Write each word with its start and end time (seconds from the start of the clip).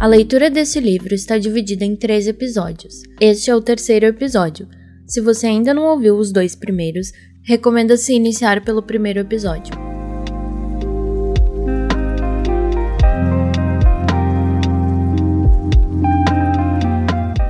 A 0.00 0.06
leitura 0.06 0.48
desse 0.48 0.78
livro 0.78 1.12
está 1.12 1.38
dividida 1.38 1.84
em 1.84 1.96
três 1.96 2.28
episódios. 2.28 3.02
Este 3.20 3.50
é 3.50 3.54
o 3.56 3.60
terceiro 3.60 4.06
episódio. 4.06 4.68
Se 5.06 5.20
você 5.20 5.48
ainda 5.48 5.74
não 5.74 5.84
ouviu 5.86 6.16
os 6.16 6.30
dois 6.30 6.54
primeiros, 6.54 7.12
recomenda-se 7.42 8.14
iniciar 8.14 8.64
pelo 8.64 8.80
primeiro 8.80 9.18
episódio. 9.18 9.74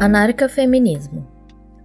Anarcafeminismo 0.01 1.38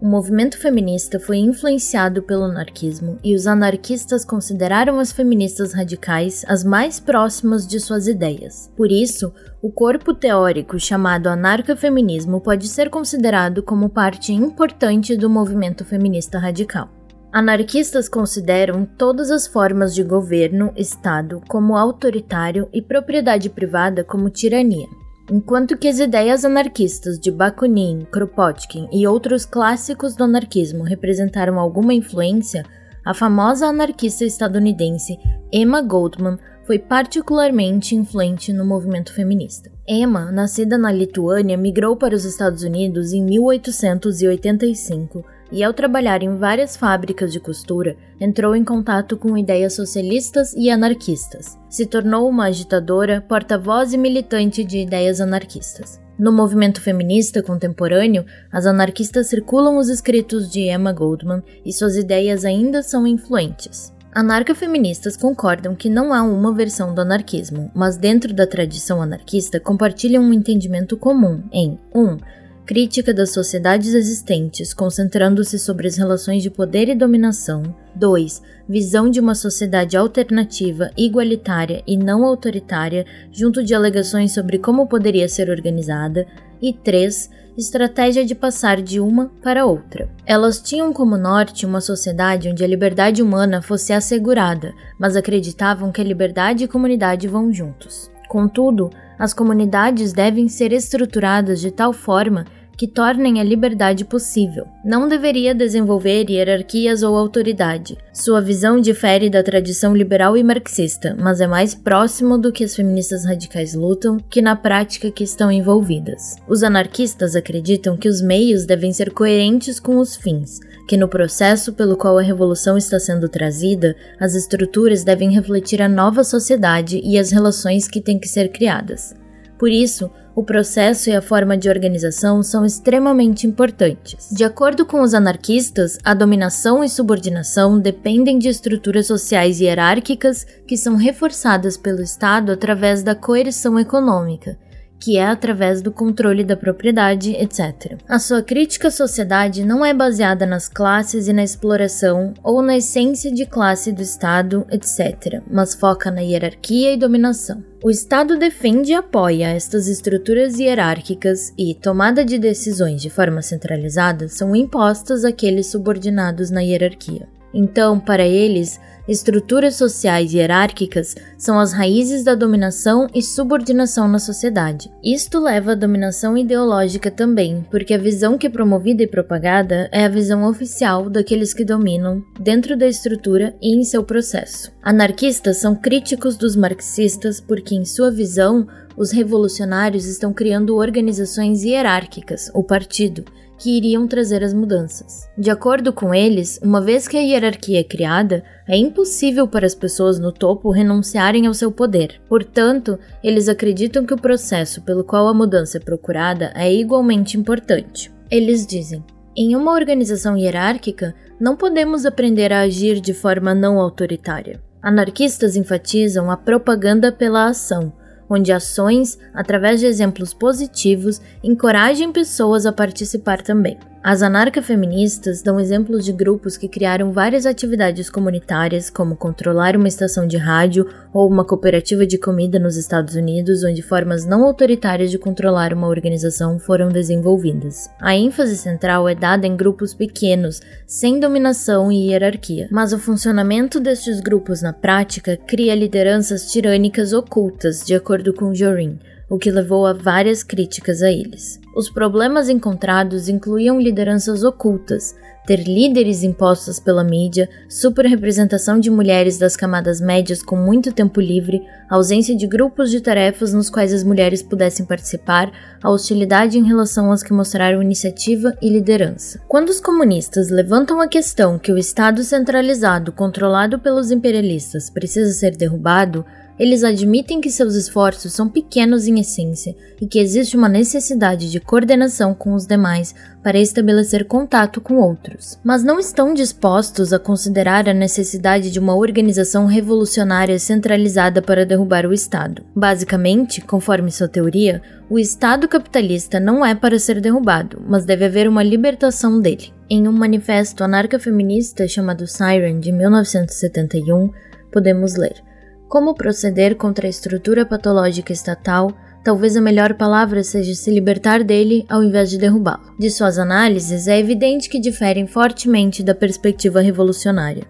o 0.04 0.05
movimento 0.05 0.59
feminista 0.59 1.17
foi 1.17 1.38
influenciado 1.38 2.21
pelo 2.21 2.43
anarquismo 2.43 3.17
e 3.23 3.34
os 3.34 3.48
anarquistas 3.48 4.25
consideraram 4.25 4.99
as 4.99 5.13
feministas 5.13 5.71
radicais 5.73 6.44
as 6.45 6.61
mais 6.61 6.99
próximas 6.99 7.66
de 7.66 7.80
suas 7.80 8.05
ideias. 8.05 8.70
Por 8.75 8.91
isso, 8.91 9.34
o 9.61 9.71
corpo 9.71 10.13
teórico 10.13 10.77
chamado 10.77 11.30
anarcafeminismo 11.30 12.41
pode 12.41 12.67
ser 12.67 12.89
considerado 12.89 13.63
como 13.63 13.88
parte 13.88 14.34
importante 14.34 15.16
do 15.16 15.30
movimento 15.30 15.85
feminista 15.85 16.38
radical. 16.38 16.89
Anarquistas 17.31 18.09
consideram 18.09 18.85
todas 18.85 19.31
as 19.31 19.47
formas 19.47 19.95
de 19.95 20.03
governo, 20.03 20.73
Estado, 20.75 21.41
como 21.47 21.77
autoritário 21.77 22.67
e 22.73 22.81
propriedade 22.81 23.49
privada 23.49 24.03
como 24.03 24.30
tirania. 24.30 25.02
Enquanto 25.32 25.77
que 25.77 25.88
as 25.88 26.00
ideias 26.00 26.44
anarquistas 26.44 27.18
de 27.18 27.31
Bakunin, 27.31 28.05
Kropotkin 28.12 28.90
e 28.91 29.08
outros 29.08 29.45
clássicos 29.45 30.16
do 30.16 30.26
anarquismo 30.26 30.84
representaram 30.84 31.58
alguma 31.58 31.94
influência, 31.94 32.66
a 33.05 33.14
famosa 33.14 33.67
anarquista 33.67 34.26
estadunidense 34.26 35.17
Emma 35.52 35.81
Goldman 35.81 36.38
foi 36.66 36.78
particularmente 36.78 37.95
influente 37.95 38.52
no 38.52 38.66
movimento 38.66 39.14
feminista. 39.14 39.72
Emma, 39.88 40.30
nascida 40.31 40.78
na 40.78 40.92
Lituânia, 40.92 41.58
migrou 41.58 41.95
para 41.95 42.16
os 42.16 42.25
Estados 42.25 42.64
Unidos 42.64 43.14
em 43.14 43.23
1885 43.23 45.23
e, 45.54 45.64
ao 45.64 45.72
trabalhar 45.72 46.23
em 46.23 46.36
várias 46.36 46.76
fábricas 46.76 47.32
de 47.32 47.40
costura, 47.40 47.96
entrou 48.20 48.56
em 48.56 48.64
contato 48.64 49.16
com 49.16 49.38
ideias 49.38 49.73
socialistas 49.73 50.52
e 50.54 50.70
anarquistas. 50.70 51.58
Se 51.70 51.86
tornou 51.86 52.28
uma 52.28 52.48
agitadora, 52.48 53.22
porta-voz 53.22 53.94
e 53.94 53.98
militante 53.98 54.64
de 54.64 54.80
ideias 54.80 55.22
anarquistas. 55.22 56.02
No 56.18 56.31
movimento 56.31 56.81
feminista 56.81 57.44
contemporâneo, 57.44 58.26
as 58.52 58.66
anarquistas 58.66 59.28
circulam 59.28 59.78
os 59.78 59.90
escritos 59.90 60.52
de 60.52 60.62
Emma 60.62 60.92
Goldman 60.92 61.44
e 61.64 61.72
suas 61.72 61.96
ideias 61.96 62.46
ainda 62.46 62.81
são 62.81 63.06
influentes. 63.06 63.94
Anarcafeministas 64.12 65.18
concordam 65.18 65.76
que 65.76 65.90
não 65.90 66.14
há 66.14 66.22
uma 66.22 66.54
versão 66.54 66.94
do 66.94 67.02
anarquismo, 67.02 67.72
mas 67.74 67.98
dentro 67.98 68.31
da 68.31 68.46
tradição 68.46 69.02
anarquista 69.02 69.59
compartilham 69.59 70.24
um 70.24 70.34
entendimento 70.34 70.96
comum 70.98 71.44
em 71.52 71.80
1. 71.94 72.00
Um, 72.00 72.18
crítica 72.66 73.14
das 73.14 73.31
sociedades 73.31 73.94
existentes, 73.94 74.73
concentrando-se 74.73 75.59
sobre 75.59 75.88
as 75.88 75.97
relações 75.97 76.42
de 76.42 76.50
poder 76.50 76.89
e 76.89 76.95
dominação. 76.95 77.64
2. 77.95 78.42
Visão 78.67 79.09
de 79.09 79.19
uma 79.19 79.36
sociedade 79.36 79.97
alternativa, 79.97 80.89
igualitária 80.97 81.84
e 81.86 81.97
não 81.97 82.25
autoritária, 82.25 83.06
junto 83.31 83.64
de 83.64 83.73
alegações 83.73 84.34
sobre 84.34 84.58
como 84.58 84.88
poderia 84.88 85.28
ser 85.28 85.50
organizada. 85.50 86.25
E 86.61 86.73
3. 86.73 87.30
Estratégia 87.58 88.25
de 88.25 88.34
passar 88.34 88.81
de 88.81 89.00
uma 89.00 89.30
para 89.44 89.66
outra. 89.66 90.09
Elas 90.25 90.59
tinham 90.59 90.91
como 90.91 91.17
norte 91.17 91.66
uma 91.66 91.81
sociedade 91.81 92.50
onde 92.50 92.64
a 92.64 92.67
liberdade 92.67 93.22
humana 93.22 93.61
fosse 93.61 93.94
assegurada, 93.94 94.73
mas 94.97 95.16
acreditavam 95.16 95.91
que 95.91 96.02
a 96.02 96.03
liberdade 96.03 96.64
e 96.64 96.67
comunidade 96.67 97.28
vão 97.28 97.53
juntos. 97.53 98.12
Contudo, 98.34 98.89
as 99.19 99.31
comunidades 99.31 100.12
devem 100.12 100.50
ser 100.50 100.74
estruturadas 100.74 101.62
de 101.62 101.69
tal 101.69 101.94
forma 101.94 102.46
que 102.83 102.88
tornem 102.89 103.39
a 103.39 103.44
liberdade 103.45 104.03
possível. 104.03 104.67
Não 104.83 105.07
deveria 105.07 105.55
desenvolver 105.55 106.29
hierarquias 106.29 107.01
ou 107.01 107.16
autoridade. 107.16 107.97
Sua 108.11 108.41
visão 108.41 108.81
difere 108.81 109.29
da 109.29 109.41
tradição 109.41 109.95
liberal 109.95 110.35
e 110.35 110.44
marxista, 110.44 111.16
mas 111.17 111.39
é 111.39 111.47
mais 111.47 111.73
próximo 111.73 112.38
do 112.38 112.51
que 112.51 112.61
as 112.61 112.75
feministas 112.75 113.23
radicais 113.23 113.73
lutam 113.73 114.17
que 114.29 114.41
na 114.41 114.53
prática 114.57 115.09
que 115.09 115.23
estão 115.23 115.49
envolvidas. 115.49 116.35
Os 116.45 116.61
anarquistas 116.61 117.38
acreditam 117.38 117.95
que 117.95 118.09
os 118.09 118.21
meios 118.21 118.66
devem 118.66 118.91
ser 118.91 119.13
coerentes 119.13 119.79
com 119.79 119.97
os 119.97 120.17
fins, 120.17 120.59
que 120.85 120.97
no 120.97 121.07
processo 121.07 121.71
pelo 121.71 121.95
qual 121.95 122.17
a 122.17 122.21
revolução 122.21 122.77
está 122.77 123.00
sendo 123.00 123.29
trazida, 123.29 123.95
as 124.19 124.35
estruturas 124.35 125.05
devem 125.05 125.31
refletir 125.31 125.81
a 125.81 125.88
nova 125.88 126.21
sociedade 126.21 127.00
e 127.01 127.17
as 127.17 127.31
relações 127.31 127.88
que 127.88 128.01
têm 128.01 128.19
que 128.19 128.27
ser 128.27 128.50
criadas. 128.50 129.15
Por 129.63 129.72
isso, 129.72 130.12
o 130.35 130.44
processo 130.44 131.09
e 131.09 131.16
a 131.16 131.22
forma 131.22 131.57
de 131.57 131.69
organização 131.69 132.44
são 132.44 132.66
extremamente 132.66 133.47
importantes. 133.47 134.28
De 134.29 134.44
acordo 134.44 134.85
com 134.85 135.00
os 135.00 135.13
anarquistas, 135.13 135.97
a 136.03 136.13
dominação 136.13 136.84
e 136.84 136.90
subordinação 136.90 137.79
dependem 137.79 138.38
de 138.38 138.50
estruturas 138.50 139.07
sociais 139.07 139.62
hierárquicas 139.62 140.46
que 140.68 140.75
são 140.75 140.97
reforçadas 140.97 141.78
pelo 141.78 142.01
Estado 142.01 142.51
através 142.51 143.03
da 143.03 143.16
coerção 143.16 143.79
econômica, 143.79 144.59
que 145.03 145.18
é 145.18 145.25
através 145.25 145.81
do 145.81 145.91
controle 145.91 146.46
da 146.46 146.56
propriedade, 146.56 147.31
etc. 147.31 147.97
A 148.08 148.18
sua 148.19 148.41
crítica 148.41 148.88
à 148.88 148.91
sociedade 148.91 149.66
não 149.66 149.84
é 149.84 149.94
baseada 149.94 150.46
nas 150.46 150.69
classes 150.69 151.28
e 151.28 151.34
na 151.34 151.44
exploração 151.44 152.34
ou 152.41 152.62
na 152.62 152.78
essência 152.78 153.30
de 153.30 153.46
classe 153.46 153.92
do 153.92 154.02
Estado, 154.02 154.66
etc., 154.72 155.42
mas 155.52 155.75
foca 155.75 156.09
na 156.09 156.22
hierarquia 156.22 156.94
e 156.94 156.97
dominação. 156.97 157.62
O 157.84 157.90
Estado 157.92 158.40
defende 158.40 158.92
e 158.92 158.96
apoia 158.96 159.47
estas 159.47 159.90
estruturas 159.90 160.58
hierárquicas 160.58 161.52
e 161.58 161.75
tomada 161.75 162.24
de 162.24 162.40
decisões 162.40 163.02
de 163.02 163.09
forma 163.09 163.42
centralizada 163.42 164.30
são 164.30 164.56
impostas 164.56 165.25
àqueles 165.25 165.68
subordinados 165.68 166.50
na 166.50 166.62
hierarquia. 166.62 167.28
Então, 167.53 168.00
para 168.00 168.25
eles, 168.25 168.80
Estruturas 169.06 169.75
sociais 169.75 170.34
hierárquicas 170.34 171.14
são 171.38 171.59
as 171.59 171.74
raízes 171.74 172.24
da 172.24 172.36
dominação 172.36 173.08
e 173.14 173.22
subordinação 173.22 174.08
na 174.08 174.18
sociedade. 174.18 174.90
Isto 175.03 175.41
leva 175.41 175.74
à 175.74 175.75
dominação 175.75 176.38
ideológica 176.38 177.12
também, 177.12 177.66
porque 177.69 177.94
a 177.94 177.97
visão 177.97 178.38
que 178.38 178.47
é 178.47 178.50
promovida 178.50 179.03
e 179.03 179.08
propagada 179.08 179.90
é 179.92 180.06
a 180.06 180.09
visão 180.09 180.47
oficial 180.50 181.09
daqueles 181.09 181.53
que 181.53 181.66
dominam 181.66 182.24
dentro 182.40 182.78
da 182.78 182.88
estrutura 182.88 183.53
e 183.62 183.75
em 183.75 183.84
seu 183.84 184.06
processo. 184.06 184.72
Anarquistas 184.81 185.58
são 185.58 185.75
críticos 185.75 186.38
dos 186.38 186.56
marxistas 186.56 187.42
porque, 187.42 187.75
em 187.75 187.84
sua 187.84 188.09
visão, 188.09 188.66
os 188.96 189.12
revolucionários 189.12 190.06
estão 190.06 190.31
criando 190.31 190.78
organizações 190.78 191.63
hierárquicas, 191.66 192.50
o 192.53 192.63
partido, 192.63 193.25
que 193.63 193.78
iriam 193.78 194.06
trazer 194.06 194.44
as 194.44 194.53
mudanças. 194.53 195.29
De 195.38 195.50
acordo 195.50 195.94
com 195.94 196.13
eles, 196.13 196.59
uma 196.62 196.81
vez 196.81 197.07
que 197.07 197.16
a 197.16 197.22
hierarquia 197.22 197.79
é 197.79 197.84
criada, 197.84 198.44
é 198.68 198.75
impossível 198.75 199.47
para 199.47 199.66
as 199.66 199.74
pessoas 199.74 200.19
no 200.19 200.34
topo 200.34 200.69
renunciarem 200.69 201.47
ao 201.47 201.53
seu 201.53 201.72
poder. 201.72 202.22
Portanto, 202.28 203.00
eles 203.24 203.47
acreditam 203.47 204.06
que 204.06 204.13
o 204.13 204.19
processo 204.19 204.81
pelo 204.81 205.06
qual 205.06 205.29
a 205.29 205.34
mudança 205.34 205.78
é 205.78 205.79
procurada 205.79 206.51
é 206.56 206.74
igualmente 206.74 207.38
importante. 207.38 208.12
Eles 208.29 208.68
dizem: 208.68 209.01
em 209.34 209.56
uma 209.56 209.72
organização 209.72 210.35
hierárquica, 210.35 211.16
não 211.40 211.56
podemos 211.56 212.06
aprender 212.06 212.51
a 212.51 212.63
agir 212.63 213.00
de 213.00 213.13
forma 213.13 213.56
não 213.56 213.80
autoritária. 213.80 214.62
Anarquistas 214.81 215.56
enfatizam 215.56 216.30
a 216.30 216.35
propaganda 216.35 217.13
pela 217.13 217.47
ação 217.47 217.94
onde 218.29 218.51
ações, 218.51 219.17
através 219.34 219.79
de 219.79 219.85
exemplos 219.85 220.34
positivos, 220.34 221.22
encorajem 221.44 222.11
pessoas 222.11 222.66
a 222.66 222.72
participar 222.72 223.41
também. 223.41 223.78
As 224.03 224.22
anarcafeministas 224.22 225.41
dão 225.41 225.58
exemplos 225.58 226.03
de 226.03 226.12
grupos 226.12 226.58
que 226.58 226.68
criaram 226.68 227.13
várias 227.13 227.45
atividades 227.45 228.10
comunitárias, 228.10 228.89
como 228.89 229.16
controlar 229.16 229.77
uma 229.77 229.88
estação 229.88 230.27
de 230.27 230.36
rádio 230.36 230.86
ou 231.13 231.25
uma 231.25 231.45
cooperativa 231.45 232.06
de 232.06 232.18
comida 232.18 232.60
nos 232.60 232.75
Estados 232.75 233.16
Unidos, 233.16 233.63
onde 233.63 233.81
formas 233.81 234.25
não 234.25 234.44
autoritárias 234.44 235.10
de 235.10 235.18
controlar 235.18 235.74
uma 235.74 235.88
organização 235.88 236.60
foram 236.60 236.89
desenvolvidas. 236.89 237.89
A 237.98 238.13
ênfase 238.13 238.57
central 238.57 239.07
é 239.07 239.16
dada 239.16 239.48
em 239.48 239.56
grupos 239.56 239.94
pequenos, 239.94 240.60
sem 240.86 241.18
dominação 241.18 241.89
e 241.89 242.10
hierarquia, 242.10 242.68
mas 242.69 242.92
o 242.92 243.00
funcionamento 243.00 243.80
destes 243.80 244.19
grupos 244.19 244.62
na 244.62 244.74
prática 244.74 245.38
cria 245.48 245.74
lideranças 245.74 246.51
tirânicas 246.51 247.13
ocultas, 247.13 247.86
de 247.86 247.95
acordo 247.95 248.33
com 248.33 248.54
Jorin 248.54 249.00
o 249.30 249.38
que 249.38 249.52
levou 249.52 249.86
a 249.86 249.94
várias 249.94 250.44
críticas 250.44 251.02
a 251.02 251.12
eles. 251.12 251.60
Os 251.75 251.90
problemas 251.90 252.50
encontrados 252.50 253.28
incluíam 253.28 253.80
lideranças 253.80 254.44
ocultas, 254.44 255.16
ter 255.46 255.64
líderes 255.64 256.24
impostos 256.24 256.80
pela 256.80 257.04
mídia, 257.04 257.50
superrepresentação 257.68 258.80
de 258.80 258.90
mulheres 258.90 259.38
das 259.38 259.58
camadas 259.58 260.00
médias 260.00 260.42
com 260.42 260.56
muito 260.56 260.94
tempo 260.94 261.20
livre, 261.20 261.62
ausência 261.90 262.36
de 262.36 262.48
grupos 262.48 262.90
de 262.90 263.02
tarefas 263.02 263.54
nos 263.54 263.70
quais 263.70 263.94
as 263.94 264.04
mulheres 264.04 264.42
pudessem 264.42 264.86
participar, 264.86 265.52
a 265.81 265.90
hostilidade 265.90 266.58
em 266.58 266.64
relação 266.64 267.12
aos 267.12 267.24
que 267.24 267.34
mostraram 267.34 267.81
iniciativa 267.81 268.56
e 268.62 268.70
liderança. 268.70 269.42
Quando 269.48 269.70
os 269.70 269.81
comunistas 269.81 270.50
levantam 270.50 271.02
a 271.02 271.08
questão 271.08 271.60
que 271.60 271.72
o 271.72 271.78
Estado 271.78 272.24
centralizado 272.24 273.12
controlado 273.12 273.80
pelos 273.80 274.12
imperialistas 274.12 274.90
precisa 274.90 275.31
ser 275.34 275.58
derrubado, 275.58 276.25
eles 276.59 276.83
admitem 276.83 277.41
que 277.41 277.50
seus 277.50 277.75
esforços 277.75 278.33
são 278.33 278.47
pequenos 278.47 279.07
em 279.07 279.19
essência 279.19 279.75
e 280.00 280.07
que 280.07 280.19
existe 280.19 280.55
uma 280.55 280.69
necessidade 280.69 281.50
de 281.50 281.59
coordenação 281.59 282.33
com 282.33 282.53
os 282.53 282.67
demais 282.67 283.15
para 283.44 283.59
estabelecer 283.59 284.25
contato 284.25 284.79
com 284.79 284.95
outros, 284.95 285.59
mas 285.63 285.83
não 285.83 286.00
estão 286.00 286.33
dispostos 286.33 287.11
a 287.11 287.19
considerar 287.19 287.89
a 287.89 287.94
necessidade 287.94 288.71
de 288.71 288.79
uma 288.79 288.95
organização 288.95 289.65
revolucionária 289.65 290.57
centralizada 290.59 291.41
para 291.41 291.65
derrubar 291.65 292.05
o 292.05 292.13
Estado. 292.13 292.63
Basicamente, 292.75 293.59
conforme 293.59 294.11
sua 294.11 294.27
teoria, 294.27 294.81
o 295.09 295.19
Estado 295.19 295.67
capitalista 295.67 296.39
não 296.39 296.65
é 296.65 296.73
para 296.73 297.00
ser 297.00 297.19
derrubado, 297.19 297.81
mas 297.88 298.05
deve 298.05 298.25
haver 298.25 298.47
uma 298.47 298.63
libertação 298.63 299.41
dele. 299.41 299.73
Em 299.89 300.07
um 300.07 300.11
manifesto 300.11 300.83
anarcafeminista 300.83 301.88
chamado 301.88 302.25
Siren 302.25 302.79
de 302.79 302.91
1971, 302.91 304.31
podemos 304.71 305.15
ler. 305.15 305.52
Como 305.94 306.16
proceder 306.16 306.74
contra 306.75 307.06
a 307.06 307.10
estrutura 307.10 307.68
patológica 307.68 308.34
estatal, 308.34 308.98
talvez 309.24 309.56
a 309.56 309.62
melhor 309.62 309.94
palavra 309.94 310.44
seja 310.44 310.74
se 310.74 310.90
libertar 310.90 311.44
dele 311.44 311.86
ao 311.88 312.04
invés 312.04 312.31
de 312.31 312.40
derrubá-lo. 312.40 312.95
De 312.98 313.12
suas 313.12 313.38
análises, 313.38 314.07
é 314.07 314.18
evidente 314.18 314.68
que 314.69 314.80
diferem 314.80 315.28
fortemente 315.28 316.01
da 316.01 316.16
perspectiva 316.16 316.81
revolucionária 316.81 317.68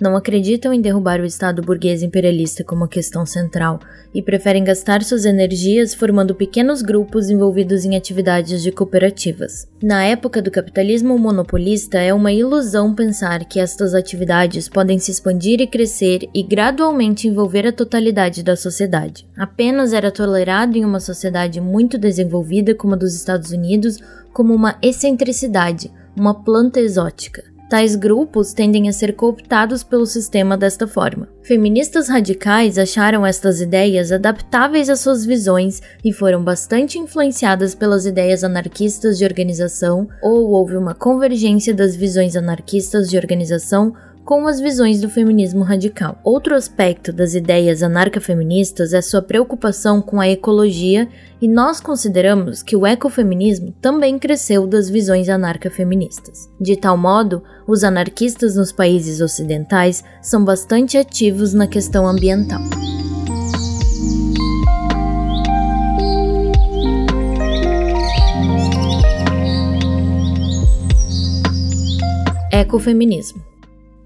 não 0.00 0.16
acreditam 0.16 0.72
em 0.72 0.80
derrubar 0.80 1.20
o 1.20 1.24
Estado 1.24 1.62
burguês 1.62 2.02
imperialista 2.02 2.62
como 2.62 2.86
questão 2.88 3.24
central 3.24 3.80
e 4.14 4.22
preferem 4.22 4.64
gastar 4.64 5.02
suas 5.02 5.24
energias 5.24 5.94
formando 5.94 6.34
pequenos 6.34 6.82
grupos 6.82 7.30
envolvidos 7.30 7.84
em 7.84 7.96
atividades 7.96 8.62
de 8.62 8.70
cooperativas. 8.70 9.68
Na 9.82 10.04
época 10.04 10.40
do 10.40 10.50
capitalismo 10.50 11.18
monopolista, 11.18 11.98
é 11.98 12.12
uma 12.12 12.32
ilusão 12.32 12.94
pensar 12.94 13.44
que 13.44 13.60
estas 13.60 13.94
atividades 13.94 14.68
podem 14.68 14.98
se 14.98 15.10
expandir 15.10 15.60
e 15.60 15.66
crescer 15.66 16.28
e 16.34 16.42
gradualmente 16.42 17.28
envolver 17.28 17.66
a 17.66 17.72
totalidade 17.72 18.42
da 18.42 18.56
sociedade. 18.56 19.26
Apenas 19.36 19.92
era 19.92 20.10
tolerado 20.10 20.76
em 20.76 20.84
uma 20.84 21.00
sociedade 21.00 21.60
muito 21.60 21.98
desenvolvida 21.98 22.74
como 22.74 22.94
a 22.94 22.98
dos 22.98 23.14
Estados 23.14 23.50
Unidos 23.50 23.98
como 24.32 24.54
uma 24.54 24.76
excentricidade, 24.82 25.90
uma 26.14 26.34
planta 26.34 26.80
exótica. 26.80 27.55
Tais 27.68 27.96
grupos 27.96 28.52
tendem 28.52 28.88
a 28.88 28.92
ser 28.92 29.14
cooptados 29.14 29.82
pelo 29.82 30.06
sistema 30.06 30.56
desta 30.56 30.86
forma. 30.86 31.28
Feministas 31.42 32.08
radicais 32.08 32.78
acharam 32.78 33.26
estas 33.26 33.60
ideias 33.60 34.12
adaptáveis 34.12 34.88
às 34.88 35.00
suas 35.00 35.26
visões 35.26 35.82
e 36.04 36.12
foram 36.12 36.44
bastante 36.44 36.96
influenciadas 36.96 37.74
pelas 37.74 38.06
ideias 38.06 38.44
anarquistas 38.44 39.18
de 39.18 39.24
organização, 39.24 40.08
ou 40.22 40.50
houve 40.50 40.76
uma 40.76 40.94
convergência 40.94 41.74
das 41.74 41.96
visões 41.96 42.36
anarquistas 42.36 43.10
de 43.10 43.16
organização 43.16 43.92
com 44.26 44.48
as 44.48 44.58
visões 44.58 45.00
do 45.00 45.08
feminismo 45.08 45.62
radical. 45.62 46.18
Outro 46.24 46.56
aspecto 46.56 47.12
das 47.12 47.34
ideias 47.34 47.80
anarcafeministas 47.80 48.92
é 48.92 49.00
sua 49.00 49.22
preocupação 49.22 50.02
com 50.02 50.20
a 50.20 50.28
ecologia, 50.28 51.08
e 51.40 51.46
nós 51.46 51.80
consideramos 51.80 52.60
que 52.60 52.74
o 52.74 52.84
ecofeminismo 52.84 53.72
também 53.80 54.18
cresceu 54.18 54.66
das 54.66 54.90
visões 54.90 55.28
anarcafeministas. 55.28 56.50
De 56.60 56.76
tal 56.76 56.96
modo, 56.96 57.40
os 57.68 57.84
anarquistas 57.84 58.56
nos 58.56 58.72
países 58.72 59.20
ocidentais 59.20 60.02
são 60.20 60.44
bastante 60.44 60.98
ativos 60.98 61.54
na 61.54 61.68
questão 61.68 62.04
ambiental. 62.04 62.60
Ecofeminismo 72.52 73.45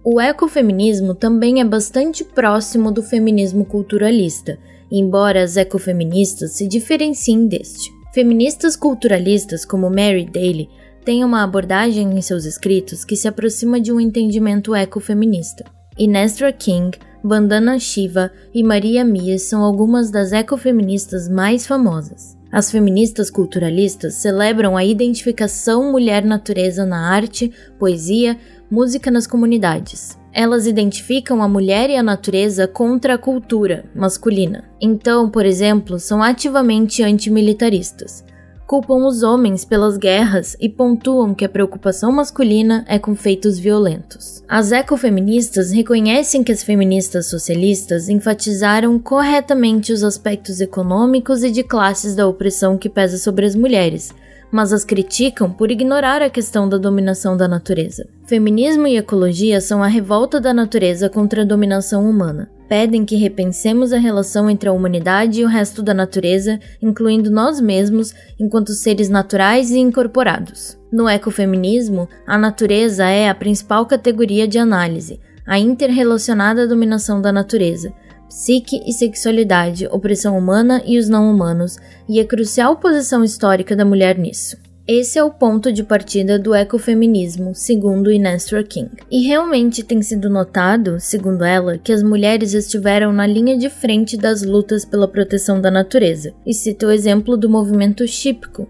o 0.02 0.20
ecofeminismo 0.20 1.14
também 1.14 1.60
é 1.60 1.64
bastante 1.64 2.24
próximo 2.24 2.90
do 2.90 3.02
feminismo 3.02 3.64
culturalista, 3.64 4.58
embora 4.90 5.42
as 5.42 5.56
ecofeministas 5.56 6.52
se 6.52 6.66
diferenciem 6.66 7.46
deste. 7.46 7.90
Feministas 8.12 8.76
culturalistas 8.76 9.64
como 9.64 9.90
Mary 9.90 10.24
Daly 10.24 10.68
têm 11.04 11.22
uma 11.24 11.44
abordagem 11.44 12.16
em 12.16 12.22
seus 12.22 12.44
escritos 12.44 13.04
que 13.04 13.14
se 13.14 13.28
aproxima 13.28 13.80
de 13.80 13.92
um 13.92 14.00
entendimento 14.00 14.74
ecofeminista. 14.74 15.64
Inestra 15.98 16.52
King, 16.52 16.98
Bandana 17.22 17.78
Shiva 17.78 18.32
e 18.54 18.62
Maria 18.62 19.04
Mia 19.04 19.38
são 19.38 19.62
algumas 19.62 20.10
das 20.10 20.32
ecofeministas 20.32 21.28
mais 21.28 21.66
famosas. 21.66 22.38
As 22.50 22.68
feministas 22.70 23.30
culturalistas 23.30 24.14
celebram 24.14 24.76
a 24.76 24.84
identificação 24.84 25.92
mulher-natureza 25.92 26.84
na 26.84 27.12
arte, 27.14 27.52
poesia, 27.78 28.36
música 28.70 29.10
nas 29.10 29.26
comunidades. 29.26 30.18
Elas 30.32 30.66
identificam 30.66 31.42
a 31.42 31.48
mulher 31.48 31.90
e 31.90 31.96
a 31.96 32.02
natureza 32.02 32.68
contra 32.68 33.14
a 33.14 33.18
cultura 33.18 33.84
masculina. 33.94 34.64
Então, 34.80 35.28
por 35.28 35.44
exemplo, 35.44 35.98
são 35.98 36.22
ativamente 36.22 37.02
antimilitaristas. 37.02 38.24
Culpam 38.70 39.04
os 39.04 39.24
homens 39.24 39.64
pelas 39.64 39.96
guerras 39.96 40.56
e 40.60 40.68
pontuam 40.68 41.34
que 41.34 41.44
a 41.44 41.48
preocupação 41.48 42.12
masculina 42.12 42.84
é 42.86 43.00
com 43.00 43.16
feitos 43.16 43.58
violentos. 43.58 44.44
As 44.48 44.70
ecofeministas 44.70 45.72
reconhecem 45.72 46.44
que 46.44 46.52
as 46.52 46.62
feministas 46.62 47.26
socialistas 47.26 48.08
enfatizaram 48.08 48.96
corretamente 48.96 49.92
os 49.92 50.04
aspectos 50.04 50.60
econômicos 50.60 51.42
e 51.42 51.50
de 51.50 51.64
classes 51.64 52.14
da 52.14 52.28
opressão 52.28 52.78
que 52.78 52.88
pesa 52.88 53.18
sobre 53.18 53.44
as 53.44 53.56
mulheres, 53.56 54.14
mas 54.50 54.72
as 54.72 54.84
criticam 54.84 55.50
por 55.50 55.70
ignorar 55.70 56.22
a 56.22 56.30
questão 56.30 56.68
da 56.68 56.76
dominação 56.76 57.36
da 57.36 57.46
natureza. 57.46 58.08
Feminismo 58.26 58.86
e 58.86 58.96
ecologia 58.96 59.60
são 59.60 59.82
a 59.82 59.86
revolta 59.86 60.40
da 60.40 60.52
natureza 60.52 61.08
contra 61.08 61.42
a 61.42 61.44
dominação 61.44 62.08
humana. 62.08 62.50
Pedem 62.68 63.04
que 63.04 63.16
repensemos 63.16 63.92
a 63.92 63.98
relação 63.98 64.48
entre 64.48 64.68
a 64.68 64.72
humanidade 64.72 65.40
e 65.40 65.44
o 65.44 65.48
resto 65.48 65.82
da 65.82 65.92
natureza, 65.92 66.60
incluindo 66.80 67.28
nós 67.28 67.60
mesmos, 67.60 68.14
enquanto 68.38 68.72
seres 68.72 69.08
naturais 69.08 69.72
e 69.72 69.78
incorporados. 69.78 70.78
No 70.92 71.08
ecofeminismo, 71.08 72.08
a 72.26 72.38
natureza 72.38 73.04
é 73.06 73.28
a 73.28 73.34
principal 73.34 73.86
categoria 73.86 74.46
de 74.46 74.58
análise, 74.58 75.18
a 75.44 75.58
interrelacionada 75.58 76.68
dominação 76.68 77.20
da 77.20 77.32
natureza, 77.32 77.92
psique 78.30 78.80
e 78.86 78.92
sexualidade, 78.92 79.88
opressão 79.88 80.38
humana 80.38 80.80
e 80.86 80.98
os 80.98 81.08
não 81.08 81.28
humanos, 81.28 81.76
e 82.08 82.20
a 82.20 82.24
crucial 82.24 82.76
posição 82.76 83.24
histórica 83.24 83.74
da 83.74 83.84
mulher 83.84 84.16
nisso. 84.16 84.56
Esse 84.86 85.18
é 85.18 85.24
o 85.24 85.30
ponto 85.30 85.72
de 85.72 85.84
partida 85.84 86.38
do 86.38 86.54
ecofeminismo, 86.54 87.54
segundo 87.54 88.10
Inestra 88.10 88.62
King. 88.64 88.90
E 89.10 89.26
realmente 89.26 89.82
tem 89.82 90.00
sido 90.00 90.30
notado, 90.30 90.98
segundo 90.98 91.44
ela, 91.44 91.76
que 91.76 91.92
as 91.92 92.02
mulheres 92.02 92.54
estiveram 92.54 93.12
na 93.12 93.26
linha 93.26 93.58
de 93.58 93.68
frente 93.68 94.16
das 94.16 94.42
lutas 94.42 94.84
pela 94.84 95.06
proteção 95.06 95.60
da 95.60 95.70
natureza. 95.70 96.32
E 96.46 96.54
cita 96.54 96.86
o 96.86 96.90
exemplo 96.90 97.36
do 97.36 97.48
movimento 97.48 98.06
Chipko 98.06 98.68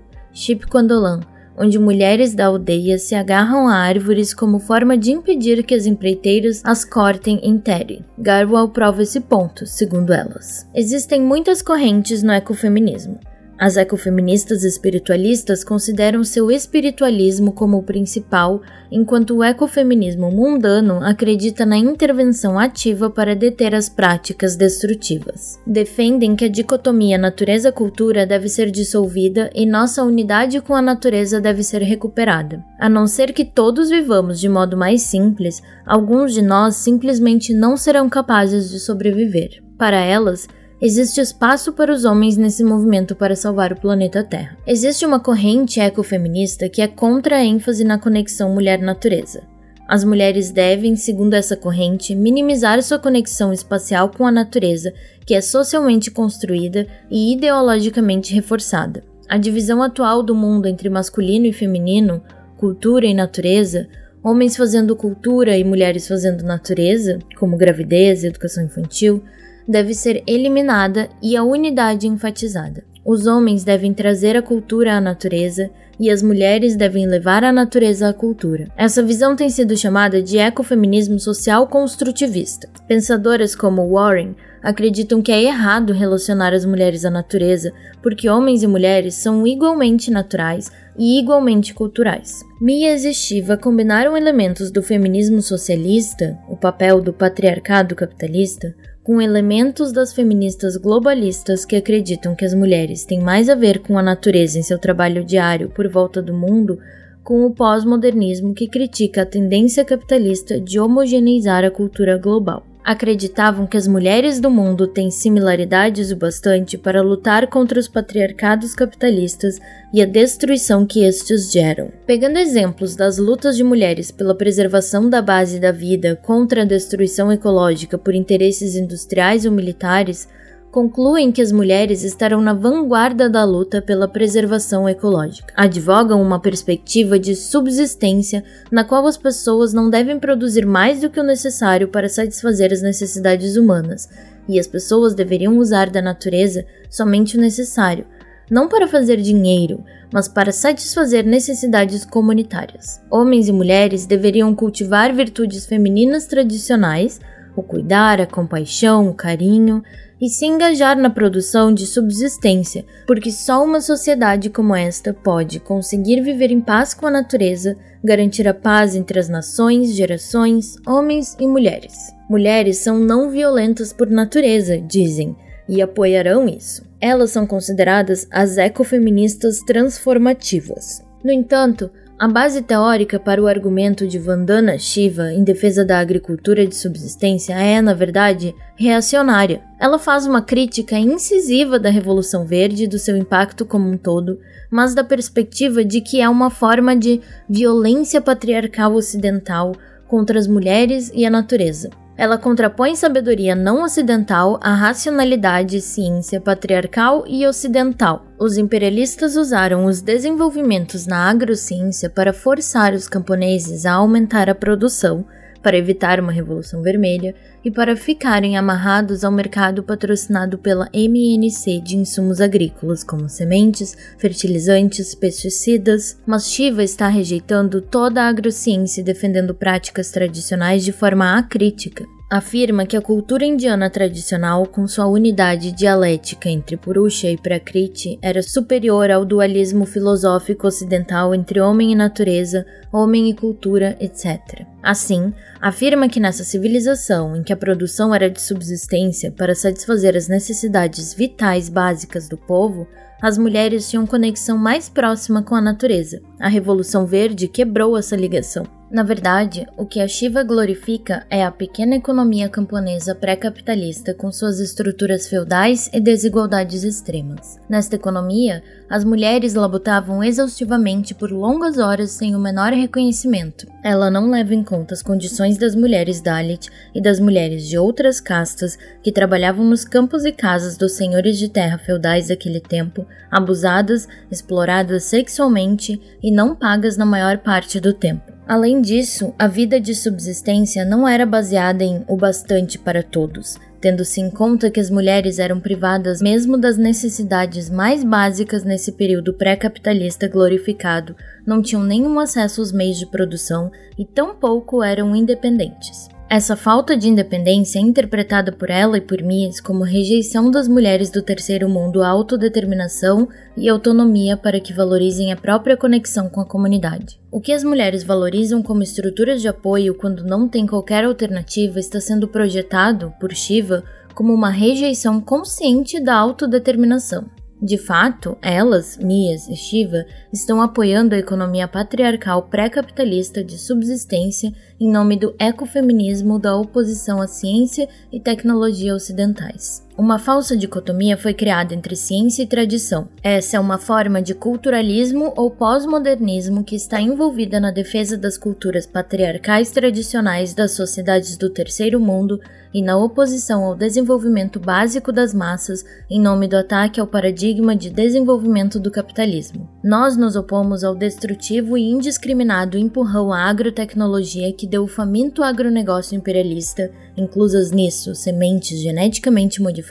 Andolan, 0.74 1.20
onde 1.60 1.78
mulheres 1.78 2.34
da 2.34 2.46
aldeia 2.46 2.98
se 2.98 3.14
agarram 3.14 3.68
a 3.68 3.74
árvores 3.74 4.32
como 4.32 4.58
forma 4.58 4.96
de 4.96 5.12
impedir 5.12 5.62
que 5.62 5.74
as 5.74 5.84
empreiteiras 5.84 6.62
as 6.64 6.84
cortem 6.84 7.38
em 7.42 7.58
Terry. 7.58 8.02
Garwell 8.18 8.70
prova 8.70 9.02
esse 9.02 9.20
ponto, 9.20 9.66
segundo 9.66 10.12
elas. 10.12 10.66
Existem 10.74 11.20
muitas 11.20 11.60
correntes 11.60 12.22
no 12.22 12.32
ecofeminismo. 12.32 13.20
As 13.60 13.76
ecofeministas 13.76 14.64
espiritualistas 14.64 15.62
consideram 15.62 16.24
seu 16.24 16.50
espiritualismo 16.50 17.52
como 17.52 17.76
o 17.76 17.82
principal, 17.82 18.62
enquanto 18.90 19.36
o 19.36 19.44
ecofeminismo 19.44 20.30
mundano 20.30 21.04
acredita 21.04 21.66
na 21.66 21.76
intervenção 21.76 22.58
ativa 22.58 23.10
para 23.10 23.36
deter 23.36 23.74
as 23.74 23.86
práticas 23.86 24.56
destrutivas. 24.56 25.60
Defendem 25.66 26.34
que 26.34 26.46
a 26.46 26.48
dicotomia 26.48 27.18
natureza-cultura 27.18 28.24
deve 28.24 28.48
ser 28.48 28.70
dissolvida 28.70 29.50
e 29.54 29.66
nossa 29.66 30.02
unidade 30.02 30.58
com 30.62 30.74
a 30.74 30.80
natureza 30.80 31.38
deve 31.38 31.62
ser 31.62 31.82
recuperada. 31.82 32.64
A 32.80 32.88
não 32.88 33.06
ser 33.06 33.34
que 33.34 33.44
todos 33.44 33.90
vivamos 33.90 34.40
de 34.40 34.48
modo 34.48 34.74
mais 34.74 35.02
simples, 35.02 35.62
alguns 35.84 36.32
de 36.32 36.40
nós 36.40 36.76
simplesmente 36.76 37.52
não 37.52 37.76
serão 37.76 38.08
capazes 38.08 38.70
de 38.70 38.80
sobreviver. 38.80 39.62
Para 39.76 39.98
elas, 39.98 40.48
existe 40.80 41.20
espaço 41.20 41.72
para 41.72 41.92
os 41.92 42.04
homens 42.04 42.36
nesse 42.36 42.64
movimento 42.64 43.14
para 43.14 43.36
salvar 43.36 43.72
o 43.72 43.80
planeta 43.80 44.24
Terra. 44.24 44.56
Existe 44.66 45.04
uma 45.04 45.20
corrente 45.20 45.78
ecofeminista 45.78 46.68
que 46.68 46.80
é 46.80 46.88
contra 46.88 47.36
a 47.36 47.44
ênfase 47.44 47.84
na 47.84 47.98
conexão 47.98 48.54
mulher-natureza. 48.54 49.42
As 49.86 50.04
mulheres 50.04 50.50
devem, 50.50 50.94
segundo 50.94 51.34
essa 51.34 51.56
corrente, 51.56 52.14
minimizar 52.14 52.80
sua 52.82 52.98
conexão 52.98 53.52
espacial 53.52 54.08
com 54.08 54.24
a 54.24 54.30
natureza, 54.30 54.94
que 55.26 55.34
é 55.34 55.40
socialmente 55.40 56.12
construída 56.12 56.86
e 57.10 57.32
ideologicamente 57.32 58.32
reforçada. 58.32 59.02
A 59.28 59.36
divisão 59.36 59.82
atual 59.82 60.22
do 60.22 60.34
mundo 60.34 60.66
entre 60.66 60.88
masculino 60.88 61.46
e 61.46 61.52
feminino, 61.52 62.22
cultura 62.56 63.04
e 63.04 63.12
natureza, 63.12 63.88
homens 64.22 64.56
fazendo 64.56 64.94
cultura 64.94 65.58
e 65.58 65.64
mulheres 65.64 66.06
fazendo 66.06 66.44
natureza, 66.44 67.18
como 67.36 67.56
gravidez 67.56 68.22
e 68.22 68.28
educação 68.28 68.64
infantil, 68.64 69.22
deve 69.66 69.94
ser 69.94 70.22
eliminada 70.26 71.08
e 71.22 71.36
a 71.36 71.42
unidade 71.42 72.06
enfatizada. 72.06 72.84
Os 73.04 73.26
homens 73.26 73.64
devem 73.64 73.94
trazer 73.94 74.36
a 74.36 74.42
cultura 74.42 74.94
à 74.94 75.00
natureza 75.00 75.70
e 75.98 76.10
as 76.10 76.22
mulheres 76.22 76.76
devem 76.76 77.06
levar 77.06 77.42
a 77.42 77.52
natureza 77.52 78.08
à 78.08 78.12
cultura. 78.12 78.68
Essa 78.76 79.02
visão 79.02 79.34
tem 79.34 79.48
sido 79.48 79.76
chamada 79.76 80.22
de 80.22 80.38
ecofeminismo 80.38 81.18
social 81.18 81.66
construtivista. 81.66 82.68
Pensadoras 82.86 83.54
como 83.54 83.90
Warren 83.90 84.34
acreditam 84.62 85.22
que 85.22 85.32
é 85.32 85.42
errado 85.42 85.92
relacionar 85.92 86.52
as 86.52 86.64
mulheres 86.64 87.04
à 87.04 87.10
natureza, 87.10 87.72
porque 88.02 88.28
homens 88.28 88.62
e 88.62 88.66
mulheres 88.66 89.14
são 89.14 89.46
igualmente 89.46 90.10
naturais 90.10 90.70
e 90.98 91.18
igualmente 91.18 91.72
culturais. 91.72 92.40
Mises 92.60 93.04
e 93.04 93.14
Shiva 93.14 93.56
combinaram 93.56 94.16
elementos 94.16 94.70
do 94.70 94.82
feminismo 94.82 95.40
socialista, 95.40 96.38
o 96.48 96.56
papel 96.56 97.00
do 97.00 97.12
patriarcado 97.12 97.94
capitalista, 97.94 98.74
com 99.10 99.20
elementos 99.20 99.90
das 99.90 100.12
feministas 100.12 100.76
globalistas 100.76 101.64
que 101.64 101.74
acreditam 101.74 102.32
que 102.32 102.44
as 102.44 102.54
mulheres 102.54 103.04
têm 103.04 103.18
mais 103.18 103.48
a 103.48 103.56
ver 103.56 103.80
com 103.80 103.98
a 103.98 104.02
natureza 104.04 104.56
em 104.56 104.62
seu 104.62 104.78
trabalho 104.78 105.24
diário 105.24 105.68
por 105.68 105.88
volta 105.88 106.22
do 106.22 106.32
mundo, 106.32 106.78
com 107.24 107.44
o 107.44 107.50
pós-modernismo 107.50 108.54
que 108.54 108.68
critica 108.68 109.22
a 109.22 109.26
tendência 109.26 109.84
capitalista 109.84 110.60
de 110.60 110.78
homogeneizar 110.78 111.64
a 111.64 111.72
cultura 111.72 112.16
global 112.16 112.69
acreditavam 112.84 113.66
que 113.66 113.76
as 113.76 113.86
mulheres 113.86 114.40
do 114.40 114.50
mundo 114.50 114.86
têm 114.86 115.10
similaridades 115.10 116.10
o 116.10 116.16
bastante 116.16 116.78
para 116.78 117.02
lutar 117.02 117.46
contra 117.46 117.78
os 117.78 117.88
patriarcados 117.88 118.74
capitalistas 118.74 119.58
e 119.92 120.02
a 120.02 120.06
destruição 120.06 120.86
que 120.86 121.04
estes 121.04 121.52
geram. 121.52 121.90
Pegando 122.06 122.38
exemplos 122.38 122.96
das 122.96 123.18
lutas 123.18 123.56
de 123.56 123.64
mulheres 123.64 124.10
pela 124.10 124.34
preservação 124.34 125.08
da 125.08 125.20
base 125.20 125.60
da 125.60 125.72
vida 125.72 126.16
contra 126.16 126.62
a 126.62 126.66
destruição 126.66 127.30
ecológica 127.30 127.98
por 127.98 128.14
interesses 128.14 128.74
industriais 128.74 129.44
ou 129.44 129.52
militares, 129.52 130.28
concluem 130.70 131.32
que 131.32 131.42
as 131.42 131.50
mulheres 131.50 132.04
estarão 132.04 132.40
na 132.40 132.54
vanguarda 132.54 133.28
da 133.28 133.44
luta 133.44 133.82
pela 133.82 134.06
preservação 134.06 134.88
ecológica. 134.88 135.52
Advogam 135.56 136.22
uma 136.22 136.38
perspectiva 136.38 137.18
de 137.18 137.34
subsistência 137.34 138.44
na 138.70 138.84
qual 138.84 139.06
as 139.06 139.16
pessoas 139.16 139.72
não 139.72 139.90
devem 139.90 140.18
produzir 140.18 140.64
mais 140.64 141.00
do 141.00 141.10
que 141.10 141.18
o 141.18 141.24
necessário 141.24 141.88
para 141.88 142.08
satisfazer 142.08 142.72
as 142.72 142.82
necessidades 142.82 143.56
humanas, 143.56 144.08
e 144.48 144.58
as 144.58 144.66
pessoas 144.66 145.14
deveriam 145.14 145.58
usar 145.58 145.90
da 145.90 146.00
natureza 146.00 146.64
somente 146.88 147.36
o 147.36 147.40
necessário, 147.40 148.04
não 148.50 148.68
para 148.68 148.88
fazer 148.88 149.16
dinheiro, 149.16 149.84
mas 150.12 150.26
para 150.26 150.50
satisfazer 150.50 151.24
necessidades 151.24 152.04
comunitárias. 152.04 153.00
Homens 153.10 153.48
e 153.48 153.52
mulheres 153.52 154.06
deveriam 154.06 154.54
cultivar 154.54 155.14
virtudes 155.14 155.66
femininas 155.66 156.26
tradicionais, 156.26 157.20
o 157.54 157.62
cuidar, 157.62 158.20
a 158.20 158.26
compaixão, 158.26 159.08
o 159.08 159.14
carinho, 159.14 159.82
e 160.20 160.28
se 160.28 160.44
engajar 160.44 160.98
na 160.98 161.08
produção 161.08 161.72
de 161.72 161.86
subsistência, 161.86 162.84
porque 163.06 163.32
só 163.32 163.64
uma 163.64 163.80
sociedade 163.80 164.50
como 164.50 164.74
esta 164.74 165.14
pode 165.14 165.58
conseguir 165.58 166.20
viver 166.20 166.50
em 166.50 166.60
paz 166.60 166.92
com 166.92 167.06
a 167.06 167.10
natureza, 167.10 167.76
garantir 168.04 168.46
a 168.46 168.52
paz 168.52 168.94
entre 168.94 169.18
as 169.18 169.28
nações, 169.28 169.94
gerações, 169.94 170.76
homens 170.86 171.36
e 171.40 171.46
mulheres. 171.46 172.12
Mulheres 172.28 172.78
são 172.78 172.98
não 172.98 173.30
violentas 173.30 173.92
por 173.92 174.10
natureza, 174.10 174.78
dizem, 174.78 175.34
e 175.68 175.80
apoiarão 175.80 176.46
isso. 176.48 176.84
Elas 177.00 177.30
são 177.30 177.46
consideradas 177.46 178.26
as 178.30 178.58
ecofeministas 178.58 179.60
transformativas. 179.60 181.02
No 181.24 181.30
entanto, 181.30 181.90
a 182.20 182.28
base 182.28 182.60
teórica 182.60 183.18
para 183.18 183.42
o 183.42 183.46
argumento 183.46 184.06
de 184.06 184.18
Vandana 184.18 184.76
Shiva 184.76 185.32
em 185.32 185.42
defesa 185.42 185.86
da 185.86 185.98
agricultura 185.98 186.66
de 186.66 186.76
subsistência 186.76 187.54
é, 187.54 187.80
na 187.80 187.94
verdade, 187.94 188.54
reacionária. 188.76 189.62
Ela 189.80 189.98
faz 189.98 190.26
uma 190.26 190.42
crítica 190.42 190.98
incisiva 190.98 191.78
da 191.78 191.88
Revolução 191.88 192.44
Verde 192.44 192.84
e 192.84 192.86
do 192.86 192.98
seu 192.98 193.16
impacto 193.16 193.64
como 193.64 193.90
um 193.90 193.96
todo, 193.96 194.38
mas 194.70 194.94
da 194.94 195.02
perspectiva 195.02 195.82
de 195.82 196.02
que 196.02 196.20
é 196.20 196.28
uma 196.28 196.50
forma 196.50 196.94
de 196.94 197.22
violência 197.48 198.20
patriarcal 198.20 198.92
ocidental 198.92 199.72
contra 200.06 200.38
as 200.38 200.46
mulheres 200.46 201.10
e 201.14 201.24
a 201.24 201.30
natureza. 201.30 201.88
Ela 202.20 202.36
contrapõe 202.36 202.94
sabedoria 202.96 203.54
não 203.54 203.82
ocidental 203.82 204.60
à 204.62 204.74
racionalidade 204.74 205.78
e 205.78 205.80
ciência 205.80 206.38
patriarcal 206.38 207.24
e 207.26 207.46
ocidental. 207.46 208.26
Os 208.38 208.58
imperialistas 208.58 209.36
usaram 209.36 209.86
os 209.86 210.02
desenvolvimentos 210.02 211.06
na 211.06 211.30
agrociência 211.30 212.10
para 212.10 212.34
forçar 212.34 212.92
os 212.92 213.08
camponeses 213.08 213.86
a 213.86 213.94
aumentar 213.94 214.50
a 214.50 214.54
produção, 214.54 215.24
para 215.62 215.78
evitar 215.78 216.20
uma 216.20 216.30
revolução 216.30 216.82
vermelha 216.82 217.34
e 217.64 217.70
para 217.70 217.96
ficarem 217.96 218.56
amarrados 218.56 219.24
ao 219.24 219.32
mercado 219.32 219.82
patrocinado 219.82 220.58
pela 220.58 220.88
MNC 220.92 221.80
de 221.82 221.96
insumos 221.96 222.40
agrícolas 222.40 223.04
como 223.04 223.28
sementes, 223.28 223.96
fertilizantes, 224.18 225.14
pesticidas. 225.14 226.18
Mas 226.26 226.50
Shiva 226.50 226.82
está 226.82 227.08
rejeitando 227.08 227.80
toda 227.80 228.22
a 228.22 228.28
agrociência 228.28 229.00
e 229.00 229.04
defendendo 229.04 229.54
práticas 229.54 230.10
tradicionais 230.10 230.84
de 230.84 230.92
forma 230.92 231.38
acrítica 231.38 232.06
afirma 232.30 232.86
que 232.86 232.96
a 232.96 233.02
cultura 233.02 233.44
indiana 233.44 233.90
tradicional, 233.90 234.64
com 234.64 234.86
sua 234.86 235.06
unidade 235.06 235.72
dialética 235.72 236.48
entre 236.48 236.76
Purusha 236.76 237.28
e 237.28 237.36
Prakriti, 237.36 238.20
era 238.22 238.40
superior 238.40 239.10
ao 239.10 239.24
dualismo 239.24 239.84
filosófico 239.84 240.68
ocidental 240.68 241.34
entre 241.34 241.60
homem 241.60 241.90
e 241.90 241.96
natureza, 241.96 242.64
homem 242.92 243.28
e 243.28 243.34
cultura, 243.34 243.96
etc. 244.00 244.64
Assim, 244.80 245.34
afirma 245.60 246.08
que 246.08 246.20
nessa 246.20 246.44
civilização, 246.44 247.34
em 247.34 247.42
que 247.42 247.52
a 247.52 247.56
produção 247.56 248.14
era 248.14 248.30
de 248.30 248.40
subsistência 248.40 249.32
para 249.32 249.54
satisfazer 249.54 250.16
as 250.16 250.28
necessidades 250.28 251.12
vitais 251.12 251.68
básicas 251.68 252.28
do 252.28 252.36
povo, 252.36 252.86
as 253.20 253.36
mulheres 253.36 253.90
tinham 253.90 254.06
conexão 254.06 254.56
mais 254.56 254.88
próxima 254.88 255.42
com 255.42 255.56
a 255.56 255.60
natureza. 255.60 256.22
A 256.40 256.48
Revolução 256.48 257.04
Verde 257.04 257.46
quebrou 257.46 257.98
essa 257.98 258.16
ligação. 258.16 258.64
Na 258.90 259.04
verdade, 259.04 259.64
o 259.76 259.86
que 259.86 260.00
a 260.00 260.08
Shiva 260.08 260.42
glorifica 260.42 261.24
é 261.30 261.44
a 261.44 261.50
pequena 261.52 261.94
economia 261.94 262.48
camponesa 262.48 263.14
pré-capitalista 263.14 264.12
com 264.12 264.32
suas 264.32 264.58
estruturas 264.58 265.28
feudais 265.28 265.88
e 265.92 266.00
desigualdades 266.00 266.82
extremas. 266.82 267.56
Nesta 267.68 267.94
economia, 267.94 268.64
as 268.88 269.04
mulheres 269.04 269.54
labutavam 269.54 270.24
exaustivamente 270.24 271.14
por 271.14 271.30
longas 271.30 271.78
horas 271.78 272.10
sem 272.10 272.34
o 272.34 272.40
menor 272.40 272.72
reconhecimento. 272.72 273.68
Ela 273.84 274.10
não 274.10 274.28
leva 274.28 274.56
em 274.56 274.64
conta 274.64 274.92
as 274.92 275.04
condições 275.04 275.56
das 275.56 275.76
mulheres 275.76 276.20
Dalit 276.20 276.68
e 276.92 277.00
das 277.00 277.20
mulheres 277.20 277.68
de 277.68 277.78
outras 277.78 278.20
castas 278.20 278.76
que 279.04 279.12
trabalhavam 279.12 279.64
nos 279.64 279.84
campos 279.84 280.24
e 280.24 280.32
casas 280.32 280.76
dos 280.76 280.92
senhores 280.92 281.38
de 281.38 281.48
terra 281.48 281.78
feudais 281.78 282.26
daquele 282.26 282.60
tempo, 282.60 283.06
abusadas, 283.30 284.08
exploradas 284.32 285.04
sexualmente 285.04 286.00
e 286.20 286.29
não 286.30 286.54
pagas 286.54 286.96
na 286.96 287.06
maior 287.06 287.38
parte 287.38 287.80
do 287.80 287.92
tempo. 287.92 288.30
Além 288.46 288.80
disso, 288.80 289.32
a 289.38 289.46
vida 289.46 289.80
de 289.80 289.94
subsistência 289.94 290.84
não 290.84 291.06
era 291.06 291.24
baseada 291.24 291.84
em 291.84 292.04
o 292.08 292.16
bastante 292.16 292.78
para 292.78 293.02
todos, 293.02 293.56
tendo-se 293.80 294.20
em 294.20 294.28
conta 294.28 294.70
que 294.70 294.80
as 294.80 294.90
mulheres 294.90 295.38
eram 295.38 295.60
privadas 295.60 296.20
mesmo 296.20 296.58
das 296.58 296.76
necessidades 296.76 297.70
mais 297.70 298.02
básicas 298.02 298.64
nesse 298.64 298.92
período 298.92 299.32
pré-capitalista 299.34 300.26
glorificado, 300.26 301.14
não 301.46 301.62
tinham 301.62 301.84
nenhum 301.84 302.18
acesso 302.18 302.60
aos 302.60 302.72
meios 302.72 302.98
de 302.98 303.06
produção 303.06 303.70
e 303.96 304.04
tampouco 304.04 304.82
eram 304.82 305.14
independentes. 305.14 306.08
Essa 306.32 306.54
falta 306.54 306.96
de 306.96 307.08
independência 307.08 307.80
é 307.80 307.82
interpretada 307.82 308.52
por 308.52 308.70
ela 308.70 308.96
e 308.96 309.00
por 309.00 309.20
Mies 309.20 309.60
como 309.60 309.82
rejeição 309.82 310.48
das 310.48 310.68
mulheres 310.68 311.10
do 311.10 311.20
terceiro 311.20 311.68
mundo 311.68 312.04
à 312.04 312.08
autodeterminação 312.08 313.28
e 313.56 313.68
autonomia 313.68 314.36
para 314.36 314.60
que 314.60 314.72
valorizem 314.72 315.32
a 315.32 315.36
própria 315.36 315.76
conexão 315.76 316.28
com 316.28 316.40
a 316.40 316.44
comunidade. 316.44 317.18
O 317.32 317.40
que 317.40 317.52
as 317.52 317.64
mulheres 317.64 318.04
valorizam 318.04 318.62
como 318.62 318.80
estruturas 318.80 319.42
de 319.42 319.48
apoio 319.48 319.92
quando 319.92 320.22
não 320.22 320.48
tem 320.48 320.68
qualquer 320.68 321.04
alternativa 321.04 321.80
está 321.80 322.00
sendo 322.00 322.28
projetado, 322.28 323.12
por 323.18 323.32
Shiva, 323.32 323.82
como 324.14 324.32
uma 324.32 324.50
rejeição 324.50 325.20
consciente 325.20 325.98
da 325.98 326.14
autodeterminação. 326.14 327.24
De 327.62 327.76
fato, 327.76 328.38
elas, 328.40 328.96
Mias 328.96 329.46
e 329.46 329.54
Shiva, 329.54 330.06
estão 330.32 330.62
apoiando 330.62 331.14
a 331.14 331.18
economia 331.18 331.68
patriarcal 331.68 332.44
pré-capitalista 332.44 333.44
de 333.44 333.58
subsistência 333.58 334.50
em 334.80 334.90
nome 334.90 335.14
do 335.18 335.34
ecofeminismo 335.38 336.38
da 336.38 336.56
oposição 336.56 337.20
à 337.20 337.26
ciência 337.26 337.86
e 338.10 338.18
tecnologia 338.18 338.94
ocidentais. 338.94 339.86
Uma 340.00 340.18
falsa 340.18 340.56
dicotomia 340.56 341.14
foi 341.14 341.34
criada 341.34 341.74
entre 341.74 341.94
ciência 341.94 342.42
e 342.42 342.46
tradição. 342.46 343.06
Essa 343.22 343.58
é 343.58 343.60
uma 343.60 343.76
forma 343.76 344.22
de 344.22 344.32
culturalismo 344.32 345.34
ou 345.36 345.50
pós-modernismo 345.50 346.64
que 346.64 346.74
está 346.74 346.98
envolvida 346.98 347.60
na 347.60 347.70
defesa 347.70 348.16
das 348.16 348.38
culturas 348.38 348.86
patriarcais 348.86 349.70
tradicionais 349.70 350.54
das 350.54 350.70
sociedades 350.70 351.36
do 351.36 351.50
terceiro 351.50 352.00
mundo 352.00 352.40
e 352.72 352.82
na 352.82 352.96
oposição 352.96 353.64
ao 353.64 353.74
desenvolvimento 353.74 354.58
básico 354.58 355.12
das 355.12 355.34
massas 355.34 355.84
em 356.08 356.20
nome 356.20 356.48
do 356.48 356.56
ataque 356.56 357.00
ao 357.00 357.06
paradigma 357.06 357.74
de 357.74 357.90
desenvolvimento 357.90 358.78
do 358.78 358.90
capitalismo. 358.90 359.68
Nós 359.82 360.16
nos 360.16 360.36
opomos 360.36 360.84
ao 360.84 360.94
destrutivo 360.94 361.76
e 361.76 361.90
indiscriminado 361.90 362.78
empurrão 362.78 363.32
à 363.32 363.50
agrotecnologia 363.50 364.52
que 364.52 364.66
deu 364.66 364.84
o 364.84 364.88
faminto 364.88 365.42
agronegócio 365.42 366.16
imperialista, 366.16 366.90
inclusas 367.16 367.70
nisso 367.70 368.14
sementes 368.14 368.80
geneticamente 368.80 369.60
modificadas, 369.60 369.89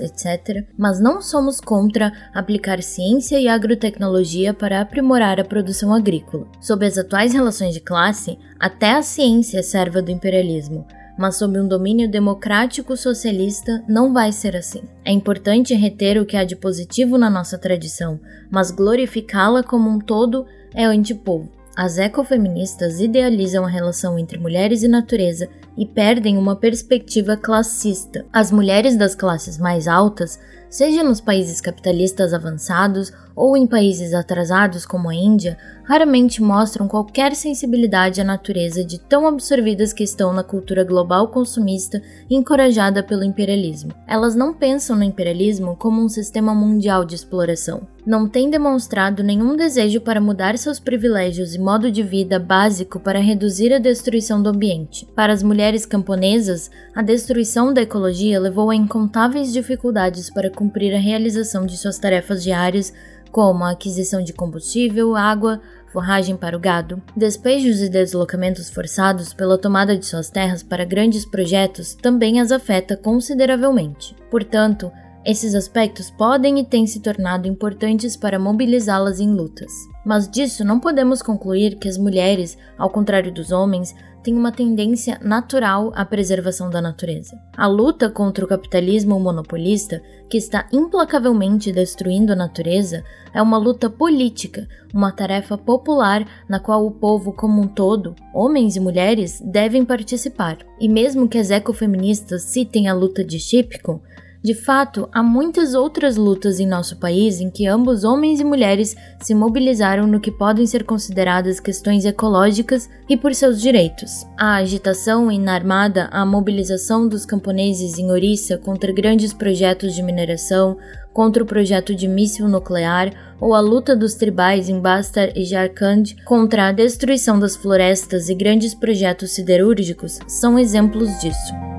etc., 0.00 0.64
mas 0.76 1.00
não 1.00 1.20
somos 1.20 1.60
contra 1.60 2.12
aplicar 2.32 2.82
ciência 2.82 3.40
e 3.40 3.48
agrotecnologia 3.48 4.52
para 4.52 4.80
aprimorar 4.80 5.40
a 5.40 5.44
produção 5.44 5.92
agrícola. 5.92 6.46
Sob 6.60 6.86
as 6.86 6.98
atuais 6.98 7.32
relações 7.32 7.74
de 7.74 7.80
classe, 7.80 8.38
até 8.58 8.92
a 8.92 9.02
ciência 9.02 9.58
é 9.58 9.62
serva 9.62 10.00
do 10.00 10.10
imperialismo 10.10 10.86
mas 11.16 11.36
sob 11.36 11.58
um 11.58 11.68
domínio 11.68 12.10
democrático 12.10 12.96
socialista 12.96 13.82
não 13.88 14.12
vai 14.12 14.32
ser 14.32 14.56
assim. 14.56 14.82
É 15.04 15.12
importante 15.12 15.74
reter 15.74 16.20
o 16.20 16.26
que 16.26 16.36
há 16.36 16.44
de 16.44 16.56
positivo 16.56 17.16
na 17.16 17.30
nossa 17.30 17.56
tradição, 17.56 18.18
mas 18.50 18.70
glorificá-la 18.70 19.62
como 19.62 19.88
um 19.88 19.98
todo 19.98 20.46
é 20.74 20.84
antipovo. 20.84 21.50
As 21.76 21.98
ecofeministas 21.98 23.00
idealizam 23.00 23.64
a 23.64 23.68
relação 23.68 24.16
entre 24.16 24.38
mulheres 24.38 24.84
e 24.84 24.88
natureza 24.88 25.48
e 25.76 25.84
perdem 25.84 26.38
uma 26.38 26.54
perspectiva 26.54 27.36
classista. 27.36 28.24
As 28.32 28.52
mulheres 28.52 28.96
das 28.96 29.16
classes 29.16 29.58
mais 29.58 29.88
altas, 29.88 30.38
seja 30.70 31.02
nos 31.02 31.20
países 31.20 31.60
capitalistas 31.60 32.32
avançados 32.32 33.12
ou 33.36 33.56
em 33.56 33.66
países 33.66 34.14
atrasados 34.14 34.86
como 34.86 35.08
a 35.08 35.14
Índia, 35.14 35.58
raramente 35.84 36.42
mostram 36.42 36.88
qualquer 36.88 37.34
sensibilidade 37.34 38.20
à 38.20 38.24
natureza 38.24 38.84
de 38.84 38.98
tão 38.98 39.26
absorvidas 39.26 39.92
que 39.92 40.02
estão 40.02 40.32
na 40.32 40.42
cultura 40.42 40.84
global 40.84 41.28
consumista 41.28 42.00
encorajada 42.30 43.02
pelo 43.02 43.24
imperialismo. 43.24 43.92
Elas 44.06 44.34
não 44.34 44.54
pensam 44.54 44.96
no 44.96 45.04
imperialismo 45.04 45.76
como 45.76 46.02
um 46.02 46.08
sistema 46.08 46.54
mundial 46.54 47.04
de 47.04 47.14
exploração. 47.14 47.86
Não 48.06 48.28
têm 48.28 48.50
demonstrado 48.50 49.22
nenhum 49.22 49.56
desejo 49.56 50.00
para 50.00 50.20
mudar 50.20 50.58
seus 50.58 50.78
privilégios 50.78 51.54
e 51.54 51.58
modo 51.58 51.90
de 51.90 52.02
vida 52.02 52.38
básico 52.38 53.00
para 53.00 53.18
reduzir 53.18 53.72
a 53.72 53.78
destruição 53.78 54.42
do 54.42 54.50
ambiente. 54.50 55.06
Para 55.14 55.32
as 55.32 55.42
mulheres 55.42 55.86
camponesas, 55.86 56.70
a 56.94 57.00
destruição 57.00 57.72
da 57.72 57.80
ecologia 57.80 58.38
levou 58.38 58.70
a 58.70 58.76
incontáveis 58.76 59.52
dificuldades 59.52 60.28
para 60.28 60.50
cumprir 60.50 60.94
a 60.94 60.98
realização 60.98 61.64
de 61.64 61.78
suas 61.78 61.98
tarefas 61.98 62.42
diárias 62.42 62.92
como 63.34 63.64
a 63.64 63.70
aquisição 63.70 64.22
de 64.22 64.32
combustível, 64.32 65.16
água, 65.16 65.60
forragem 65.92 66.36
para 66.36 66.56
o 66.56 66.60
gado. 66.60 67.02
Despejos 67.16 67.80
e 67.80 67.88
deslocamentos 67.88 68.70
forçados 68.70 69.34
pela 69.34 69.58
tomada 69.58 69.98
de 69.98 70.06
suas 70.06 70.30
terras 70.30 70.62
para 70.62 70.84
grandes 70.84 71.26
projetos 71.26 71.96
também 71.96 72.40
as 72.40 72.52
afeta 72.52 72.96
consideravelmente. 72.96 74.14
Portanto, 74.30 74.88
esses 75.26 75.52
aspectos 75.56 76.12
podem 76.12 76.60
e 76.60 76.64
têm 76.64 76.86
se 76.86 77.00
tornado 77.00 77.48
importantes 77.48 78.16
para 78.16 78.38
mobilizá-las 78.38 79.18
em 79.18 79.34
lutas. 79.34 79.72
Mas 80.04 80.28
disso 80.28 80.64
não 80.64 80.78
podemos 80.78 81.22
concluir 81.22 81.76
que 81.76 81.88
as 81.88 81.96
mulheres, 81.96 82.58
ao 82.76 82.90
contrário 82.90 83.32
dos 83.32 83.50
homens, 83.50 83.94
tem 84.24 84.34
uma 84.34 84.50
tendência 84.50 85.20
natural 85.22 85.92
à 85.94 86.02
preservação 86.02 86.70
da 86.70 86.80
natureza. 86.80 87.38
A 87.54 87.66
luta 87.66 88.08
contra 88.08 88.42
o 88.42 88.48
capitalismo 88.48 89.20
monopolista, 89.20 90.02
que 90.30 90.38
está 90.38 90.66
implacavelmente 90.72 91.70
destruindo 91.70 92.32
a 92.32 92.36
natureza, 92.36 93.04
é 93.34 93.42
uma 93.42 93.58
luta 93.58 93.90
política, 93.90 94.66
uma 94.94 95.12
tarefa 95.12 95.58
popular 95.58 96.26
na 96.48 96.58
qual 96.58 96.86
o 96.86 96.90
povo 96.90 97.34
como 97.34 97.60
um 97.60 97.68
todo, 97.68 98.16
homens 98.32 98.76
e 98.76 98.80
mulheres, 98.80 99.42
devem 99.44 99.84
participar. 99.84 100.56
E 100.80 100.88
mesmo 100.88 101.28
que 101.28 101.36
as 101.36 101.50
ecofeministas 101.50 102.44
citem 102.44 102.88
a 102.88 102.94
luta 102.94 103.22
de 103.22 103.38
Chipko, 103.38 104.00
de 104.44 104.52
fato, 104.52 105.08
há 105.10 105.22
muitas 105.22 105.72
outras 105.72 106.18
lutas 106.18 106.60
em 106.60 106.66
nosso 106.66 106.98
país 106.98 107.40
em 107.40 107.48
que 107.48 107.66
ambos 107.66 108.04
homens 108.04 108.40
e 108.40 108.44
mulheres 108.44 108.94
se 109.22 109.34
mobilizaram 109.34 110.06
no 110.06 110.20
que 110.20 110.30
podem 110.30 110.66
ser 110.66 110.84
consideradas 110.84 111.58
questões 111.58 112.04
ecológicas 112.04 112.90
e 113.08 113.16
por 113.16 113.34
seus 113.34 113.58
direitos. 113.58 114.26
A 114.36 114.56
agitação 114.56 115.32
inarmada, 115.32 116.10
a 116.12 116.26
mobilização 116.26 117.08
dos 117.08 117.24
camponeses 117.24 117.96
em 117.96 118.10
Orissa 118.10 118.58
contra 118.58 118.92
grandes 118.92 119.32
projetos 119.32 119.94
de 119.94 120.02
mineração, 120.02 120.76
contra 121.14 121.42
o 121.42 121.46
projeto 121.46 121.94
de 121.94 122.06
míssil 122.06 122.46
nuclear 122.46 123.14
ou 123.40 123.54
a 123.54 123.60
luta 123.60 123.96
dos 123.96 124.12
tribais 124.12 124.68
em 124.68 124.78
Bastar 124.78 125.34
e 125.34 125.46
Jharkhand 125.46 126.16
contra 126.26 126.68
a 126.68 126.72
destruição 126.72 127.38
das 127.38 127.56
florestas 127.56 128.28
e 128.28 128.34
grandes 128.34 128.74
projetos 128.74 129.30
siderúrgicos 129.30 130.18
são 130.28 130.58
exemplos 130.58 131.08
disso. 131.18 131.73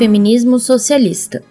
Feminismo 0.00 0.58
socialista. 0.58 1.42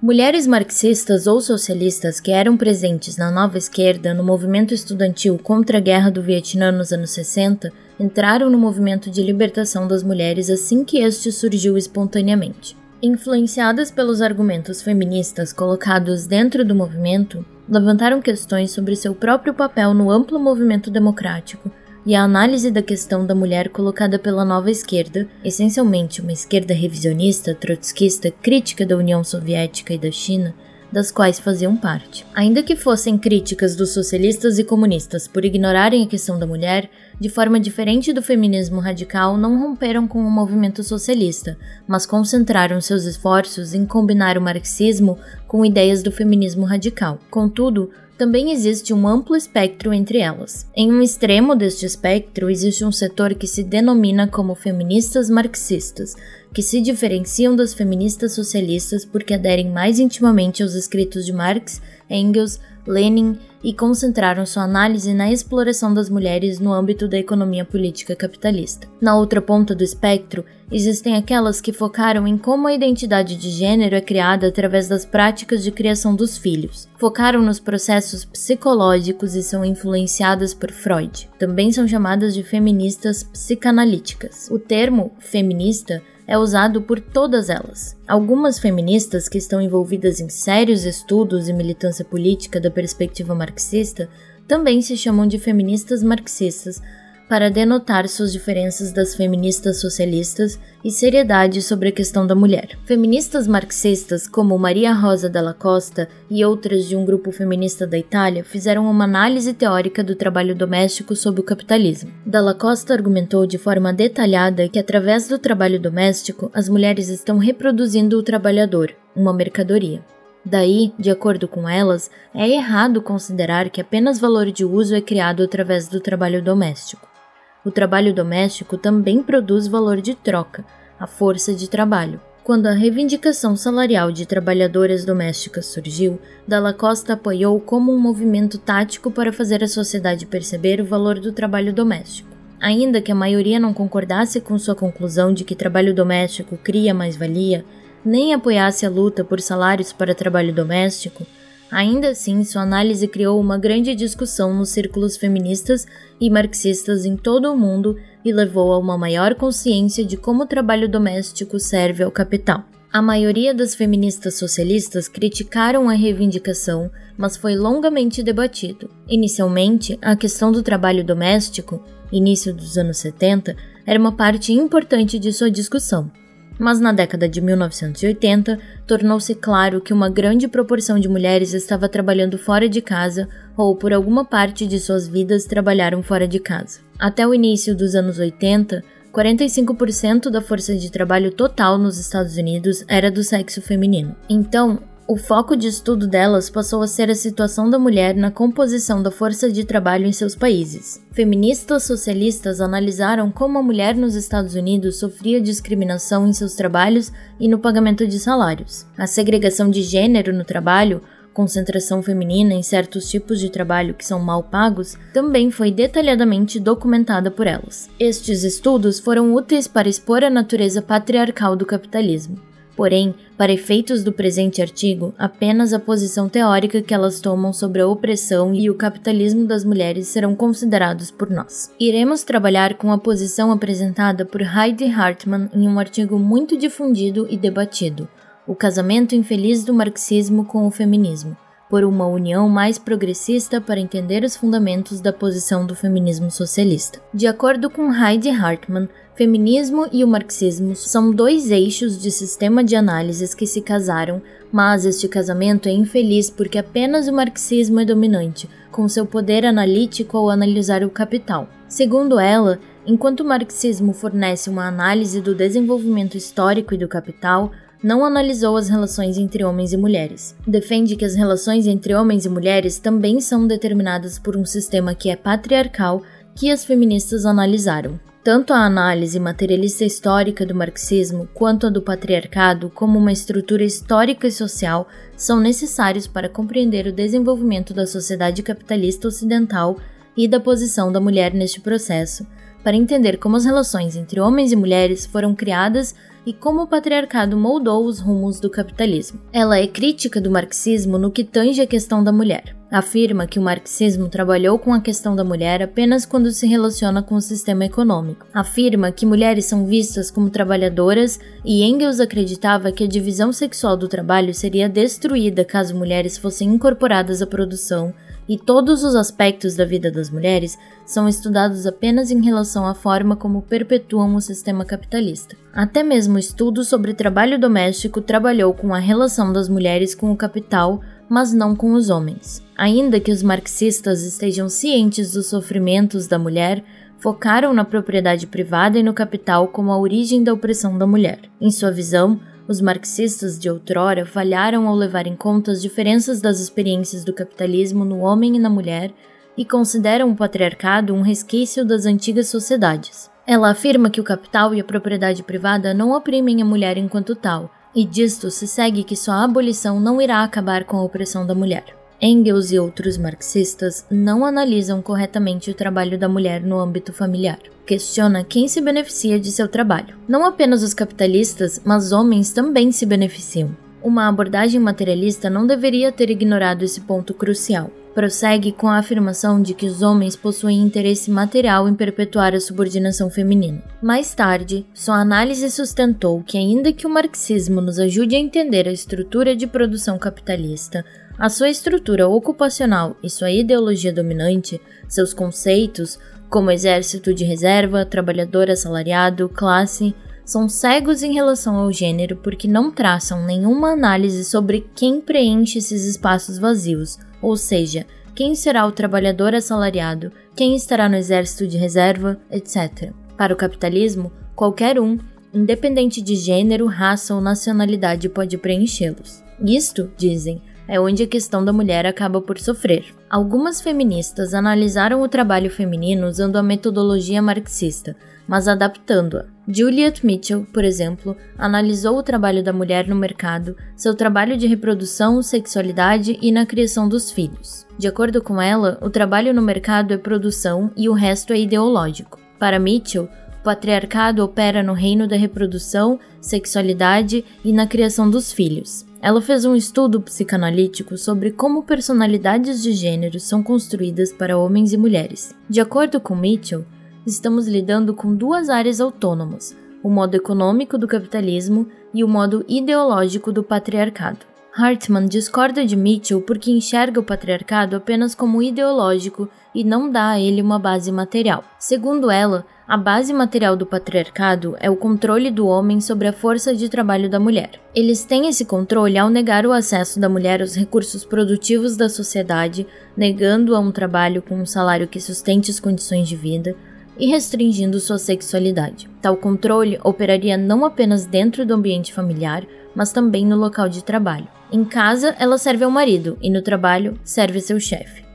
Mulheres 0.00 0.46
marxistas 0.46 1.26
ou 1.26 1.42
socialistas 1.42 2.18
que 2.18 2.32
eram 2.32 2.56
presentes 2.56 3.18
na 3.18 3.30
nova 3.30 3.58
esquerda 3.58 4.14
no 4.14 4.24
movimento 4.24 4.72
estudantil 4.72 5.36
contra 5.36 5.76
a 5.76 5.80
guerra 5.82 6.10
do 6.10 6.22
Vietnã 6.22 6.72
nos 6.72 6.90
anos 6.90 7.10
60 7.10 7.70
entraram 8.00 8.48
no 8.48 8.56
movimento 8.58 9.10
de 9.10 9.22
libertação 9.22 9.86
das 9.86 10.02
mulheres 10.02 10.48
assim 10.48 10.84
que 10.84 11.00
este 11.00 11.30
surgiu 11.30 11.76
espontaneamente. 11.76 12.74
Influenciadas 13.02 13.90
pelos 13.90 14.22
argumentos 14.22 14.80
feministas 14.80 15.52
colocados 15.52 16.26
dentro 16.26 16.64
do 16.64 16.74
movimento, 16.74 17.44
levantaram 17.68 18.22
questões 18.22 18.70
sobre 18.70 18.96
seu 18.96 19.14
próprio 19.14 19.52
papel 19.52 19.92
no 19.92 20.10
amplo 20.10 20.40
movimento 20.40 20.90
democrático 20.90 21.70
e 22.06 22.14
a 22.14 22.22
análise 22.22 22.70
da 22.70 22.82
questão 22.82 23.26
da 23.26 23.34
mulher 23.34 23.68
colocada 23.68 24.18
pela 24.18 24.44
nova 24.44 24.70
esquerda, 24.70 25.28
essencialmente 25.44 26.20
uma 26.20 26.32
esquerda 26.32 26.72
revisionista, 26.72 27.54
trotskista, 27.54 28.30
crítica 28.30 28.86
da 28.86 28.96
União 28.96 29.22
Soviética 29.22 29.92
e 29.92 29.98
da 29.98 30.10
China, 30.10 30.54
das 30.90 31.10
quais 31.10 31.38
faziam 31.38 31.76
parte. 31.76 32.24
Ainda 32.34 32.62
que 32.62 32.74
fossem 32.74 33.18
críticas 33.18 33.76
dos 33.76 33.92
socialistas 33.92 34.58
e 34.58 34.64
comunistas 34.64 35.28
por 35.28 35.44
ignorarem 35.44 36.02
a 36.04 36.06
questão 36.06 36.38
da 36.38 36.46
mulher, 36.46 36.90
de 37.20 37.28
forma 37.28 37.60
diferente 37.60 38.12
do 38.12 38.22
feminismo 38.22 38.80
radical, 38.80 39.36
não 39.36 39.60
romperam 39.60 40.08
com 40.08 40.18
o 40.20 40.30
movimento 40.30 40.82
socialista, 40.82 41.58
mas 41.86 42.06
concentraram 42.06 42.80
seus 42.80 43.04
esforços 43.04 43.74
em 43.74 43.84
combinar 43.84 44.38
o 44.38 44.42
marxismo 44.42 45.18
com 45.46 45.64
ideias 45.64 46.02
do 46.02 46.10
feminismo 46.10 46.64
radical. 46.64 47.18
Contudo, 47.30 47.90
também 48.18 48.50
existe 48.50 48.92
um 48.92 49.06
amplo 49.06 49.36
espectro 49.36 49.94
entre 49.94 50.18
elas. 50.18 50.66
Em 50.76 50.92
um 50.92 51.00
extremo 51.00 51.54
deste 51.54 51.86
espectro 51.86 52.50
existe 52.50 52.84
um 52.84 52.90
setor 52.90 53.34
que 53.36 53.46
se 53.46 53.62
denomina 53.62 54.26
como 54.26 54.56
feministas 54.56 55.30
marxistas, 55.30 56.16
que 56.52 56.60
se 56.60 56.80
diferenciam 56.80 57.54
das 57.54 57.72
feministas 57.72 58.32
socialistas 58.32 59.04
porque 59.04 59.34
aderem 59.34 59.70
mais 59.70 60.00
intimamente 60.00 60.64
aos 60.64 60.74
escritos 60.74 61.24
de 61.24 61.32
Marx, 61.32 61.80
Engels, 62.10 62.58
Lenin 62.86 63.38
e 63.62 63.72
concentraram 63.72 64.46
sua 64.46 64.62
análise 64.62 65.12
na 65.12 65.30
exploração 65.30 65.92
das 65.92 66.08
mulheres 66.08 66.58
no 66.58 66.72
âmbito 66.72 67.08
da 67.08 67.18
economia 67.18 67.64
política 67.64 68.14
capitalista. 68.14 68.88
Na 69.00 69.16
outra 69.16 69.42
ponta 69.42 69.74
do 69.74 69.82
espectro, 69.82 70.44
existem 70.70 71.16
aquelas 71.16 71.60
que 71.60 71.72
focaram 71.72 72.26
em 72.26 72.38
como 72.38 72.68
a 72.68 72.72
identidade 72.72 73.36
de 73.36 73.50
gênero 73.50 73.96
é 73.96 74.00
criada 74.00 74.46
através 74.48 74.88
das 74.88 75.04
práticas 75.04 75.62
de 75.62 75.70
criação 75.70 76.14
dos 76.14 76.38
filhos. 76.38 76.88
Focaram 76.96 77.42
nos 77.42 77.58
processos 77.58 78.24
psicológicos 78.24 79.34
e 79.34 79.42
são 79.42 79.64
influenciadas 79.64 80.54
por 80.54 80.70
Freud. 80.70 81.28
Também 81.38 81.72
são 81.72 81.86
chamadas 81.86 82.32
de 82.32 82.42
feministas 82.42 83.22
psicanalíticas. 83.22 84.48
O 84.50 84.58
termo 84.58 85.12
feminista 85.18 86.02
é 86.28 86.36
usado 86.36 86.82
por 86.82 87.00
todas 87.00 87.48
elas. 87.48 87.96
Algumas 88.06 88.58
feministas 88.58 89.30
que 89.30 89.38
estão 89.38 89.62
envolvidas 89.62 90.20
em 90.20 90.28
sérios 90.28 90.84
estudos 90.84 91.48
e 91.48 91.54
militância 91.54 92.04
política 92.04 92.60
da 92.60 92.70
perspectiva 92.70 93.34
marxista 93.34 94.10
também 94.46 94.82
se 94.82 94.94
chamam 94.94 95.26
de 95.26 95.38
feministas 95.38 96.02
marxistas, 96.02 96.82
para 97.28 97.50
denotar 97.50 98.08
suas 98.08 98.32
diferenças 98.32 98.92
das 98.92 99.14
feministas 99.14 99.80
socialistas 99.80 100.58
e 100.84 100.90
seriedade 100.90 101.60
sobre 101.60 101.90
a 101.90 101.92
questão 101.92 102.26
da 102.26 102.34
mulher. 102.34 102.78
Feministas 102.84 103.46
marxistas 103.46 104.26
como 104.26 104.58
Maria 104.58 104.92
Rosa 104.92 105.28
Dalla 105.28 105.52
Costa 105.52 106.08
e 106.30 106.44
outras 106.44 106.86
de 106.86 106.96
um 106.96 107.04
grupo 107.04 107.30
feminista 107.30 107.86
da 107.86 107.98
Itália 107.98 108.42
fizeram 108.42 108.90
uma 108.90 109.04
análise 109.04 109.52
teórica 109.52 110.02
do 110.02 110.14
trabalho 110.14 110.54
doméstico 110.54 111.14
sob 111.14 111.40
o 111.40 111.44
capitalismo. 111.44 112.10
Dalla 112.24 112.54
Costa 112.54 112.94
argumentou 112.94 113.46
de 113.46 113.58
forma 113.58 113.92
detalhada 113.92 114.68
que 114.68 114.78
através 114.78 115.28
do 115.28 115.38
trabalho 115.38 115.78
doméstico 115.78 116.50
as 116.54 116.68
mulheres 116.68 117.08
estão 117.08 117.38
reproduzindo 117.38 118.18
o 118.18 118.22
trabalhador, 118.22 118.94
uma 119.14 119.34
mercadoria. 119.34 120.02
Daí, 120.44 120.94
de 120.98 121.10
acordo 121.10 121.46
com 121.46 121.68
elas, 121.68 122.10
é 122.34 122.48
errado 122.48 123.02
considerar 123.02 123.68
que 123.68 123.80
apenas 123.82 124.18
valor 124.18 124.50
de 124.50 124.64
uso 124.64 124.94
é 124.94 125.00
criado 125.00 125.42
através 125.42 125.88
do 125.88 126.00
trabalho 126.00 126.42
doméstico. 126.42 127.17
O 127.64 127.70
trabalho 127.70 128.14
doméstico 128.14 128.78
também 128.78 129.22
produz 129.22 129.66
valor 129.66 130.00
de 130.00 130.14
troca, 130.14 130.64
a 130.98 131.06
força 131.06 131.52
de 131.52 131.68
trabalho. 131.68 132.20
Quando 132.44 132.66
a 132.66 132.72
reivindicação 132.72 133.56
salarial 133.56 134.10
de 134.10 134.24
trabalhadoras 134.24 135.04
domésticas 135.04 135.66
surgiu, 135.66 136.18
Dalla 136.46 136.72
Costa 136.72 137.12
apoiou 137.12 137.60
como 137.60 137.92
um 137.92 138.00
movimento 138.00 138.56
tático 138.56 139.10
para 139.10 139.32
fazer 139.32 139.62
a 139.62 139.68
sociedade 139.68 140.24
perceber 140.24 140.80
o 140.80 140.86
valor 140.86 141.20
do 141.20 141.30
trabalho 141.30 141.74
doméstico. 141.74 142.30
Ainda 142.60 143.02
que 143.02 143.12
a 143.12 143.14
maioria 143.14 143.60
não 143.60 143.74
concordasse 143.74 144.40
com 144.40 144.58
sua 144.58 144.74
conclusão 144.74 145.32
de 145.32 145.44
que 145.44 145.54
trabalho 145.54 145.94
doméstico 145.94 146.56
cria 146.56 146.94
mais-valia, 146.94 147.64
nem 148.04 148.32
apoiasse 148.32 148.86
a 148.86 148.90
luta 148.90 149.22
por 149.22 149.40
salários 149.40 149.92
para 149.92 150.14
trabalho 150.14 150.54
doméstico, 150.54 151.26
ainda 151.70 152.10
assim 152.10 152.42
sua 152.44 152.62
análise 152.62 153.06
criou 153.06 153.40
uma 153.40 153.58
grande 153.58 153.94
discussão 153.94 154.54
nos 154.54 154.70
círculos 154.70 155.16
feministas 155.16 155.86
e 156.20 156.30
marxistas 156.30 157.04
em 157.04 157.16
todo 157.16 157.52
o 157.52 157.56
mundo 157.56 157.96
e 158.24 158.32
levou 158.32 158.72
a 158.72 158.78
uma 158.78 158.98
maior 158.98 159.34
consciência 159.34 160.04
de 160.04 160.16
como 160.16 160.42
o 160.42 160.46
trabalho 160.46 160.88
doméstico 160.88 161.58
serve 161.58 162.02
ao 162.02 162.10
capital. 162.10 162.64
A 162.92 163.02
maioria 163.02 163.52
das 163.52 163.74
feministas 163.74 164.34
socialistas 164.34 165.08
criticaram 165.08 165.88
a 165.88 165.92
reivindicação, 165.92 166.90
mas 167.18 167.36
foi 167.36 167.54
longamente 167.54 168.22
debatido. 168.22 168.90
Inicialmente, 169.06 169.98
a 170.00 170.16
questão 170.16 170.50
do 170.50 170.62
trabalho 170.62 171.04
doméstico, 171.04 171.84
início 172.10 172.54
dos 172.54 172.78
anos 172.78 172.96
70, 172.96 173.54
era 173.86 174.00
uma 174.00 174.12
parte 174.12 174.52
importante 174.52 175.18
de 175.18 175.32
sua 175.32 175.50
discussão 175.50 176.10
mas 176.58 176.80
na 176.80 176.92
década 176.92 177.28
de 177.28 177.40
1980 177.40 178.58
tornou-se 178.86 179.34
claro 179.34 179.80
que 179.80 179.92
uma 179.92 180.08
grande 180.08 180.48
proporção 180.48 180.98
de 180.98 181.08
mulheres 181.08 181.54
estava 181.54 181.88
trabalhando 181.88 182.36
fora 182.36 182.68
de 182.68 182.82
casa 182.82 183.28
ou 183.56 183.76
por 183.76 183.92
alguma 183.92 184.24
parte 184.24 184.66
de 184.66 184.78
suas 184.80 185.06
vidas 185.06 185.44
trabalharam 185.44 186.02
fora 186.02 186.26
de 186.26 186.40
casa. 186.40 186.80
Até 186.98 187.26
o 187.26 187.34
início 187.34 187.76
dos 187.76 187.94
anos 187.94 188.18
80, 188.18 188.82
45% 189.12 190.30
da 190.30 190.40
força 190.40 190.74
de 190.74 190.90
trabalho 190.90 191.32
total 191.32 191.78
nos 191.78 191.98
Estados 191.98 192.36
Unidos 192.36 192.84
era 192.88 193.10
do 193.10 193.22
sexo 193.22 193.62
feminino. 193.62 194.14
Então, 194.28 194.80
o 195.08 195.16
foco 195.16 195.56
de 195.56 195.66
estudo 195.66 196.06
delas 196.06 196.50
passou 196.50 196.82
a 196.82 196.86
ser 196.86 197.10
a 197.10 197.14
situação 197.14 197.70
da 197.70 197.78
mulher 197.78 198.14
na 198.14 198.30
composição 198.30 199.02
da 199.02 199.10
força 199.10 199.50
de 199.50 199.64
trabalho 199.64 200.04
em 200.04 200.12
seus 200.12 200.36
países. 200.36 201.02
Feministas 201.12 201.84
socialistas 201.84 202.60
analisaram 202.60 203.30
como 203.30 203.56
a 203.56 203.62
mulher 203.62 203.96
nos 203.96 204.14
Estados 204.14 204.54
Unidos 204.54 204.98
sofria 204.98 205.40
discriminação 205.40 206.28
em 206.28 206.34
seus 206.34 206.52
trabalhos 206.52 207.10
e 207.40 207.48
no 207.48 207.58
pagamento 207.58 208.06
de 208.06 208.18
salários. 208.18 208.84
A 208.98 209.06
segregação 209.06 209.70
de 209.70 209.80
gênero 209.80 210.30
no 210.30 210.44
trabalho, 210.44 211.00
concentração 211.32 212.02
feminina 212.02 212.52
em 212.52 212.62
certos 212.62 213.08
tipos 213.08 213.40
de 213.40 213.48
trabalho 213.48 213.94
que 213.94 214.04
são 214.04 214.20
mal 214.20 214.42
pagos, 214.42 214.98
também 215.14 215.50
foi 215.50 215.70
detalhadamente 215.70 216.60
documentada 216.60 217.30
por 217.30 217.46
elas. 217.46 217.88
Estes 217.98 218.44
estudos 218.44 219.00
foram 219.00 219.32
úteis 219.32 219.66
para 219.66 219.88
expor 219.88 220.22
a 220.22 220.28
natureza 220.28 220.82
patriarcal 220.82 221.56
do 221.56 221.64
capitalismo. 221.64 222.46
Porém, 222.78 223.12
para 223.36 223.52
efeitos 223.52 224.04
do 224.04 224.12
presente 224.12 224.62
artigo, 224.62 225.12
apenas 225.18 225.72
a 225.72 225.80
posição 225.80 226.28
teórica 226.28 226.80
que 226.80 226.94
elas 226.94 227.18
tomam 227.18 227.52
sobre 227.52 227.82
a 227.82 227.88
opressão 227.88 228.54
e 228.54 228.70
o 228.70 228.74
capitalismo 228.76 229.44
das 229.44 229.64
mulheres 229.64 230.06
serão 230.06 230.36
considerados 230.36 231.10
por 231.10 231.28
nós. 231.28 231.74
Iremos 231.80 232.22
trabalhar 232.22 232.74
com 232.74 232.92
a 232.92 232.98
posição 232.98 233.50
apresentada 233.50 234.24
por 234.24 234.40
Heidi 234.40 234.84
Hartmann 234.84 235.50
em 235.52 235.66
um 235.66 235.76
artigo 235.80 236.20
muito 236.20 236.56
difundido 236.56 237.26
e 237.28 237.36
debatido: 237.36 238.08
O 238.46 238.54
casamento 238.54 239.12
infeliz 239.12 239.64
do 239.64 239.74
marxismo 239.74 240.44
com 240.44 240.64
o 240.64 240.70
feminismo 240.70 241.36
por 241.68 241.84
uma 241.84 242.06
união 242.06 242.48
mais 242.48 242.78
progressista 242.78 243.60
para 243.60 243.80
entender 243.80 244.24
os 244.24 244.36
fundamentos 244.36 245.00
da 245.00 245.12
posição 245.12 245.66
do 245.66 245.74
feminismo 245.74 246.30
socialista. 246.30 247.00
De 247.12 247.26
acordo 247.26 247.68
com 247.68 247.92
Heidi 247.92 248.30
Hartmann, 248.30 248.88
feminismo 249.18 249.88
e 249.92 250.04
o 250.04 250.06
marxismo 250.06 250.76
são 250.76 251.10
dois 251.10 251.50
eixos 251.50 252.00
de 252.00 252.08
sistema 252.08 252.62
de 252.62 252.76
análises 252.76 253.34
que 253.34 253.48
se 253.48 253.60
casaram, 253.60 254.22
mas 254.52 254.84
este 254.84 255.08
casamento 255.08 255.68
é 255.68 255.72
infeliz 255.72 256.30
porque 256.30 256.56
apenas 256.56 257.08
o 257.08 257.12
marxismo 257.12 257.80
é 257.80 257.84
dominante, 257.84 258.48
com 258.70 258.88
seu 258.88 259.04
poder 259.04 259.44
analítico 259.44 260.16
ao 260.16 260.30
analisar 260.30 260.84
o 260.84 260.88
capital. 260.88 261.48
Segundo 261.68 262.20
ela, 262.20 262.60
enquanto 262.86 263.20
o 263.20 263.24
marxismo 263.24 263.92
fornece 263.92 264.48
uma 264.48 264.68
análise 264.68 265.20
do 265.20 265.34
desenvolvimento 265.34 266.16
histórico 266.16 266.72
e 266.72 266.78
do 266.78 266.86
capital, 266.86 267.50
não 267.82 268.04
analisou 268.04 268.56
as 268.56 268.68
relações 268.68 269.18
entre 269.18 269.42
homens 269.42 269.72
e 269.72 269.76
mulheres. 269.76 270.36
Defende 270.46 270.94
que 270.94 271.04
as 271.04 271.16
relações 271.16 271.66
entre 271.66 271.92
homens 271.92 272.24
e 272.24 272.28
mulheres 272.28 272.78
também 272.78 273.20
são 273.20 273.48
determinadas 273.48 274.16
por 274.16 274.36
um 274.36 274.46
sistema 274.46 274.94
que 274.94 275.10
é 275.10 275.16
patriarcal 275.16 276.04
que 276.36 276.52
as 276.52 276.64
feministas 276.64 277.26
analisaram. 277.26 277.98
Tanto 278.28 278.52
a 278.52 278.58
análise 278.58 279.18
materialista 279.18 279.86
histórica 279.86 280.44
do 280.44 280.54
marxismo 280.54 281.26
quanto 281.32 281.66
a 281.66 281.70
do 281.70 281.80
patriarcado, 281.80 282.68
como 282.68 282.98
uma 282.98 283.10
estrutura 283.10 283.64
histórica 283.64 284.26
e 284.26 284.30
social, 284.30 284.86
são 285.16 285.40
necessários 285.40 286.06
para 286.06 286.28
compreender 286.28 286.86
o 286.86 286.92
desenvolvimento 286.92 287.72
da 287.72 287.86
sociedade 287.86 288.42
capitalista 288.42 289.08
ocidental 289.08 289.78
e 290.14 290.28
da 290.28 290.38
posição 290.38 290.92
da 290.92 291.00
mulher 291.00 291.32
neste 291.32 291.58
processo, 291.58 292.26
para 292.62 292.76
entender 292.76 293.16
como 293.16 293.34
as 293.34 293.46
relações 293.46 293.96
entre 293.96 294.20
homens 294.20 294.52
e 294.52 294.56
mulheres 294.56 295.06
foram 295.06 295.34
criadas 295.34 295.94
e 296.28 296.32
como 296.34 296.60
o 296.60 296.66
patriarcado 296.66 297.38
moldou 297.38 297.86
os 297.86 298.00
rumos 298.00 298.38
do 298.38 298.50
capitalismo. 298.50 299.18
Ela 299.32 299.60
é 299.60 299.66
crítica 299.66 300.20
do 300.20 300.30
marxismo 300.30 300.98
no 300.98 301.10
que 301.10 301.24
tange 301.24 301.62
a 301.62 301.66
questão 301.66 302.04
da 302.04 302.12
mulher. 302.12 302.54
Afirma 302.70 303.26
que 303.26 303.38
o 303.38 303.42
marxismo 303.42 304.10
trabalhou 304.10 304.58
com 304.58 304.74
a 304.74 304.80
questão 304.82 305.16
da 305.16 305.24
mulher 305.24 305.62
apenas 305.62 306.04
quando 306.04 306.30
se 306.30 306.46
relaciona 306.46 307.02
com 307.02 307.14
o 307.14 307.20
sistema 307.22 307.64
econômico. 307.64 308.26
Afirma 308.34 308.92
que 308.92 309.06
mulheres 309.06 309.46
são 309.46 309.64
vistas 309.64 310.10
como 310.10 310.28
trabalhadoras 310.28 311.18
e 311.42 311.62
Engels 311.62 311.98
acreditava 311.98 312.70
que 312.72 312.84
a 312.84 312.88
divisão 312.88 313.32
sexual 313.32 313.74
do 313.74 313.88
trabalho 313.88 314.34
seria 314.34 314.68
destruída 314.68 315.46
caso 315.46 315.74
mulheres 315.74 316.18
fossem 316.18 316.50
incorporadas 316.50 317.22
à 317.22 317.26
produção 317.26 317.94
e 318.28 318.36
todos 318.36 318.84
os 318.84 318.94
aspectos 318.94 319.56
da 319.56 319.64
vida 319.64 319.90
das 319.90 320.10
mulheres 320.10 320.58
são 320.84 321.08
estudados 321.08 321.66
apenas 321.66 322.10
em 322.10 322.22
relação 322.22 322.66
à 322.66 322.74
forma 322.74 323.16
como 323.16 323.42
perpetuam 323.42 324.14
o 324.14 324.20
sistema 324.20 324.64
capitalista. 324.64 325.36
Até 325.52 325.82
mesmo 325.82 326.16
o 326.16 326.18
estudo 326.18 326.62
sobre 326.62 326.92
trabalho 326.92 327.38
doméstico 327.38 328.00
trabalhou 328.00 328.52
com 328.52 328.74
a 328.74 328.78
relação 328.78 329.32
das 329.32 329.48
mulheres 329.48 329.94
com 329.94 330.12
o 330.12 330.16
capital, 330.16 330.80
mas 331.08 331.32
não 331.32 331.56
com 331.56 331.72
os 331.72 331.88
homens. 331.88 332.42
Ainda 332.56 333.00
que 333.00 333.10
os 333.10 333.22
marxistas 333.22 334.02
estejam 334.02 334.48
cientes 334.48 335.12
dos 335.12 335.26
sofrimentos 335.26 336.06
da 336.06 336.18
mulher, 336.18 336.62
focaram 336.98 337.54
na 337.54 337.64
propriedade 337.64 338.26
privada 338.26 338.78
e 338.78 338.82
no 338.82 338.92
capital 338.92 339.48
como 339.48 339.72
a 339.72 339.78
origem 339.78 340.22
da 340.22 340.34
opressão 340.34 340.76
da 340.76 340.86
mulher. 340.86 341.20
Em 341.40 341.50
sua 341.50 341.70
visão, 341.70 342.20
os 342.48 342.62
marxistas 342.62 343.38
de 343.38 343.50
outrora 343.50 344.06
falharam 344.06 344.66
ao 344.66 344.74
levar 344.74 345.06
em 345.06 345.14
conta 345.14 345.52
as 345.52 345.60
diferenças 345.60 346.20
das 346.22 346.40
experiências 346.40 347.04
do 347.04 347.12
capitalismo 347.12 347.84
no 347.84 347.98
homem 347.98 348.36
e 348.36 348.38
na 348.38 348.48
mulher 348.48 348.90
e 349.36 349.44
consideram 349.44 350.10
o 350.10 350.16
patriarcado 350.16 350.94
um 350.94 351.02
resquício 351.02 351.64
das 351.64 351.84
antigas 351.84 352.28
sociedades. 352.28 353.10
Ela 353.26 353.50
afirma 353.50 353.90
que 353.90 354.00
o 354.00 354.04
capital 354.04 354.54
e 354.54 354.60
a 354.60 354.64
propriedade 354.64 355.22
privada 355.22 355.74
não 355.74 355.92
oprimem 355.92 356.40
a 356.40 356.44
mulher 356.44 356.78
enquanto 356.78 357.14
tal, 357.14 357.50
e 357.74 357.84
disto 357.84 358.30
se 358.30 358.48
segue 358.48 358.82
que 358.82 358.96
sua 358.96 359.22
abolição 359.22 359.78
não 359.78 360.00
irá 360.00 360.24
acabar 360.24 360.64
com 360.64 360.78
a 360.78 360.82
opressão 360.82 361.26
da 361.26 361.34
mulher. 361.34 361.76
Engels 362.00 362.52
e 362.52 362.58
outros 362.60 362.96
marxistas 362.96 363.84
não 363.90 364.24
analisam 364.24 364.80
corretamente 364.80 365.50
o 365.50 365.54
trabalho 365.54 365.98
da 365.98 366.08
mulher 366.08 366.40
no 366.40 366.60
âmbito 366.60 366.92
familiar. 366.92 367.40
Questiona 367.66 368.22
quem 368.22 368.46
se 368.46 368.60
beneficia 368.60 369.18
de 369.18 369.32
seu 369.32 369.48
trabalho. 369.48 369.96
Não 370.08 370.24
apenas 370.24 370.62
os 370.62 370.72
capitalistas, 370.72 371.60
mas 371.64 371.90
homens 371.90 372.32
também 372.32 372.70
se 372.70 372.86
beneficiam. 372.86 373.54
Uma 373.82 374.08
abordagem 374.08 374.60
materialista 374.60 375.28
não 375.28 375.46
deveria 375.46 375.90
ter 375.90 376.08
ignorado 376.08 376.64
esse 376.64 376.80
ponto 376.80 377.12
crucial. 377.12 377.70
Prossegue 377.94 378.52
com 378.52 378.68
a 378.68 378.78
afirmação 378.78 379.42
de 379.42 379.52
que 379.52 379.66
os 379.66 379.82
homens 379.82 380.14
possuem 380.14 380.60
interesse 380.60 381.10
material 381.10 381.68
em 381.68 381.74
perpetuar 381.74 382.32
a 382.32 382.40
subordinação 382.40 383.10
feminina. 383.10 383.60
Mais 383.82 384.14
tarde, 384.14 384.64
sua 384.72 385.00
análise 385.00 385.50
sustentou 385.50 386.22
que, 386.22 386.38
ainda 386.38 386.72
que 386.72 386.86
o 386.86 386.90
marxismo 386.90 387.60
nos 387.60 387.80
ajude 387.80 388.14
a 388.14 388.20
entender 388.20 388.68
a 388.68 388.72
estrutura 388.72 389.34
de 389.34 389.48
produção 389.48 389.98
capitalista, 389.98 390.84
a 391.18 391.28
sua 391.28 391.50
estrutura 391.50 392.06
ocupacional 392.06 392.96
e 393.02 393.10
sua 393.10 393.30
ideologia 393.30 393.92
dominante, 393.92 394.60
seus 394.88 395.12
conceitos, 395.12 395.98
como 396.30 396.50
exército 396.50 397.12
de 397.12 397.24
reserva, 397.24 397.84
trabalhador 397.84 398.48
assalariado, 398.48 399.28
classe, 399.28 399.94
são 400.24 400.48
cegos 400.48 401.02
em 401.02 401.14
relação 401.14 401.56
ao 401.56 401.72
gênero 401.72 402.16
porque 402.16 402.46
não 402.46 402.70
traçam 402.70 403.24
nenhuma 403.24 403.72
análise 403.72 404.24
sobre 404.24 404.66
quem 404.74 405.00
preenche 405.00 405.58
esses 405.58 405.86
espaços 405.86 406.38
vazios, 406.38 406.98
ou 407.20 407.36
seja, 407.36 407.86
quem 408.14 408.34
será 408.34 408.66
o 408.66 408.72
trabalhador 408.72 409.34
assalariado, 409.34 410.12
quem 410.36 410.54
estará 410.54 410.88
no 410.88 410.96
exército 410.96 411.46
de 411.46 411.56
reserva, 411.56 412.18
etc. 412.30 412.92
Para 413.16 413.32
o 413.32 413.36
capitalismo, 413.36 414.12
qualquer 414.36 414.78
um, 414.78 414.98
independente 415.32 416.02
de 416.02 416.14
gênero, 416.14 416.66
raça 416.66 417.14
ou 417.14 417.20
nacionalidade, 417.20 418.08
pode 418.08 418.36
preenchê-los. 418.36 419.24
Isto, 419.40 419.90
dizem, 419.96 420.42
é 420.68 420.78
onde 420.78 421.02
a 421.02 421.06
questão 421.08 421.42
da 421.42 421.52
mulher 421.52 421.86
acaba 421.86 422.20
por 422.20 422.38
sofrer. 422.38 422.94
Algumas 423.08 423.60
feministas 423.60 424.34
analisaram 424.34 425.00
o 425.00 425.08
trabalho 425.08 425.50
feminino 425.50 426.06
usando 426.06 426.36
a 426.36 426.42
metodologia 426.42 427.22
marxista, 427.22 427.96
mas 428.28 428.46
adaptando-a. 428.46 429.24
Juliet 429.48 430.04
Mitchell, 430.04 430.46
por 430.52 430.62
exemplo, 430.62 431.16
analisou 431.38 431.96
o 431.96 432.02
trabalho 432.02 432.44
da 432.44 432.52
mulher 432.52 432.86
no 432.86 432.94
mercado, 432.94 433.56
seu 433.74 433.94
trabalho 433.94 434.36
de 434.36 434.46
reprodução, 434.46 435.22
sexualidade 435.22 436.18
e 436.20 436.30
na 436.30 436.44
criação 436.44 436.86
dos 436.86 437.10
filhos. 437.10 437.66
De 437.78 437.88
acordo 437.88 438.20
com 438.20 438.42
ela, 438.42 438.76
o 438.82 438.90
trabalho 438.90 439.32
no 439.32 439.40
mercado 439.40 439.94
é 439.94 439.96
produção 439.96 440.70
e 440.76 440.86
o 440.86 440.92
resto 440.92 441.32
é 441.32 441.40
ideológico. 441.40 442.20
Para 442.38 442.58
Mitchell, 442.58 443.08
o 443.40 443.42
patriarcado 443.42 444.22
opera 444.22 444.62
no 444.62 444.74
reino 444.74 445.08
da 445.08 445.16
reprodução, 445.16 445.98
sexualidade 446.20 447.24
e 447.42 447.50
na 447.50 447.66
criação 447.66 448.10
dos 448.10 448.30
filhos. 448.30 448.87
Ela 449.00 449.22
fez 449.22 449.44
um 449.44 449.54
estudo 449.54 450.00
psicanalítico 450.00 450.98
sobre 450.98 451.30
como 451.30 451.62
personalidades 451.62 452.62
de 452.62 452.72
gênero 452.72 453.20
são 453.20 453.42
construídas 453.42 454.12
para 454.12 454.36
homens 454.36 454.72
e 454.72 454.76
mulheres. 454.76 455.34
De 455.48 455.60
acordo 455.60 456.00
com 456.00 456.16
Mitchell, 456.16 456.64
estamos 457.06 457.46
lidando 457.46 457.94
com 457.94 458.14
duas 458.14 458.48
áreas 458.48 458.80
autônomas: 458.80 459.56
o 459.84 459.88
modo 459.88 460.16
econômico 460.16 460.76
do 460.76 460.88
capitalismo 460.88 461.68
e 461.94 462.02
o 462.02 462.08
modo 462.08 462.44
ideológico 462.48 463.30
do 463.30 463.42
patriarcado. 463.42 464.26
Hartman 464.52 465.06
discorda 465.06 465.64
de 465.64 465.76
Mitchell 465.76 466.20
porque 466.20 466.50
enxerga 466.50 466.98
o 466.98 467.04
patriarcado 467.04 467.76
apenas 467.76 468.16
como 468.16 468.42
ideológico 468.42 469.28
e 469.54 469.62
não 469.62 469.88
dá 469.88 470.10
a 470.10 470.20
ele 470.20 470.42
uma 470.42 470.58
base 470.58 470.90
material. 470.90 471.44
Segundo 471.60 472.10
ela, 472.10 472.44
a 472.68 472.76
base 472.76 473.14
material 473.14 473.56
do 473.56 473.64
patriarcado 473.64 474.54
é 474.60 474.68
o 474.68 474.76
controle 474.76 475.30
do 475.30 475.46
homem 475.46 475.80
sobre 475.80 476.06
a 476.06 476.12
força 476.12 476.54
de 476.54 476.68
trabalho 476.68 477.08
da 477.08 477.18
mulher. 477.18 477.52
Eles 477.74 478.04
têm 478.04 478.28
esse 478.28 478.44
controle 478.44 478.98
ao 478.98 479.08
negar 479.08 479.46
o 479.46 479.52
acesso 479.52 479.98
da 479.98 480.06
mulher 480.06 480.42
aos 480.42 480.54
recursos 480.54 481.02
produtivos 481.02 481.78
da 481.78 481.88
sociedade, 481.88 482.66
negando 482.94 483.56
a 483.56 483.58
um 483.58 483.72
trabalho 483.72 484.20
com 484.20 484.34
um 484.34 484.44
salário 484.44 484.86
que 484.86 485.00
sustente 485.00 485.50
as 485.50 485.58
condições 485.58 486.06
de 486.06 486.14
vida 486.14 486.54
e 486.98 487.06
restringindo 487.06 487.80
sua 487.80 487.96
sexualidade. 487.96 488.86
Tal 489.00 489.16
controle 489.16 489.80
operaria 489.82 490.36
não 490.36 490.62
apenas 490.62 491.06
dentro 491.06 491.46
do 491.46 491.54
ambiente 491.54 491.94
familiar, 491.94 492.44
mas 492.74 492.92
também 492.92 493.24
no 493.24 493.36
local 493.36 493.66
de 493.70 493.82
trabalho. 493.82 494.28
Em 494.52 494.62
casa, 494.62 495.16
ela 495.18 495.38
serve 495.38 495.64
ao 495.64 495.70
marido 495.70 496.18
e 496.20 496.28
no 496.28 496.42
trabalho, 496.42 497.00
serve 497.02 497.40
seu 497.40 497.58
chefe. 497.58 498.07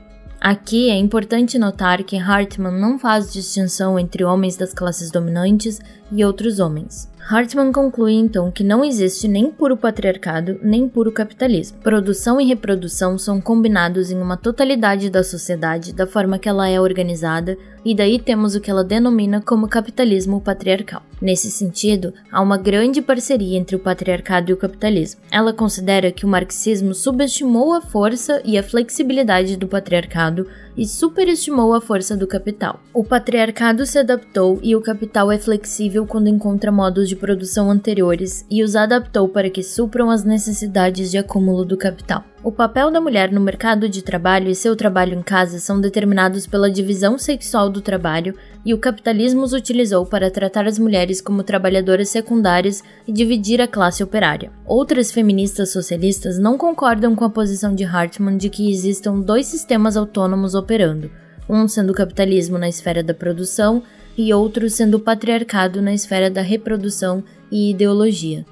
Aqui 0.44 0.90
é 0.90 0.94
importante 0.94 1.58
notar 1.58 2.04
que 2.04 2.18
Hartman 2.18 2.78
não 2.78 2.98
faz 2.98 3.32
distinção 3.32 3.98
entre 3.98 4.22
homens 4.24 4.58
das 4.58 4.74
classes 4.74 5.10
dominantes 5.10 5.80
e 6.12 6.22
outros 6.22 6.58
homens. 6.58 7.08
Hartman 7.26 7.72
conclui 7.72 8.12
então 8.12 8.50
que 8.50 8.62
não 8.62 8.84
existe 8.84 9.26
nem 9.26 9.50
puro 9.50 9.78
patriarcado 9.78 10.58
nem 10.62 10.86
puro 10.86 11.10
capitalismo. 11.10 11.78
Produção 11.78 12.38
e 12.38 12.44
reprodução 12.44 13.16
são 13.16 13.40
combinados 13.40 14.10
em 14.10 14.20
uma 14.20 14.36
totalidade 14.36 15.08
da 15.08 15.24
sociedade 15.24 15.94
da 15.94 16.06
forma 16.06 16.38
que 16.38 16.50
ela 16.50 16.68
é 16.68 16.78
organizada, 16.78 17.56
e 17.82 17.94
daí 17.94 18.18
temos 18.18 18.54
o 18.54 18.60
que 18.60 18.70
ela 18.70 18.84
denomina 18.84 19.40
como 19.40 19.68
capitalismo 19.68 20.40
patriarcal. 20.40 21.02
Nesse 21.20 21.50
sentido, 21.50 22.12
há 22.30 22.42
uma 22.42 22.58
grande 22.58 23.00
parceria 23.00 23.58
entre 23.58 23.76
o 23.76 23.78
patriarcado 23.78 24.50
e 24.50 24.54
o 24.54 24.56
capitalismo. 24.58 25.20
Ela 25.30 25.52
considera 25.52 26.12
que 26.12 26.26
o 26.26 26.28
marxismo 26.28 26.92
subestimou 26.92 27.72
a 27.72 27.80
força 27.80 28.42
e 28.44 28.58
a 28.58 28.62
flexibilidade 28.62 29.56
do 29.56 29.66
patriarcado 29.66 30.46
e 30.76 30.86
superestimou 30.86 31.74
a 31.74 31.80
força 31.80 32.16
do 32.16 32.26
capital. 32.26 32.80
O 32.92 33.04
patriarcado 33.04 33.86
se 33.86 33.98
adaptou 33.98 34.58
e 34.62 34.74
o 34.74 34.80
capital 34.80 35.30
é 35.30 35.38
flexível 35.38 36.06
quando 36.06 36.28
encontra 36.28 36.72
modos 36.72 37.08
de 37.08 37.16
produção 37.16 37.70
anteriores 37.70 38.44
e 38.50 38.62
os 38.62 38.74
adaptou 38.74 39.28
para 39.28 39.50
que 39.50 39.62
supram 39.62 40.10
as 40.10 40.24
necessidades 40.24 41.10
de 41.10 41.18
acúmulo 41.18 41.64
do 41.64 41.76
capital. 41.76 42.24
O 42.44 42.52
papel 42.52 42.90
da 42.90 43.00
mulher 43.00 43.32
no 43.32 43.40
mercado 43.40 43.88
de 43.88 44.02
trabalho 44.02 44.50
e 44.50 44.54
seu 44.54 44.76
trabalho 44.76 45.18
em 45.18 45.22
casa 45.22 45.58
são 45.58 45.80
determinados 45.80 46.46
pela 46.46 46.70
divisão 46.70 47.16
sexual 47.16 47.70
do 47.70 47.80
trabalho 47.80 48.34
e 48.62 48.74
o 48.74 48.78
capitalismo 48.78 49.40
os 49.40 49.54
utilizou 49.54 50.04
para 50.04 50.30
tratar 50.30 50.66
as 50.66 50.78
mulheres 50.78 51.22
como 51.22 51.42
trabalhadoras 51.42 52.10
secundárias 52.10 52.84
e 53.08 53.12
dividir 53.14 53.62
a 53.62 53.66
classe 53.66 54.04
operária. 54.04 54.52
Outras 54.66 55.10
feministas 55.10 55.72
socialistas 55.72 56.38
não 56.38 56.58
concordam 56.58 57.16
com 57.16 57.24
a 57.24 57.30
posição 57.30 57.74
de 57.74 57.82
Hartmann 57.82 58.36
de 58.36 58.50
que 58.50 58.70
existam 58.70 59.20
dois 59.20 59.46
sistemas 59.46 59.96
autônomos 59.96 60.54
operando, 60.54 61.10
um 61.48 61.66
sendo 61.66 61.92
o 61.92 61.96
capitalismo 61.96 62.58
na 62.58 62.68
esfera 62.68 63.02
da 63.02 63.14
produção 63.14 63.82
e 64.18 64.34
outro 64.34 64.68
sendo 64.68 64.98
o 64.98 65.00
patriarcado 65.00 65.80
na 65.80 65.94
esfera 65.94 66.30
da 66.30 66.42
reprodução 66.42 67.24
e 67.50 67.70
ideologia 67.70 68.44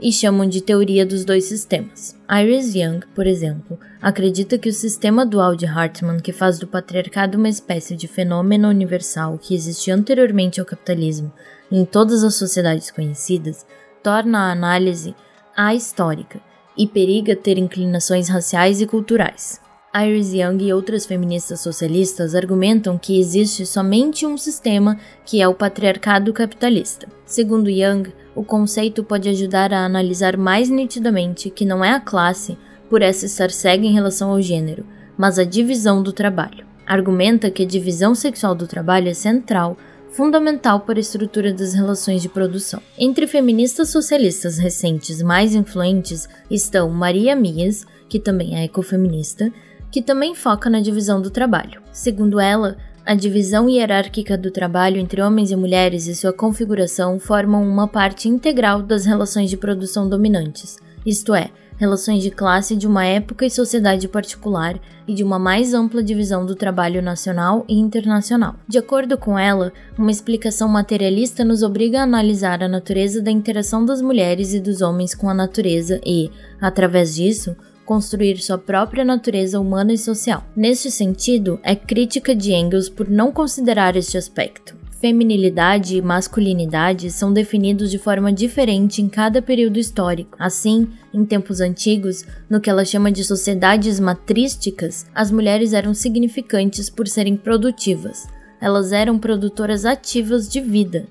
e 0.00 0.12
chamam 0.12 0.48
de 0.48 0.60
teoria 0.60 1.04
dos 1.04 1.24
dois 1.24 1.44
sistemas. 1.44 2.16
Iris 2.30 2.74
Young, 2.74 3.00
por 3.14 3.26
exemplo, 3.26 3.78
acredita 4.00 4.58
que 4.58 4.68
o 4.68 4.72
sistema 4.72 5.26
dual 5.26 5.54
de 5.54 5.66
Hartmann, 5.66 6.20
que 6.20 6.32
faz 6.32 6.58
do 6.58 6.66
patriarcado 6.66 7.36
uma 7.36 7.48
espécie 7.48 7.94
de 7.96 8.08
fenômeno 8.08 8.68
universal 8.68 9.38
que 9.38 9.54
existia 9.54 9.94
anteriormente 9.94 10.60
ao 10.60 10.66
capitalismo 10.66 11.32
em 11.70 11.84
todas 11.84 12.24
as 12.24 12.34
sociedades 12.34 12.90
conhecidas, 12.90 13.66
torna 14.02 14.48
a 14.48 14.52
análise 14.52 15.14
ahistórica 15.56 16.40
e 16.76 16.86
periga 16.86 17.36
ter 17.36 17.58
inclinações 17.58 18.28
raciais 18.28 18.80
e 18.80 18.86
culturais. 18.86 19.60
Iris 19.92 20.32
Young 20.32 20.62
e 20.62 20.72
outras 20.72 21.04
feministas 21.04 21.60
socialistas 21.60 22.36
argumentam 22.36 22.96
que 22.96 23.18
existe 23.18 23.66
somente 23.66 24.24
um 24.24 24.38
sistema 24.38 24.96
que 25.26 25.42
é 25.42 25.48
o 25.48 25.54
patriarcado 25.54 26.32
capitalista. 26.32 27.08
Segundo 27.26 27.68
Young, 27.68 28.12
o 28.32 28.44
conceito 28.44 29.02
pode 29.02 29.28
ajudar 29.28 29.72
a 29.74 29.84
analisar 29.84 30.36
mais 30.36 30.68
nitidamente 30.68 31.50
que 31.50 31.64
não 31.64 31.84
é 31.84 31.90
a 31.90 31.98
classe, 31.98 32.56
por 32.88 33.02
essa 33.02 33.26
estar 33.26 33.50
cega 33.50 33.84
em 33.84 33.92
relação 33.92 34.30
ao 34.30 34.40
gênero, 34.40 34.86
mas 35.18 35.40
a 35.40 35.44
divisão 35.44 36.02
do 36.02 36.12
trabalho. 36.12 36.64
Argumenta 36.86 37.50
que 37.50 37.64
a 37.64 37.66
divisão 37.66 38.14
sexual 38.14 38.54
do 38.54 38.68
trabalho 38.68 39.08
é 39.08 39.14
central, 39.14 39.76
fundamental 40.10 40.80
para 40.80 40.98
a 40.98 41.00
estrutura 41.00 41.52
das 41.52 41.74
relações 41.74 42.22
de 42.22 42.28
produção. 42.28 42.80
Entre 42.96 43.26
feministas 43.26 43.90
socialistas 43.90 44.56
recentes 44.56 45.20
mais 45.20 45.52
influentes 45.52 46.28
estão 46.48 46.90
Maria 46.90 47.34
Mias, 47.34 47.84
que 48.08 48.18
também 48.18 48.56
é 48.56 48.64
ecofeminista, 48.64 49.52
que 49.90 50.02
também 50.02 50.34
foca 50.34 50.70
na 50.70 50.80
divisão 50.80 51.20
do 51.20 51.30
trabalho. 51.30 51.82
Segundo 51.92 52.38
ela, 52.38 52.76
a 53.04 53.14
divisão 53.14 53.68
hierárquica 53.68 54.36
do 54.36 54.50
trabalho 54.50 54.98
entre 54.98 55.22
homens 55.22 55.50
e 55.50 55.56
mulheres 55.56 56.06
e 56.06 56.14
sua 56.14 56.32
configuração 56.32 57.18
formam 57.18 57.62
uma 57.66 57.88
parte 57.88 58.28
integral 58.28 58.82
das 58.82 59.04
relações 59.04 59.50
de 59.50 59.56
produção 59.56 60.08
dominantes, 60.08 60.76
isto 61.04 61.34
é, 61.34 61.50
relações 61.80 62.22
de 62.22 62.30
classe 62.30 62.76
de 62.76 62.86
uma 62.86 63.06
época 63.06 63.46
e 63.46 63.50
sociedade 63.50 64.06
particular 64.06 64.78
e 65.08 65.14
de 65.14 65.24
uma 65.24 65.38
mais 65.38 65.72
ampla 65.72 66.02
divisão 66.02 66.44
do 66.44 66.54
trabalho 66.54 67.00
nacional 67.00 67.64
e 67.66 67.78
internacional. 67.78 68.54
De 68.68 68.76
acordo 68.76 69.16
com 69.16 69.38
ela, 69.38 69.72
uma 69.98 70.10
explicação 70.10 70.68
materialista 70.68 71.42
nos 71.42 71.62
obriga 71.62 72.00
a 72.00 72.02
analisar 72.02 72.62
a 72.62 72.68
natureza 72.68 73.22
da 73.22 73.30
interação 73.30 73.82
das 73.82 74.02
mulheres 74.02 74.52
e 74.52 74.60
dos 74.60 74.82
homens 74.82 75.14
com 75.14 75.30
a 75.30 75.34
natureza 75.34 75.98
e, 76.04 76.30
através 76.60 77.14
disso, 77.14 77.56
construir 77.90 78.38
sua 78.38 78.56
própria 78.56 79.04
natureza 79.04 79.58
humana 79.58 79.92
e 79.92 79.98
social. 79.98 80.44
Neste 80.54 80.92
sentido, 80.92 81.58
é 81.60 81.74
crítica 81.74 82.36
de 82.36 82.52
Engels 82.52 82.88
por 82.88 83.10
não 83.10 83.32
considerar 83.32 83.96
este 83.96 84.16
aspecto. 84.16 84.76
Feminilidade 85.00 85.96
e 85.96 86.00
masculinidade 86.00 87.10
são 87.10 87.32
definidos 87.32 87.90
de 87.90 87.98
forma 87.98 88.32
diferente 88.32 89.02
em 89.02 89.08
cada 89.08 89.42
período 89.42 89.76
histórico. 89.76 90.36
Assim, 90.38 90.88
em 91.12 91.24
tempos 91.24 91.60
antigos, 91.60 92.24
no 92.48 92.60
que 92.60 92.70
ela 92.70 92.84
chama 92.84 93.10
de 93.10 93.24
sociedades 93.24 93.98
matrísticas, 93.98 95.04
as 95.12 95.32
mulheres 95.32 95.72
eram 95.72 95.92
significantes 95.92 96.88
por 96.88 97.08
serem 97.08 97.36
produtivas. 97.36 98.28
Elas 98.60 98.92
eram 98.92 99.18
produtoras 99.18 99.84
ativas 99.84 100.48
de 100.48 100.60
vida, 100.60 101.08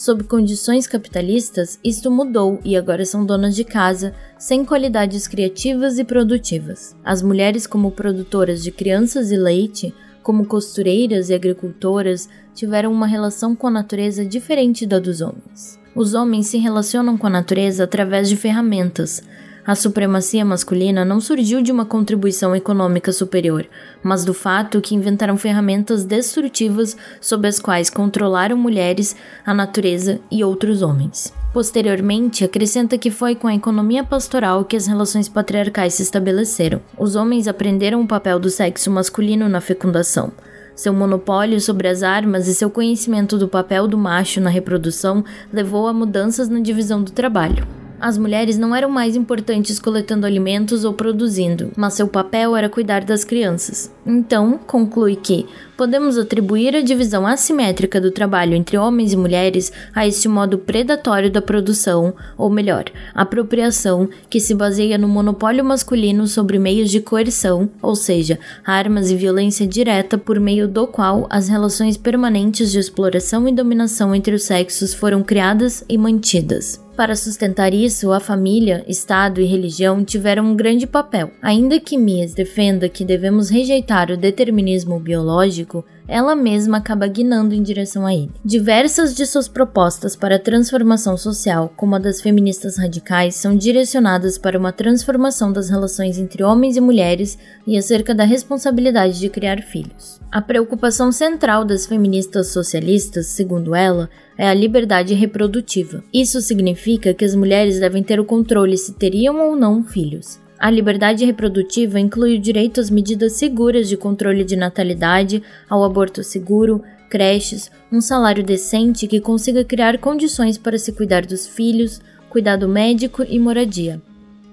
Sob 0.00 0.24
condições 0.24 0.86
capitalistas, 0.86 1.78
isto 1.84 2.10
mudou 2.10 2.58
e 2.64 2.74
agora 2.74 3.04
são 3.04 3.22
donas 3.22 3.54
de 3.54 3.64
casa, 3.64 4.14
sem 4.38 4.64
qualidades 4.64 5.28
criativas 5.28 5.98
e 5.98 6.04
produtivas. 6.04 6.96
As 7.04 7.20
mulheres, 7.20 7.66
como 7.66 7.90
produtoras 7.90 8.62
de 8.62 8.70
crianças 8.70 9.30
e 9.30 9.36
leite, 9.36 9.94
como 10.22 10.46
costureiras 10.46 11.28
e 11.28 11.34
agricultoras, 11.34 12.30
tiveram 12.54 12.90
uma 12.90 13.06
relação 13.06 13.54
com 13.54 13.66
a 13.66 13.70
natureza 13.70 14.24
diferente 14.24 14.86
da 14.86 14.98
dos 14.98 15.20
homens. 15.20 15.78
Os 15.94 16.14
homens 16.14 16.46
se 16.46 16.56
relacionam 16.56 17.18
com 17.18 17.26
a 17.26 17.30
natureza 17.30 17.84
através 17.84 18.26
de 18.26 18.36
ferramentas, 18.36 19.22
a 19.66 19.74
supremacia 19.74 20.44
masculina 20.44 21.04
não 21.04 21.20
surgiu 21.20 21.60
de 21.62 21.70
uma 21.70 21.84
contribuição 21.84 22.56
econômica 22.56 23.12
superior, 23.12 23.66
mas 24.02 24.24
do 24.24 24.32
fato 24.32 24.80
que 24.80 24.94
inventaram 24.94 25.36
ferramentas 25.36 26.04
destrutivas 26.04 26.96
sob 27.20 27.46
as 27.46 27.58
quais 27.58 27.90
controlaram 27.90 28.56
mulheres, 28.56 29.14
a 29.44 29.52
natureza 29.52 30.18
e 30.30 30.42
outros 30.42 30.82
homens. 30.82 31.32
Posteriormente, 31.52 32.44
acrescenta 32.44 32.96
que 32.96 33.10
foi 33.10 33.34
com 33.34 33.48
a 33.48 33.54
economia 33.54 34.04
pastoral 34.04 34.64
que 34.64 34.76
as 34.76 34.86
relações 34.86 35.28
patriarcais 35.28 35.94
se 35.94 36.02
estabeleceram. 36.02 36.80
Os 36.96 37.16
homens 37.16 37.48
aprenderam 37.48 38.00
o 38.00 38.06
papel 38.06 38.38
do 38.38 38.48
sexo 38.48 38.90
masculino 38.90 39.48
na 39.48 39.60
fecundação. 39.60 40.32
Seu 40.76 40.94
monopólio 40.94 41.60
sobre 41.60 41.88
as 41.88 42.02
armas 42.02 42.46
e 42.46 42.54
seu 42.54 42.70
conhecimento 42.70 43.36
do 43.36 43.48
papel 43.48 43.86
do 43.86 43.98
macho 43.98 44.40
na 44.40 44.48
reprodução 44.48 45.24
levou 45.52 45.88
a 45.88 45.92
mudanças 45.92 46.48
na 46.48 46.60
divisão 46.60 47.02
do 47.02 47.10
trabalho. 47.10 47.66
As 48.00 48.16
mulheres 48.16 48.56
não 48.56 48.74
eram 48.74 48.88
mais 48.88 49.14
importantes 49.14 49.78
coletando 49.78 50.24
alimentos 50.24 50.84
ou 50.84 50.94
produzindo, 50.94 51.70
mas 51.76 51.92
seu 51.92 52.08
papel 52.08 52.56
era 52.56 52.66
cuidar 52.66 53.04
das 53.04 53.24
crianças. 53.24 53.92
Então, 54.06 54.58
conclui 54.66 55.16
que 55.16 55.46
podemos 55.76 56.16
atribuir 56.16 56.74
a 56.74 56.80
divisão 56.80 57.26
assimétrica 57.26 58.00
do 58.00 58.10
trabalho 58.10 58.54
entre 58.54 58.78
homens 58.78 59.12
e 59.12 59.16
mulheres 59.16 59.70
a 59.94 60.06
este 60.06 60.28
modo 60.28 60.56
predatório 60.56 61.30
da 61.30 61.42
produção, 61.42 62.14
ou 62.38 62.48
melhor, 62.48 62.84
apropriação, 63.14 64.08
que 64.30 64.40
se 64.40 64.54
baseia 64.54 64.96
no 64.96 65.06
monopólio 65.08 65.64
masculino 65.64 66.26
sobre 66.26 66.58
meios 66.58 66.90
de 66.90 67.00
coerção, 67.00 67.68
ou 67.82 67.94
seja, 67.94 68.38
armas 68.64 69.10
e 69.10 69.16
violência 69.16 69.66
direta 69.66 70.16
por 70.16 70.40
meio 70.40 70.66
do 70.66 70.86
qual 70.86 71.26
as 71.28 71.48
relações 71.48 71.98
permanentes 71.98 72.72
de 72.72 72.78
exploração 72.78 73.46
e 73.46 73.52
dominação 73.52 74.14
entre 74.14 74.34
os 74.34 74.44
sexos 74.44 74.94
foram 74.94 75.22
criadas 75.22 75.84
e 75.86 75.98
mantidas. 75.98 76.80
Para 77.00 77.16
sustentar 77.16 77.72
isso, 77.72 78.12
a 78.12 78.20
família, 78.20 78.84
Estado 78.86 79.40
e 79.40 79.46
religião 79.46 80.04
tiveram 80.04 80.44
um 80.44 80.54
grande 80.54 80.86
papel. 80.86 81.30
Ainda 81.40 81.80
que 81.80 81.96
Mies 81.96 82.34
defenda 82.34 82.90
que 82.90 83.06
devemos 83.06 83.48
rejeitar 83.48 84.10
o 84.10 84.18
determinismo 84.18 85.00
biológico, 85.00 85.82
ela 86.10 86.34
mesma 86.34 86.78
acaba 86.78 87.06
guinando 87.06 87.54
em 87.54 87.62
direção 87.62 88.04
a 88.04 88.12
ele. 88.12 88.32
Diversas 88.44 89.14
de 89.14 89.24
suas 89.24 89.46
propostas 89.46 90.16
para 90.16 90.38
transformação 90.38 91.16
social, 91.16 91.72
como 91.76 91.94
a 91.94 91.98
das 92.00 92.20
feministas 92.20 92.76
radicais, 92.76 93.36
são 93.36 93.56
direcionadas 93.56 94.36
para 94.36 94.58
uma 94.58 94.72
transformação 94.72 95.52
das 95.52 95.70
relações 95.70 96.18
entre 96.18 96.42
homens 96.42 96.76
e 96.76 96.80
mulheres 96.80 97.38
e 97.66 97.78
acerca 97.78 98.12
da 98.12 98.24
responsabilidade 98.24 99.20
de 99.20 99.28
criar 99.28 99.62
filhos. 99.62 100.20
A 100.32 100.42
preocupação 100.42 101.12
central 101.12 101.64
das 101.64 101.86
feministas 101.86 102.48
socialistas, 102.48 103.26
segundo 103.26 103.74
ela, 103.74 104.10
é 104.36 104.48
a 104.48 104.54
liberdade 104.54 105.14
reprodutiva. 105.14 106.02
Isso 106.12 106.40
significa 106.40 107.14
que 107.14 107.24
as 107.24 107.34
mulheres 107.34 107.78
devem 107.78 108.02
ter 108.02 108.18
o 108.18 108.24
controle 108.24 108.76
se 108.76 108.94
teriam 108.94 109.38
ou 109.38 109.54
não 109.54 109.84
filhos. 109.84 110.40
A 110.60 110.70
liberdade 110.70 111.24
reprodutiva 111.24 111.98
inclui 111.98 112.36
o 112.36 112.38
direito 112.38 112.82
às 112.82 112.90
medidas 112.90 113.32
seguras 113.32 113.88
de 113.88 113.96
controle 113.96 114.44
de 114.44 114.56
natalidade, 114.56 115.42
ao 115.66 115.82
aborto 115.82 116.22
seguro, 116.22 116.82
creches, 117.08 117.70
um 117.90 117.98
salário 117.98 118.44
decente 118.44 119.06
que 119.06 119.20
consiga 119.20 119.64
criar 119.64 119.96
condições 119.96 120.58
para 120.58 120.76
se 120.76 120.92
cuidar 120.92 121.24
dos 121.24 121.46
filhos, 121.46 122.02
cuidado 122.28 122.68
médico 122.68 123.24
e 123.26 123.38
moradia. 123.38 124.02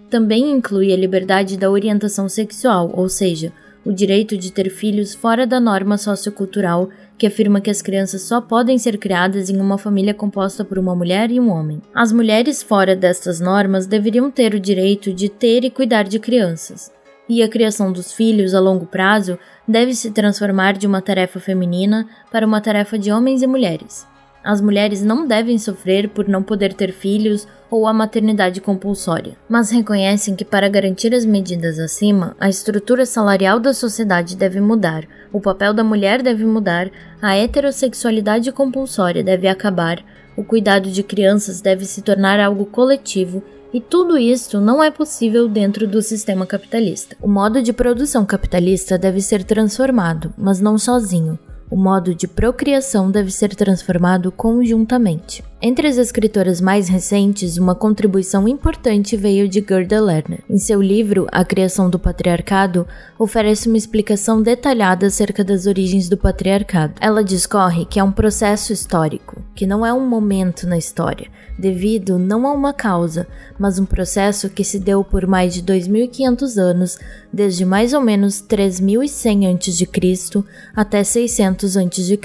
Também 0.09 0.49
inclui 0.49 0.93
a 0.93 0.97
liberdade 0.97 1.57
da 1.57 1.69
orientação 1.69 2.29
sexual, 2.29 2.89
ou 2.95 3.09
seja, 3.09 3.51
o 3.83 3.91
direito 3.91 4.37
de 4.37 4.49
ter 4.49 4.69
filhos 4.69 5.13
fora 5.13 5.45
da 5.45 5.59
norma 5.59 5.97
sociocultural 5.97 6.89
que 7.17 7.25
afirma 7.25 7.59
que 7.59 7.69
as 7.69 7.81
crianças 7.81 8.21
só 8.21 8.39
podem 8.39 8.77
ser 8.77 8.97
criadas 8.97 9.49
em 9.49 9.59
uma 9.59 9.77
família 9.77 10.13
composta 10.13 10.63
por 10.63 10.77
uma 10.77 10.95
mulher 10.95 11.31
e 11.31 11.39
um 11.39 11.49
homem. 11.49 11.81
As 11.93 12.11
mulheres 12.11 12.61
fora 12.61 12.95
destas 12.95 13.39
normas 13.39 13.87
deveriam 13.87 14.29
ter 14.29 14.53
o 14.53 14.59
direito 14.59 15.11
de 15.11 15.27
ter 15.27 15.63
e 15.63 15.69
cuidar 15.69 16.03
de 16.03 16.19
crianças. 16.19 16.91
E 17.27 17.41
a 17.43 17.49
criação 17.49 17.91
dos 17.91 18.13
filhos 18.13 18.53
a 18.53 18.59
longo 18.59 18.85
prazo 18.85 19.37
deve 19.67 19.93
se 19.93 20.11
transformar 20.11 20.73
de 20.73 20.87
uma 20.87 21.01
tarefa 21.01 21.39
feminina 21.39 22.07
para 22.31 22.45
uma 22.45 22.61
tarefa 22.61 22.97
de 22.97 23.11
homens 23.11 23.41
e 23.41 23.47
mulheres. 23.47 24.07
As 24.47 24.61
mulheres 24.61 25.03
não 25.03 25.27
devem 25.27 25.57
sofrer 25.57 26.07
por 26.07 26.25
não 26.25 26.41
poder 26.41 26.73
ter 26.73 26.93
filhos 26.93 27.45
ou 27.69 27.85
a 27.85 27.91
maternidade 27.91 28.61
compulsória, 28.61 29.33
mas 29.49 29.71
reconhecem 29.71 30.37
que 30.37 30.45
para 30.45 30.69
garantir 30.69 31.13
as 31.13 31.25
medidas 31.25 31.77
acima, 31.77 32.33
a 32.39 32.47
estrutura 32.47 33.05
salarial 33.05 33.59
da 33.59 33.73
sociedade 33.73 34.37
deve 34.37 34.61
mudar, 34.61 35.03
o 35.33 35.41
papel 35.41 35.73
da 35.73 35.83
mulher 35.83 36.23
deve 36.23 36.45
mudar, 36.45 36.89
a 37.21 37.35
heterossexualidade 37.35 38.49
compulsória 38.53 39.21
deve 39.21 39.49
acabar, 39.49 40.01
o 40.37 40.45
cuidado 40.45 40.89
de 40.89 41.03
crianças 41.03 41.59
deve 41.59 41.83
se 41.83 42.01
tornar 42.01 42.39
algo 42.39 42.65
coletivo 42.67 43.43
e 43.73 43.81
tudo 43.81 44.17
isso 44.17 44.61
não 44.61 44.81
é 44.81 44.89
possível 44.89 45.49
dentro 45.49 45.85
do 45.85 46.01
sistema 46.01 46.45
capitalista. 46.45 47.17
O 47.21 47.27
modo 47.27 47.61
de 47.61 47.73
produção 47.73 48.25
capitalista 48.25 48.97
deve 48.97 49.19
ser 49.19 49.43
transformado, 49.43 50.33
mas 50.37 50.61
não 50.61 50.77
sozinho. 50.77 51.37
O 51.69 51.75
modo 51.75 52.15
de 52.15 52.27
procriação 52.27 53.11
deve 53.11 53.29
ser 53.29 53.53
transformado 53.53 54.31
conjuntamente. 54.31 55.43
Entre 55.59 55.87
as 55.87 55.97
escritoras 55.97 56.61
mais 56.61 56.87
recentes, 56.87 57.57
uma 57.57 57.73
contribuição 57.73 58.47
importante 58.47 59.17
veio 59.17 59.49
de 59.49 59.59
Gerda 59.67 59.99
Lerner. 59.99 60.43
Em 60.47 60.59
seu 60.59 60.79
livro 60.79 61.27
A 61.31 61.43
Criação 61.43 61.89
do 61.89 61.97
Patriarcado, 61.97 62.87
oferece 63.17 63.67
uma 63.67 63.77
explicação 63.77 64.39
detalhada 64.39 65.07
acerca 65.07 65.43
das 65.43 65.65
origens 65.65 66.07
do 66.07 66.15
patriarcado. 66.15 66.93
Ela 67.01 67.23
discorre 67.23 67.85
que 67.85 67.99
é 67.99 68.03
um 68.03 68.11
processo 68.11 68.71
histórico, 68.71 69.41
que 69.55 69.65
não 69.65 69.83
é 69.83 69.91
um 69.91 70.07
momento 70.07 70.67
na 70.67 70.77
história, 70.77 71.27
devido 71.57 72.19
não 72.19 72.45
a 72.45 72.53
uma 72.53 72.71
causa, 72.71 73.27
mas 73.57 73.79
um 73.79 73.85
processo 73.85 74.51
que 74.51 74.63
se 74.63 74.77
deu 74.77 75.03
por 75.03 75.25
mais 75.25 75.55
de 75.55 75.63
2500 75.63 76.57
anos, 76.59 76.99
desde 77.33 77.65
mais 77.65 77.93
ou 77.93 78.01
menos 78.01 78.41
3100 78.41 79.47
a.C. 79.47 80.43
até 80.75 81.03
600 81.03 81.56
a.C. 81.65 82.19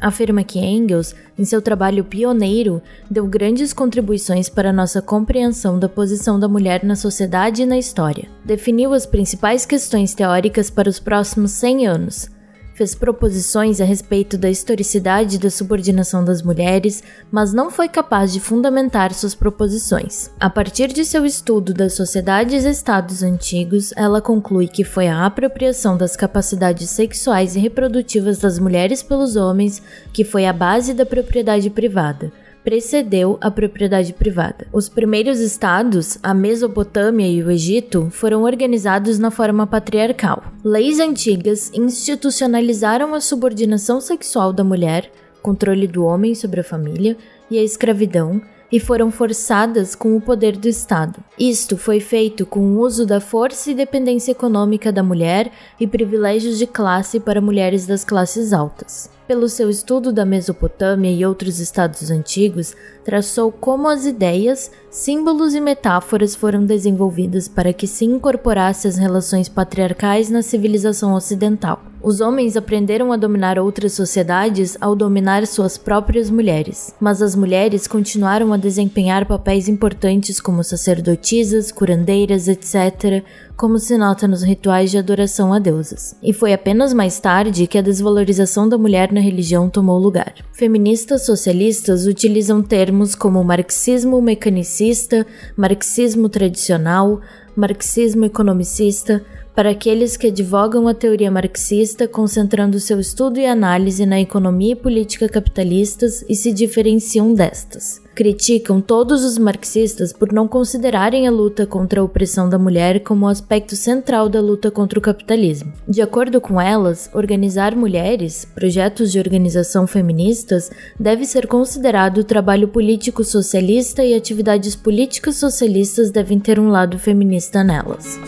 Afirma 0.00 0.44
que 0.44 0.58
Engels, 0.58 1.14
em 1.38 1.44
seu 1.44 1.62
trabalho 1.62 2.04
pioneiro, 2.04 2.82
deu 3.10 3.26
grandes 3.26 3.72
contribuições 3.72 4.48
para 4.48 4.72
nossa 4.72 5.00
compreensão 5.00 5.78
da 5.78 5.88
posição 5.88 6.38
da 6.38 6.48
mulher 6.48 6.84
na 6.84 6.96
sociedade 6.96 7.62
e 7.62 7.66
na 7.66 7.78
história. 7.78 8.28
Definiu 8.44 8.92
as 8.92 9.06
principais 9.06 9.64
questões 9.64 10.14
teóricas 10.14 10.68
para 10.68 10.88
os 10.88 10.98
próximos 10.98 11.52
100 11.52 11.86
anos, 11.86 12.33
fez 12.74 12.94
proposições 12.94 13.80
a 13.80 13.84
respeito 13.84 14.36
da 14.36 14.50
historicidade 14.50 15.38
da 15.38 15.48
subordinação 15.48 16.24
das 16.24 16.42
mulheres, 16.42 17.02
mas 17.30 17.52
não 17.52 17.70
foi 17.70 17.88
capaz 17.88 18.32
de 18.32 18.40
fundamentar 18.40 19.14
suas 19.14 19.34
proposições. 19.34 20.30
A 20.38 20.50
partir 20.50 20.88
de 20.88 21.04
seu 21.04 21.24
estudo 21.24 21.72
das 21.72 21.94
sociedades 21.94 22.64
e 22.64 22.70
estados 22.70 23.22
antigos, 23.22 23.92
ela 23.96 24.20
conclui 24.20 24.66
que 24.66 24.84
foi 24.84 25.06
a 25.06 25.24
apropriação 25.24 25.96
das 25.96 26.16
capacidades 26.16 26.90
sexuais 26.90 27.56
e 27.56 27.60
reprodutivas 27.60 28.38
das 28.38 28.58
mulheres 28.58 29.02
pelos 29.02 29.36
homens 29.36 29.80
que 30.12 30.24
foi 30.24 30.46
a 30.46 30.52
base 30.52 30.92
da 30.92 31.06
propriedade 31.06 31.70
privada 31.70 32.32
precedeu 32.64 33.36
a 33.40 33.50
propriedade 33.50 34.14
privada. 34.14 34.66
Os 34.72 34.88
primeiros 34.88 35.38
estados, 35.38 36.18
a 36.22 36.32
Mesopotâmia 36.32 37.28
e 37.28 37.42
o 37.42 37.50
Egito, 37.50 38.08
foram 38.10 38.42
organizados 38.42 39.18
na 39.18 39.30
forma 39.30 39.66
patriarcal. 39.66 40.42
Leis 40.64 40.98
antigas 40.98 41.70
institucionalizaram 41.74 43.14
a 43.14 43.20
subordinação 43.20 44.00
sexual 44.00 44.52
da 44.52 44.64
mulher, 44.64 45.12
controle 45.42 45.86
do 45.86 46.04
homem 46.04 46.34
sobre 46.34 46.60
a 46.60 46.64
família 46.64 47.16
e 47.50 47.58
a 47.58 47.62
escravidão, 47.62 48.40
e 48.72 48.80
foram 48.80 49.08
forçadas 49.08 49.94
com 49.94 50.16
o 50.16 50.20
poder 50.20 50.56
do 50.56 50.66
Estado. 50.66 51.22
Isto 51.38 51.76
foi 51.76 52.00
feito 52.00 52.44
com 52.44 52.60
o 52.60 52.80
uso 52.80 53.06
da 53.06 53.20
força 53.20 53.70
e 53.70 53.74
dependência 53.74 54.32
econômica 54.32 54.90
da 54.90 55.02
mulher 55.02 55.52
e 55.78 55.86
privilégios 55.86 56.58
de 56.58 56.66
classe 56.66 57.20
para 57.20 57.40
mulheres 57.40 57.86
das 57.86 58.04
classes 58.04 58.52
altas. 58.52 59.08
Pelo 59.26 59.48
seu 59.48 59.70
estudo 59.70 60.12
da 60.12 60.26
Mesopotâmia 60.26 61.10
e 61.10 61.24
outros 61.24 61.58
estados 61.58 62.10
antigos, 62.10 62.76
traçou 63.02 63.50
como 63.50 63.88
as 63.88 64.04
ideias, 64.04 64.70
símbolos 64.90 65.54
e 65.54 65.60
metáforas 65.62 66.34
foram 66.34 66.66
desenvolvidas 66.66 67.48
para 67.48 67.72
que 67.72 67.86
se 67.86 68.04
incorporasse 68.04 68.86
as 68.86 68.98
relações 68.98 69.48
patriarcais 69.48 70.28
na 70.28 70.42
civilização 70.42 71.14
ocidental. 71.14 71.82
Os 72.02 72.20
homens 72.20 72.54
aprenderam 72.54 73.12
a 73.12 73.16
dominar 73.16 73.58
outras 73.58 73.94
sociedades 73.94 74.76
ao 74.78 74.94
dominar 74.94 75.46
suas 75.46 75.78
próprias 75.78 76.28
mulheres, 76.28 76.94
mas 77.00 77.22
as 77.22 77.34
mulheres 77.34 77.86
continuaram 77.86 78.52
a 78.52 78.58
desempenhar 78.58 79.24
papéis 79.24 79.68
importantes 79.68 80.38
como 80.38 80.62
sacerdotisas, 80.62 81.72
curandeiras, 81.72 82.46
etc., 82.46 83.24
como 83.56 83.78
se 83.78 83.96
nota 83.96 84.26
nos 84.26 84.42
rituais 84.42 84.90
de 84.90 84.98
adoração 84.98 85.52
a 85.52 85.58
deusas. 85.58 86.16
E 86.22 86.32
foi 86.32 86.52
apenas 86.52 86.92
mais 86.92 87.20
tarde 87.20 87.66
que 87.66 87.78
a 87.78 87.82
desvalorização 87.82 88.68
da 88.68 88.76
mulher 88.76 89.12
na 89.12 89.20
religião 89.20 89.70
tomou 89.70 89.98
lugar. 89.98 90.34
Feministas 90.52 91.24
socialistas 91.24 92.06
utilizam 92.06 92.62
termos 92.62 93.14
como 93.14 93.44
marxismo 93.44 94.20
mecanicista, 94.20 95.26
marxismo 95.56 96.28
tradicional, 96.28 97.20
marxismo 97.56 98.24
economicista, 98.24 99.24
para 99.54 99.70
aqueles 99.70 100.16
que 100.16 100.26
advogam 100.26 100.88
a 100.88 100.94
teoria 100.94 101.30
marxista, 101.30 102.08
concentrando 102.08 102.80
seu 102.80 102.98
estudo 102.98 103.38
e 103.38 103.46
análise 103.46 104.04
na 104.04 104.20
economia 104.20 104.72
e 104.72 104.76
política 104.76 105.28
capitalistas 105.28 106.24
e 106.28 106.34
se 106.34 106.52
diferenciam 106.52 107.32
destas. 107.32 108.02
Criticam 108.14 108.80
todos 108.80 109.24
os 109.24 109.38
marxistas 109.38 110.12
por 110.12 110.32
não 110.32 110.46
considerarem 110.46 111.26
a 111.26 111.32
luta 111.32 111.66
contra 111.66 112.00
a 112.00 112.04
opressão 112.04 112.48
da 112.48 112.58
mulher 112.58 113.00
como 113.00 113.26
um 113.26 113.28
aspecto 113.28 113.74
central 113.74 114.28
da 114.28 114.40
luta 114.40 114.70
contra 114.70 114.98
o 114.98 115.02
capitalismo. 115.02 115.72
De 115.88 116.00
acordo 116.00 116.40
com 116.40 116.60
elas, 116.60 117.10
organizar 117.12 117.74
mulheres, 117.74 118.44
projetos 118.44 119.10
de 119.10 119.18
organização 119.18 119.84
feministas, 119.86 120.70
deve 120.98 121.24
ser 121.24 121.48
considerado 121.48 122.22
trabalho 122.22 122.68
político 122.68 123.24
socialista 123.24 124.04
e 124.04 124.14
atividades 124.14 124.76
políticas 124.76 125.36
socialistas 125.36 126.10
devem 126.10 126.38
ter 126.38 126.60
um 126.60 126.68
lado 126.68 126.98
feminista 126.98 127.64
nelas. 127.64 128.18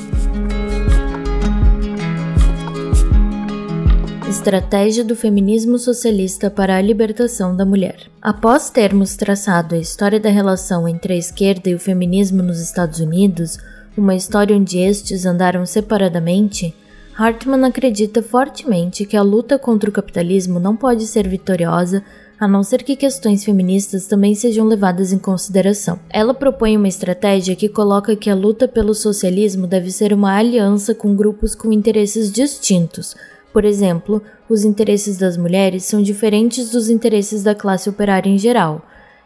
Estratégia 4.29 5.05
do 5.05 5.15
Feminismo 5.15 5.79
Socialista 5.79 6.51
para 6.51 6.77
a 6.77 6.81
Libertação 6.81 7.55
da 7.55 7.65
Mulher. 7.65 8.11
Após 8.21 8.71
termos 8.71 9.15
traçado 9.15 9.77
a 9.77 9.79
história 9.79 10.19
da 10.19 10.29
relação 10.29 10.89
entre 10.89 11.13
a 11.13 11.17
esquerda 11.17 11.71
e 11.71 11.77
o 11.77 11.79
feminismo 11.79 12.43
nos 12.43 12.59
Estados 12.59 12.99
Unidos, 12.99 13.57
uma 13.97 14.17
história 14.17 14.57
onde 14.57 14.79
estes 14.79 15.25
andaram 15.25 15.65
separadamente, 15.65 16.75
Hartman 17.17 17.65
acredita 17.65 18.21
fortemente 18.21 19.07
que 19.07 19.17
a 19.17 19.23
luta 19.23 19.61
contra 19.61 19.89
o 19.89 19.93
capitalismo 19.93 20.59
não 20.59 20.75
pode 20.75 21.07
ser 21.07 21.29
vitoriosa 21.29 22.03
a 22.39 22.49
não 22.49 22.65
ser 22.65 22.83
que 22.83 22.97
questões 22.97 23.45
feministas 23.45 24.07
também 24.07 24.35
sejam 24.35 24.67
levadas 24.67 25.13
em 25.13 25.19
consideração. 25.19 26.01
Ela 26.11 26.35
propõe 26.35 26.77
uma 26.77 26.89
estratégia 26.89 27.57
que 27.57 27.69
coloca 27.69 28.17
que 28.17 28.29
a 28.29 28.35
luta 28.35 28.67
pelo 28.67 28.93
socialismo 28.93 29.69
deve 29.69 29.91
ser 29.91 30.13
uma 30.13 30.37
aliança 30.37 30.95
com 30.95 31.15
grupos 31.15 31.55
com 31.55 31.73
interesses 31.73 32.31
distintos, 32.31 33.15
por 33.57 33.65
exemplo, 33.65 34.23
os 34.51 34.67
interesses 34.67 35.17
das 35.17 35.39
mulheres 35.39 35.85
são 35.85 36.03
diferentes 36.03 36.69
dos 36.69 36.91
interesses 36.91 37.43
da 37.43 37.55
classe 37.55 37.89
operária 37.89 38.29
em 38.29 38.37
geral, 38.37 38.83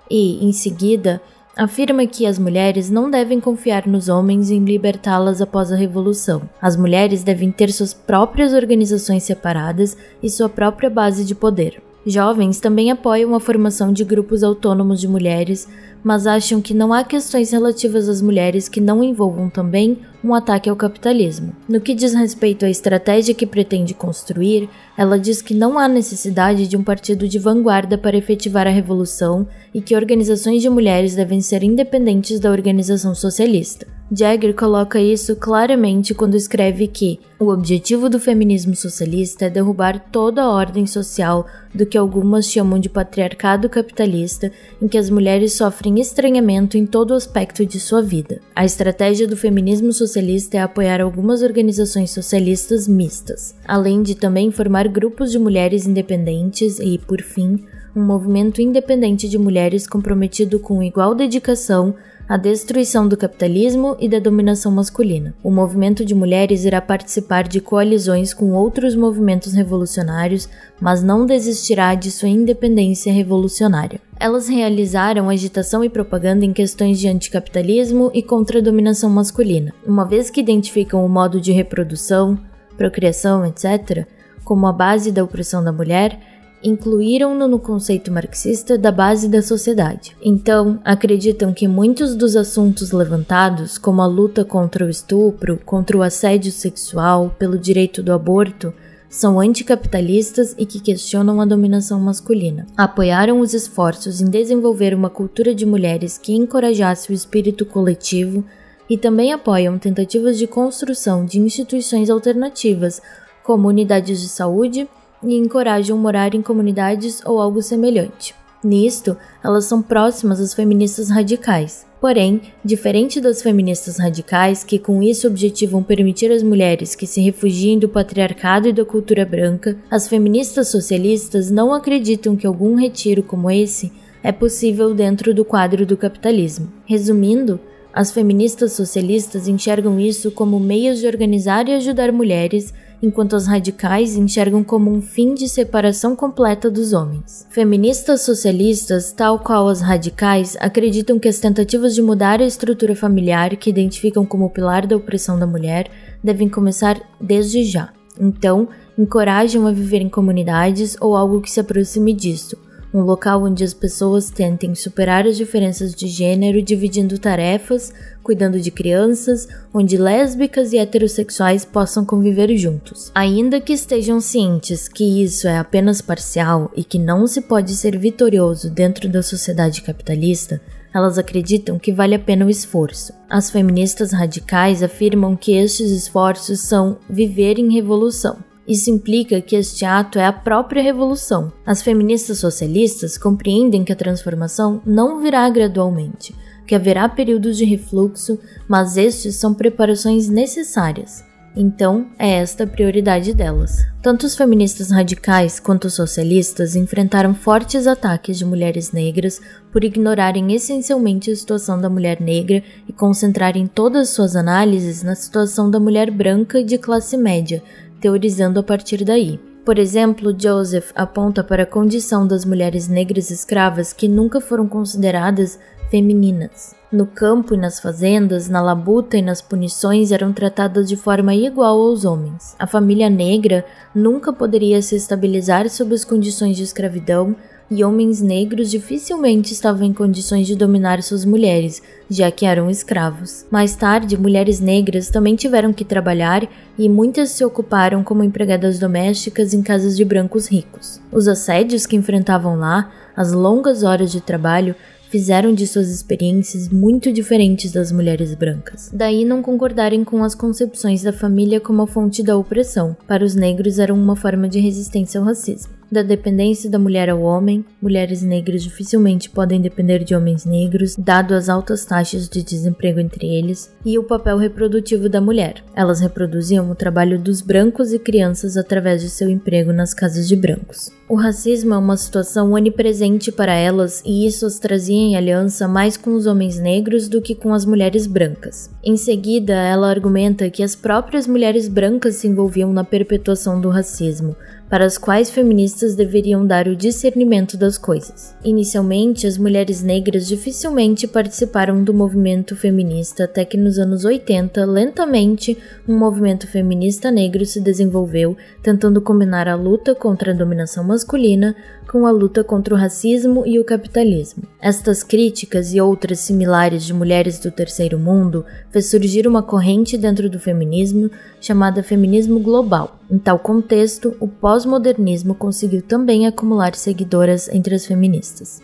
e, 0.08 0.46
em 0.46 0.52
seguida, 0.52 1.20
afirma 1.56 2.06
que 2.06 2.24
as 2.24 2.38
mulheres 2.38 2.88
não 2.88 3.10
devem 3.10 3.40
confiar 3.40 3.88
nos 3.88 4.08
homens 4.08 4.48
em 4.48 4.64
libertá-las 4.64 5.42
após 5.42 5.72
a 5.72 5.76
revolução. 5.76 6.42
As 6.62 6.76
mulheres 6.76 7.24
devem 7.24 7.50
ter 7.50 7.72
suas 7.72 7.92
próprias 7.92 8.52
organizações 8.52 9.24
separadas 9.24 9.96
e 10.22 10.30
sua 10.30 10.48
própria 10.48 10.88
base 10.88 11.24
de 11.24 11.34
poder. 11.34 11.82
Jovens 12.06 12.58
também 12.58 12.90
apoiam 12.90 13.34
a 13.34 13.40
formação 13.40 13.92
de 13.92 14.04
grupos 14.04 14.42
autônomos 14.42 15.00
de 15.00 15.06
mulheres, 15.06 15.68
mas 16.02 16.26
acham 16.26 16.60
que 16.62 16.72
não 16.72 16.94
há 16.94 17.04
questões 17.04 17.52
relativas 17.52 18.08
às 18.08 18.22
mulheres 18.22 18.70
que 18.70 18.80
não 18.80 19.04
envolvam 19.04 19.50
também 19.50 19.98
um 20.24 20.34
ataque 20.34 20.70
ao 20.70 20.76
capitalismo. 20.76 21.52
No 21.68 21.78
que 21.78 21.94
diz 21.94 22.14
respeito 22.14 22.64
à 22.64 22.70
estratégia 22.70 23.34
que 23.34 23.46
pretende 23.46 23.92
construir, 23.92 24.68
ela 24.96 25.18
diz 25.18 25.42
que 25.42 25.52
não 25.52 25.78
há 25.78 25.86
necessidade 25.88 26.66
de 26.66 26.76
um 26.76 26.82
partido 26.82 27.28
de 27.28 27.38
vanguarda 27.38 27.98
para 27.98 28.16
efetivar 28.16 28.66
a 28.66 28.70
revolução 28.70 29.46
e 29.74 29.82
que 29.82 29.94
organizações 29.94 30.62
de 30.62 30.70
mulheres 30.70 31.14
devem 31.14 31.42
ser 31.42 31.62
independentes 31.62 32.40
da 32.40 32.50
organização 32.50 33.14
socialista. 33.14 33.86
Jagger 34.12 34.54
coloca 34.56 35.00
isso 35.00 35.36
claramente 35.36 36.12
quando 36.12 36.36
escreve 36.36 36.88
que 36.88 37.20
o 37.38 37.48
objetivo 37.48 38.10
do 38.10 38.18
feminismo 38.18 38.74
socialista 38.74 39.44
é 39.44 39.50
derrubar 39.50 40.00
toda 40.10 40.42
a 40.42 40.50
ordem 40.50 40.84
social 40.84 41.46
do 41.72 41.86
que 41.86 41.96
algumas 41.96 42.50
chamam 42.50 42.80
de 42.80 42.88
patriarcado 42.88 43.68
capitalista, 43.68 44.50
em 44.82 44.88
que 44.88 44.98
as 44.98 45.08
mulheres 45.08 45.52
sofrem 45.52 46.00
estranhamento 46.00 46.76
em 46.76 46.84
todo 46.84 47.14
aspecto 47.14 47.64
de 47.64 47.78
sua 47.78 48.02
vida. 48.02 48.40
A 48.54 48.64
estratégia 48.64 49.28
do 49.28 49.36
feminismo 49.36 49.92
socialista 49.92 50.56
é 50.56 50.60
apoiar 50.60 51.00
algumas 51.00 51.40
organizações 51.40 52.10
socialistas 52.10 52.88
mistas, 52.88 53.54
além 53.64 54.02
de 54.02 54.16
também 54.16 54.50
formar 54.50 54.88
grupos 54.88 55.30
de 55.30 55.38
mulheres 55.38 55.86
independentes 55.86 56.80
e, 56.80 56.98
por 56.98 57.22
fim, 57.22 57.64
um 57.94 58.02
movimento 58.02 58.60
independente 58.60 59.28
de 59.28 59.38
mulheres 59.38 59.86
comprometido 59.86 60.58
com 60.58 60.82
igual 60.82 61.14
dedicação 61.14 61.94
à 62.30 62.36
destruição 62.36 63.08
do 63.08 63.16
capitalismo 63.16 63.96
e 63.98 64.08
da 64.08 64.20
dominação 64.20 64.70
masculina. 64.70 65.34
O 65.42 65.50
movimento 65.50 66.04
de 66.04 66.14
mulheres 66.14 66.64
irá 66.64 66.80
participar 66.80 67.48
de 67.48 67.60
coalizões 67.60 68.32
com 68.32 68.52
outros 68.52 68.94
movimentos 68.94 69.52
revolucionários, 69.52 70.48
mas 70.80 71.02
não 71.02 71.26
desistirá 71.26 71.92
de 71.96 72.08
sua 72.08 72.28
independência 72.28 73.12
revolucionária. 73.12 74.00
Elas 74.16 74.46
realizaram 74.46 75.28
agitação 75.28 75.82
e 75.82 75.88
propaganda 75.88 76.44
em 76.44 76.52
questões 76.52 77.00
de 77.00 77.08
anticapitalismo 77.08 78.12
e 78.14 78.22
contra 78.22 78.60
a 78.60 78.62
dominação 78.62 79.10
masculina, 79.10 79.74
uma 79.84 80.04
vez 80.04 80.30
que 80.30 80.40
identificam 80.40 81.04
o 81.04 81.08
modo 81.08 81.40
de 81.40 81.50
reprodução, 81.50 82.38
procriação, 82.76 83.44
etc., 83.44 84.06
como 84.44 84.68
a 84.68 84.72
base 84.72 85.10
da 85.10 85.24
opressão 85.24 85.64
da 85.64 85.72
mulher, 85.72 86.16
incluíram-no 86.62 87.48
no 87.48 87.58
conceito 87.58 88.12
marxista 88.12 88.76
da 88.76 88.92
base 88.92 89.28
da 89.28 89.42
sociedade. 89.42 90.16
Então, 90.22 90.80
acreditam 90.84 91.52
que 91.52 91.66
muitos 91.66 92.14
dos 92.14 92.36
assuntos 92.36 92.92
levantados, 92.92 93.78
como 93.78 94.02
a 94.02 94.06
luta 94.06 94.44
contra 94.44 94.84
o 94.84 94.90
estupro, 94.90 95.58
contra 95.64 95.96
o 95.96 96.02
assédio 96.02 96.52
sexual, 96.52 97.34
pelo 97.38 97.58
direito 97.58 98.02
do 98.02 98.12
aborto, 98.12 98.72
são 99.08 99.40
anticapitalistas 99.40 100.54
e 100.56 100.64
que 100.64 100.78
questionam 100.78 101.40
a 101.40 101.44
dominação 101.44 101.98
masculina. 101.98 102.66
Apoiaram 102.76 103.40
os 103.40 103.52
esforços 103.52 104.20
em 104.20 104.30
desenvolver 104.30 104.94
uma 104.94 105.10
cultura 105.10 105.52
de 105.52 105.66
mulheres 105.66 106.16
que 106.16 106.32
encorajasse 106.32 107.10
o 107.10 107.14
espírito 107.14 107.66
coletivo 107.66 108.44
e 108.88 108.96
também 108.96 109.32
apoiam 109.32 109.78
tentativas 109.78 110.38
de 110.38 110.46
construção 110.46 111.24
de 111.24 111.40
instituições 111.40 112.08
alternativas, 112.08 113.02
como 113.42 113.66
unidades 113.66 114.20
de 114.20 114.28
saúde 114.28 114.88
e 115.22 115.36
encorajam 115.36 115.96
morar 115.96 116.34
em 116.34 116.42
comunidades 116.42 117.20
ou 117.24 117.40
algo 117.40 117.62
semelhante. 117.62 118.34
Nisto, 118.62 119.16
elas 119.42 119.64
são 119.64 119.80
próximas 119.80 120.38
às 120.40 120.52
feministas 120.52 121.08
radicais. 121.08 121.86
Porém, 122.00 122.40
diferente 122.64 123.20
das 123.20 123.42
feministas 123.42 123.98
radicais, 123.98 124.64
que 124.64 124.78
com 124.78 125.02
isso 125.02 125.26
objetivam 125.26 125.82
permitir 125.82 126.32
às 126.32 126.42
mulheres 126.42 126.94
que 126.94 127.06
se 127.06 127.20
refugiem 127.20 127.78
do 127.78 127.88
patriarcado 127.88 128.68
e 128.68 128.72
da 128.72 128.84
cultura 128.84 129.24
branca, 129.24 129.76
as 129.90 130.08
feministas 130.08 130.68
socialistas 130.68 131.50
não 131.50 131.74
acreditam 131.74 132.36
que 132.36 132.46
algum 132.46 132.74
retiro 132.74 133.22
como 133.22 133.50
esse 133.50 133.92
é 134.22 134.32
possível 134.32 134.94
dentro 134.94 135.34
do 135.34 135.44
quadro 135.44 135.84
do 135.84 135.96
capitalismo. 135.96 136.72
Resumindo, 136.86 137.60
as 137.92 138.12
feministas 138.12 138.72
socialistas 138.72 139.48
enxergam 139.48 139.98
isso 139.98 140.30
como 140.30 140.60
meios 140.60 141.00
de 141.00 141.06
organizar 141.06 141.68
e 141.68 141.74
ajudar 141.74 142.12
mulheres 142.12 142.72
enquanto 143.02 143.36
as 143.36 143.46
radicais 143.46 144.16
enxergam 144.16 144.62
como 144.62 144.90
um 144.90 145.00
fim 145.00 145.34
de 145.34 145.48
separação 145.48 146.14
completa 146.14 146.70
dos 146.70 146.92
homens. 146.92 147.46
Feministas 147.50 148.22
socialistas, 148.22 149.12
tal 149.12 149.38
qual 149.38 149.68
as 149.68 149.80
radicais, 149.80 150.56
acreditam 150.60 151.18
que 151.18 151.28
as 151.28 151.38
tentativas 151.38 151.94
de 151.94 152.02
mudar 152.02 152.40
a 152.40 152.46
estrutura 152.46 152.94
familiar 152.94 153.56
que 153.56 153.70
identificam 153.70 154.24
como 154.24 154.50
pilar 154.50 154.86
da 154.86 154.96
opressão 154.96 155.38
da 155.38 155.46
mulher 155.46 155.90
devem 156.22 156.48
começar 156.48 157.00
desde 157.20 157.64
já. 157.64 157.92
Então, 158.18 158.68
encorajam 158.98 159.66
a 159.66 159.72
viver 159.72 160.00
em 160.00 160.08
comunidades 160.08 160.96
ou 161.00 161.16
algo 161.16 161.40
que 161.40 161.50
se 161.50 161.60
aproxime 161.60 162.12
disso 162.12 162.56
um 162.92 163.02
local 163.02 163.44
onde 163.44 163.62
as 163.62 163.72
pessoas 163.72 164.30
tentem 164.30 164.74
superar 164.74 165.26
as 165.26 165.36
diferenças 165.36 165.94
de 165.94 166.08
gênero 166.08 166.60
dividindo 166.60 167.18
tarefas, 167.18 167.92
cuidando 168.22 168.60
de 168.60 168.70
crianças, 168.70 169.48
onde 169.72 169.96
lésbicas 169.96 170.72
e 170.72 170.78
heterossexuais 170.78 171.64
possam 171.64 172.04
conviver 172.04 172.54
juntos. 172.56 173.10
Ainda 173.14 173.60
que 173.60 173.72
estejam 173.72 174.20
cientes 174.20 174.88
que 174.88 175.22
isso 175.22 175.46
é 175.46 175.58
apenas 175.58 176.00
parcial 176.00 176.70
e 176.76 176.82
que 176.82 176.98
não 176.98 177.26
se 177.26 177.40
pode 177.40 177.74
ser 177.74 177.96
vitorioso 177.96 178.70
dentro 178.70 179.08
da 179.08 179.22
sociedade 179.22 179.82
capitalista, 179.82 180.60
elas 180.92 181.18
acreditam 181.18 181.78
que 181.78 181.92
vale 181.92 182.16
a 182.16 182.18
pena 182.18 182.44
o 182.44 182.50
esforço. 182.50 183.12
As 183.28 183.48
feministas 183.48 184.12
radicais 184.12 184.82
afirmam 184.82 185.36
que 185.36 185.52
estes 185.52 185.90
esforços 185.92 186.60
são 186.60 186.98
viver 187.08 187.58
em 187.58 187.72
revolução 187.72 188.49
isso 188.70 188.88
implica 188.88 189.40
que 189.40 189.56
este 189.56 189.84
ato 189.84 190.16
é 190.16 190.24
a 190.24 190.32
própria 190.32 190.80
revolução. 190.80 191.52
As 191.66 191.82
feministas 191.82 192.38
socialistas 192.38 193.18
compreendem 193.18 193.82
que 193.82 193.92
a 193.92 193.96
transformação 193.96 194.80
não 194.86 195.20
virá 195.20 195.50
gradualmente, 195.50 196.32
que 196.68 196.74
haverá 196.76 197.08
períodos 197.08 197.56
de 197.56 197.64
refluxo, 197.64 198.38
mas 198.68 198.96
estes 198.96 199.34
são 199.34 199.52
preparações 199.52 200.28
necessárias. 200.28 201.28
Então, 201.56 202.06
é 202.16 202.34
esta 202.34 202.62
a 202.62 202.66
prioridade 202.66 203.34
delas. 203.34 203.84
Tanto 204.00 204.24
os 204.24 204.36
feministas 204.36 204.92
radicais 204.92 205.58
quanto 205.58 205.86
os 205.86 205.94
socialistas 205.94 206.76
enfrentaram 206.76 207.34
fortes 207.34 207.88
ataques 207.88 208.38
de 208.38 208.44
mulheres 208.44 208.92
negras 208.92 209.40
por 209.72 209.82
ignorarem 209.82 210.52
essencialmente 210.54 211.28
a 211.28 211.34
situação 211.34 211.80
da 211.80 211.90
mulher 211.90 212.20
negra 212.20 212.62
e 212.88 212.92
concentrarem 212.92 213.66
todas 213.66 214.10
suas 214.10 214.36
análises 214.36 215.02
na 215.02 215.16
situação 215.16 215.68
da 215.68 215.80
mulher 215.80 216.08
branca 216.08 216.62
de 216.62 216.78
classe 216.78 217.16
média, 217.16 217.60
teorizando 218.00 218.58
a 218.58 218.62
partir 218.62 219.04
daí. 219.04 219.38
Por 219.64 219.78
exemplo, 219.78 220.34
Joseph 220.36 220.90
aponta 220.94 221.44
para 221.44 221.64
a 221.64 221.66
condição 221.66 222.26
das 222.26 222.44
mulheres 222.44 222.88
negras 222.88 223.30
escravas 223.30 223.92
que 223.92 224.08
nunca 224.08 224.40
foram 224.40 224.66
consideradas 224.66 225.58
femininas. 225.90 226.74
No 226.90 227.06
campo 227.06 227.54
e 227.54 227.56
nas 227.56 227.78
fazendas, 227.78 228.48
na 228.48 228.60
labuta 228.60 229.16
e 229.16 229.22
nas 229.22 229.40
punições 229.40 230.10
eram 230.10 230.32
tratadas 230.32 230.88
de 230.88 230.96
forma 230.96 231.34
igual 231.34 231.78
aos 231.78 232.04
homens. 232.04 232.56
A 232.58 232.66
família 232.66 233.08
negra 233.08 233.64
nunca 233.94 234.32
poderia 234.32 234.80
se 234.82 234.96
estabilizar 234.96 235.68
sob 235.68 235.94
as 235.94 236.04
condições 236.04 236.56
de 236.56 236.64
escravidão 236.64 237.36
e 237.70 237.84
homens 237.84 238.20
negros 238.20 238.70
dificilmente 238.70 239.52
estavam 239.52 239.86
em 239.86 239.92
condições 239.92 240.46
de 240.46 240.56
dominar 240.56 241.02
suas 241.02 241.24
mulheres, 241.24 241.80
já 242.10 242.30
que 242.30 242.44
eram 242.44 242.68
escravos. 242.68 243.46
Mais 243.50 243.76
tarde, 243.76 244.16
mulheres 244.16 244.58
negras 244.58 245.08
também 245.08 245.36
tiveram 245.36 245.72
que 245.72 245.84
trabalhar 245.84 246.48
e 246.76 246.88
muitas 246.88 247.30
se 247.30 247.44
ocuparam 247.44 248.02
como 248.02 248.24
empregadas 248.24 248.78
domésticas 248.78 249.54
em 249.54 249.62
casas 249.62 249.96
de 249.96 250.04
brancos 250.04 250.50
ricos. 250.50 251.00
Os 251.12 251.28
assédios 251.28 251.86
que 251.86 251.96
enfrentavam 251.96 252.58
lá, 252.58 252.90
as 253.16 253.32
longas 253.32 253.84
horas 253.84 254.10
de 254.10 254.20
trabalho, 254.20 254.74
fizeram 255.08 255.52
de 255.52 255.66
suas 255.66 255.90
experiências 255.90 256.68
muito 256.68 257.12
diferentes 257.12 257.72
das 257.72 257.90
mulheres 257.90 258.32
brancas. 258.34 258.90
Daí 258.92 259.24
não 259.24 259.42
concordarem 259.42 260.04
com 260.04 260.22
as 260.22 260.36
concepções 260.36 261.02
da 261.02 261.12
família 261.12 261.60
como 261.60 261.82
a 261.82 261.86
fonte 261.86 262.22
da 262.22 262.36
opressão. 262.36 262.96
Para 263.08 263.24
os 263.24 263.34
negros 263.34 263.80
eram 263.80 263.96
uma 263.96 264.14
forma 264.14 264.48
de 264.48 264.60
resistência 264.60 265.18
ao 265.18 265.26
racismo 265.26 265.79
da 265.90 266.02
dependência 266.02 266.70
da 266.70 266.78
mulher 266.78 267.10
ao 267.10 267.20
homem, 267.20 267.64
mulheres 267.82 268.22
negras 268.22 268.62
dificilmente 268.62 269.28
podem 269.28 269.60
depender 269.60 270.04
de 270.04 270.14
homens 270.14 270.44
negros, 270.44 270.94
dado 270.96 271.34
as 271.34 271.48
altas 271.48 271.84
taxas 271.84 272.28
de 272.28 272.42
desemprego 272.42 273.00
entre 273.00 273.26
eles, 273.26 273.74
e 273.84 273.98
o 273.98 274.04
papel 274.04 274.36
reprodutivo 274.36 275.08
da 275.08 275.20
mulher. 275.20 275.64
Elas 275.74 276.00
reproduziam 276.00 276.70
o 276.70 276.74
trabalho 276.74 277.18
dos 277.18 277.40
brancos 277.40 277.92
e 277.92 277.98
crianças 277.98 278.56
através 278.56 279.02
de 279.02 279.08
seu 279.08 279.28
emprego 279.28 279.72
nas 279.72 279.92
casas 279.92 280.28
de 280.28 280.36
brancos. 280.36 280.90
O 281.08 281.16
racismo 281.16 281.74
é 281.74 281.78
uma 281.78 281.96
situação 281.96 282.52
onipresente 282.52 283.32
para 283.32 283.52
elas 283.52 284.00
e 284.06 284.26
isso 284.26 284.46
as 284.46 284.60
trazia 284.60 284.96
em 284.96 285.16
aliança 285.16 285.66
mais 285.66 285.96
com 285.96 286.14
os 286.14 286.24
homens 286.24 286.60
negros 286.60 287.08
do 287.08 287.20
que 287.20 287.34
com 287.34 287.52
as 287.52 287.64
mulheres 287.64 288.06
brancas. 288.06 288.70
Em 288.84 288.96
seguida, 288.96 289.54
ela 289.54 289.90
argumenta 289.90 290.48
que 290.48 290.62
as 290.62 290.76
próprias 290.76 291.26
mulheres 291.26 291.66
brancas 291.66 292.14
se 292.14 292.28
envolviam 292.28 292.72
na 292.72 292.84
perpetuação 292.84 293.60
do 293.60 293.68
racismo, 293.68 294.36
para 294.70 294.86
as 294.86 294.96
quais 294.96 295.28
feministas 295.28 295.96
deveriam 295.96 296.46
dar 296.46 296.68
o 296.68 296.76
discernimento 296.76 297.56
das 297.56 297.76
coisas. 297.76 298.36
Inicialmente, 298.44 299.26
as 299.26 299.36
mulheres 299.36 299.82
negras 299.82 300.28
dificilmente 300.28 301.08
participaram 301.08 301.82
do 301.82 301.92
movimento 301.92 302.54
feminista 302.54 303.24
até 303.24 303.44
que 303.44 303.56
nos 303.56 303.80
anos 303.80 304.04
80, 304.04 304.64
lentamente, 304.64 305.58
um 305.88 305.98
movimento 305.98 306.46
feminista 306.46 307.10
negro 307.10 307.44
se 307.44 307.60
desenvolveu, 307.60 308.36
tentando 308.62 309.02
combinar 309.02 309.48
a 309.48 309.56
luta 309.56 309.92
contra 309.92 310.30
a 310.30 310.34
dominação 310.34 310.84
masculina 310.84 311.56
com 311.90 312.06
a 312.06 312.10
luta 312.12 312.44
contra 312.44 312.72
o 312.72 312.78
racismo 312.78 313.44
e 313.44 313.58
o 313.58 313.64
capitalismo. 313.64 314.44
Estas 314.60 315.02
críticas 315.02 315.74
e 315.74 315.80
outras 315.80 316.20
similares 316.20 316.84
de 316.84 316.94
mulheres 316.94 317.40
do 317.40 317.50
terceiro 317.50 317.98
mundo 317.98 318.44
fez 318.70 318.86
surgir 318.86 319.26
uma 319.26 319.42
corrente 319.42 319.98
dentro 319.98 320.30
do 320.30 320.38
feminismo 320.38 321.10
chamada 321.40 321.82
feminismo 321.82 322.38
global. 322.38 322.96
Em 323.10 323.18
tal 323.18 323.40
contexto, 323.40 324.16
o 324.20 324.28
pós-modernismo 324.28 325.34
conseguiu 325.34 325.82
também 325.82 326.28
acumular 326.28 326.76
seguidoras 326.76 327.48
entre 327.48 327.74
as 327.74 327.84
feministas. 327.84 328.62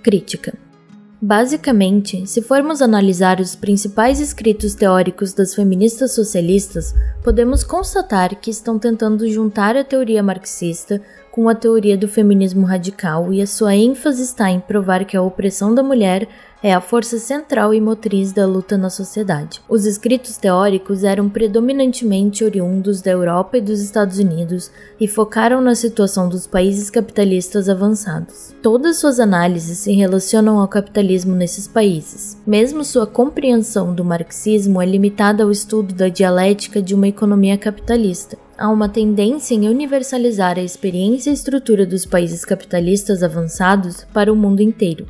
Crítica 0.00 0.63
Basicamente, 1.20 2.26
se 2.26 2.42
formos 2.42 2.82
analisar 2.82 3.40
os 3.40 3.54
principais 3.54 4.20
escritos 4.20 4.74
teóricos 4.74 5.32
das 5.32 5.54
feministas 5.54 6.14
socialistas, 6.14 6.94
podemos 7.22 7.64
constatar 7.64 8.36
que 8.36 8.50
estão 8.50 8.78
tentando 8.78 9.26
juntar 9.28 9.76
a 9.76 9.84
teoria 9.84 10.22
marxista 10.22 11.00
com 11.30 11.48
a 11.48 11.54
teoria 11.54 11.96
do 11.96 12.06
feminismo 12.06 12.66
radical 12.66 13.32
e 13.32 13.40
a 13.40 13.46
sua 13.46 13.74
ênfase 13.74 14.22
está 14.22 14.50
em 14.50 14.60
provar 14.60 15.04
que 15.04 15.16
a 15.16 15.22
opressão 15.22 15.74
da 15.74 15.82
mulher 15.82 16.28
é 16.64 16.72
a 16.72 16.80
força 16.80 17.18
central 17.18 17.74
e 17.74 17.80
motriz 17.80 18.32
da 18.32 18.46
luta 18.46 18.78
na 18.78 18.88
sociedade. 18.88 19.60
Os 19.68 19.84
escritos 19.84 20.38
teóricos 20.38 21.04
eram 21.04 21.28
predominantemente 21.28 22.42
oriundos 22.42 23.02
da 23.02 23.10
Europa 23.10 23.58
e 23.58 23.60
dos 23.60 23.82
Estados 23.82 24.18
Unidos 24.18 24.70
e 24.98 25.06
focaram 25.06 25.60
na 25.60 25.74
situação 25.74 26.26
dos 26.26 26.46
países 26.46 26.88
capitalistas 26.88 27.68
avançados. 27.68 28.56
Todas 28.62 28.96
suas 28.96 29.20
análises 29.20 29.76
se 29.76 29.92
relacionam 29.92 30.58
ao 30.58 30.66
capitalismo 30.66 31.34
nesses 31.34 31.68
países. 31.68 32.38
Mesmo 32.46 32.82
sua 32.82 33.06
compreensão 33.06 33.94
do 33.94 34.02
marxismo 34.02 34.80
é 34.80 34.86
limitada 34.86 35.44
ao 35.44 35.50
estudo 35.50 35.92
da 35.92 36.08
dialética 36.08 36.80
de 36.80 36.94
uma 36.94 37.08
economia 37.08 37.58
capitalista, 37.58 38.38
há 38.56 38.70
uma 38.70 38.88
tendência 38.88 39.54
em 39.54 39.68
universalizar 39.68 40.58
a 40.58 40.62
experiência 40.62 41.28
e 41.28 41.34
estrutura 41.34 41.84
dos 41.84 42.06
países 42.06 42.42
capitalistas 42.42 43.22
avançados 43.22 44.06
para 44.14 44.32
o 44.32 44.36
mundo 44.36 44.62
inteiro. 44.62 45.06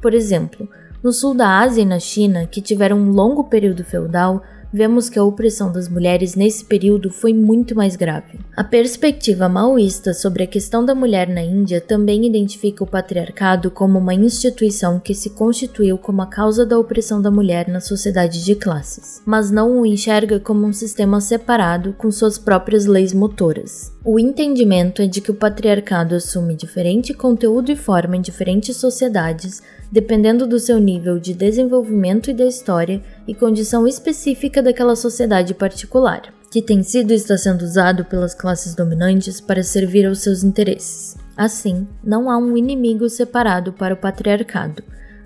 Por 0.00 0.14
exemplo, 0.14 0.68
no 1.02 1.12
sul 1.12 1.34
da 1.34 1.58
Ásia 1.58 1.82
e 1.82 1.86
na 1.86 1.98
China, 1.98 2.46
que 2.46 2.60
tiveram 2.60 2.96
um 2.96 3.10
longo 3.10 3.44
período 3.44 3.84
feudal, 3.84 4.42
vemos 4.72 5.10
que 5.10 5.18
a 5.18 5.24
opressão 5.24 5.70
das 5.70 5.88
mulheres 5.88 6.34
nesse 6.34 6.64
período 6.64 7.10
foi 7.10 7.34
muito 7.34 7.76
mais 7.76 7.94
grave. 7.94 8.40
A 8.56 8.64
perspectiva 8.64 9.48
maoísta 9.48 10.14
sobre 10.14 10.44
a 10.44 10.46
questão 10.46 10.84
da 10.84 10.94
mulher 10.94 11.28
na 11.28 11.42
Índia 11.42 11.80
também 11.80 12.24
identifica 12.24 12.82
o 12.82 12.86
patriarcado 12.86 13.70
como 13.70 13.98
uma 13.98 14.14
instituição 14.14 14.98
que 14.98 15.14
se 15.14 15.30
constituiu 15.30 15.98
como 15.98 16.22
a 16.22 16.26
causa 16.26 16.64
da 16.64 16.78
opressão 16.78 17.20
da 17.20 17.30
mulher 17.30 17.68
na 17.68 17.80
sociedade 17.80 18.42
de 18.42 18.54
classes, 18.54 19.20
mas 19.26 19.50
não 19.50 19.80
o 19.80 19.86
enxerga 19.86 20.40
como 20.40 20.66
um 20.66 20.72
sistema 20.72 21.20
separado 21.20 21.94
com 21.98 22.10
suas 22.10 22.38
próprias 22.38 22.86
leis 22.86 23.12
motoras. 23.12 23.92
O 24.04 24.18
entendimento 24.18 25.00
é 25.00 25.06
de 25.06 25.20
que 25.20 25.30
o 25.30 25.34
patriarcado 25.34 26.16
assume 26.16 26.56
diferente 26.56 27.14
conteúdo 27.14 27.70
e 27.70 27.76
forma 27.76 28.16
em 28.16 28.20
diferentes 28.20 28.76
sociedades, 28.76 29.62
dependendo 29.92 30.44
do 30.44 30.58
seu 30.58 30.80
nível 30.80 31.20
de 31.20 31.32
desenvolvimento 31.32 32.28
e 32.28 32.34
da 32.34 32.44
história 32.44 33.00
e 33.28 33.34
condição 33.34 33.86
específica 33.86 34.60
daquela 34.60 34.96
sociedade 34.96 35.54
particular, 35.54 36.34
que 36.50 36.60
tem 36.60 36.82
sido 36.82 37.12
e 37.12 37.14
está 37.14 37.38
sendo 37.38 37.62
usado 37.62 38.04
pelas 38.04 38.34
classes 38.34 38.74
dominantes 38.74 39.40
para 39.40 39.62
servir 39.62 40.04
aos 40.04 40.18
seus 40.18 40.42
interesses. 40.42 41.16
Assim, 41.36 41.86
não 42.02 42.28
há 42.28 42.36
um 42.36 42.56
inimigo 42.56 43.08
separado 43.08 43.72
para 43.72 43.94
o 43.94 43.96
patriarcado. 43.96 44.82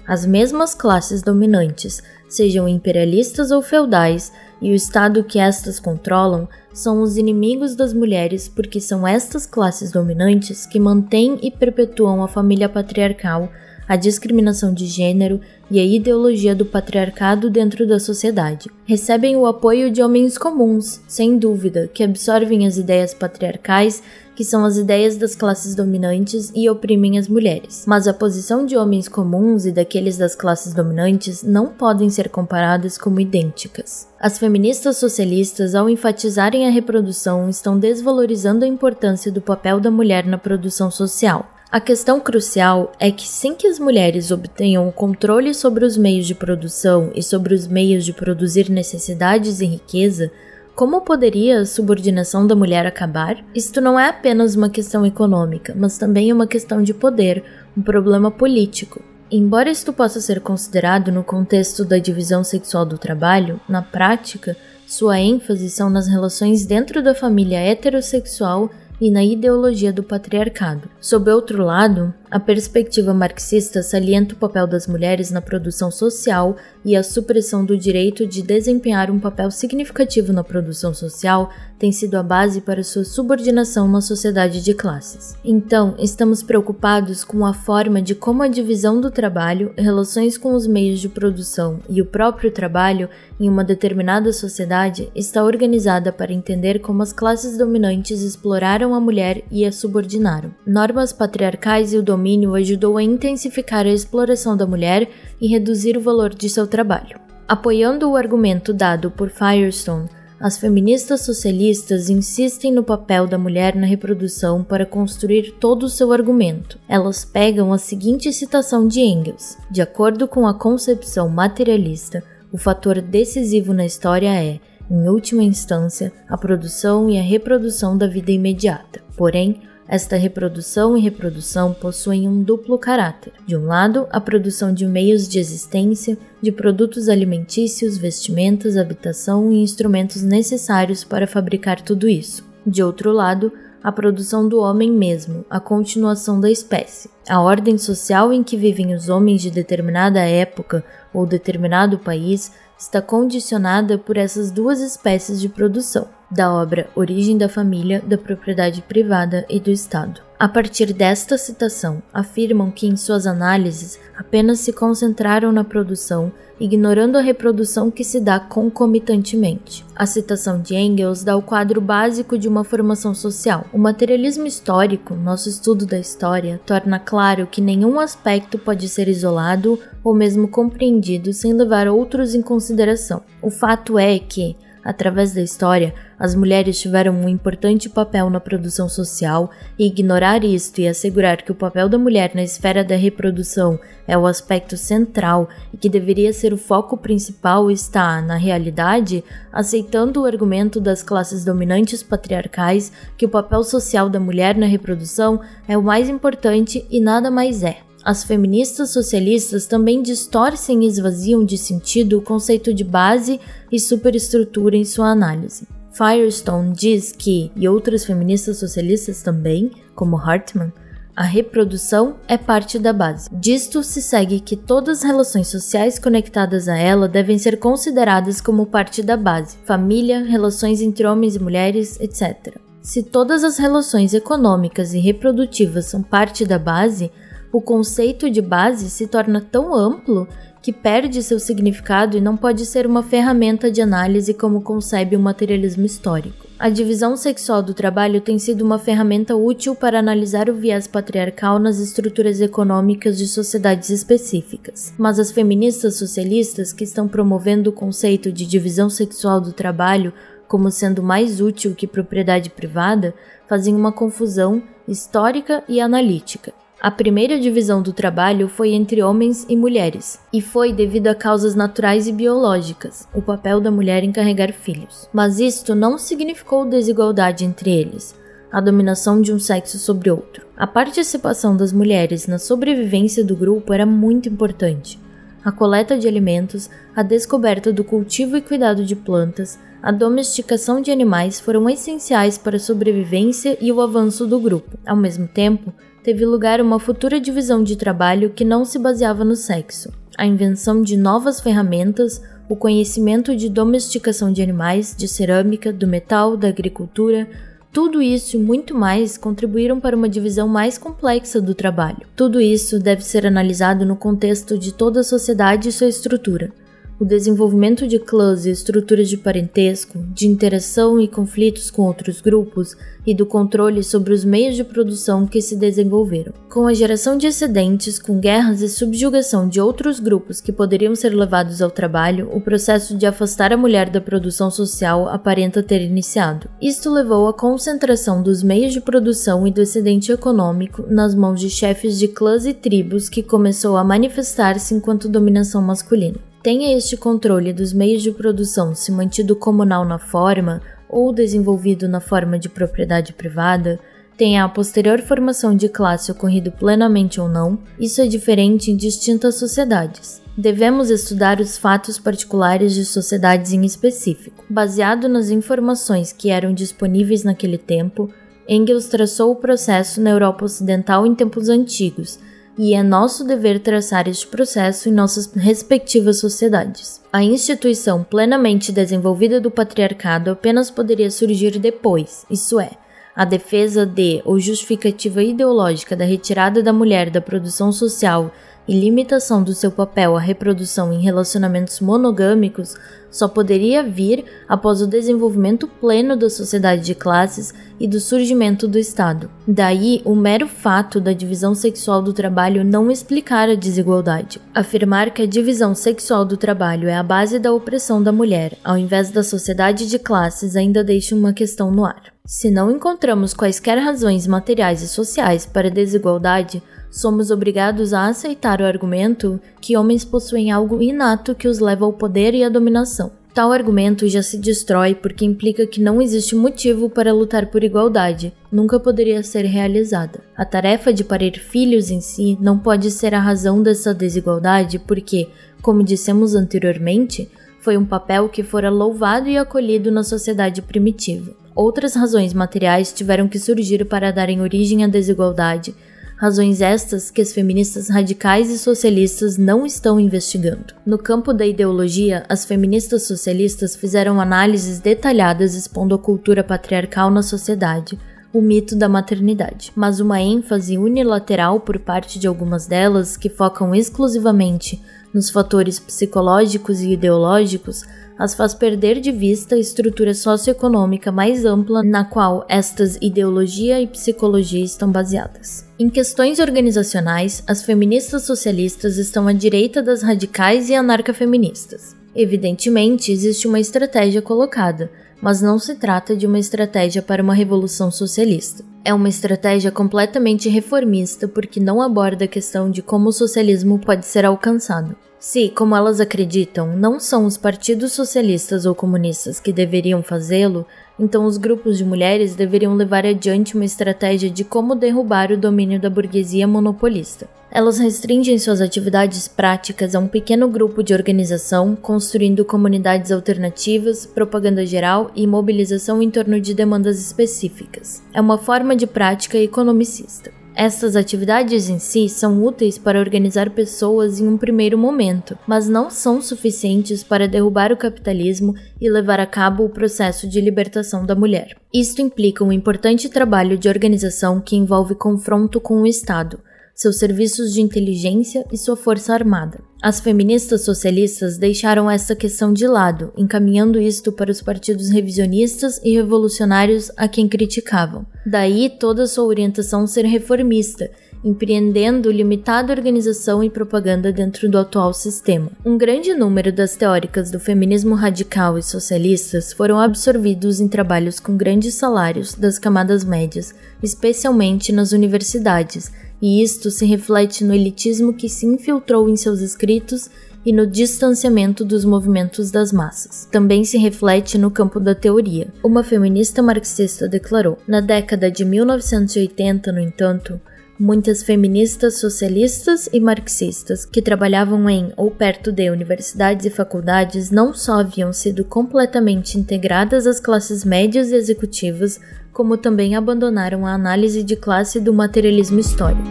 As 0.06 0.26
mesmas 0.26 0.74
classes 0.74 1.22
dominantes, 1.22 2.02
sejam 2.28 2.68
imperialistas 2.68 3.50
ou 3.50 3.62
feudais, 3.62 4.30
e 4.60 4.70
o 4.70 4.74
Estado 4.74 5.24
que 5.24 5.38
estas 5.38 5.78
controlam 5.78 6.48
são 6.72 7.02
os 7.02 7.16
inimigos 7.16 7.74
das 7.74 7.92
mulheres 7.92 8.48
porque 8.48 8.80
são 8.80 9.06
estas 9.06 9.46
classes 9.46 9.90
dominantes 9.92 10.66
que 10.66 10.80
mantêm 10.80 11.38
e 11.42 11.50
perpetuam 11.50 12.22
a 12.22 12.28
família 12.28 12.68
patriarcal 12.68 13.50
a 13.88 13.96
discriminação 13.96 14.74
de 14.74 14.86
gênero 14.86 15.40
e 15.70 15.78
a 15.78 15.84
ideologia 15.84 16.54
do 16.54 16.64
patriarcado 16.64 17.48
dentro 17.48 17.86
da 17.86 17.98
sociedade. 17.98 18.68
Recebem 18.84 19.36
o 19.36 19.46
apoio 19.46 19.90
de 19.90 20.02
homens 20.02 20.36
comuns, 20.36 21.00
sem 21.06 21.38
dúvida, 21.38 21.88
que 21.92 22.02
absorvem 22.02 22.66
as 22.66 22.76
ideias 22.76 23.14
patriarcais, 23.14 24.02
que 24.36 24.44
são 24.44 24.64
as 24.64 24.76
ideias 24.76 25.16
das 25.16 25.34
classes 25.34 25.74
dominantes 25.74 26.52
e 26.54 26.68
oprimem 26.68 27.18
as 27.18 27.26
mulheres. 27.26 27.84
Mas 27.86 28.06
a 28.06 28.12
posição 28.12 28.66
de 28.66 28.76
homens 28.76 29.08
comuns 29.08 29.64
e 29.64 29.72
daqueles 29.72 30.18
das 30.18 30.34
classes 30.36 30.74
dominantes 30.74 31.42
não 31.42 31.68
podem 31.68 32.10
ser 32.10 32.28
comparadas 32.28 32.98
como 32.98 33.18
idênticas. 33.18 34.06
As 34.20 34.38
feministas 34.38 34.98
socialistas, 34.98 35.74
ao 35.74 35.88
enfatizarem 35.88 36.66
a 36.66 36.70
reprodução, 36.70 37.48
estão 37.48 37.78
desvalorizando 37.78 38.64
a 38.64 38.68
importância 38.68 39.32
do 39.32 39.40
papel 39.40 39.80
da 39.80 39.90
mulher 39.90 40.26
na 40.26 40.36
produção 40.36 40.90
social. 40.90 41.50
A 41.70 41.80
questão 41.80 42.20
crucial 42.20 42.92
é 43.00 43.10
que, 43.10 43.26
sem 43.26 43.54
que 43.54 43.66
as 43.66 43.78
mulheres 43.78 44.30
obtenham 44.30 44.88
o 44.88 44.92
controle 44.92 45.52
sobre 45.52 45.84
os 45.84 45.96
meios 45.96 46.26
de 46.26 46.34
produção 46.34 47.10
e 47.14 47.22
sobre 47.22 47.54
os 47.54 47.66
meios 47.66 48.04
de 48.04 48.12
produzir 48.12 48.70
necessidades 48.70 49.60
e 49.60 49.66
riqueza, 49.66 50.30
como 50.76 51.00
poderia 51.00 51.60
a 51.60 51.66
subordinação 51.66 52.46
da 52.46 52.54
mulher 52.54 52.86
acabar? 52.86 53.42
Isto 53.54 53.80
não 53.80 53.98
é 53.98 54.10
apenas 54.10 54.54
uma 54.54 54.68
questão 54.68 55.06
econômica, 55.06 55.74
mas 55.74 55.96
também 55.96 56.30
uma 56.30 56.46
questão 56.46 56.82
de 56.82 56.92
poder, 56.92 57.42
um 57.74 57.80
problema 57.80 58.30
político. 58.30 59.00
Embora 59.30 59.70
isto 59.70 59.90
possa 59.90 60.20
ser 60.20 60.38
considerado 60.38 61.10
no 61.10 61.24
contexto 61.24 61.82
da 61.82 61.96
divisão 61.96 62.44
sexual 62.44 62.84
do 62.84 62.98
trabalho, 62.98 63.58
na 63.66 63.80
prática, 63.80 64.54
sua 64.86 65.18
ênfase 65.18 65.70
são 65.70 65.88
nas 65.88 66.06
relações 66.06 66.66
dentro 66.66 67.02
da 67.02 67.14
família 67.14 67.58
heterossexual 67.58 68.70
e 69.00 69.10
na 69.10 69.24
ideologia 69.24 69.92
do 69.92 70.02
patriarcado. 70.02 70.88
Sob 71.00 71.30
outro 71.30 71.62
lado, 71.62 72.14
a 72.30 72.40
perspectiva 72.40 73.12
marxista 73.12 73.82
salienta 73.82 74.34
o 74.34 74.38
papel 74.38 74.66
das 74.66 74.86
mulheres 74.86 75.30
na 75.30 75.40
produção 75.40 75.90
social 75.90 76.56
e 76.84 76.96
a 76.96 77.02
supressão 77.02 77.64
do 77.64 77.76
direito 77.76 78.26
de 78.26 78.42
desempenhar 78.42 79.10
um 79.10 79.20
papel 79.20 79.50
significativo 79.50 80.32
na 80.32 80.42
produção 80.42 80.94
social 80.94 81.50
tem 81.78 81.92
sido 81.92 82.16
a 82.16 82.22
base 82.22 82.60
para 82.60 82.82
sua 82.82 83.04
subordinação 83.04 83.86
na 83.88 84.00
sociedade 84.00 84.62
de 84.62 84.74
classes. 84.74 85.36
Então, 85.44 85.94
estamos 85.98 86.42
preocupados 86.42 87.22
com 87.22 87.44
a 87.44 87.52
forma 87.52 88.00
de 88.00 88.14
como 88.14 88.42
a 88.42 88.48
divisão 88.48 89.00
do 89.00 89.10
trabalho, 89.10 89.72
relações 89.76 90.38
com 90.38 90.54
os 90.54 90.66
meios 90.66 91.00
de 91.00 91.08
produção 91.08 91.80
e 91.88 92.00
o 92.00 92.06
próprio 92.06 92.50
trabalho 92.50 93.08
em 93.38 93.48
uma 93.48 93.62
determinada 93.62 94.32
sociedade 94.32 95.10
está 95.14 95.44
organizada 95.44 96.12
para 96.12 96.32
entender 96.32 96.80
como 96.80 97.02
as 97.02 97.12
classes 97.12 97.58
dominantes 97.58 98.22
exploraram 98.22 98.94
a 98.94 99.00
mulher 99.00 99.44
e 99.50 99.64
a 99.64 99.72
subordinaram. 99.72 100.54
Normas 100.66 101.12
patriarcais 101.12 101.92
e 101.92 101.98
o 101.98 102.02
domínio 102.02 102.54
ajudou 102.54 102.96
a 102.96 103.02
intensificar 103.02 103.84
a 103.86 103.90
exploração 103.92 104.56
da 104.56 104.66
mulher 104.66 105.08
e 105.40 105.48
reduzir 105.48 105.96
o 105.96 106.00
valor 106.00 106.34
de 106.34 106.48
seu 106.48 106.66
trabalho. 106.66 107.20
Apoiando 107.46 108.10
o 108.10 108.16
argumento 108.16 108.72
dado 108.72 109.10
por 109.10 109.30
Firestone, 109.30 110.08
as 110.38 110.58
feministas 110.58 111.22
socialistas 111.22 112.10
insistem 112.10 112.72
no 112.72 112.82
papel 112.82 113.26
da 113.26 113.38
mulher 113.38 113.74
na 113.74 113.86
reprodução 113.86 114.62
para 114.62 114.84
construir 114.84 115.52
todo 115.58 115.84
o 115.84 115.88
seu 115.88 116.12
argumento. 116.12 116.78
Elas 116.88 117.24
pegam 117.24 117.72
a 117.72 117.78
seguinte 117.78 118.32
citação 118.32 118.86
de 118.86 119.00
Engels: 119.00 119.56
De 119.70 119.80
acordo 119.80 120.28
com 120.28 120.46
a 120.46 120.54
concepção 120.54 121.28
materialista, 121.28 122.22
o 122.52 122.58
fator 122.58 123.00
decisivo 123.00 123.72
na 123.72 123.86
história 123.86 124.28
é, 124.28 124.60
em 124.90 125.08
última 125.08 125.42
instância, 125.42 126.12
a 126.28 126.36
produção 126.36 127.10
e 127.10 127.18
a 127.18 127.22
reprodução 127.22 127.96
da 127.96 128.06
vida 128.06 128.30
imediata. 128.30 129.00
Porém, 129.16 129.62
esta 129.88 130.16
reprodução 130.16 130.96
e 130.96 131.00
reprodução 131.00 131.72
possuem 131.72 132.28
um 132.28 132.42
duplo 132.42 132.76
caráter. 132.76 133.32
De 133.46 133.56
um 133.56 133.66
lado, 133.66 134.06
a 134.10 134.20
produção 134.20 134.74
de 134.74 134.84
meios 134.86 135.28
de 135.28 135.38
existência, 135.38 136.18
de 136.42 136.50
produtos 136.50 137.08
alimentícios, 137.08 137.96
vestimentas, 137.96 138.76
habitação 138.76 139.52
e 139.52 139.62
instrumentos 139.62 140.22
necessários 140.22 141.04
para 141.04 141.26
fabricar 141.26 141.80
tudo 141.80 142.08
isso. 142.08 142.44
De 142.66 142.82
outro 142.82 143.12
lado, 143.12 143.52
a 143.80 143.92
produção 143.92 144.48
do 144.48 144.58
homem 144.58 144.90
mesmo, 144.90 145.44
a 145.48 145.60
continuação 145.60 146.40
da 146.40 146.50
espécie. 146.50 147.08
A 147.28 147.40
ordem 147.40 147.78
social 147.78 148.32
em 148.32 148.42
que 148.42 148.56
vivem 148.56 148.92
os 148.92 149.08
homens 149.08 149.40
de 149.40 149.50
determinada 149.52 150.20
época 150.20 150.84
ou 151.14 151.24
determinado 151.24 151.96
país 151.96 152.50
está 152.76 153.00
condicionada 153.00 153.96
por 153.96 154.16
essas 154.16 154.50
duas 154.50 154.80
espécies 154.80 155.40
de 155.40 155.48
produção 155.48 156.15
da 156.30 156.52
obra 156.52 156.88
Origem 156.94 157.38
da 157.38 157.48
Família, 157.48 158.02
da 158.06 158.18
Propriedade 158.18 158.82
Privada 158.82 159.44
e 159.48 159.60
do 159.60 159.70
Estado. 159.70 160.20
A 160.38 160.48
partir 160.48 160.92
desta 160.92 161.38
citação, 161.38 162.02
afirmam 162.12 162.70
que 162.70 162.86
em 162.86 162.94
suas 162.94 163.26
análises 163.26 163.98
apenas 164.18 164.60
se 164.60 164.70
concentraram 164.70 165.50
na 165.50 165.64
produção, 165.64 166.30
ignorando 166.60 167.16
a 167.16 167.22
reprodução 167.22 167.90
que 167.90 168.04
se 168.04 168.20
dá 168.20 168.38
concomitantemente. 168.38 169.82
A 169.94 170.04
citação 170.04 170.60
de 170.60 170.74
Engels 170.74 171.24
dá 171.24 171.34
o 171.36 171.42
quadro 171.42 171.80
básico 171.80 172.36
de 172.36 172.48
uma 172.48 172.64
formação 172.64 173.14
social. 173.14 173.64
O 173.72 173.78
materialismo 173.78 174.46
histórico, 174.46 175.14
nosso 175.14 175.48
estudo 175.48 175.86
da 175.86 175.98
história, 175.98 176.60
torna 176.66 176.98
claro 176.98 177.46
que 177.46 177.62
nenhum 177.62 177.98
aspecto 177.98 178.58
pode 178.58 178.90
ser 178.90 179.08
isolado 179.08 179.78
ou 180.04 180.14
mesmo 180.14 180.48
compreendido 180.48 181.32
sem 181.32 181.54
levar 181.54 181.88
outros 181.88 182.34
em 182.34 182.42
consideração. 182.42 183.22
O 183.40 183.50
fato 183.50 183.98
é 183.98 184.18
que, 184.18 184.54
Através 184.86 185.34
da 185.34 185.42
história, 185.42 185.92
as 186.16 186.36
mulheres 186.36 186.78
tiveram 186.78 187.12
um 187.12 187.28
importante 187.28 187.88
papel 187.88 188.30
na 188.30 188.38
produção 188.38 188.88
social, 188.88 189.50
e 189.76 189.88
ignorar 189.88 190.44
isto 190.44 190.80
e 190.80 190.86
assegurar 190.86 191.42
que 191.42 191.50
o 191.50 191.56
papel 191.56 191.88
da 191.88 191.98
mulher 191.98 192.30
na 192.36 192.44
esfera 192.44 192.84
da 192.84 192.94
reprodução 192.94 193.80
é 194.06 194.16
o 194.16 194.26
aspecto 194.28 194.76
central 194.76 195.48
e 195.74 195.76
que 195.76 195.88
deveria 195.88 196.32
ser 196.32 196.52
o 196.52 196.56
foco 196.56 196.96
principal 196.96 197.68
está, 197.68 198.22
na 198.22 198.36
realidade, 198.36 199.24
aceitando 199.52 200.22
o 200.22 200.24
argumento 200.24 200.80
das 200.80 201.02
classes 201.02 201.44
dominantes 201.44 202.04
patriarcais 202.04 202.92
que 203.18 203.26
o 203.26 203.28
papel 203.28 203.64
social 203.64 204.08
da 204.08 204.20
mulher 204.20 204.56
na 204.56 204.66
reprodução 204.66 205.40
é 205.66 205.76
o 205.76 205.82
mais 205.82 206.08
importante 206.08 206.86
e 206.88 207.00
nada 207.00 207.28
mais 207.28 207.64
é. 207.64 207.85
As 208.06 208.22
feministas 208.22 208.90
socialistas 208.90 209.66
também 209.66 210.00
distorcem 210.00 210.84
e 210.84 210.86
esvaziam 210.86 211.44
de 211.44 211.58
sentido 211.58 212.18
o 212.18 212.22
conceito 212.22 212.72
de 212.72 212.84
base 212.84 213.40
e 213.72 213.80
superestrutura 213.80 214.76
em 214.76 214.84
sua 214.84 215.08
análise. 215.08 215.66
Firestone 215.90 216.72
diz 216.72 217.10
que, 217.10 217.50
e 217.56 217.68
outras 217.68 218.04
feministas 218.04 218.58
socialistas 218.58 219.22
também, 219.22 219.72
como 219.92 220.16
Hartman, 220.16 220.72
a 221.16 221.24
reprodução 221.24 222.14
é 222.28 222.38
parte 222.38 222.78
da 222.78 222.92
base. 222.92 223.28
Disto 223.32 223.82
se 223.82 224.00
segue 224.00 224.38
que 224.38 224.54
todas 224.54 224.98
as 224.98 225.04
relações 225.04 225.48
sociais 225.48 225.98
conectadas 225.98 226.68
a 226.68 226.78
ela 226.78 227.08
devem 227.08 227.40
ser 227.40 227.58
consideradas 227.58 228.40
como 228.40 228.66
parte 228.66 229.02
da 229.02 229.16
base: 229.16 229.56
família, 229.64 230.22
relações 230.22 230.80
entre 230.80 231.08
homens 231.08 231.34
e 231.34 231.40
mulheres, 231.40 231.98
etc. 231.98 232.56
Se 232.80 233.02
todas 233.02 233.42
as 233.42 233.58
relações 233.58 234.14
econômicas 234.14 234.94
e 234.94 235.00
reprodutivas 235.00 235.86
são 235.86 236.04
parte 236.04 236.46
da 236.46 236.56
base, 236.56 237.10
o 237.52 237.60
conceito 237.60 238.30
de 238.30 238.42
base 238.42 238.90
se 238.90 239.06
torna 239.06 239.40
tão 239.40 239.74
amplo 239.74 240.28
que 240.66 240.72
perde 240.72 241.22
seu 241.22 241.38
significado 241.38 242.16
e 242.16 242.20
não 242.20 242.36
pode 242.36 242.66
ser 242.66 242.88
uma 242.88 243.00
ferramenta 243.00 243.70
de 243.70 243.80
análise 243.80 244.34
como 244.34 244.60
concebe 244.60 245.14
o 245.14 245.20
materialismo 245.20 245.86
histórico. 245.86 246.44
A 246.58 246.68
divisão 246.68 247.16
sexual 247.16 247.62
do 247.62 247.72
trabalho 247.72 248.20
tem 248.20 248.36
sido 248.36 248.62
uma 248.62 248.76
ferramenta 248.76 249.36
útil 249.36 249.76
para 249.76 250.00
analisar 250.00 250.50
o 250.50 250.54
viés 250.54 250.88
patriarcal 250.88 251.60
nas 251.60 251.78
estruturas 251.78 252.40
econômicas 252.40 253.16
de 253.16 253.28
sociedades 253.28 253.90
específicas. 253.90 254.92
Mas 254.98 255.20
as 255.20 255.30
feministas 255.30 255.96
socialistas 255.96 256.72
que 256.72 256.82
estão 256.82 257.06
promovendo 257.06 257.70
o 257.70 257.72
conceito 257.72 258.32
de 258.32 258.44
divisão 258.44 258.90
sexual 258.90 259.40
do 259.40 259.52
trabalho 259.52 260.12
como 260.48 260.70
sendo 260.70 261.02
mais 261.02 261.40
útil 261.40 261.76
que 261.76 261.86
propriedade 261.86 262.50
privada 262.50 263.14
fazem 263.48 263.74
uma 263.74 263.92
confusão 263.92 264.62
histórica 264.88 265.62
e 265.68 265.80
analítica. 265.80 266.52
A 266.86 266.90
primeira 266.92 267.40
divisão 267.40 267.82
do 267.82 267.92
trabalho 267.92 268.46
foi 268.46 268.72
entre 268.72 269.02
homens 269.02 269.44
e 269.48 269.56
mulheres, 269.56 270.20
e 270.32 270.40
foi 270.40 270.72
devido 270.72 271.08
a 271.08 271.16
causas 271.16 271.56
naturais 271.56 272.06
e 272.06 272.12
biológicas, 272.12 273.08
o 273.12 273.20
papel 273.20 273.60
da 273.60 273.72
mulher 273.72 274.04
em 274.04 274.12
carregar 274.12 274.52
filhos. 274.52 275.08
Mas 275.12 275.40
isto 275.40 275.74
não 275.74 275.98
significou 275.98 276.64
desigualdade 276.64 277.44
entre 277.44 277.72
eles, 277.72 278.14
a 278.52 278.60
dominação 278.60 279.20
de 279.20 279.32
um 279.32 279.38
sexo 279.40 279.80
sobre 279.80 280.12
outro. 280.12 280.46
A 280.56 280.64
participação 280.64 281.56
das 281.56 281.72
mulheres 281.72 282.28
na 282.28 282.38
sobrevivência 282.38 283.24
do 283.24 283.34
grupo 283.34 283.72
era 283.72 283.84
muito 283.84 284.28
importante. 284.28 284.96
A 285.44 285.50
coleta 285.50 285.98
de 285.98 286.06
alimentos, 286.06 286.70
a 286.94 287.02
descoberta 287.02 287.72
do 287.72 287.82
cultivo 287.82 288.36
e 288.36 288.40
cuidado 288.40 288.84
de 288.84 288.94
plantas, 288.94 289.58
a 289.82 289.90
domesticação 289.90 290.80
de 290.80 290.92
animais 290.92 291.40
foram 291.40 291.68
essenciais 291.68 292.38
para 292.38 292.58
a 292.58 292.60
sobrevivência 292.60 293.58
e 293.60 293.72
o 293.72 293.80
avanço 293.80 294.24
do 294.24 294.38
grupo. 294.38 294.78
Ao 294.86 294.96
mesmo 294.96 295.26
tempo, 295.26 295.72
teve 296.06 296.24
lugar 296.24 296.60
uma 296.60 296.78
futura 296.78 297.18
divisão 297.18 297.64
de 297.64 297.74
trabalho 297.74 298.30
que 298.30 298.44
não 298.44 298.64
se 298.64 298.78
baseava 298.78 299.24
no 299.24 299.34
sexo. 299.34 299.92
A 300.16 300.24
invenção 300.24 300.80
de 300.80 300.96
novas 300.96 301.40
ferramentas, 301.40 302.22
o 302.48 302.54
conhecimento 302.54 303.34
de 303.34 303.48
domesticação 303.48 304.32
de 304.32 304.40
animais, 304.40 304.94
de 304.96 305.08
cerâmica, 305.08 305.72
do 305.72 305.84
metal, 305.84 306.36
da 306.36 306.46
agricultura, 306.46 307.28
tudo 307.72 308.00
isso 308.00 308.36
e 308.36 308.40
muito 308.40 308.72
mais 308.72 309.18
contribuíram 309.18 309.80
para 309.80 309.96
uma 309.96 310.08
divisão 310.08 310.46
mais 310.46 310.78
complexa 310.78 311.40
do 311.40 311.56
trabalho. 311.56 312.06
Tudo 312.14 312.40
isso 312.40 312.78
deve 312.78 313.02
ser 313.02 313.26
analisado 313.26 313.84
no 313.84 313.96
contexto 313.96 314.56
de 314.56 314.72
toda 314.72 315.00
a 315.00 315.02
sociedade 315.02 315.70
e 315.70 315.72
sua 315.72 315.88
estrutura 315.88 316.52
o 316.98 317.04
desenvolvimento 317.04 317.86
de 317.86 317.98
clãs 317.98 318.46
e 318.46 318.50
estruturas 318.50 319.08
de 319.08 319.16
parentesco, 319.16 319.98
de 320.14 320.26
interação 320.26 320.98
e 320.98 321.06
conflitos 321.06 321.70
com 321.70 321.82
outros 321.82 322.20
grupos 322.20 322.74
e 323.06 323.14
do 323.14 323.26
controle 323.26 323.82
sobre 323.82 324.14
os 324.14 324.24
meios 324.24 324.56
de 324.56 324.64
produção 324.64 325.26
que 325.26 325.42
se 325.42 325.56
desenvolveram. 325.56 326.32
Com 326.50 326.66
a 326.66 326.72
geração 326.72 327.18
de 327.18 327.26
excedentes, 327.26 327.98
com 327.98 328.18
guerras 328.18 328.62
e 328.62 328.68
subjugação 328.68 329.46
de 329.46 329.60
outros 329.60 330.00
grupos 330.00 330.40
que 330.40 330.52
poderiam 330.52 330.94
ser 330.94 331.10
levados 331.10 331.60
ao 331.60 331.70
trabalho, 331.70 332.30
o 332.32 332.40
processo 332.40 332.96
de 332.96 333.04
afastar 333.04 333.52
a 333.52 333.56
mulher 333.56 333.90
da 333.90 334.00
produção 334.00 334.50
social 334.50 335.08
aparenta 335.08 335.62
ter 335.62 335.82
iniciado. 335.82 336.48
Isto 336.60 336.90
levou 336.90 337.28
à 337.28 337.34
concentração 337.34 338.22
dos 338.22 338.42
meios 338.42 338.72
de 338.72 338.80
produção 338.80 339.46
e 339.46 339.50
do 339.50 339.60
excedente 339.60 340.10
econômico 340.10 340.84
nas 340.88 341.14
mãos 341.14 341.40
de 341.40 341.50
chefes 341.50 341.98
de 341.98 342.08
clãs 342.08 342.46
e 342.46 342.54
tribos 342.54 343.08
que 343.08 343.22
começou 343.22 343.76
a 343.76 343.84
manifestar-se 343.84 344.74
enquanto 344.74 345.08
dominação 345.08 345.60
masculina 345.60 346.18
tenha 346.46 346.76
este 346.76 346.96
controle 346.96 347.52
dos 347.52 347.72
meios 347.72 348.04
de 348.04 348.12
produção 348.12 348.72
se 348.72 348.92
mantido 348.92 349.34
comunal 349.34 349.84
na 349.84 349.98
forma 349.98 350.62
ou 350.88 351.12
desenvolvido 351.12 351.88
na 351.88 351.98
forma 351.98 352.38
de 352.38 352.48
propriedade 352.48 353.12
privada, 353.12 353.80
tenha 354.16 354.44
a 354.44 354.48
posterior 354.48 355.00
formação 355.00 355.56
de 355.56 355.68
classe 355.68 356.12
ocorrido 356.12 356.52
plenamente 356.52 357.20
ou 357.20 357.28
não, 357.28 357.58
isso 357.80 358.00
é 358.00 358.06
diferente 358.06 358.70
em 358.70 358.76
distintas 358.76 359.34
sociedades. 359.34 360.22
Devemos 360.38 360.88
estudar 360.88 361.40
os 361.40 361.58
fatos 361.58 361.98
particulares 361.98 362.76
de 362.76 362.84
sociedades 362.84 363.52
em 363.52 363.64
específico, 363.64 364.44
baseado 364.48 365.08
nas 365.08 365.30
informações 365.30 366.12
que 366.12 366.30
eram 366.30 366.54
disponíveis 366.54 367.24
naquele 367.24 367.58
tempo 367.58 368.08
Engels 368.48 368.86
traçou 368.86 369.32
o 369.32 369.36
processo 369.36 370.00
na 370.00 370.10
Europa 370.10 370.44
Ocidental 370.44 371.04
em 371.04 371.12
tempos 371.12 371.48
antigos, 371.48 372.20
e 372.58 372.74
é 372.74 372.82
nosso 372.82 373.24
dever 373.24 373.60
traçar 373.60 374.08
este 374.08 374.26
processo 374.26 374.88
em 374.88 374.92
nossas 374.92 375.26
respectivas 375.34 376.18
sociedades. 376.18 377.00
A 377.12 377.22
instituição 377.22 378.02
plenamente 378.02 378.72
desenvolvida 378.72 379.40
do 379.40 379.50
patriarcado 379.50 380.30
apenas 380.30 380.70
poderia 380.70 381.10
surgir 381.10 381.58
depois, 381.58 382.24
isso 382.30 382.58
é, 382.58 382.70
a 383.14 383.24
defesa 383.24 383.84
de 383.84 384.22
ou 384.24 384.38
justificativa 384.38 385.22
ideológica 385.22 385.96
da 385.96 386.04
retirada 386.04 386.62
da 386.62 386.72
mulher 386.72 387.10
da 387.10 387.20
produção 387.20 387.72
social 387.72 388.32
e 388.68 388.78
limitação 388.78 389.42
do 389.42 389.54
seu 389.54 389.70
papel 389.70 390.16
à 390.16 390.20
reprodução 390.20 390.92
em 390.92 391.00
relacionamentos 391.00 391.80
monogâmicos 391.80 392.74
só 393.10 393.28
poderia 393.28 393.82
vir 393.82 394.24
após 394.48 394.82
o 394.82 394.86
desenvolvimento 394.86 395.66
pleno 395.66 396.16
da 396.16 396.28
sociedade 396.28 396.82
de 396.82 396.94
classes 396.94 397.54
e 397.80 397.86
do 397.86 398.00
surgimento 398.00 398.68
do 398.68 398.78
Estado. 398.78 399.30
Daí, 399.46 400.02
o 400.04 400.14
mero 400.14 400.46
fato 400.46 401.00
da 401.00 401.12
divisão 401.12 401.54
sexual 401.54 402.02
do 402.02 402.12
trabalho 402.12 402.64
não 402.64 402.90
explicar 402.90 403.48
a 403.48 403.54
desigualdade. 403.54 404.40
Afirmar 404.54 405.10
que 405.10 405.22
a 405.22 405.26
divisão 405.26 405.74
sexual 405.74 406.24
do 406.24 406.36
trabalho 406.36 406.88
é 406.88 406.96
a 406.96 407.02
base 407.02 407.38
da 407.38 407.52
opressão 407.52 408.02
da 408.02 408.12
mulher, 408.12 408.58
ao 408.62 408.76
invés 408.76 409.10
da 409.10 409.22
sociedade 409.22 409.88
de 409.88 409.98
classes, 409.98 410.56
ainda 410.56 410.84
deixa 410.84 411.14
uma 411.14 411.32
questão 411.32 411.70
no 411.70 411.84
ar. 411.84 412.16
Se 412.26 412.50
não 412.50 412.70
encontramos 412.70 413.32
quaisquer 413.32 413.78
razões 413.78 414.26
materiais 414.26 414.82
e 414.82 414.88
sociais 414.88 415.46
para 415.46 415.68
a 415.68 415.70
desigualdade, 415.70 416.62
somos 416.90 417.30
obrigados 417.30 417.92
a 417.92 418.08
aceitar 418.08 418.60
o 418.60 418.64
argumento 418.64 419.40
que 419.60 419.76
homens 419.76 420.04
possuem 420.04 420.50
algo 420.50 420.82
inato 420.82 421.34
que 421.34 421.48
os 421.48 421.58
leva 421.58 421.84
ao 421.84 421.92
poder 421.92 422.34
e 422.34 422.42
à 422.42 422.48
dominação. 422.48 423.10
Tal 423.36 423.52
argumento 423.52 424.08
já 424.08 424.22
se 424.22 424.38
destrói 424.38 424.94
porque 424.94 425.22
implica 425.22 425.66
que 425.66 425.78
não 425.78 426.00
existe 426.00 426.34
motivo 426.34 426.88
para 426.88 427.12
lutar 427.12 427.50
por 427.50 427.62
igualdade, 427.62 428.32
nunca 428.50 428.80
poderia 428.80 429.22
ser 429.22 429.44
realizada. 429.44 430.20
A 430.34 430.42
tarefa 430.42 430.90
de 430.90 431.04
parir 431.04 431.38
filhos 431.38 431.90
em 431.90 432.00
si 432.00 432.38
não 432.40 432.58
pode 432.58 432.90
ser 432.90 433.14
a 433.14 433.20
razão 433.20 433.62
dessa 433.62 433.92
desigualdade 433.92 434.78
porque, 434.78 435.28
como 435.60 435.84
dissemos 435.84 436.34
anteriormente, 436.34 437.30
foi 437.60 437.76
um 437.76 437.84
papel 437.84 438.28
que 438.30 438.42
fora 438.42 438.70
louvado 438.70 439.28
e 439.28 439.36
acolhido 439.36 439.90
na 439.90 440.02
sociedade 440.02 440.62
primitiva. 440.62 441.32
Outras 441.54 441.94
razões 441.94 442.32
materiais 442.32 442.90
tiveram 442.92 443.28
que 443.28 443.38
surgir 443.38 443.84
para 443.84 444.12
darem 444.12 444.40
origem 444.40 444.82
à 444.82 444.86
desigualdade, 444.86 445.74
razões 446.16 446.62
estas 446.62 447.10
que 447.10 447.20
as 447.20 447.32
feministas 447.32 447.90
radicais 447.90 448.50
e 448.50 448.58
socialistas 448.58 449.36
não 449.36 449.66
estão 449.66 450.00
investigando. 450.00 450.74
No 450.84 450.98
campo 450.98 451.32
da 451.32 451.46
ideologia, 451.46 452.24
as 452.28 452.44
feministas 452.44 453.06
socialistas 453.06 453.76
fizeram 453.76 454.20
análises 454.20 454.80
detalhadas 454.80 455.54
expondo 455.54 455.94
a 455.94 455.98
cultura 455.98 456.42
patriarcal 456.42 457.10
na 457.10 457.22
sociedade, 457.22 457.98
o 458.32 458.40
mito 458.40 458.74
da 458.76 458.88
maternidade, 458.88 459.72
mas 459.74 460.00
uma 460.00 460.20
ênfase 460.20 460.76
unilateral 460.76 461.60
por 461.60 461.78
parte 461.78 462.18
de 462.18 462.26
algumas 462.26 462.66
delas, 462.66 463.16
que 463.16 463.30
focam 463.30 463.74
exclusivamente 463.74 464.82
nos 465.16 465.30
fatores 465.30 465.78
psicológicos 465.78 466.82
e 466.82 466.92
ideológicos, 466.92 467.84
as 468.18 468.34
faz 468.34 468.52
perder 468.52 469.00
de 469.00 469.10
vista 469.10 469.54
a 469.54 469.58
estrutura 469.58 470.12
socioeconômica 470.12 471.10
mais 471.10 471.46
ampla 471.46 471.82
na 471.82 472.04
qual 472.04 472.44
estas 472.50 472.98
ideologia 473.00 473.80
e 473.80 473.86
psicologia 473.86 474.62
estão 474.62 474.92
baseadas. 474.92 475.66
Em 475.78 475.88
questões 475.88 476.38
organizacionais, 476.38 477.42
as 477.46 477.62
feministas 477.62 478.24
socialistas 478.24 478.98
estão 478.98 479.26
à 479.26 479.32
direita 479.32 479.82
das 479.82 480.02
radicais 480.02 480.68
e 480.68 480.74
anarcafeministas. 480.74 481.96
Evidentemente, 482.14 483.10
existe 483.10 483.48
uma 483.48 483.60
estratégia 483.60 484.20
colocada, 484.20 484.90
mas 485.20 485.40
não 485.40 485.58
se 485.58 485.76
trata 485.76 486.14
de 486.14 486.26
uma 486.26 486.38
estratégia 486.38 487.00
para 487.00 487.22
uma 487.22 487.34
revolução 487.34 487.90
socialista. 487.90 488.62
É 488.84 488.92
uma 488.92 489.08
estratégia 489.08 489.70
completamente 489.70 490.48
reformista 490.50 491.26
porque 491.26 491.58
não 491.58 491.80
aborda 491.80 492.26
a 492.26 492.28
questão 492.28 492.70
de 492.70 492.82
como 492.82 493.08
o 493.08 493.12
socialismo 493.12 493.78
pode 493.78 494.04
ser 494.04 494.26
alcançado. 494.26 494.94
Se, 495.18 495.48
como 495.48 495.74
elas 495.74 496.00
acreditam, 496.00 496.76
não 496.76 497.00
são 497.00 497.24
os 497.24 497.36
partidos 497.36 497.92
socialistas 497.92 498.66
ou 498.66 498.74
comunistas 498.74 499.40
que 499.40 499.52
deveriam 499.52 500.02
fazê-lo, 500.02 500.66
então 500.98 501.24
os 501.24 501.36
grupos 501.36 501.78
de 501.78 501.84
mulheres 501.84 502.34
deveriam 502.34 502.74
levar 502.74 503.06
adiante 503.06 503.54
uma 503.54 503.64
estratégia 503.64 504.30
de 504.30 504.44
como 504.44 504.74
derrubar 504.74 505.32
o 505.32 505.36
domínio 505.36 505.80
da 505.80 505.90
burguesia 505.90 506.46
monopolista. 506.46 507.28
Elas 507.50 507.78
restringem 507.78 508.38
suas 508.38 508.60
atividades 508.60 509.28
práticas 509.28 509.94
a 509.94 509.98
um 509.98 510.06
pequeno 510.06 510.48
grupo 510.48 510.82
de 510.82 510.92
organização, 510.92 511.74
construindo 511.74 512.44
comunidades 512.44 513.10
alternativas, 513.10 514.04
propaganda 514.04 514.66
geral 514.66 515.10
e 515.14 515.26
mobilização 515.26 516.02
em 516.02 516.10
torno 516.10 516.40
de 516.40 516.52
demandas 516.52 517.00
específicas. 517.00 518.02
É 518.12 518.20
uma 518.20 518.36
forma 518.36 518.76
de 518.76 518.86
prática 518.86 519.38
economicista. 519.38 520.30
Estas 520.58 520.96
atividades 520.96 521.68
em 521.68 521.78
si 521.78 522.08
são 522.08 522.42
úteis 522.42 522.78
para 522.78 522.98
organizar 522.98 523.50
pessoas 523.50 524.18
em 524.18 524.26
um 524.26 524.38
primeiro 524.38 524.78
momento, 524.78 525.38
mas 525.46 525.68
não 525.68 525.90
são 525.90 526.22
suficientes 526.22 527.04
para 527.04 527.28
derrubar 527.28 527.72
o 527.72 527.76
capitalismo 527.76 528.54
e 528.80 528.88
levar 528.88 529.20
a 529.20 529.26
cabo 529.26 529.66
o 529.66 529.68
processo 529.68 530.26
de 530.26 530.40
libertação 530.40 531.04
da 531.04 531.14
mulher. 531.14 531.58
Isto 531.74 532.00
implica 532.00 532.42
um 532.42 532.50
importante 532.50 533.10
trabalho 533.10 533.58
de 533.58 533.68
organização 533.68 534.40
que 534.40 534.56
envolve 534.56 534.94
confronto 534.94 535.60
com 535.60 535.82
o 535.82 535.86
Estado, 535.86 536.40
seus 536.76 536.96
serviços 536.96 537.54
de 537.54 537.62
inteligência 537.62 538.44
e 538.52 538.58
sua 538.58 538.76
força 538.76 539.14
armada. 539.14 539.60
As 539.82 539.98
feministas 539.98 540.62
socialistas 540.62 541.38
deixaram 541.38 541.90
essa 541.90 542.14
questão 542.14 542.52
de 542.52 542.66
lado, 542.66 543.12
encaminhando 543.16 543.80
isto 543.80 544.12
para 544.12 544.30
os 544.30 544.42
partidos 544.42 544.90
revisionistas 544.90 545.80
e 545.82 545.94
revolucionários 545.94 546.90
a 546.94 547.08
quem 547.08 547.26
criticavam. 547.26 548.04
Daí 548.26 548.68
toda 548.68 549.06
sua 549.06 549.24
orientação 549.24 549.86
ser 549.86 550.04
reformista, 550.04 550.90
empreendendo 551.24 552.10
limitada 552.10 552.74
organização 552.74 553.42
e 553.42 553.48
propaganda 553.48 554.12
dentro 554.12 554.48
do 554.50 554.58
atual 554.58 554.92
sistema. 554.92 555.50
Um 555.64 555.78
grande 555.78 556.14
número 556.14 556.52
das 556.52 556.76
teóricas 556.76 557.30
do 557.30 557.40
feminismo 557.40 557.94
radical 557.94 558.58
e 558.58 558.62
socialistas 558.62 559.52
foram 559.52 559.80
absorvidos 559.80 560.60
em 560.60 560.68
trabalhos 560.68 561.18
com 561.18 561.36
grandes 561.36 561.74
salários 561.74 562.34
das 562.34 562.58
camadas 562.58 563.02
médias, 563.02 563.54
especialmente 563.82 564.72
nas 564.72 564.92
universidades 564.92 565.90
e 566.20 566.42
isto 566.42 566.70
se 566.70 566.84
reflete 566.86 567.44
no 567.44 567.54
elitismo 567.54 568.12
que 568.12 568.28
se 568.28 568.46
infiltrou 568.46 569.08
em 569.08 569.16
seus 569.16 569.40
escritos 569.40 570.10
e 570.44 570.52
no 570.52 570.64
distanciamento 570.64 571.64
dos 571.64 571.84
movimentos 571.84 572.52
das 572.52 572.72
massas. 572.72 573.28
Também 573.32 573.64
se 573.64 573.76
reflete 573.78 574.38
no 574.38 574.50
campo 574.50 574.78
da 574.78 574.94
teoria. 574.94 575.48
Uma 575.62 575.82
feminista 575.82 576.40
marxista 576.40 577.08
declarou: 577.08 577.58
Na 577.66 577.80
década 577.80 578.30
de 578.30 578.44
1980, 578.44 579.72
no 579.72 579.80
entanto, 579.80 580.40
muitas 580.78 581.22
feministas 581.22 581.98
socialistas 581.98 582.88
e 582.92 583.00
marxistas 583.00 583.84
que 583.84 584.02
trabalhavam 584.02 584.68
em 584.70 584.92
ou 584.96 585.10
perto 585.10 585.50
de 585.50 585.68
universidades 585.68 586.46
e 586.46 586.50
faculdades 586.50 587.30
não 587.30 587.52
só 587.52 587.80
haviam 587.80 588.12
sido 588.12 588.44
completamente 588.44 589.38
integradas 589.38 590.06
às 590.06 590.20
classes 590.20 590.64
médias 590.64 591.10
e 591.10 591.14
executivas, 591.14 591.98
como 592.36 592.58
também 592.58 592.94
abandonaram 592.94 593.64
a 593.64 593.72
análise 593.72 594.22
de 594.22 594.36
classe 594.36 594.78
do 594.78 594.92
materialismo 594.92 595.58
histórico. 595.58 596.02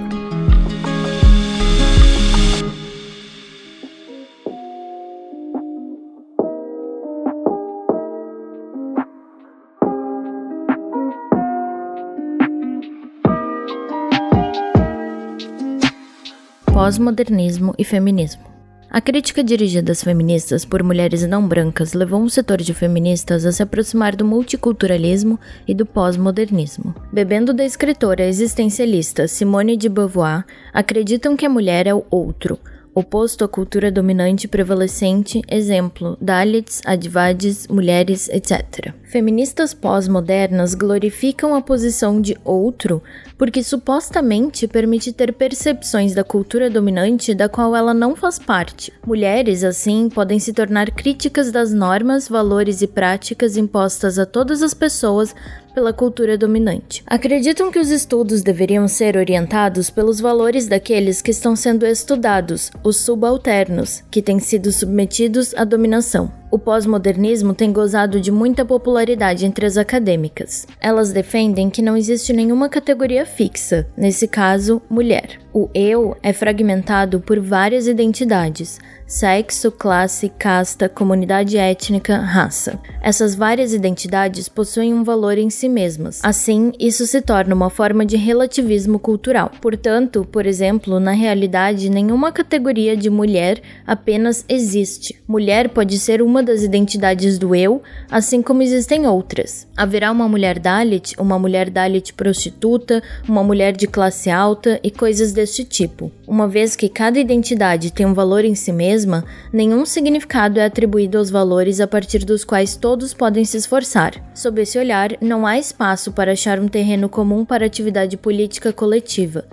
Pós-modernismo 16.74 17.76
e 17.78 17.84
feminismo. 17.84 18.55
A 18.96 19.02
crítica 19.02 19.44
dirigida 19.44 19.92
às 19.92 20.02
feministas 20.02 20.64
por 20.64 20.82
mulheres 20.82 21.28
não 21.28 21.46
brancas 21.46 21.92
levou 21.92 22.22
um 22.22 22.30
setor 22.30 22.62
de 22.62 22.74
feministas 22.74 23.46
a 23.46 23.52
se 23.52 23.62
aproximar 23.62 24.16
do 24.16 24.24
multiculturalismo 24.24 25.38
e 25.68 25.74
do 25.74 25.86
pós-modernismo. 25.86 26.96
Bebendo 27.12 27.54
da 27.54 27.66
escritora 27.66 28.26
existencialista 28.26 29.28
Simone 29.28 29.76
de 29.76 29.90
Beauvoir, 29.90 30.46
acreditam 30.74 31.36
que 31.36 31.46
a 31.46 31.50
mulher 31.50 31.88
é 31.88 31.94
o 31.94 32.06
outro, 32.10 32.58
oposto 32.96 33.44
à 33.44 33.48
cultura 33.48 33.92
dominante 33.92 34.48
prevalecente, 34.48 35.42
exemplo, 35.50 36.18
Dalits, 36.22 36.82
Adivades, 36.86 37.68
mulheres, 37.68 38.30
etc. 38.30 38.94
Feministas 39.04 39.74
pós-modernas 39.74 40.74
glorificam 40.74 41.54
a 41.54 41.62
posição 41.62 42.22
de 42.22 42.38
outro 42.46 43.04
porque 43.38 43.62
supostamente 43.62 44.66
permite 44.66 45.12
ter 45.12 45.34
percepções 45.34 46.14
da 46.14 46.24
cultura 46.24 46.70
dominante 46.70 47.36
da 47.36 47.50
qual 47.50 47.76
ela 47.76 47.94
não 47.94 48.16
faz 48.16 48.40
parte. 48.40 48.94
Mulheres, 49.06 49.64
assim, 49.64 50.10
podem 50.10 50.40
se 50.40 50.54
tornar 50.54 50.90
críticas 50.92 51.52
das 51.52 51.74
normas, 51.74 52.30
valores 52.30 52.82
e 52.82 52.88
práticas 52.88 53.58
impostas 53.58 54.18
a 54.18 54.26
todas 54.26 54.62
as 54.62 54.74
pessoas 54.74 55.36
pela 55.76 55.94
cultura 55.94 56.38
dominante. 56.38 57.04
Acreditam 57.06 57.70
que 57.70 57.78
os 57.78 57.92
estudos 57.92 58.42
deveriam 58.42 58.88
ser 58.88 59.18
orientados 59.18 59.90
pelos 59.90 60.22
valores 60.22 60.68
daqueles 60.68 61.22
que 61.22 61.32
estão 61.32 61.56
sendo 61.56 61.86
estudados, 61.86 62.72
os 62.82 62.96
subalternos, 62.98 64.02
que 64.10 64.22
têm 64.22 64.40
sido 64.40 64.72
submetidos 64.72 65.54
à 65.54 65.66
dominação. 65.66 66.32
O 66.56 66.58
pós-modernismo 66.58 67.54
tem 67.54 67.70
gozado 67.74 68.22
de 68.22 68.32
muita 68.32 68.64
popularidade 68.64 69.46
entre 69.46 69.66
as 69.66 69.76
acadêmicas. 69.76 70.66
Elas 70.80 71.12
defendem 71.12 71.70
que 71.70 71.82
não 71.82 71.98
existe 71.98 72.32
nenhuma 72.32 72.70
categoria 72.70 73.26
fixa, 73.26 73.86
nesse 73.98 74.26
caso, 74.26 74.82
mulher. 74.90 75.38
O 75.52 75.70
eu 75.74 76.16
é 76.24 76.32
fragmentado 76.32 77.20
por 77.20 77.42
várias 77.42 77.88
identidades, 77.88 78.80
sexo, 79.08 79.72
classe, 79.72 80.30
casta, 80.30 80.90
comunidade 80.90 81.58
étnica, 81.58 82.18
raça. 82.18 82.80
Essas 83.02 83.36
várias 83.36 83.74
identidades 83.74 84.50
possuem 84.50 84.94
um 84.94 85.04
valor 85.04 85.38
em 85.38 85.50
si 85.50 85.70
mesmas. 85.70 86.20
Assim, 86.24 86.74
isso 86.80 87.06
se 87.06 87.22
torna 87.22 87.56
uma 87.56 87.70
forma 87.70 88.06
de 88.06 88.18
relativismo 88.18 89.00
cultural. 89.00 89.52
Portanto, 89.62 90.28
por 90.30 90.46
exemplo, 90.46 91.00
na 91.00 91.12
realidade, 91.12 91.90
nenhuma 91.90 92.32
categoria 92.32 92.98
de 92.98 93.10
mulher 93.10 93.62
apenas 93.88 94.44
existe. 94.50 95.22
Mulher 95.28 95.70
pode 95.70 95.98
ser 96.00 96.22
uma 96.22 96.44
das 96.46 96.62
identidades 96.62 97.38
do 97.38 97.56
eu, 97.56 97.82
assim 98.10 98.42
como 98.42 98.62
existem 98.62 99.08
outras. 99.08 99.68
Haverá 99.76 100.12
uma 100.12 100.30
mulher 100.30 100.60
Dalit, 100.60 101.16
uma 101.20 101.38
mulher 101.38 101.70
Dalit 101.70 102.14
prostituta, 102.14 103.02
uma 103.28 103.44
mulher 103.44 103.76
de 103.76 103.88
classe 103.88 104.30
alta 104.30 104.80
e 104.84 104.90
coisas 104.90 105.34
deste 105.34 105.66
tipo. 105.66 106.12
Uma 106.28 106.48
vez 106.48 106.76
que 106.76 106.88
cada 106.88 107.20
identidade 107.20 107.92
tem 107.92 108.06
um 108.06 108.14
valor 108.14 108.46
em 108.46 108.56
si 108.56 108.72
mesma, 108.72 109.26
nenhum 109.52 109.86
significado 109.86 110.60
é 110.60 110.66
atribuído 110.66 111.18
aos 111.18 111.30
valores 111.30 111.82
a 111.82 111.88
partir 111.88 112.24
dos 112.24 112.46
quais 112.46 112.78
todos 112.78 113.14
podem 113.14 113.44
se 113.44 113.58
esforçar. 113.58 114.14
Sob 114.34 114.62
esse 114.62 114.78
olhar, 114.78 115.18
não 115.20 115.46
há 115.46 115.58
espaço 115.58 116.12
para 116.12 116.34
achar 116.34 116.60
um 116.60 116.68
terreno 116.68 117.10
comum 117.10 117.44
para 117.44 117.66
atividade 117.66 118.16
política 118.16 118.72
coletiva 118.72 119.44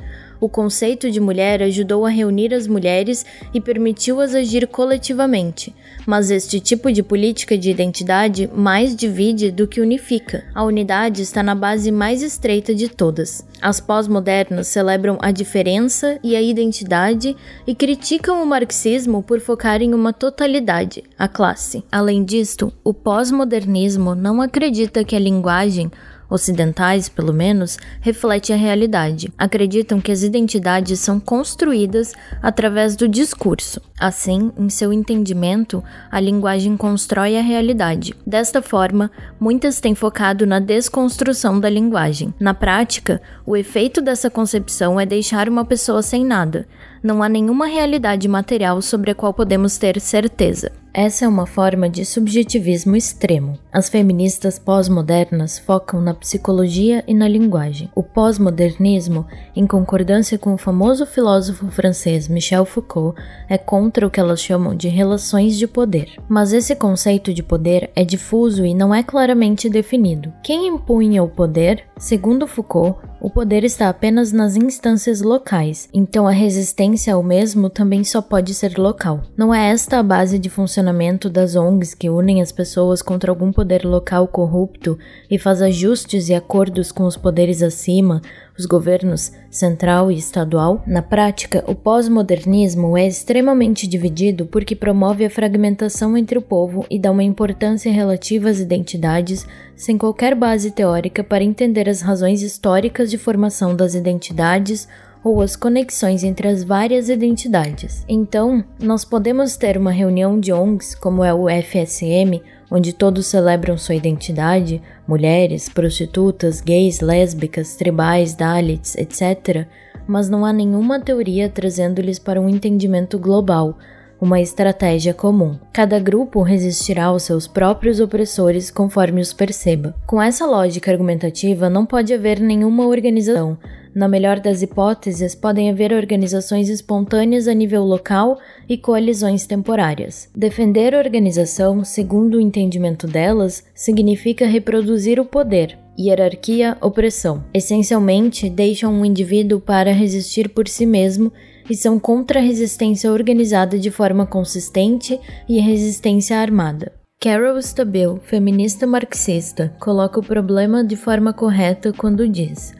o 0.43 0.49
conceito 0.49 1.09
de 1.09 1.21
mulher 1.21 1.63
ajudou 1.63 2.05
a 2.05 2.11
reunir 2.11 2.53
as 2.53 2.67
mulheres 2.67 3.25
e 3.55 3.61
permitiu-as 3.61 4.35
agir 4.35 4.67
coletivamente, 4.67 5.73
mas 6.05 6.33
este 6.33 6.59
tipo 6.59 6.91
de 6.91 7.01
política 7.01 7.57
de 7.57 7.71
identidade 7.71 8.51
mais 8.53 8.97
divide 8.97 9.53
do 9.53 9.69
que 9.69 9.81
unifica. 9.81 10.43
A 10.53 10.65
unidade 10.65 11.23
está 11.23 11.45
na 11.45 11.55
base 11.55 11.93
mais 11.93 12.23
estreita 12.23 12.75
de 12.75 12.89
todas. 12.89 13.47
As 13.61 13.81
pós-modernas 13.81 14.67
celebram 14.67 15.17
a 15.23 15.31
diferença 15.31 16.19
e 16.25 16.35
a 16.35 16.43
identidade 16.43 17.37
e 17.65 17.73
criticam 17.73 18.43
o 18.43 18.47
marxismo 18.47 19.23
por 19.23 19.39
focar 19.39 19.81
em 19.81 19.95
uma 19.95 20.13
totalidade, 20.13 21.05
a 21.17 21.29
classe. 21.29 21.85
Além 21.93 22.25
disto, 22.25 22.73
o 22.83 22.93
pós-modernismo 22.93 24.17
não 24.17 24.43
acredita 24.43 25.05
que 25.05 25.15
a 25.15 25.21
linguagem 25.21 25.89
ocidentais 26.33 27.09
pelo 27.09 27.33
menos, 27.33 27.79
reflete 28.01 28.53
a 28.53 28.57
realidade. 28.57 29.33
Acreditam 29.37 30.01
que 30.01 30.11
as 30.11 30.23
identidades 30.23 30.99
são 30.99 31.21
construídas 31.21 32.13
através 32.43 32.97
do 32.97 33.07
discurso. 33.07 33.81
Assim, 34.01 34.51
em 34.59 34.69
seu 34.69 34.93
entendimento, 34.93 35.85
a 36.11 36.19
linguagem 36.19 36.77
constrói 36.77 37.39
a 37.39 37.43
realidade. 37.43 38.15
Desta 38.27 38.63
forma, 38.63 39.11
muitas 39.39 39.81
têm 39.81 39.95
focado 39.95 40.47
na 40.47 40.59
desconstrução 40.59 41.61
da 41.61 41.69
linguagem. 41.69 42.35
Na 42.41 42.55
prática, 42.55 43.21
o 43.47 43.57
efeito 43.57 44.01
dessa 44.01 44.31
concepção 44.31 44.99
é 44.99 45.07
deixar 45.07 45.49
uma 45.49 45.65
pessoa 45.65 46.03
sem 46.03 46.25
nada. 46.25 46.67
Não 47.03 47.23
há 47.23 47.29
nenhuma 47.29 47.67
realidade 47.67 48.27
material 48.27 48.81
sobre 48.81 49.11
a 49.11 49.15
qual 49.15 49.35
podemos 49.35 49.77
ter 49.77 50.01
certeza. 50.01 50.82
Essa 50.95 51.25
é 51.25 51.29
uma 51.29 51.47
forma 51.47 51.89
de 51.89 52.05
subjetivismo 52.05 52.95
extremo. 52.95 53.59
As 53.73 53.89
feministas 53.89 54.59
pós-modernas 54.59 55.59
focam 55.59 56.03
na 56.03 56.13
psicologia 56.13 57.03
e 57.07 57.15
na 57.15 57.27
linguagem. 57.27 57.89
O 57.95 58.03
pós-modernismo, 58.03 59.27
em 59.57 59.67
concordância 59.67 60.37
com 60.37 60.53
o 60.53 60.59
famoso 60.59 61.07
filósofo 61.07 61.71
francês 61.71 62.29
Michel 62.29 62.67
Foucault, 62.67 63.19
é 63.49 63.57
contra 63.57 64.07
o 64.07 64.11
que 64.11 64.21
elas 64.21 64.43
chamam 64.43 64.75
de 64.75 64.89
relações 64.89 65.57
de 65.57 65.67
poder. 65.67 66.11
Mas 66.29 66.53
esse 66.53 66.77
conceito 66.77 67.33
de 67.33 67.43
poder 67.43 67.91
é 67.97 68.05
difuso 68.05 68.67
e 68.67 68.75
não 68.75 68.95
é 68.95 69.03
claramente 69.03 69.71
definido. 69.71 70.31
Quem 70.43 70.67
impunha 70.67 71.23
o 71.23 71.29
poder, 71.29 71.85
segundo 71.97 72.47
Foucault, 72.47 72.99
o 73.19 73.31
poder 73.31 73.65
está 73.65 73.89
apenas 73.89 74.33
nas 74.33 74.57
instâncias 74.57 75.23
locais, 75.23 75.89
então 75.95 76.27
a 76.27 76.33
resistência 76.33 77.15
ao 77.15 77.23
mesmo 77.23 77.71
também 77.71 78.03
só 78.03 78.21
pode 78.21 78.53
ser 78.53 78.77
local. 78.77 79.23
Não 79.37 79.55
é 79.55 79.71
esta 79.71 80.01
a 80.01 80.03
base 80.03 80.41
de 80.41 80.51
funcionamento 80.51 80.82
das 81.31 81.55
ONGs 81.55 81.95
que 81.95 82.09
unem 82.09 82.41
as 82.41 82.51
pessoas 82.51 83.03
contra 83.03 83.31
algum 83.31 83.53
poder 83.53 83.85
local 83.85 84.27
corrupto 84.27 84.99
e 85.31 85.39
faz 85.39 85.63
ajustes 85.63 86.29
e 86.29 86.35
acordos 86.35 86.91
com 86.91 87.05
os 87.05 87.17
poderes 87.17 87.63
acima, 87.63 88.21
os 88.59 88.67
governos 88.67 89.33
central 89.51 90.11
e 90.11 90.17
estadual, 90.17 90.83
na 90.87 91.03
prática, 91.03 91.65
o 91.67 91.75
pós-modernismo 91.75 92.97
é 92.97 93.07
extremamente 93.07 93.87
dividido 93.87 94.47
porque 94.47 94.75
promove 94.75 95.25
a 95.25 95.31
fragmentação 95.31 96.17
entre 96.17 96.39
o 96.39 96.43
povo 96.43 96.85
e 96.91 96.99
dá 96.99 97.11
uma 97.11 97.23
importância 97.23 97.93
relativa 97.93 98.49
às 98.49 98.59
identidades 98.59 99.47
sem 99.77 99.99
qualquer 99.99 100.35
base 100.35 100.71
teórica 100.71 101.23
para 101.23 101.45
entender 101.45 101.89
as 101.89 102.01
razões 102.01 102.43
históricas 102.43 103.11
de 103.11 103.19
formação 103.19 103.75
das 103.75 103.95
identidades 103.95 104.89
ou 105.25 105.41
as 105.41 105.57
conexões 105.57 106.25
entre 106.25 106.49
as 106.49 106.65
várias 106.65 107.09
identidades. 107.09 108.05
Então, 108.09 108.65
nós 108.81 109.05
podemos 109.05 109.57
ter 109.57 109.77
uma 109.77 109.91
reunião 109.91 110.39
de 110.39 110.53
ONGs, 110.53 110.95
como 110.95 111.23
é 111.23 111.33
o 111.33 111.47
FSM, 111.49 112.43
onde 112.71 112.93
todos 112.93 113.27
celebram 113.27 113.77
sua 113.77 113.95
identidade, 113.95 114.83
mulheres, 115.07 115.69
prostitutas, 115.69 116.61
gays, 116.61 117.01
lésbicas, 117.01 117.77
tribais, 117.77 118.35
dalits, 118.35 118.97
etc., 118.97 119.67
mas 120.07 120.29
não 120.29 120.45
há 120.45 120.53
nenhuma 120.53 120.99
teoria 120.99 121.49
trazendo-lhes 121.49 122.19
para 122.19 122.41
um 122.41 122.49
entendimento 122.49 123.19
global, 123.19 123.79
uma 124.21 124.41
estratégia 124.41 125.13
comum. 125.13 125.59
Cada 125.73 125.99
grupo 125.99 126.43
resistirá 126.43 127.07
aos 127.07 127.25
seus 127.25 127.47
próprios 127.47 128.01
opressores 128.01 128.71
conforme 128.71 129.21
os 129.21 129.33
perceba. 129.33 129.95
Com 130.07 130.21
essa 130.21 130.47
lógica 130.47 130.91
argumentativa, 130.91 131.69
não 131.69 131.85
pode 131.85 132.15
haver 132.15 132.41
nenhuma 132.41 132.87
organização, 132.87 133.59
na 133.95 134.09
melhor 134.09 134.41
das 134.41 134.63
hipóteses, 134.63 135.35
podem 135.35 135.71
haver 135.71 135.93
organizações 135.93 136.69
espontâneas 136.69 137.47
a 137.47 137.53
nível 137.53 137.85
local 137.85 138.39
e 138.69 138.77
coalizões 138.77 139.47
temporárias. 139.47 140.29
Defender 140.35 140.95
a 140.95 140.99
organização, 140.99 141.85
segundo 141.85 142.37
o 142.37 142.41
entendimento 142.41 143.07
delas, 143.07 143.65
significa 143.75 144.47
reproduzir 144.47 145.21
o 145.21 145.25
poder, 145.25 145.79
hierarquia, 145.99 146.77
opressão. 146.81 147.45
Essencialmente, 147.53 148.49
deixam 148.49 148.93
um 148.93 149.05
indivíduo 149.05 149.61
para 149.61 149.93
resistir 149.93 150.49
por 150.49 150.69
si 150.69 150.87
mesmo 150.87 151.33
e 151.69 151.77
são 151.77 151.99
contra 151.99 152.41
a 152.41 152.43
resistência 152.43 153.13
organizada 153.13 153.79
de 153.79 153.91
forma 153.91 154.27
consistente 154.27 155.21
e 155.49 155.61
resistência 155.61 156.39
armada. 156.39 156.93
Carol 157.21 157.57
Stabile, 157.59 158.19
feminista 158.25 158.85
marxista, 158.85 159.73
coloca 159.79 160.19
o 160.19 160.25
problema 160.25 160.83
de 160.83 160.97
forma 160.97 161.33
correta 161.33 161.93
quando 161.93 162.27
diz: 162.27 162.75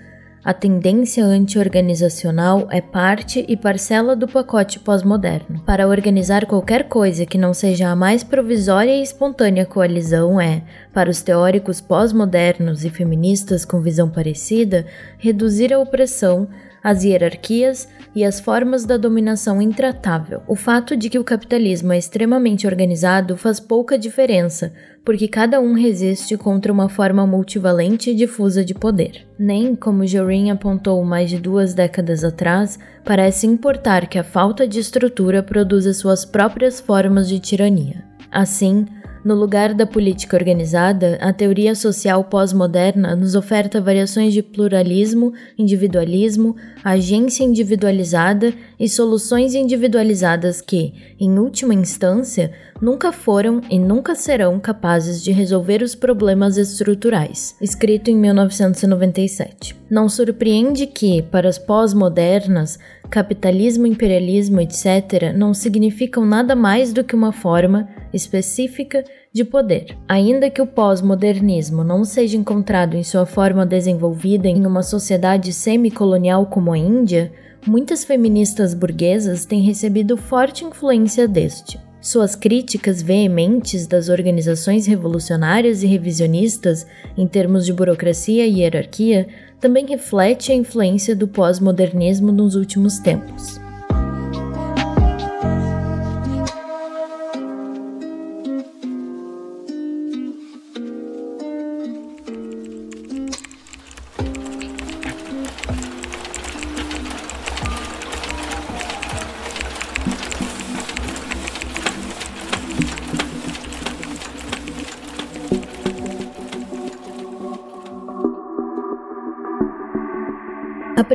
a 0.45 0.53
tendência 0.53 1.25
anti-organizacional 1.25 2.67
é 2.69 2.81
parte 2.81 3.45
e 3.47 3.57
parcela 3.57 4.17
do 4.17 4.27
pacote 4.27 4.81
pós-moderno. 4.81 5.63
Para 5.65 5.87
organizar 5.87 6.47
qualquer 6.47 6.89
coisa 6.89 7.25
que 7.25 7.39
não 7.39 7.55
seja 7.55 7.89
a 7.89 7.95
mais 7.95 8.25
provisória 8.25 8.91
e 8.91 9.03
espontânea 9.03 9.65
coalizão 9.65 10.41
é, 10.41 10.65
para 10.93 11.09
os 11.09 11.23
teóricos 11.23 11.81
pós-modernos 11.81 12.85
e 12.85 12.91
feministas 12.91 13.65
com 13.65 13.81
visão 13.81 14.11
parecida, 14.11 14.85
reduzir 15.17 15.73
a 15.73 15.79
opressão, 15.79 16.49
as 16.83 17.05
hierarquias 17.05 17.89
e 18.15 18.25
as 18.25 18.41
formas 18.41 18.85
da 18.85 18.97
dominação 18.97 19.63
intratável. 19.63 20.43
O 20.47 20.55
fato 20.55 20.97
de 20.97 21.09
que 21.09 21.19
o 21.19 21.25
capitalismo 21.25 21.93
é 21.93 21.99
extremamente 21.99 22.67
organizado 22.67 23.37
faz 23.37 23.61
pouca 23.61 23.99
diferença, 23.99 24.73
porque 25.05 25.27
cada 25.27 25.61
um 25.61 25.73
resiste 25.75 26.37
contra 26.37 26.73
uma 26.73 26.89
forma 26.89 27.27
multivalente 27.27 28.11
e 28.11 28.15
difusa 28.15 28.65
de 28.65 28.75
poder. 28.75 29.27
Nem, 29.39 29.75
como 29.75 30.07
Jorin 30.07 30.51
apontou 30.51 31.03
mais 31.05 31.31
de 31.31 31.39
duas 31.39 31.75
décadas 31.75 32.23
atrás, 32.23 32.79
parece 33.05 33.47
importar 33.47 34.09
que 34.09 34.19
a 34.19 34.25
falta 34.25 34.67
de 34.67 34.79
estrutura 34.79 35.43
produza 35.43 35.93
suas 35.93 36.25
próprias 36.25 36.81
formas 36.81 37.29
de 37.29 37.41
tirania. 37.41 38.05
Assim, 38.31 38.87
no 39.25 39.35
lugar 39.37 39.73
da 39.73 39.87
política 39.87 40.37
organizada, 40.37 41.17
a 41.21 41.33
teoria 41.33 41.75
social 41.75 42.25
pós-moderna 42.25 43.15
nos 43.15 43.37
oferta 43.37 43.81
variações 43.81 44.33
de 44.33 44.43
pluralismo, 44.43 45.33
individualismo, 45.57 46.57
agência 46.83 47.45
individualizada 47.45 48.53
e 48.81 48.89
soluções 48.89 49.55
individualizadas 49.55 50.61
que, 50.61 50.93
em 51.21 51.39
última 51.39 51.73
instância, 51.73 52.51
nunca 52.81 53.13
foram 53.13 53.61
e 53.71 53.79
nunca 53.79 54.17
serão 54.17 54.59
capazes 54.59 55.23
de 55.23 55.31
resolver 55.31 55.83
os 55.83 55.95
problemas 55.95 56.57
estruturais. 56.57 57.55
Escrito 57.61 58.11
em 58.11 58.17
1997. 58.17 59.77
Não 59.89 60.09
surpreende 60.09 60.87
que, 60.87 61.23
para 61.23 61.49
as 61.49 61.59
pós-modernas, 61.59 62.79
capitalismo, 63.13 63.87
imperialismo, 63.87 64.59
etc., 64.59 65.35
não 65.37 65.53
significam 65.53 66.25
nada 66.25 66.57
mais 66.57 66.95
do 66.95 67.05
que 67.05 67.15
uma 67.15 67.31
forma 67.31 67.87
específica 68.11 69.05
de 69.31 69.45
poder. 69.45 69.99
Ainda 70.09 70.49
que 70.49 70.63
o 70.63 70.67
pós-modernismo 70.67 71.85
não 71.85 72.07
seja 72.07 72.39
encontrado 72.39 72.97
em 72.97 73.05
sua 73.05 73.27
forma 73.27 73.67
desenvolvida 73.67 74.49
em 74.49 74.65
uma 74.65 74.83
sociedade 74.83 75.53
semi-colonial 75.53 76.47
como 76.47 76.73
a 76.73 76.79
Índia, 76.79 77.31
muitas 77.67 78.03
feministas 78.03 78.73
burguesas 78.73 79.45
têm 79.45 79.61
recebido 79.61 80.17
forte 80.17 80.65
influência 80.65 81.29
deste. 81.29 81.79
Suas 82.01 82.35
críticas 82.35 83.03
veementes 83.03 83.87
das 83.87 84.09
organizações 84.09 84.87
revolucionárias 84.87 85.83
e 85.83 85.87
revisionistas 85.87 86.87
em 87.17 87.29
termos 87.29 87.67
de 87.67 87.75
burocracia 87.75 88.47
e 88.47 88.61
hierarquia 88.61 89.29
também 89.63 89.87
reflete 89.87 90.51
a 90.51 90.57
influência 90.57 91.15
do 91.15 91.29
pós-modernismo 91.29 92.33
nos 92.33 92.57
últimos 92.57 92.99
tempos. 92.99 93.62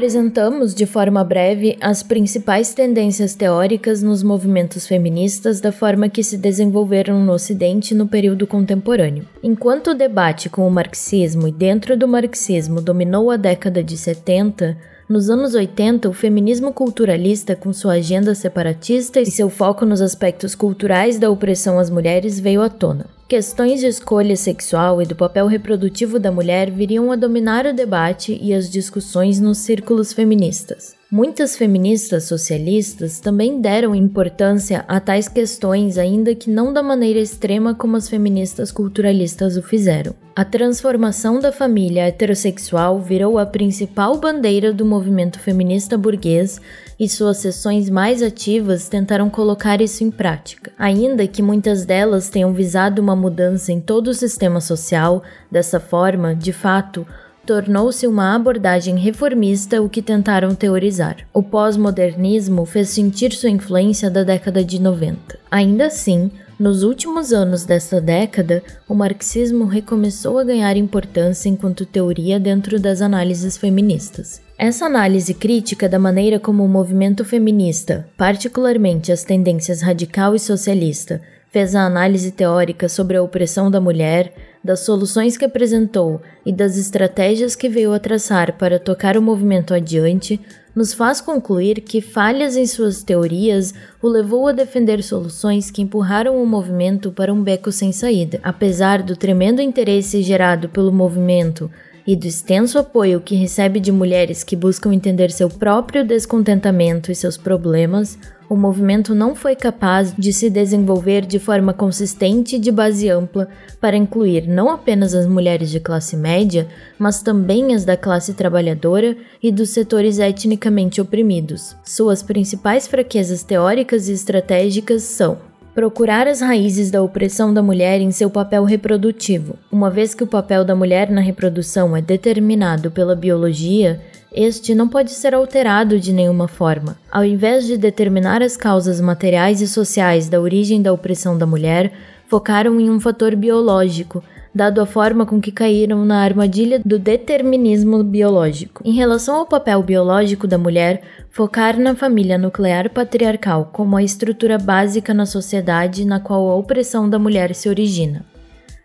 Apresentamos 0.07 0.73
de 0.73 0.85
forma 0.85 1.21
breve 1.21 1.77
as 1.81 2.01
principais 2.01 2.73
tendências 2.73 3.35
teóricas 3.35 4.01
nos 4.01 4.23
movimentos 4.23 4.87
feministas 4.87 5.59
da 5.59 5.69
forma 5.69 6.07
que 6.07 6.23
se 6.23 6.37
desenvolveram 6.37 7.21
no 7.25 7.33
Ocidente 7.33 7.93
no 7.93 8.07
período 8.07 8.47
contemporâneo. 8.47 9.27
Enquanto 9.43 9.87
o 9.87 9.93
debate 9.93 10.49
com 10.49 10.65
o 10.65 10.71
marxismo 10.71 11.45
e 11.45 11.51
dentro 11.51 11.97
do 11.97 12.07
marxismo 12.07 12.79
dominou 12.79 13.29
a 13.29 13.35
década 13.35 13.83
de 13.83 13.97
70, 13.97 14.77
nos 15.09 15.29
anos 15.29 15.55
80, 15.55 16.09
o 16.09 16.13
feminismo 16.13 16.73
culturalista, 16.73 17.55
com 17.55 17.71
sua 17.71 17.93
agenda 17.93 18.35
separatista 18.35 19.21
e 19.21 19.25
seu 19.25 19.49
foco 19.49 19.85
nos 19.85 20.01
aspectos 20.01 20.53
culturais 20.53 21.17
da 21.17 21.31
opressão 21.31 21.79
às 21.79 21.89
mulheres, 21.89 22.39
veio 22.39 22.61
à 22.61 22.69
tona. 22.69 23.05
Questões 23.27 23.79
de 23.79 23.87
escolha 23.87 24.35
sexual 24.35 25.01
e 25.01 25.05
do 25.05 25.15
papel 25.15 25.47
reprodutivo 25.47 26.19
da 26.19 26.31
mulher 26.31 26.69
viriam 26.69 27.11
a 27.11 27.15
dominar 27.15 27.65
o 27.65 27.73
debate 27.73 28.37
e 28.41 28.53
as 28.53 28.69
discussões 28.69 29.39
nos 29.39 29.59
círculos 29.59 30.11
feministas. 30.11 30.96
Muitas 31.09 31.55
feministas 31.55 32.25
socialistas 32.25 33.21
também 33.21 33.61
deram 33.61 33.95
importância 33.95 34.83
a 34.89 34.99
tais 34.99 35.29
questões, 35.29 35.97
ainda 35.97 36.35
que 36.35 36.49
não 36.49 36.73
da 36.73 36.83
maneira 36.83 37.17
extrema 37.17 37.73
como 37.73 37.95
as 37.95 38.09
feministas 38.09 38.73
culturalistas 38.73 39.55
o 39.55 39.63
fizeram. 39.63 40.13
A 40.35 40.43
transformação 40.43 41.39
da 41.39 41.49
família 41.49 42.05
heterossexual 42.07 42.99
virou 42.99 43.39
a 43.39 43.45
principal 43.45 44.17
bandeira 44.17 44.73
do 44.73 44.85
movimento 44.85 45.39
feminista 45.39 45.97
burguês 45.97 46.59
e 46.99 47.07
suas 47.07 47.37
sessões 47.37 47.89
mais 47.89 48.21
ativas 48.21 48.89
tentaram 48.89 49.29
colocar 49.29 49.79
isso 49.79 50.03
em 50.03 50.11
prática. 50.11 50.73
Ainda 50.77 51.25
que 51.25 51.41
muitas 51.41 51.85
delas 51.85 52.29
tenham 52.29 52.51
visado 52.51 53.01
uma 53.01 53.15
mudança 53.15 53.71
em 53.71 53.79
todo 53.79 54.09
o 54.09 54.13
sistema 54.13 54.59
social, 54.59 55.23
dessa 55.49 55.79
forma, 55.79 56.35
de 56.35 56.51
fato, 56.51 57.07
tornou-se 57.47 58.05
uma 58.05 58.35
abordagem 58.35 58.97
reformista 58.97 59.81
o 59.81 59.87
que 59.87 60.01
tentaram 60.01 60.53
teorizar. 60.53 61.25
O 61.33 61.41
pós-modernismo 61.41 62.65
fez 62.65 62.89
sentir 62.89 63.31
sua 63.31 63.49
influência 63.49 64.09
da 64.09 64.23
década 64.23 64.65
de 64.65 64.81
90. 64.81 65.39
Ainda 65.49 65.85
assim, 65.85 66.29
nos 66.59 66.83
últimos 66.83 67.31
anos 67.31 67.63
desta 67.63 68.01
década, 68.01 68.61
o 68.85 68.93
marxismo 68.93 69.63
recomeçou 69.63 70.37
a 70.37 70.43
ganhar 70.43 70.75
importância 70.75 71.47
enquanto 71.47 71.85
teoria 71.85 72.37
dentro 72.37 72.77
das 72.81 73.01
análises 73.01 73.55
feministas. 73.55 74.41
Essa 74.57 74.85
análise 74.85 75.33
crítica 75.33 75.87
da 75.87 75.97
maneira 75.97 76.39
como 76.39 76.65
o 76.65 76.69
movimento 76.69 77.23
feminista, 77.23 78.09
particularmente 78.17 79.09
as 79.09 79.23
tendências 79.23 79.81
radical 79.81 80.35
e 80.35 80.39
socialista, 80.39 81.21
fez 81.49 81.75
a 81.75 81.85
análise 81.85 82.31
teórica 82.31 82.89
sobre 82.89 83.15
a 83.15 83.23
opressão 83.23 83.71
da 83.71 83.79
mulher, 83.79 84.33
das 84.67 84.81
soluções 84.81 85.37
que 85.37 85.45
apresentou 85.45 86.21
e 86.45 86.51
das 86.51 86.75
estratégias 86.75 87.55
que 87.55 87.69
veio 87.69 87.93
a 87.93 87.99
traçar 87.99 88.57
para 88.57 88.77
tocar 88.77 89.15
o 89.15 89.21
movimento 89.21 89.73
adiante, 89.73 90.41
nos 90.75 90.93
faz 90.93 91.21
concluir 91.21 91.79
que 91.79 92.01
falhas 92.01 92.57
em 92.57 92.67
suas 92.67 93.01
teorias 93.01 93.73
o 94.01 94.09
levou 94.09 94.45
a 94.45 94.51
defender 94.51 95.01
soluções 95.01 95.71
que 95.71 95.81
empurraram 95.81 96.43
o 96.43 96.45
movimento 96.45 97.13
para 97.13 97.33
um 97.33 97.41
beco 97.41 97.71
sem 97.71 97.93
saída. 97.93 98.41
Apesar 98.43 99.01
do 99.01 99.15
tremendo 99.15 99.61
interesse 99.61 100.21
gerado 100.21 100.67
pelo 100.67 100.91
movimento 100.91 101.71
e 102.05 102.13
do 102.13 102.27
extenso 102.27 102.77
apoio 102.77 103.21
que 103.21 103.35
recebe 103.35 103.79
de 103.79 103.91
mulheres 103.91 104.43
que 104.43 104.55
buscam 104.57 104.93
entender 104.93 105.31
seu 105.31 105.49
próprio 105.49 106.05
descontentamento 106.05 107.09
e 107.09 107.15
seus 107.15 107.37
problemas, 107.37 108.19
o 108.49 108.55
movimento 108.55 109.13
não 109.13 109.35
foi 109.35 109.55
capaz 109.55 110.13
de 110.17 110.31
se 110.31 110.49
desenvolver 110.49 111.25
de 111.25 111.39
forma 111.39 111.73
consistente 111.73 112.55
e 112.55 112.59
de 112.59 112.71
base 112.71 113.09
ampla 113.09 113.47
para 113.79 113.97
incluir 113.97 114.47
não 114.47 114.69
apenas 114.69 115.13
as 115.13 115.25
mulheres 115.25 115.69
de 115.69 115.79
classe 115.79 116.15
média, 116.15 116.67
mas 116.97 117.21
também 117.21 117.75
as 117.75 117.83
da 117.83 117.97
classe 117.97 118.33
trabalhadora 118.33 119.17
e 119.41 119.51
dos 119.51 119.69
setores 119.71 120.19
etnicamente 120.19 121.01
oprimidos. 121.01 121.75
Suas 121.83 122.23
principais 122.23 122.87
fraquezas 122.87 123.43
teóricas 123.43 124.07
e 124.07 124.13
estratégicas 124.13 125.03
são 125.03 125.37
procurar 125.77 126.27
as 126.27 126.41
raízes 126.41 126.89
da 126.89 127.03
opressão 127.03 127.53
da 127.53 127.61
mulher 127.61 128.01
em 128.01 128.09
seu 128.09 128.31
papel 128.31 128.63
reprodutivo. 128.63 129.57
Uma 129.71 129.91
vez 129.91 130.15
que 130.15 130.23
o 130.23 130.27
papel 130.27 130.65
da 130.65 130.75
mulher 130.75 131.11
na 131.11 131.21
reprodução 131.21 131.95
é 131.95 132.01
determinado 132.01 132.89
pela 132.89 133.15
biologia, 133.15 134.01
este 134.33 134.75
não 134.75 134.87
pode 134.87 135.11
ser 135.11 135.33
alterado 135.33 135.99
de 135.99 136.11
nenhuma 136.11 136.47
forma. 136.47 136.97
Ao 137.11 137.23
invés 137.23 137.65
de 137.65 137.77
determinar 137.77 138.41
as 138.43 138.57
causas 138.57 138.99
materiais 138.99 139.61
e 139.61 139.67
sociais 139.67 140.27
da 140.29 140.39
origem 140.39 140.81
da 140.81 140.93
opressão 140.93 141.37
da 141.37 141.45
mulher, 141.45 141.91
focaram 142.27 142.79
em 142.79 142.89
um 142.89 142.99
fator 142.99 143.35
biológico, 143.35 144.23
dado 144.53 144.81
a 144.81 144.85
forma 144.85 145.25
com 145.25 145.39
que 145.39 145.51
caíram 145.51 146.03
na 146.03 146.21
armadilha 146.21 146.81
do 146.83 146.97
determinismo 146.97 148.03
biológico. 148.03 148.81
Em 148.83 148.93
relação 148.93 149.35
ao 149.35 149.45
papel 149.45 149.81
biológico 149.83 150.47
da 150.47 150.57
mulher, 150.57 151.01
focar 151.29 151.79
na 151.79 151.95
família 151.95 152.37
nuclear 152.37 152.89
patriarcal 152.89 153.69
como 153.71 153.95
a 153.95 154.03
estrutura 154.03 154.57
básica 154.57 155.13
na 155.13 155.25
sociedade 155.25 156.05
na 156.05 156.19
qual 156.19 156.49
a 156.49 156.55
opressão 156.55 157.09
da 157.09 157.19
mulher 157.19 157.53
se 157.53 157.69
origina. 157.69 158.25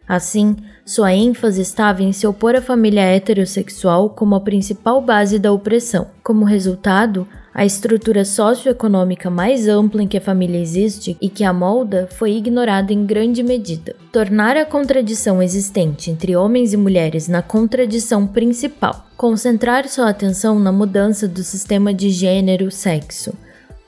Assim, 0.09 0.57
sua 0.85 1.15
ênfase 1.15 1.63
estava 1.63 2.03
em 2.03 2.13
se 2.13 2.27
opor 2.27 2.57
à 2.57 2.61
família 2.61 3.03
heterossexual 3.03 4.11
como 4.11 4.35
a 4.35 4.41
principal 4.41 5.01
base 5.01 5.39
da 5.39 5.53
opressão. 5.53 6.09
Como 6.23 6.45
resultado, 6.45 7.27
a 7.55 7.65
estrutura 7.67 8.25
socioeconômica 8.25 9.29
mais 9.29 9.69
ampla 9.69 10.03
em 10.03 10.09
que 10.09 10.17
a 10.17 10.21
família 10.21 10.59
existe 10.59 11.17
e 11.21 11.29
que 11.29 11.45
a 11.45 11.53
molda 11.53 12.09
foi 12.11 12.33
ignorada 12.33 12.93
em 12.93 13.05
grande 13.05 13.43
medida. 13.43 13.95
Tornar 14.11 14.57
a 14.57 14.65
contradição 14.65 15.43
existente 15.43 16.11
entre 16.11 16.35
homens 16.35 16.73
e 16.73 16.77
mulheres 16.77 17.29
na 17.29 17.43
contradição 17.43 18.27
principal. 18.27 19.07
Concentrar 19.17 19.87
sua 19.87 20.09
atenção 20.09 20.59
na 20.59 20.73
mudança 20.73 21.29
do 21.29 21.43
sistema 21.43 21.93
de 21.93 22.11
gênero-sexo. 22.11 23.35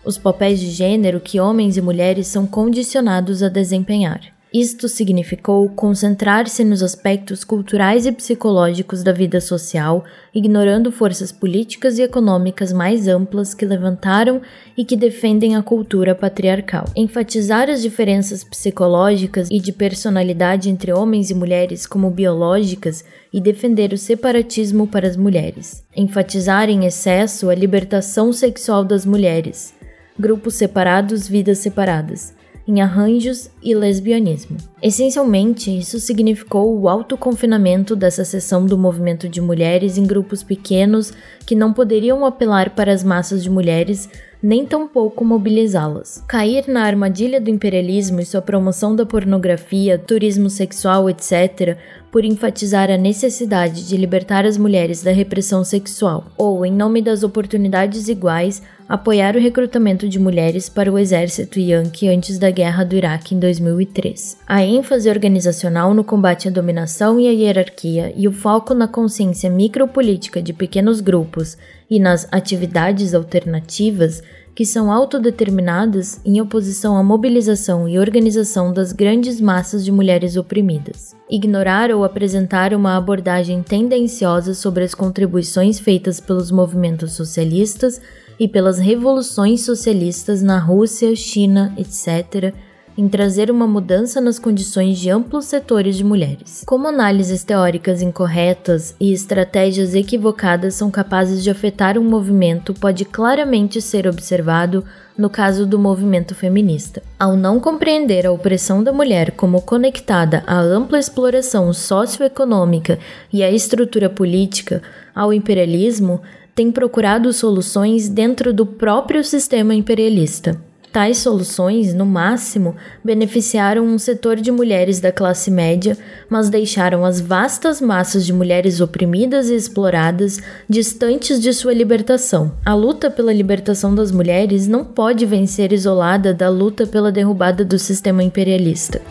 Os 0.05 0.19
papéis 0.19 0.61
de 0.61 0.71
gênero 0.71 1.19
que 1.19 1.41
homens 1.41 1.79
e 1.79 1.81
mulheres 1.81 2.27
são 2.27 2.47
condicionados 2.47 3.43
a 3.43 3.49
desempenhar. 3.49 4.34
Isto 4.55 4.89
significou 4.89 5.69
concentrar-se 5.69 6.63
nos 6.63 6.81
aspectos 6.81 7.43
culturais 7.43 8.07
e 8.07 8.13
psicológicos 8.13 9.03
da 9.03 9.11
vida 9.11 9.41
social, 9.41 10.05
ignorando 10.33 10.93
forças 10.93 11.33
políticas 11.33 11.99
e 11.99 12.03
econômicas 12.03 12.73
mais 12.73 13.09
amplas 13.09 13.53
que 13.53 13.67
levantaram 13.67 14.41
e 14.77 14.85
que 14.85 14.95
defendem 14.95 15.57
a 15.57 15.63
cultura 15.63 16.15
patriarcal. 16.15 16.85
Enfatizar 16.95 17.69
as 17.69 17.83
diferenças 17.83 18.45
psicológicas 18.45 19.49
e 19.51 19.59
de 19.59 19.73
personalidade 19.73 20.71
entre 20.71 20.93
homens 20.93 21.31
e 21.31 21.35
mulheres 21.35 21.85
como 21.85 22.09
biológicas 22.09 23.05
e 23.33 23.41
defender 23.41 23.93
o 23.93 23.99
separatismo 23.99 24.87
para 24.87 25.09
as 25.09 25.17
mulheres. 25.17 25.85
Enfatizar 25.97 26.71
em 26.71 26.87
excesso 26.87 27.51
a 27.51 27.57
libertação 27.57 28.33
sexual 28.33 28.85
das 28.85 29.05
mulheres. 29.05 29.75
Grupos 30.17 30.55
separados, 30.55 31.27
vidas 31.27 31.59
separadas 31.59 32.33
em 32.67 32.81
arranjos 32.81 33.51
e 33.63 33.75
lesbianismo. 33.75 34.57
Essencialmente, 34.83 35.77
isso 35.77 36.01
significou 36.01 36.79
o 36.79 36.89
autoconfinamento 36.89 37.95
dessa 37.95 38.25
seção 38.25 38.65
do 38.65 38.79
movimento 38.79 39.29
de 39.29 39.41
mulheres 39.41 39.99
em 39.99 40.07
grupos 40.07 40.43
pequenos 40.43 41.13
que 41.47 41.55
não 41.55 41.73
poderiam 41.73 42.25
apelar 42.25 42.71
para 42.71 42.93
as 42.93 43.05
massas 43.05 43.43
de 43.43 43.51
mulheres 43.51 44.09
nem 44.45 44.67
tampouco 44.67 45.25
mobilizá-las. 45.25 46.23
Cair 46.29 46.69
na 46.69 46.83
armadilha 46.83 47.41
do 47.41 47.49
imperialismo 47.49 48.21
e 48.21 48.27
sua 48.27 48.43
promoção 48.43 48.95
da 48.95 49.07
pornografia, 49.07 49.97
turismo 49.97 50.51
sexual, 50.51 51.09
etc., 51.09 51.79
por 52.13 52.27
enfatizar 52.27 52.91
a 52.91 52.99
necessidade 52.99 53.89
de 53.89 53.97
libertar 53.97 54.45
as 54.45 54.59
mulheres 54.59 55.03
da 55.03 55.11
repressão 55.13 55.65
sexual, 55.65 56.27
ou, 56.37 56.65
em 56.65 56.71
nome 56.71 57.01
das 57.01 57.23
oportunidades 57.23 58.07
iguais, 58.07 58.63
apoiar 58.87 59.35
o 59.35 59.41
recrutamento 59.41 60.07
de 60.07 60.19
mulheres 60.19 60.69
para 60.69 60.93
o 60.93 60.99
exército 60.99 61.59
Yankee 61.59 62.09
antes 62.09 62.39
da 62.39 62.51
guerra 62.51 62.85
do 62.85 62.95
Iraque 62.95 63.35
em 63.35 63.39
2003. 63.39 64.37
A 64.47 64.63
ênfase 64.63 65.09
organizacional 65.09 65.95
no 65.95 66.05
combate 66.05 66.49
à 66.49 66.51
dominação 66.51 67.19
e 67.19 67.27
à 67.27 67.31
hierarquia 67.31 68.13
e 68.15 68.29
o 68.29 68.33
foco 68.33 68.75
na 68.75 68.87
consciência 68.87 69.49
micropolítica 69.49 70.43
de 70.43 70.53
pequenos 70.53 71.01
grupos 71.01 71.57
e 71.91 71.99
nas 71.99 72.27
atividades 72.33 73.15
alternativas 73.15 74.23
que 74.55 74.65
são 74.65 74.93
autodeterminadas 74.93 76.21
em 76.25 76.41
oposição 76.41 76.97
à 76.97 77.03
mobilização 77.03 77.89
e 77.89 77.99
organização 77.99 78.73
das 78.73 78.93
grandes 78.93 79.41
massas 79.41 79.85
de 79.85 79.91
mulheres 79.91 80.37
oprimidas. 80.37 81.15
Ignorar 81.29 81.91
ou 81.91 82.05
apresentar 82.05 82.73
uma 82.73 82.97
abordagem 82.97 83.63
tendenciosa 83.63 84.55
sobre 84.55 84.85
as 84.85 84.95
contribuições 84.95 85.81
feitas 85.81 86.21
pelos 86.21 86.53
movimentos 86.53 87.13
socialistas 87.13 88.01
e 88.39 88.47
pelas 88.47 88.79
revoluções 88.79 89.65
socialistas 89.65 90.43
na 90.43 90.59
Rússia, 90.59 91.15
China, 91.17 91.75
etc 91.77 92.55
em 92.97 93.09
trazer 93.09 93.51
uma 93.51 93.67
mudança 93.67 94.21
nas 94.21 94.39
condições 94.39 94.99
de 94.99 95.11
amplos 95.11 95.47
setores 95.47 95.97
de 95.97 96.05
mulheres. 96.05 96.63
Como 96.67 96.89
análises 96.89 97.43
teóricas 97.43 98.03
incorretas 98.03 98.95
e 99.01 99.13
estratégias 99.13 99.95
equivocadas 99.95 100.75
são 100.75 100.91
capazes 100.91 101.43
de 101.43 101.51
afetar 101.51 101.99
um 101.99 102.05
movimento, 102.05 102.73
pode 102.75 103.05
claramente 103.05 103.81
ser 103.81 104.07
observado 104.07 104.85
no 105.17 105.31
caso 105.31 105.65
do 105.67 105.79
movimento 105.79 106.35
feminista. 106.35 107.03
Ao 107.19 107.37
não 107.37 107.61
compreender 107.61 108.27
a 108.27 108.33
opressão 108.33 108.83
da 108.83 108.93
mulher 108.93 109.33
como 109.33 109.63
conectada 109.63 110.43
à 110.47 110.59
ampla 110.59 110.99
exploração 110.99 111.73
socioeconômica 111.73 112.99
e 113.33 113.43
à 113.43 113.51
estrutura 113.51 114.11
política, 114.11 114.83
ao 115.15 115.33
imperialismo, 115.33 116.21
tem 116.55 116.71
procurado 116.71 117.33
soluções 117.33 118.09
dentro 118.09 118.53
do 118.53 118.65
próprio 118.65 119.25
sistema 119.25 119.75
imperialista. 119.75 120.61
Tais 120.95 121.19
soluções, 121.19 121.93
no 121.93 122.07
máximo, 122.07 122.77
beneficiaram 123.03 123.85
um 123.85 123.99
setor 123.99 124.37
de 124.37 124.53
mulheres 124.53 125.01
da 125.01 125.11
classe 125.11 125.51
média, 125.51 125.99
mas 126.29 126.49
deixaram 126.49 127.05
as 127.05 127.21
vastas 127.21 127.81
massas 127.81 128.25
de 128.25 128.33
mulheres 128.33 128.81
oprimidas 128.81 129.51
e 129.51 129.57
exploradas 129.57 130.39
distantes 130.69 131.41
de 131.41 131.53
sua 131.53 131.75
libertação. 131.75 132.53
A 132.65 132.75
luta 132.75 133.11
pela 133.11 133.33
libertação 133.33 133.93
das 133.93 134.13
mulheres 134.13 134.69
não 134.69 134.85
pode 134.85 135.27
vencer 135.27 135.73
isolada 135.73 136.33
da 136.33 136.49
luta 136.49 136.87
pela 136.87 137.11
derrubada 137.11 137.65
do 137.65 137.77
sistema 137.77 138.23
imperialista. 138.23 139.03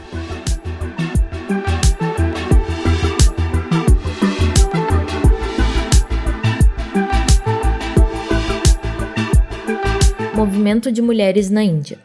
Movimento 10.64 10.94
de 10.94 11.02
mulheres 11.02 11.50
na 11.50 11.62
Índia. 11.62 12.00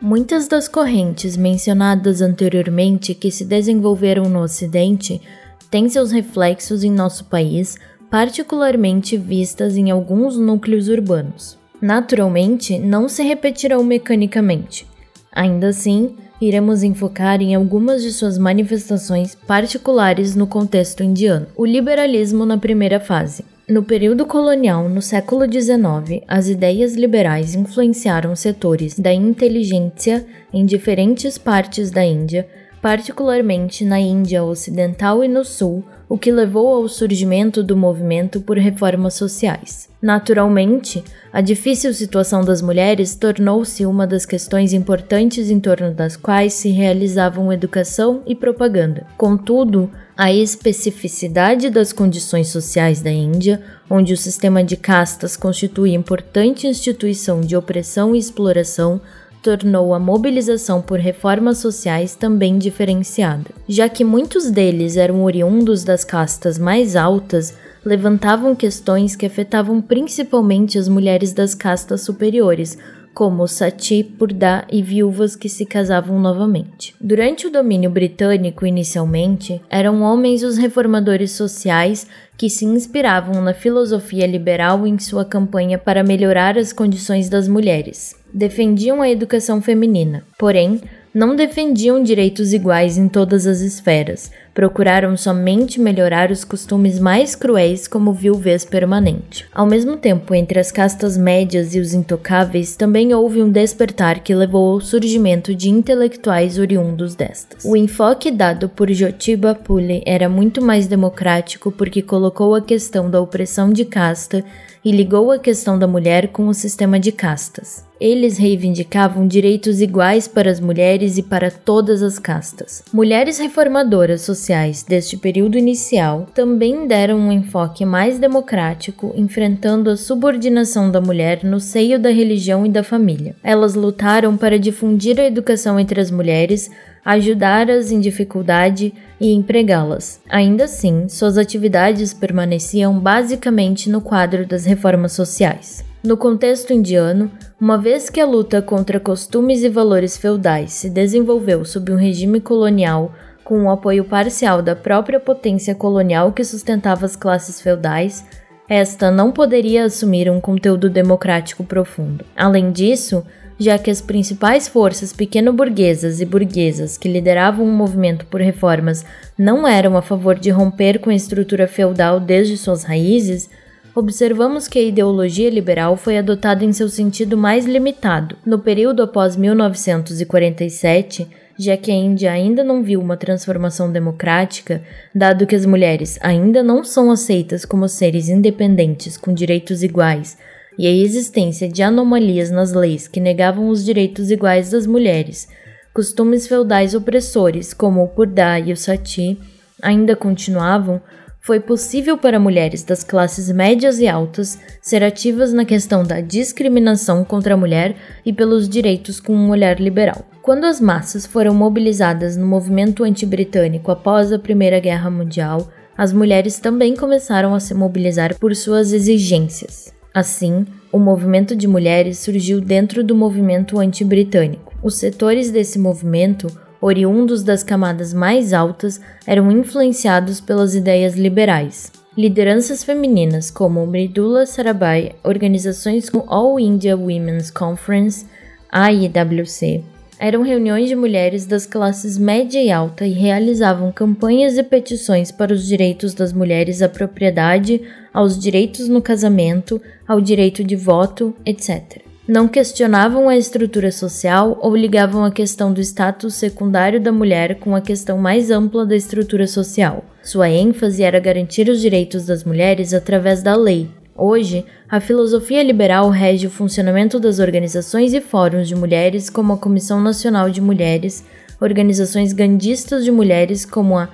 Muitas 0.00 0.46
das 0.46 0.68
correntes 0.68 1.36
mencionadas 1.36 2.22
anteriormente 2.22 3.12
que 3.14 3.32
se 3.32 3.44
desenvolveram 3.44 4.28
no 4.28 4.42
Ocidente 4.42 5.20
têm 5.68 5.88
seus 5.88 6.12
reflexos 6.12 6.84
em 6.84 6.90
nosso 6.92 7.24
país, 7.24 7.76
particularmente 8.08 9.16
vistas 9.16 9.76
em 9.76 9.90
alguns 9.90 10.38
núcleos 10.38 10.86
urbanos. 10.86 11.58
Naturalmente, 11.82 12.78
não 12.78 13.08
se 13.08 13.24
repetirão 13.24 13.82
mecanicamente. 13.82 14.86
Ainda 15.32 15.70
assim, 15.70 16.14
iremos 16.40 16.84
enfocar 16.84 17.42
em 17.42 17.56
algumas 17.56 18.04
de 18.04 18.12
suas 18.12 18.38
manifestações 18.38 19.34
particulares 19.34 20.36
no 20.36 20.46
contexto 20.46 21.02
indiano. 21.02 21.48
O 21.56 21.66
liberalismo 21.66 22.46
na 22.46 22.56
primeira 22.56 23.00
fase. 23.00 23.55
No 23.68 23.82
período 23.82 24.24
colonial, 24.26 24.88
no 24.88 25.02
século 25.02 25.44
XIX, 25.44 26.22
as 26.28 26.48
ideias 26.48 26.94
liberais 26.94 27.56
influenciaram 27.56 28.36
setores 28.36 28.96
da 28.96 29.12
inteligência 29.12 30.24
em 30.52 30.64
diferentes 30.64 31.36
partes 31.36 31.90
da 31.90 32.04
Índia, 32.04 32.46
particularmente 32.80 33.84
na 33.84 33.98
Índia 33.98 34.44
Ocidental 34.44 35.24
e 35.24 35.26
no 35.26 35.44
Sul, 35.44 35.82
o 36.08 36.16
que 36.16 36.30
levou 36.30 36.68
ao 36.76 36.88
surgimento 36.88 37.60
do 37.60 37.76
movimento 37.76 38.40
por 38.40 38.56
reformas 38.56 39.14
sociais. 39.14 39.88
Naturalmente, 40.00 41.02
a 41.32 41.40
difícil 41.40 41.92
situação 41.92 42.44
das 42.44 42.62
mulheres 42.62 43.16
tornou-se 43.16 43.84
uma 43.84 44.06
das 44.06 44.24
questões 44.24 44.72
importantes 44.72 45.50
em 45.50 45.58
torno 45.58 45.92
das 45.92 46.16
quais 46.16 46.54
se 46.54 46.68
realizavam 46.68 47.52
educação 47.52 48.22
e 48.24 48.36
propaganda. 48.36 49.04
Contudo, 49.18 49.90
a 50.16 50.32
especificidade 50.32 51.68
das 51.68 51.92
condições 51.92 52.48
sociais 52.48 53.02
da 53.02 53.10
Índia, 53.10 53.60
onde 53.88 54.14
o 54.14 54.16
sistema 54.16 54.64
de 54.64 54.76
castas 54.76 55.36
constitui 55.36 55.92
importante 55.92 56.66
instituição 56.66 57.42
de 57.42 57.54
opressão 57.54 58.14
e 58.14 58.18
exploração, 58.18 58.98
tornou 59.42 59.92
a 59.92 59.98
mobilização 59.98 60.80
por 60.80 60.98
reformas 60.98 61.58
sociais 61.58 62.16
também 62.16 62.56
diferenciada. 62.58 63.50
Já 63.68 63.88
que 63.90 64.02
muitos 64.02 64.50
deles 64.50 64.96
eram 64.96 65.22
oriundos 65.22 65.84
das 65.84 66.02
castas 66.02 66.58
mais 66.58 66.96
altas, 66.96 67.54
levantavam 67.84 68.56
questões 68.56 69.14
que 69.14 69.26
afetavam 69.26 69.80
principalmente 69.82 70.78
as 70.78 70.88
mulheres 70.88 71.32
das 71.32 71.54
castas 71.54 72.00
superiores, 72.00 72.76
como 73.16 73.48
sati, 73.48 74.04
purda 74.04 74.66
e 74.70 74.82
viúvas 74.82 75.34
que 75.34 75.48
se 75.48 75.64
casavam 75.64 76.20
novamente. 76.20 76.94
Durante 77.00 77.46
o 77.46 77.50
domínio 77.50 77.88
britânico, 77.88 78.66
inicialmente, 78.66 79.58
eram 79.70 80.02
homens 80.02 80.42
os 80.42 80.58
reformadores 80.58 81.30
sociais 81.32 82.06
que 82.36 82.50
se 82.50 82.66
inspiravam 82.66 83.40
na 83.40 83.54
filosofia 83.54 84.26
liberal 84.26 84.86
em 84.86 84.98
sua 84.98 85.24
campanha 85.24 85.78
para 85.78 86.04
melhorar 86.04 86.58
as 86.58 86.74
condições 86.74 87.30
das 87.30 87.48
mulheres. 87.48 88.14
Defendiam 88.34 89.00
a 89.00 89.08
educação 89.08 89.62
feminina, 89.62 90.22
porém, 90.38 90.82
não 91.16 91.34
defendiam 91.34 92.02
direitos 92.02 92.52
iguais 92.52 92.98
em 92.98 93.08
todas 93.08 93.46
as 93.46 93.60
esferas, 93.60 94.30
procuraram 94.52 95.16
somente 95.16 95.80
melhorar 95.80 96.30
os 96.30 96.44
costumes 96.44 97.00
mais 97.00 97.34
cruéis 97.34 97.88
como 97.88 98.12
viuvez 98.12 98.66
permanente. 98.66 99.46
Ao 99.50 99.64
mesmo 99.64 99.96
tempo, 99.96 100.34
entre 100.34 100.60
as 100.60 100.70
castas 100.70 101.16
médias 101.16 101.74
e 101.74 101.80
os 101.80 101.94
intocáveis, 101.94 102.76
também 102.76 103.14
houve 103.14 103.42
um 103.42 103.50
despertar 103.50 104.20
que 104.20 104.34
levou 104.34 104.74
ao 104.74 104.80
surgimento 104.82 105.54
de 105.54 105.70
intelectuais 105.70 106.58
oriundos 106.58 107.14
destas. 107.14 107.64
O 107.64 107.74
enfoque 107.74 108.30
dado 108.30 108.68
por 108.68 108.90
Jyotiba 108.90 109.58
Phule 109.64 110.02
era 110.04 110.28
muito 110.28 110.62
mais 110.62 110.86
democrático 110.86 111.72
porque 111.72 112.02
colocou 112.02 112.54
a 112.54 112.60
questão 112.60 113.10
da 113.10 113.22
opressão 113.22 113.72
de 113.72 113.86
casta 113.86 114.44
e 114.84 114.92
ligou 114.92 115.32
a 115.32 115.38
questão 115.38 115.78
da 115.78 115.86
mulher 115.86 116.28
com 116.28 116.46
o 116.46 116.52
sistema 116.52 117.00
de 117.00 117.10
castas. 117.10 117.85
Eles 117.98 118.36
reivindicavam 118.36 119.26
direitos 119.26 119.80
iguais 119.80 120.28
para 120.28 120.50
as 120.50 120.60
mulheres 120.60 121.16
e 121.16 121.22
para 121.22 121.50
todas 121.50 122.02
as 122.02 122.18
castas. 122.18 122.82
Mulheres 122.92 123.38
reformadoras 123.38 124.20
sociais 124.20 124.82
deste 124.82 125.16
período 125.16 125.56
inicial 125.56 126.26
também 126.34 126.86
deram 126.86 127.18
um 127.18 127.32
enfoque 127.32 127.86
mais 127.86 128.18
democrático, 128.18 129.14
enfrentando 129.16 129.88
a 129.88 129.96
subordinação 129.96 130.90
da 130.90 131.00
mulher 131.00 131.42
no 131.42 131.58
seio 131.58 131.98
da 131.98 132.10
religião 132.10 132.66
e 132.66 132.68
da 132.68 132.82
família. 132.82 133.34
Elas 133.42 133.74
lutaram 133.74 134.36
para 134.36 134.58
difundir 134.58 135.18
a 135.18 135.24
educação 135.24 135.80
entre 135.80 135.98
as 135.98 136.10
mulheres, 136.10 136.70
ajudá-las 137.02 137.90
em 137.90 138.00
dificuldade 138.00 138.92
e 139.18 139.32
empregá-las. 139.32 140.20
Ainda 140.28 140.64
assim, 140.64 141.08
suas 141.08 141.38
atividades 141.38 142.12
permaneciam 142.12 142.98
basicamente 142.98 143.88
no 143.88 144.02
quadro 144.02 144.44
das 144.44 144.66
reformas 144.66 145.12
sociais. 145.12 145.85
No 146.06 146.16
contexto 146.16 146.72
indiano, 146.72 147.32
uma 147.60 147.76
vez 147.76 148.08
que 148.08 148.20
a 148.20 148.24
luta 148.24 148.62
contra 148.62 149.00
costumes 149.00 149.64
e 149.64 149.68
valores 149.68 150.16
feudais 150.16 150.70
se 150.70 150.88
desenvolveu 150.88 151.64
sob 151.64 151.90
um 151.90 151.96
regime 151.96 152.40
colonial 152.40 153.12
com 153.42 153.64
o 153.64 153.70
apoio 153.70 154.04
parcial 154.04 154.62
da 154.62 154.76
própria 154.76 155.18
potência 155.18 155.74
colonial 155.74 156.30
que 156.30 156.44
sustentava 156.44 157.04
as 157.04 157.16
classes 157.16 157.60
feudais, 157.60 158.24
esta 158.68 159.10
não 159.10 159.32
poderia 159.32 159.84
assumir 159.84 160.30
um 160.30 160.40
conteúdo 160.40 160.88
democrático 160.88 161.64
profundo. 161.64 162.24
Além 162.36 162.70
disso, 162.70 163.24
já 163.58 163.76
que 163.76 163.90
as 163.90 164.00
principais 164.00 164.68
forças 164.68 165.12
pequeno-burguesas 165.12 166.20
e 166.20 166.24
burguesas 166.24 166.96
que 166.96 167.08
lideravam 167.08 167.66
o 167.66 167.68
um 167.68 167.76
movimento 167.76 168.26
por 168.26 168.40
reformas 168.40 169.04
não 169.36 169.66
eram 169.66 169.96
a 169.96 170.02
favor 170.02 170.38
de 170.38 170.50
romper 170.50 171.00
com 171.00 171.10
a 171.10 171.14
estrutura 171.16 171.66
feudal 171.66 172.20
desde 172.20 172.56
suas 172.56 172.84
raízes, 172.84 173.50
observamos 173.96 174.68
que 174.68 174.78
a 174.78 174.82
ideologia 174.82 175.48
liberal 175.48 175.96
foi 175.96 176.18
adotada 176.18 176.62
em 176.62 176.72
seu 176.72 176.86
sentido 176.86 177.34
mais 177.34 177.64
limitado. 177.64 178.36
No 178.44 178.58
período 178.58 179.02
após 179.02 179.36
1947, 179.36 181.26
já 181.58 181.78
que 181.78 181.90
a 181.90 181.94
Índia 181.94 182.30
ainda 182.30 182.62
não 182.62 182.82
viu 182.82 183.00
uma 183.00 183.16
transformação 183.16 183.90
democrática, 183.90 184.82
dado 185.14 185.46
que 185.46 185.56
as 185.56 185.64
mulheres 185.64 186.18
ainda 186.20 186.62
não 186.62 186.84
são 186.84 187.10
aceitas 187.10 187.64
como 187.64 187.88
seres 187.88 188.28
independentes 188.28 189.16
com 189.16 189.32
direitos 189.32 189.82
iguais 189.82 190.36
e 190.78 190.86
a 190.86 190.90
existência 190.90 191.66
de 191.66 191.82
anomalias 191.82 192.50
nas 192.50 192.74
leis 192.74 193.08
que 193.08 193.18
negavam 193.18 193.70
os 193.70 193.82
direitos 193.82 194.30
iguais 194.30 194.72
das 194.72 194.86
mulheres, 194.86 195.48
costumes 195.94 196.46
feudais 196.46 196.94
opressores 196.94 197.72
como 197.72 198.04
o 198.04 198.08
Purda 198.08 198.60
e 198.60 198.74
o 198.74 198.76
Sati 198.76 199.40
ainda 199.82 200.14
continuavam, 200.14 201.00
foi 201.46 201.60
possível 201.60 202.18
para 202.18 202.40
mulheres 202.40 202.82
das 202.82 203.04
classes 203.04 203.48
médias 203.52 204.00
e 204.00 204.08
altas 204.08 204.58
ser 204.82 205.04
ativas 205.04 205.52
na 205.52 205.64
questão 205.64 206.02
da 206.02 206.20
discriminação 206.20 207.24
contra 207.24 207.54
a 207.54 207.56
mulher 207.56 207.94
e 208.24 208.32
pelos 208.32 208.68
direitos 208.68 209.20
com 209.20 209.32
um 209.32 209.50
olhar 209.50 209.78
liberal. 209.78 210.26
Quando 210.42 210.64
as 210.64 210.80
massas 210.80 211.24
foram 211.24 211.54
mobilizadas 211.54 212.36
no 212.36 212.44
movimento 212.44 213.04
anti-britânico 213.04 213.92
após 213.92 214.32
a 214.32 214.40
Primeira 214.40 214.80
Guerra 214.80 215.08
Mundial, 215.08 215.68
as 215.96 216.12
mulheres 216.12 216.58
também 216.58 216.96
começaram 216.96 217.54
a 217.54 217.60
se 217.60 217.72
mobilizar 217.74 218.36
por 218.40 218.52
suas 218.56 218.92
exigências. 218.92 219.94
Assim, 220.12 220.66
O 220.92 220.98
movimento 220.98 221.54
de 221.54 221.68
mulheres 221.68 222.18
surgiu 222.20 222.60
dentro 222.60 223.04
do 223.04 223.14
movimento 223.14 223.78
anti-britânico. 223.78 224.72
Os 224.82 224.96
setores 224.96 225.50
desse 225.50 225.78
movimento, 225.78 226.46
oriundos 226.80 227.42
das 227.42 227.62
camadas 227.62 228.12
mais 228.12 228.52
altas, 228.52 229.00
eram 229.26 229.50
influenciados 229.50 230.40
pelas 230.40 230.74
ideias 230.74 231.14
liberais. 231.14 231.92
Lideranças 232.16 232.82
femininas 232.82 233.50
como 233.50 233.86
Mridula 233.86 234.46
Sarabhai, 234.46 235.12
organizações 235.22 236.08
como 236.08 236.24
All 236.28 236.58
India 236.58 236.96
Women's 236.96 237.50
Conference, 237.50 238.24
AIWC, 238.70 239.84
eram 240.18 240.42
reuniões 240.42 240.88
de 240.88 240.96
mulheres 240.96 241.44
das 241.44 241.66
classes 241.66 242.16
média 242.16 242.62
e 242.62 242.70
alta 242.70 243.06
e 243.06 243.12
realizavam 243.12 243.92
campanhas 243.92 244.56
e 244.56 244.62
petições 244.62 245.30
para 245.30 245.52
os 245.52 245.66
direitos 245.66 246.14
das 246.14 246.32
mulheres 246.32 246.80
à 246.80 246.88
propriedade, 246.88 247.82
aos 248.14 248.38
direitos 248.38 248.88
no 248.88 249.02
casamento, 249.02 249.80
ao 250.08 250.18
direito 250.18 250.64
de 250.64 250.74
voto, 250.74 251.34
etc. 251.44 252.00
Não 252.28 252.48
questionavam 252.48 253.28
a 253.28 253.36
estrutura 253.36 253.92
social 253.92 254.58
ou 254.60 254.76
ligavam 254.76 255.24
a 255.24 255.30
questão 255.30 255.72
do 255.72 255.80
status 255.80 256.34
secundário 256.34 257.00
da 257.00 257.12
mulher 257.12 257.60
com 257.60 257.76
a 257.76 257.80
questão 257.80 258.18
mais 258.18 258.50
ampla 258.50 258.84
da 258.84 258.96
estrutura 258.96 259.46
social. 259.46 260.04
Sua 260.22 260.50
ênfase 260.50 261.04
era 261.04 261.20
garantir 261.20 261.68
os 261.68 261.80
direitos 261.80 262.26
das 262.26 262.42
mulheres 262.42 262.92
através 262.92 263.42
da 263.42 263.54
lei, 263.54 263.88
Hoje, 264.18 264.64
a 264.88 264.98
filosofia 264.98 265.62
liberal 265.62 266.08
rege 266.08 266.46
o 266.46 266.50
funcionamento 266.50 267.20
das 267.20 267.38
organizações 267.38 268.14
e 268.14 268.20
fóruns 268.20 268.66
de 268.66 268.74
mulheres, 268.74 269.28
como 269.28 269.52
a 269.52 269.58
Comissão 269.58 270.00
Nacional 270.00 270.48
de 270.48 270.58
Mulheres, 270.58 271.22
organizações 271.60 272.32
gandistas 272.32 273.04
de 273.04 273.10
mulheres, 273.10 273.66
como 273.66 273.98
a 273.98 274.08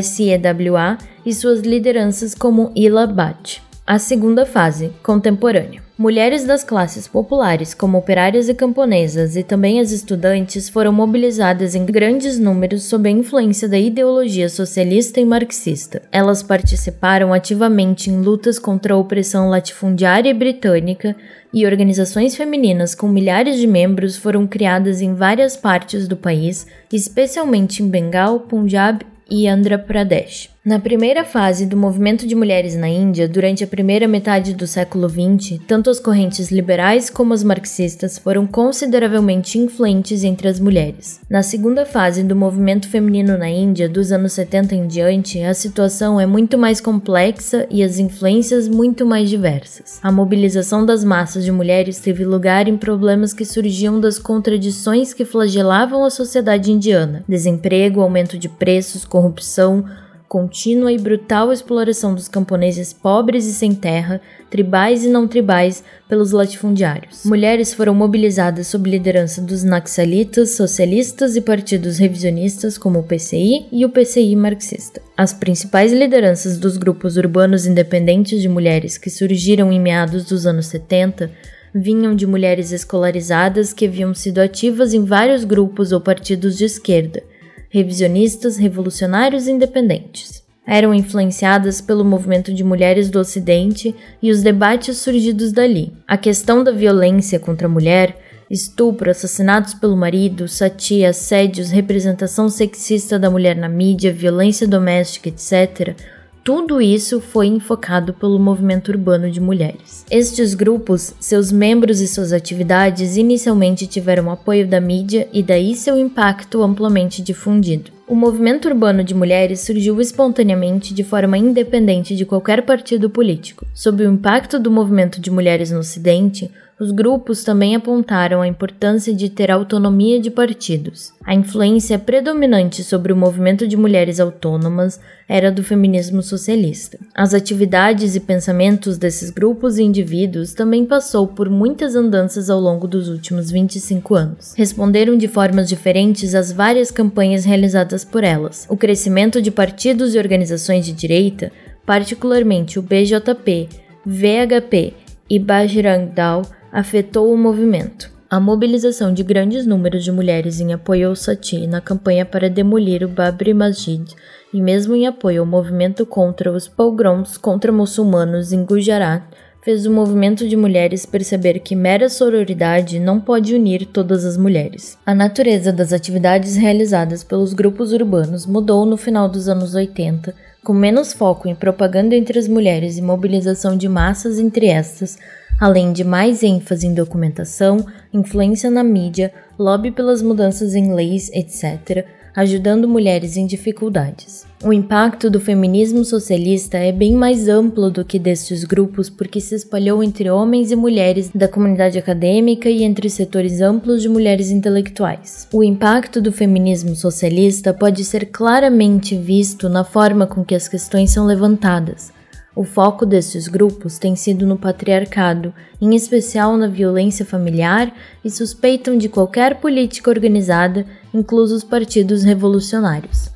SEWA, 0.00 0.96
e 1.26 1.34
suas 1.34 1.62
lideranças, 1.62 2.36
como 2.36 2.70
Ila 2.76 3.06
Bhatt. 3.08 3.60
A 3.84 3.98
segunda 3.98 4.46
fase, 4.46 4.92
contemporânea. 5.02 5.87
Mulheres 5.98 6.44
das 6.44 6.62
classes 6.62 7.08
populares, 7.08 7.74
como 7.74 7.98
operárias 7.98 8.48
e 8.48 8.54
camponesas, 8.54 9.34
e 9.34 9.42
também 9.42 9.80
as 9.80 9.90
estudantes, 9.90 10.68
foram 10.68 10.92
mobilizadas 10.92 11.74
em 11.74 11.84
grandes 11.84 12.38
números 12.38 12.84
sob 12.84 13.08
a 13.08 13.10
influência 13.10 13.68
da 13.68 13.76
ideologia 13.76 14.48
socialista 14.48 15.18
e 15.18 15.24
marxista. 15.24 16.00
Elas 16.12 16.40
participaram 16.40 17.34
ativamente 17.34 18.10
em 18.10 18.20
lutas 18.20 18.60
contra 18.60 18.94
a 18.94 18.96
opressão 18.96 19.48
latifundiária 19.48 20.32
britânica, 20.32 21.16
e 21.52 21.66
organizações 21.66 22.36
femininas 22.36 22.94
com 22.94 23.08
milhares 23.08 23.56
de 23.56 23.66
membros 23.66 24.16
foram 24.16 24.46
criadas 24.46 25.00
em 25.02 25.14
várias 25.14 25.56
partes 25.56 26.06
do 26.06 26.16
país, 26.16 26.64
especialmente 26.92 27.82
em 27.82 27.88
Bengal, 27.88 28.38
Punjab 28.38 29.04
e 29.28 29.48
Andhra 29.48 29.76
Pradesh. 29.76 30.48
Na 30.68 30.78
primeira 30.78 31.24
fase 31.24 31.64
do 31.64 31.78
movimento 31.78 32.26
de 32.26 32.34
mulheres 32.34 32.76
na 32.76 32.90
Índia, 32.90 33.26
durante 33.26 33.64
a 33.64 33.66
primeira 33.66 34.06
metade 34.06 34.52
do 34.52 34.66
século 34.66 35.08
XX, 35.08 35.58
tanto 35.66 35.88
as 35.88 35.98
correntes 35.98 36.50
liberais 36.50 37.08
como 37.08 37.32
as 37.32 37.42
marxistas 37.42 38.18
foram 38.18 38.46
consideravelmente 38.46 39.58
influentes 39.58 40.24
entre 40.24 40.46
as 40.46 40.60
mulheres. 40.60 41.20
Na 41.30 41.42
segunda 41.42 41.86
fase 41.86 42.22
do 42.22 42.36
movimento 42.36 42.86
feminino 42.86 43.38
na 43.38 43.48
Índia, 43.48 43.88
dos 43.88 44.12
anos 44.12 44.34
70 44.34 44.74
em 44.74 44.86
diante, 44.86 45.42
a 45.42 45.54
situação 45.54 46.20
é 46.20 46.26
muito 46.26 46.58
mais 46.58 46.82
complexa 46.82 47.66
e 47.70 47.82
as 47.82 47.98
influências 47.98 48.68
muito 48.68 49.06
mais 49.06 49.30
diversas. 49.30 49.98
A 50.02 50.12
mobilização 50.12 50.84
das 50.84 51.02
massas 51.02 51.46
de 51.46 51.50
mulheres 51.50 51.98
teve 51.98 52.26
lugar 52.26 52.68
em 52.68 52.76
problemas 52.76 53.32
que 53.32 53.46
surgiam 53.46 53.98
das 53.98 54.18
contradições 54.18 55.14
que 55.14 55.24
flagelavam 55.24 56.04
a 56.04 56.10
sociedade 56.10 56.70
indiana: 56.70 57.24
desemprego, 57.26 58.02
aumento 58.02 58.36
de 58.36 58.50
preços, 58.50 59.06
corrupção, 59.06 59.82
contínua 60.28 60.92
e 60.92 60.98
brutal 60.98 61.50
exploração 61.50 62.14
dos 62.14 62.28
camponeses 62.28 62.92
pobres 62.92 63.46
e 63.46 63.52
sem 63.52 63.74
terra, 63.74 64.20
tribais 64.50 65.04
e 65.04 65.08
não 65.08 65.26
tribais, 65.26 65.82
pelos 66.06 66.32
latifundiários. 66.32 67.24
Mulheres 67.24 67.72
foram 67.72 67.94
mobilizadas 67.94 68.66
sob 68.66 68.88
liderança 68.88 69.40
dos 69.40 69.64
naxalitas, 69.64 70.54
socialistas 70.54 71.34
e 71.34 71.40
partidos 71.40 71.98
revisionistas 71.98 72.76
como 72.76 73.00
o 73.00 73.02
PCI 73.02 73.66
e 73.72 73.84
o 73.84 73.90
PCI 73.90 74.36
marxista. 74.36 75.00
As 75.16 75.32
principais 75.32 75.92
lideranças 75.92 76.58
dos 76.58 76.76
grupos 76.76 77.16
urbanos 77.16 77.66
independentes 77.66 78.40
de 78.40 78.48
mulheres 78.48 78.98
que 78.98 79.10
surgiram 79.10 79.72
em 79.72 79.80
meados 79.80 80.24
dos 80.24 80.46
anos 80.46 80.66
70 80.66 81.30
vinham 81.74 82.14
de 82.14 82.26
mulheres 82.26 82.72
escolarizadas 82.72 83.72
que 83.72 83.86
haviam 83.86 84.14
sido 84.14 84.38
ativas 84.38 84.94
em 84.94 85.04
vários 85.04 85.44
grupos 85.44 85.92
ou 85.92 86.00
partidos 86.00 86.56
de 86.56 86.64
esquerda 86.64 87.22
revisionistas, 87.68 88.56
revolucionários 88.56 89.46
e 89.46 89.52
independentes. 89.52 90.42
Eram 90.66 90.92
influenciadas 90.92 91.80
pelo 91.80 92.04
movimento 92.04 92.52
de 92.52 92.62
mulheres 92.62 93.08
do 93.08 93.18
Ocidente 93.18 93.94
e 94.22 94.30
os 94.30 94.42
debates 94.42 94.98
surgidos 94.98 95.50
dali. 95.50 95.92
A 96.06 96.18
questão 96.18 96.62
da 96.62 96.70
violência 96.70 97.38
contra 97.38 97.66
a 97.66 97.70
mulher, 97.70 98.16
estupro, 98.50 99.10
assassinatos 99.10 99.74
pelo 99.74 99.96
marido, 99.96 100.46
satia, 100.46 101.10
assédios, 101.10 101.70
representação 101.70 102.48
sexista 102.48 103.18
da 103.18 103.30
mulher 103.30 103.56
na 103.56 103.68
mídia, 103.68 104.12
violência 104.12 104.66
doméstica, 104.66 105.28
etc., 105.28 105.96
tudo 106.44 106.80
isso 106.80 107.20
foi 107.20 107.46
enfocado 107.46 108.14
pelo 108.14 108.38
movimento 108.38 108.88
urbano 108.88 109.30
de 109.30 109.40
mulheres. 109.40 110.04
Estes 110.10 110.54
grupos, 110.54 111.14
seus 111.20 111.52
membros 111.52 112.00
e 112.00 112.08
suas 112.08 112.32
atividades 112.32 113.16
inicialmente 113.16 113.86
tiveram 113.86 114.30
apoio 114.30 114.66
da 114.66 114.80
mídia 114.80 115.28
e 115.32 115.42
daí 115.42 115.74
seu 115.74 115.98
impacto 115.98 116.62
amplamente 116.62 117.22
difundido. 117.22 117.90
O 118.08 118.14
movimento 118.14 118.66
urbano 118.66 119.04
de 119.04 119.14
mulheres 119.14 119.60
surgiu 119.60 120.00
espontaneamente 120.00 120.94
de 120.94 121.04
forma 121.04 121.36
independente 121.36 122.16
de 122.16 122.24
qualquer 122.24 122.62
partido 122.62 123.10
político. 123.10 123.66
Sob 123.74 124.02
o 124.02 124.10
impacto 124.10 124.58
do 124.58 124.70
movimento 124.70 125.20
de 125.20 125.30
mulheres 125.30 125.70
no 125.70 125.80
Ocidente, 125.80 126.50
os 126.80 126.92
grupos 126.92 127.42
também 127.42 127.74
apontaram 127.74 128.40
a 128.40 128.46
importância 128.46 129.12
de 129.12 129.28
ter 129.28 129.50
autonomia 129.50 130.20
de 130.20 130.30
partidos. 130.30 131.12
A 131.24 131.34
influência 131.34 131.98
predominante 131.98 132.84
sobre 132.84 133.12
o 133.12 133.16
movimento 133.16 133.66
de 133.66 133.76
mulheres 133.76 134.20
autônomas 134.20 135.00
era 135.28 135.50
do 135.50 135.64
feminismo 135.64 136.22
socialista. 136.22 136.98
As 137.14 137.34
atividades 137.34 138.14
e 138.14 138.20
pensamentos 138.20 138.96
desses 138.96 139.30
grupos 139.30 139.76
e 139.76 139.82
indivíduos 139.82 140.54
também 140.54 140.86
passou 140.86 141.26
por 141.26 141.50
muitas 141.50 141.96
andanças 141.96 142.48
ao 142.48 142.60
longo 142.60 142.86
dos 142.86 143.08
últimos 143.08 143.50
25 143.50 144.14
anos. 144.14 144.54
Responderam 144.56 145.18
de 145.18 145.26
formas 145.26 145.68
diferentes 145.68 146.34
às 146.34 146.52
várias 146.52 146.90
campanhas 146.92 147.44
realizadas 147.44 148.04
por 148.04 148.22
elas. 148.22 148.66
O 148.70 148.76
crescimento 148.76 149.42
de 149.42 149.50
partidos 149.50 150.14
e 150.14 150.18
organizações 150.18 150.86
de 150.86 150.92
direita, 150.92 151.50
particularmente 151.84 152.78
o 152.78 152.82
BJP, 152.82 153.68
VHP 154.06 154.94
e 155.28 155.38
Bajrang 155.38 156.10
Dal, 156.14 156.42
afetou 156.72 157.32
o 157.32 157.36
movimento. 157.36 158.10
A 158.30 158.38
mobilização 158.38 159.12
de 159.12 159.22
grandes 159.22 159.66
números 159.66 160.04
de 160.04 160.12
mulheres 160.12 160.60
em 160.60 160.72
apoio 160.72 161.08
ao 161.08 161.16
Sati 161.16 161.66
na 161.66 161.80
campanha 161.80 162.26
para 162.26 162.50
demolir 162.50 163.02
o 163.02 163.08
Babri 163.08 163.54
Masjid 163.54 164.06
e 164.52 164.60
mesmo 164.60 164.94
em 164.94 165.06
apoio 165.06 165.40
ao 165.40 165.46
movimento 165.46 166.04
contra 166.04 166.52
os 166.52 166.68
pogroms 166.68 167.38
contra 167.38 167.72
muçulmanos 167.72 168.52
em 168.52 168.64
Gujarat 168.64 169.22
fez 169.62 169.86
o 169.86 169.90
movimento 169.90 170.48
de 170.48 170.56
mulheres 170.56 171.04
perceber 171.04 171.58
que 171.60 171.74
mera 171.74 172.08
sororidade 172.08 172.98
não 172.98 173.20
pode 173.20 173.54
unir 173.54 173.86
todas 173.86 174.24
as 174.24 174.36
mulheres. 174.36 174.96
A 175.04 175.14
natureza 175.14 175.72
das 175.72 175.92
atividades 175.92 176.56
realizadas 176.56 177.24
pelos 177.24 177.52
grupos 177.52 177.92
urbanos 177.92 178.46
mudou 178.46 178.86
no 178.86 178.96
final 178.96 179.28
dos 179.28 179.48
anos 179.48 179.74
80, 179.74 180.34
com 180.64 180.72
menos 180.72 181.12
foco 181.12 181.48
em 181.48 181.54
propaganda 181.54 182.14
entre 182.14 182.38
as 182.38 182.48
mulheres 182.48 182.96
e 182.96 183.02
mobilização 183.02 183.76
de 183.76 183.88
massas 183.88 184.38
entre 184.38 184.66
estas, 184.66 185.18
além 185.60 185.92
de 185.92 186.04
mais 186.04 186.42
ênfase 186.42 186.86
em 186.86 186.94
documentação, 186.94 187.84
influência 188.12 188.70
na 188.70 188.84
mídia, 188.84 189.32
lobby 189.58 189.90
pelas 189.90 190.22
mudanças 190.22 190.74
em 190.74 190.94
leis, 190.94 191.30
etc., 191.32 192.06
ajudando 192.36 192.86
mulheres 192.86 193.36
em 193.36 193.46
dificuldades. 193.46 194.46
O 194.62 194.72
impacto 194.72 195.28
do 195.28 195.40
feminismo 195.40 196.04
socialista 196.04 196.78
é 196.78 196.92
bem 196.92 197.12
mais 197.14 197.48
amplo 197.48 197.90
do 197.90 198.04
que 198.04 198.16
destes 198.16 198.62
grupos 198.62 199.10
porque 199.10 199.40
se 199.40 199.56
espalhou 199.56 200.04
entre 200.04 200.30
homens 200.30 200.70
e 200.70 200.76
mulheres 200.76 201.30
da 201.34 201.48
comunidade 201.48 201.98
acadêmica 201.98 202.70
e 202.70 202.84
entre 202.84 203.10
setores 203.10 203.60
amplos 203.60 204.02
de 204.02 204.08
mulheres 204.08 204.50
intelectuais. 204.50 205.48
O 205.52 205.64
impacto 205.64 206.20
do 206.20 206.30
feminismo 206.30 206.94
socialista 206.94 207.74
pode 207.74 208.04
ser 208.04 208.26
claramente 208.26 209.16
visto 209.16 209.68
na 209.68 209.82
forma 209.82 210.24
com 210.24 210.44
que 210.44 210.54
as 210.54 210.68
questões 210.68 211.10
são 211.10 211.26
levantadas, 211.26 212.12
o 212.58 212.64
foco 212.64 213.06
destes 213.06 213.46
grupos 213.46 213.98
tem 213.98 214.16
sido 214.16 214.44
no 214.44 214.58
patriarcado, 214.58 215.54
em 215.80 215.94
especial 215.94 216.56
na 216.56 216.66
violência 216.66 217.24
familiar, 217.24 217.94
e 218.24 218.28
suspeitam 218.28 218.98
de 218.98 219.08
qualquer 219.08 219.60
política 219.60 220.10
organizada, 220.10 220.84
inclusos 221.14 221.62
partidos 221.62 222.24
revolucionários. 222.24 223.30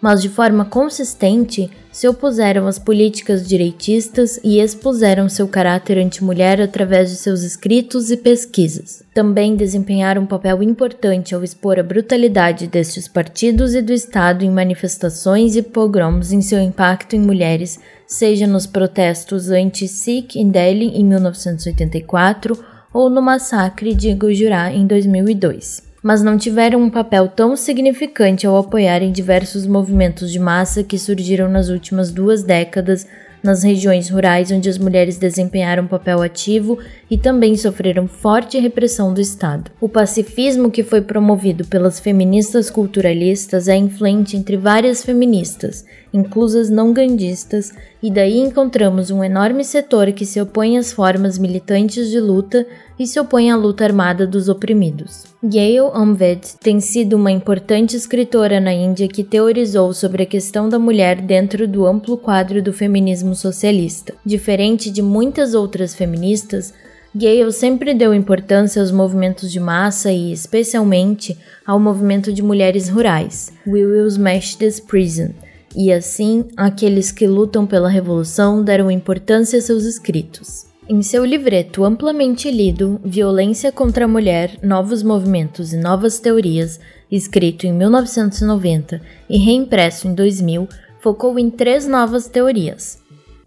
mas 0.00 0.22
de 0.22 0.28
forma 0.30 0.64
consistente 0.64 1.70
se 1.92 2.08
opuseram 2.08 2.66
às 2.66 2.78
políticas 2.78 3.46
direitistas 3.46 4.40
e 4.42 4.58
expuseram 4.58 5.28
seu 5.28 5.46
caráter 5.46 5.98
anti-mulher 5.98 6.60
através 6.60 7.10
de 7.10 7.16
seus 7.16 7.42
escritos 7.42 8.10
e 8.10 8.16
pesquisas. 8.16 9.02
Também 9.12 9.56
desempenharam 9.56 10.22
um 10.22 10.26
papel 10.26 10.62
importante 10.62 11.34
ao 11.34 11.44
expor 11.44 11.78
a 11.78 11.82
brutalidade 11.82 12.66
destes 12.66 13.06
partidos 13.08 13.74
e 13.74 13.82
do 13.82 13.92
Estado 13.92 14.44
em 14.44 14.50
manifestações 14.50 15.56
e 15.56 15.62
pogroms 15.62 16.32
em 16.32 16.40
seu 16.40 16.60
impacto 16.60 17.14
em 17.14 17.20
mulheres, 17.20 17.78
seja 18.10 18.44
nos 18.44 18.66
protestos 18.66 19.50
anti-Sikh 19.50 20.36
em 20.36 20.50
Delhi 20.50 20.88
em 20.88 21.04
1984 21.04 22.58
ou 22.92 23.08
no 23.08 23.22
massacre 23.22 23.94
de 23.94 24.12
Gujarat 24.12 24.74
em 24.74 24.84
2002 24.84 25.88
mas 26.02 26.22
não 26.22 26.38
tiveram 26.38 26.80
um 26.80 26.90
papel 26.90 27.28
tão 27.28 27.54
significante 27.54 28.46
ao 28.46 28.56
apoiarem 28.56 29.12
diversos 29.12 29.66
movimentos 29.66 30.32
de 30.32 30.38
massa 30.38 30.82
que 30.82 30.98
surgiram 30.98 31.48
nas 31.48 31.68
últimas 31.68 32.10
duas 32.10 32.42
décadas 32.42 33.06
nas 33.42 33.62
regiões 33.62 34.10
rurais 34.10 34.50
onde 34.50 34.68
as 34.68 34.78
mulheres 34.78 35.16
desempenharam 35.16 35.86
papel 35.86 36.22
ativo 36.22 36.78
e 37.10 37.16
também 37.16 37.56
sofreram 37.56 38.06
forte 38.06 38.58
repressão 38.58 39.14
do 39.14 39.20
Estado. 39.20 39.70
O 39.80 39.88
pacifismo 39.88 40.70
que 40.70 40.82
foi 40.82 41.00
promovido 41.00 41.64
pelas 41.64 41.98
feministas 41.98 42.70
culturalistas 42.70 43.68
é 43.68 43.76
influente 43.76 44.36
entre 44.36 44.56
várias 44.56 45.02
feministas, 45.02 45.84
inclusas 46.12 46.68
não 46.68 46.92
gandistas, 46.92 47.72
e 48.02 48.10
daí 48.10 48.38
encontramos 48.38 49.10
um 49.10 49.22
enorme 49.22 49.64
setor 49.64 50.12
que 50.12 50.26
se 50.26 50.40
opõe 50.40 50.78
às 50.78 50.92
formas 50.92 51.38
militantes 51.38 52.10
de 52.10 52.18
luta 52.18 52.66
e 52.98 53.06
se 53.06 53.18
opõe 53.20 53.50
à 53.50 53.56
luta 53.56 53.84
armada 53.84 54.26
dos 54.26 54.48
oprimidos. 54.48 55.24
Gail 55.42 55.90
Amved 55.94 56.54
tem 56.60 56.80
sido 56.80 57.16
uma 57.16 57.30
importante 57.30 57.96
escritora 57.96 58.60
na 58.60 58.72
Índia 58.72 59.08
que 59.08 59.24
teorizou 59.24 59.92
sobre 59.92 60.24
a 60.24 60.26
questão 60.26 60.68
da 60.68 60.78
mulher 60.78 61.20
dentro 61.20 61.66
do 61.66 61.86
amplo 61.86 62.16
quadro 62.16 62.62
do 62.62 62.72
feminismo 62.72 63.34
socialista. 63.34 64.14
Diferente 64.24 64.90
de 64.90 65.02
muitas 65.02 65.54
outras 65.54 65.94
feministas, 65.94 66.74
Gail 67.14 67.50
sempre 67.50 67.92
deu 67.92 68.14
importância 68.14 68.80
aos 68.80 68.92
movimentos 68.92 69.50
de 69.50 69.58
massa 69.58 70.12
e, 70.12 70.32
especialmente, 70.32 71.36
ao 71.66 71.80
movimento 71.80 72.32
de 72.32 72.40
mulheres 72.40 72.88
rurais, 72.88 73.52
We 73.66 73.84
Will 73.84 74.06
Smash 74.06 74.54
This 74.54 74.78
Prison, 74.78 75.30
e 75.74 75.92
assim, 75.92 76.46
aqueles 76.56 77.12
que 77.12 77.26
lutam 77.26 77.66
pela 77.66 77.88
revolução 77.88 78.62
deram 78.62 78.90
importância 78.90 79.58
a 79.58 79.62
seus 79.62 79.84
escritos. 79.84 80.66
Em 80.88 81.02
seu 81.02 81.24
livreto 81.24 81.84
amplamente 81.84 82.50
lido 82.50 83.00
Violência 83.04 83.70
contra 83.70 84.06
a 84.06 84.08
Mulher, 84.08 84.58
Novos 84.60 85.04
Movimentos 85.04 85.72
e 85.72 85.76
Novas 85.76 86.18
Teorias, 86.18 86.80
escrito 87.10 87.66
em 87.66 87.72
1990 87.72 89.00
e 89.28 89.38
reimpresso 89.38 90.08
em 90.08 90.14
2000, 90.14 90.68
focou 91.00 91.38
em 91.38 91.48
três 91.48 91.86
novas 91.86 92.28
teorias: 92.28 92.99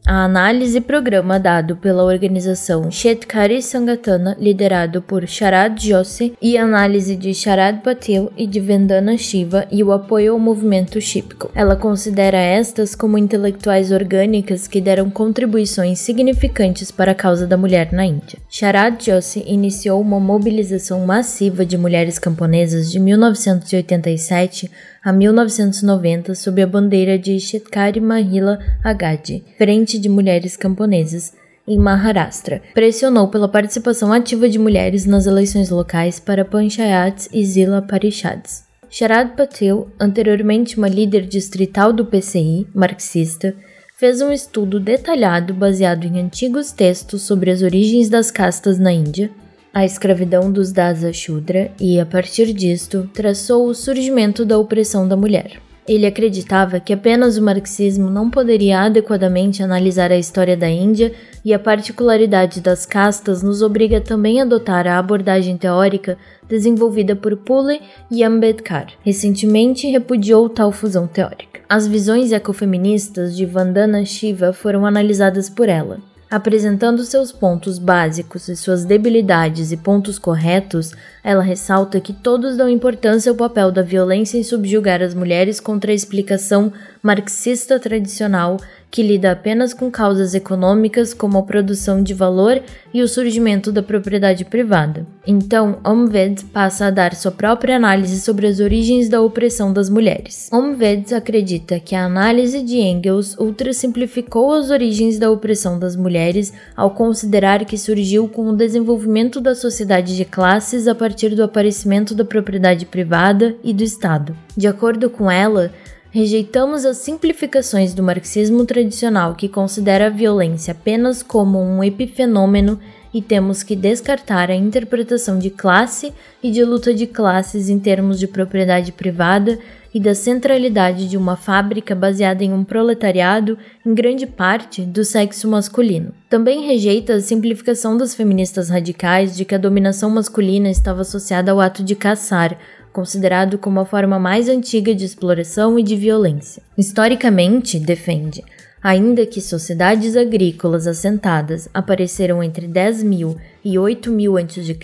a 0.06 0.26
análise 0.26 0.82
programa 0.82 1.40
dado 1.40 1.78
pela 1.78 2.04
organização 2.04 2.92
Shetkari 2.92 3.62
Sangatana, 3.62 4.36
liderado 4.38 5.02
por 5.02 5.26
Sharad 5.26 5.80
Joshi, 5.80 6.34
e 6.42 6.58
análise 6.58 7.16
de 7.16 7.34
Sharad 7.34 7.80
Patel 7.82 8.32
e 8.36 8.46
de 8.46 8.60
Vandana 8.60 9.18
Shiva 9.18 9.66
e 9.72 9.82
o 9.82 9.94
apoio 9.94 10.34
ao 10.34 10.40
movimento 10.40 11.00
Shipko. 11.00 11.50
Ela 11.56 11.78
considera 11.78 12.38
estas 12.38 12.96
como 12.96 13.18
intelectuais 13.18 13.92
orgânicas 13.92 14.68
que 14.68 14.82
deram 14.82 15.10
contribuições 15.10 16.00
significantes 16.00 16.92
para 16.92 17.14
a 17.14 17.16
causa 17.16 17.48
da 17.48 17.56
mulher 17.56 17.94
na 17.94 18.06
Índia. 18.06 18.40
Sharad 18.50 19.02
Joshi 19.02 19.44
iniciou 19.48 20.02
uma 20.02 20.20
mobilização 20.20 21.06
massiva 21.06 21.66
de 21.66 21.78
mulheres 21.78 22.20
camponesas 22.20 22.92
de 22.92 23.00
1987 23.00 24.70
a 25.04 25.12
1990 25.12 26.34
sob 26.34 26.62
a 26.62 26.68
bandeira 26.68 27.20
de 27.20 27.38
Shetkari 27.38 28.00
Mahila 28.00 28.60
Agadi, 28.82 29.44
Frente 29.58 30.00
de 30.00 30.08
Mulheres 30.08 30.56
Camponesas, 30.56 31.34
em 31.68 31.78
Maharashtra. 31.78 32.62
Pressionou 32.74 33.28
pela 33.28 33.50
participação 33.50 34.14
ativa 34.14 34.48
de 34.48 34.58
mulheres 34.58 35.06
nas 35.06 35.26
eleições 35.26 35.70
locais 35.70 36.20
para 36.20 36.46
Panchayats 36.46 37.28
e 37.34 37.44
Zila 37.46 37.82
Parishads. 37.82 38.64
Sharad 38.90 39.36
Patel, 39.36 39.90
anteriormente 40.00 40.78
uma 40.78 40.88
líder 40.88 41.26
distrital 41.26 41.92
do 41.92 42.06
PCI, 42.06 42.68
marxista, 42.74 43.54
fez 43.98 44.22
um 44.22 44.32
estudo 44.32 44.80
detalhado 44.80 45.54
baseado 45.54 46.06
em 46.06 46.20
antigos 46.20 46.72
textos 46.72 47.24
sobre 47.24 47.52
as 47.52 47.62
origens 47.62 48.08
das 48.08 48.32
castas 48.32 48.78
na 48.80 48.92
Índia 48.92 49.30
a 49.74 49.84
escravidão 49.84 50.52
dos 50.52 50.72
Dasa 50.72 51.12
Shudra 51.12 51.72
e, 51.80 52.00
a 52.00 52.06
partir 52.06 52.54
disto, 52.54 53.10
traçou 53.12 53.68
o 53.68 53.74
surgimento 53.74 54.46
da 54.46 54.60
opressão 54.60 55.08
da 55.08 55.18
mulher. 55.18 55.60
Ele 55.88 56.06
acreditava 56.06 56.80
que 56.80 56.94
apenas 56.94 57.38
o 57.38 57.42
marxismo 57.42 58.10
não 58.10 58.30
poderia 58.30 58.82
adequadamente 58.82 59.62
analisar 59.62 60.12
a 60.12 60.18
história 60.18 60.56
da 60.56 60.70
Índia 60.70 61.12
e 61.44 61.54
a 61.54 61.60
particularidade 61.60 62.62
das 62.62 62.86
castas 62.86 63.44
nos 63.44 63.62
obriga 63.62 64.00
também 64.00 64.40
a 64.40 64.44
adotar 64.44 64.88
a 64.88 64.98
abordagem 64.98 65.58
teórica 65.58 66.18
desenvolvida 66.48 67.16
por 67.16 67.36
Pule 67.36 67.82
e 68.10 68.24
Ambedkar. 68.24 68.94
Recentemente 69.04 69.88
repudiou 69.88 70.48
tal 70.48 70.72
fusão 70.72 71.06
teórica. 71.06 71.60
As 71.68 71.86
visões 71.86 72.32
ecofeministas 72.32 73.36
de 73.36 73.46
Vandana 73.46 74.06
Shiva 74.06 74.54
foram 74.54 74.86
analisadas 74.86 75.50
por 75.50 75.68
ela. 75.68 76.13
Apresentando 76.34 77.04
seus 77.04 77.32
pontos 77.32 77.78
básicos 77.78 78.48
e 78.48 78.56
suas 78.56 78.84
debilidades 78.84 79.72
e 79.72 79.78
pontos 79.78 80.18
corretos, 80.18 80.92
ela 81.24 81.42
ressalta 81.42 82.02
que 82.02 82.12
todos 82.12 82.58
dão 82.58 82.68
importância 82.68 83.30
ao 83.30 83.36
papel 83.36 83.72
da 83.72 83.82
violência 83.82 84.38
em 84.38 84.44
subjugar 84.44 85.02
as 85.02 85.14
mulheres 85.14 85.60
contra 85.60 85.92
a 85.92 85.96
explicação 85.96 86.74
marxista 87.02 87.80
tradicional 87.80 88.58
que 88.94 89.02
lida 89.02 89.32
apenas 89.32 89.74
com 89.74 89.90
causas 89.90 90.36
econômicas 90.36 91.16
como 91.16 91.40
a 91.40 91.42
produção 91.42 92.04
de 92.04 92.14
valor 92.14 92.62
e 92.94 93.02
o 93.02 93.08
surgimento 93.08 93.72
da 93.72 93.82
propriedade 93.82 94.46
privada. 94.46 95.04
Então, 95.26 95.80
Omved 95.84 96.46
passa 96.54 96.86
a 96.86 96.92
dar 96.92 97.16
sua 97.16 97.32
própria 97.32 97.78
análise 97.78 98.22
sobre 98.22 98.46
as 98.46 98.60
origens 98.60 99.10
da 99.10 99.20
opressão 99.20 99.74
das 99.74 99.90
mulheres. 99.90 100.48
Omved 100.54 101.16
acredita 101.16 101.80
que 101.80 101.96
a 101.96 102.06
análise 102.06 102.62
de 102.62 102.78
Engels 102.78 103.36
ultrasimplificou 103.40 104.54
as 104.54 104.70
origens 104.70 105.18
da 105.18 105.32
opressão 105.32 105.80
das 105.80 105.96
mulheres 105.96 106.54
ao 106.76 106.92
considerar 106.92 107.66
que 107.66 107.80
surgiu 107.80 108.28
com 108.28 108.50
o 108.50 108.56
desenvolvimento 108.56 109.42
da 109.42 109.56
sociedade 109.56 110.16
de 110.16 110.24
classes 110.24 110.88
a 110.88 110.94
partir 110.94 111.13
do 111.36 111.44
aparecimento 111.44 112.14
da 112.14 112.26
propriedade 112.26 112.86
privada 112.86 113.56
e 113.64 113.74
do 113.74 113.84
Estado. 113.84 114.36
De 114.56 114.68
acordo 114.68 115.10
com 115.10 115.30
ela, 115.30 115.72
Rejeitamos 116.14 116.86
as 116.86 116.98
simplificações 116.98 117.96
do 117.96 118.04
marxismo 118.04 118.68
tradicional 118.68 119.34
que 119.34 119.50
considera 119.50 120.06
a 120.06 120.10
violência 120.12 120.72
apenas 120.72 121.24
como 121.24 121.60
um 121.60 121.84
epifenômeno 121.84 122.80
e 123.14 123.22
temos 123.22 123.62
que 123.62 123.76
descartar 123.76 124.50
a 124.50 124.56
interpretação 124.56 125.38
de 125.38 125.50
classe 125.50 126.12
e 126.42 126.50
de 126.50 126.64
luta 126.64 126.94
de 126.94 127.06
classes 127.06 127.70
em 127.70 127.78
termos 127.78 128.20
de 128.20 128.28
propriedade 128.28 128.92
privada 128.92 129.60
e 129.94 130.00
da 130.00 130.16
centralidade 130.16 131.08
de 131.08 131.16
uma 131.16 131.36
fábrica 131.36 131.94
baseada 131.94 132.44
em 132.44 132.52
um 132.52 132.64
proletariado, 132.64 133.58
em 133.86 133.94
grande 133.94 134.26
parte, 134.26 134.82
do 134.82 135.06
sexo 135.06 135.48
masculino. 135.48 136.12
Também 136.28 136.66
rejeita 136.66 137.14
a 137.14 137.22
simplificação 137.22 137.96
das 137.96 138.16
feministas 138.16 138.70
radicais 138.70 139.36
de 139.36 139.46
que 139.46 139.54
a 139.54 139.60
dominação 139.60 140.10
masculina 140.10 140.70
estava 140.70 141.02
associada 141.02 141.52
ao 141.52 141.62
ato 141.62 141.84
de 141.84 141.96
caçar, 141.96 142.58
considerado 142.92 143.58
como 143.58 143.80
a 143.80 143.86
forma 143.86 144.18
mais 144.18 144.50
antiga 144.50 144.96
de 144.96 145.06
exploração 145.06 145.78
e 145.78 145.84
de 145.84 145.96
violência. 145.96 146.64
Historicamente, 146.76 147.80
defende, 147.80 148.44
ainda 148.84 149.26
que 149.26 149.40
sociedades 149.40 150.18
agrícolas 150.18 150.86
assentadas 150.86 151.70
apareceram 151.74 152.44
entre 152.44 152.68
10 152.68 153.04
mil 153.04 153.38
e 153.64 153.80
8 153.80 154.12
mil 154.12 154.38
a.C., 154.38 154.78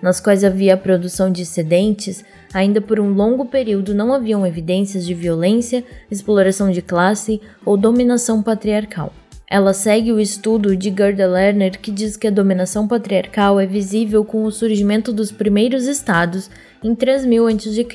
nas 0.00 0.20
quais 0.20 0.42
havia 0.42 0.72
a 0.72 0.78
produção 0.78 1.30
de 1.30 1.42
excedentes, 1.42 2.24
ainda 2.54 2.80
por 2.80 2.98
um 2.98 3.12
longo 3.12 3.44
período 3.44 3.94
não 3.94 4.14
haviam 4.14 4.46
evidências 4.46 5.04
de 5.04 5.12
violência, 5.12 5.84
exploração 6.10 6.70
de 6.70 6.80
classe 6.80 7.42
ou 7.64 7.76
dominação 7.76 8.42
patriarcal. 8.42 9.12
Ela 9.46 9.74
segue 9.74 10.12
o 10.12 10.20
estudo 10.20 10.74
de 10.76 10.94
Gerda 10.96 11.26
Lerner, 11.26 11.78
que 11.78 11.90
diz 11.90 12.16
que 12.16 12.28
a 12.28 12.30
dominação 12.30 12.86
patriarcal 12.86 13.60
é 13.60 13.66
visível 13.66 14.24
com 14.24 14.44
o 14.44 14.52
surgimento 14.52 15.12
dos 15.12 15.32
primeiros 15.32 15.86
estados 15.86 16.48
em 16.82 16.94
3000 16.94 17.48
a.C. 17.48 17.86